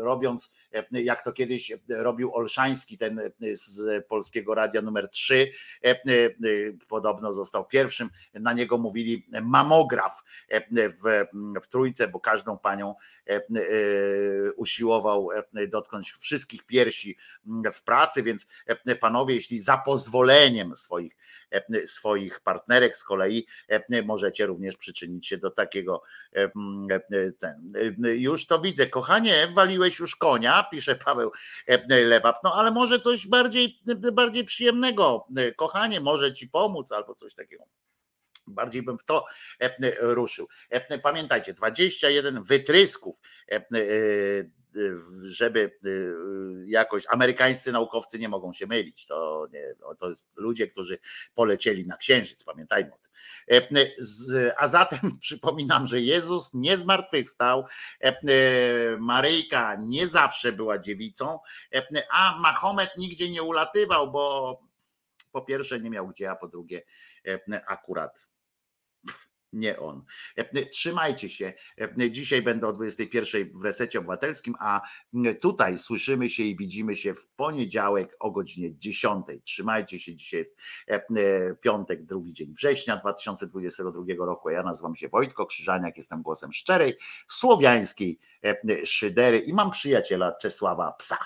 [0.00, 0.52] robiąc,
[0.90, 3.20] jak to kiedyś robił Olszański, ten
[3.52, 5.50] z Polskiego Radia numer 3,
[6.88, 10.22] podobno został pierwszym, na niego mówili mamograf
[10.74, 11.24] w,
[11.62, 12.94] w trójce, bo każdą panią
[14.56, 15.28] usiłował
[15.68, 17.16] dotknąć wszystkich piersi
[17.72, 18.46] w pracy, więc
[19.00, 21.16] panowie, jeśli za pozwoleniem swoich,
[21.84, 23.46] swoich partnerek z kolei
[24.04, 26.02] możecie również przyczynić się do takiego
[27.38, 27.72] ten,
[28.02, 31.30] już to widzę, kochanie, waliłeś już konia, pisze Paweł
[31.88, 33.80] Lewap, no ale może coś bardziej,
[34.12, 35.26] bardziej przyjemnego,
[35.56, 37.64] kochanie, może ci pomóc albo coś takiego.
[38.46, 39.24] Bardziej bym w to
[39.98, 40.48] ruszył.
[41.02, 43.20] Pamiętajcie, 21 wytrysków
[45.22, 45.78] żeby
[46.66, 49.06] jakoś amerykańscy naukowcy nie mogą się mylić.
[49.06, 50.98] To, nie, to jest ludzie, którzy
[51.34, 53.10] polecieli na księżyc, pamiętajmy o tym.
[54.58, 57.64] A zatem przypominam, że Jezus nie zmartwychwstał,
[58.98, 61.38] Maryjka nie zawsze była dziewicą,
[62.10, 64.58] a Mahomet nigdzie nie ulatywał, bo
[65.32, 66.82] po pierwsze nie miał gdzie, a po drugie
[67.66, 68.26] akurat
[69.52, 70.04] nie on.
[70.36, 71.52] E, trzymajcie się.
[71.80, 74.80] E, dzisiaj będę o 21 w resecie obywatelskim, a
[75.40, 79.26] tutaj słyszymy się i widzimy się w poniedziałek o godzinie 10.
[79.44, 80.16] Trzymajcie się.
[80.16, 84.50] Dzisiaj jest e, piątek, drugi dzień września 2022 roku.
[84.50, 86.96] Ja nazywam się Wojtko Krzyżaniak, jestem głosem szczerej,
[87.28, 88.18] słowiańskiej
[88.84, 91.18] szydery i mam przyjaciela Czesława Psa.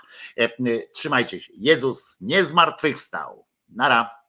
[0.95, 1.53] Trzymajcie się.
[1.57, 3.47] Jezus nie zmartwychwstał.
[3.69, 4.20] Nara.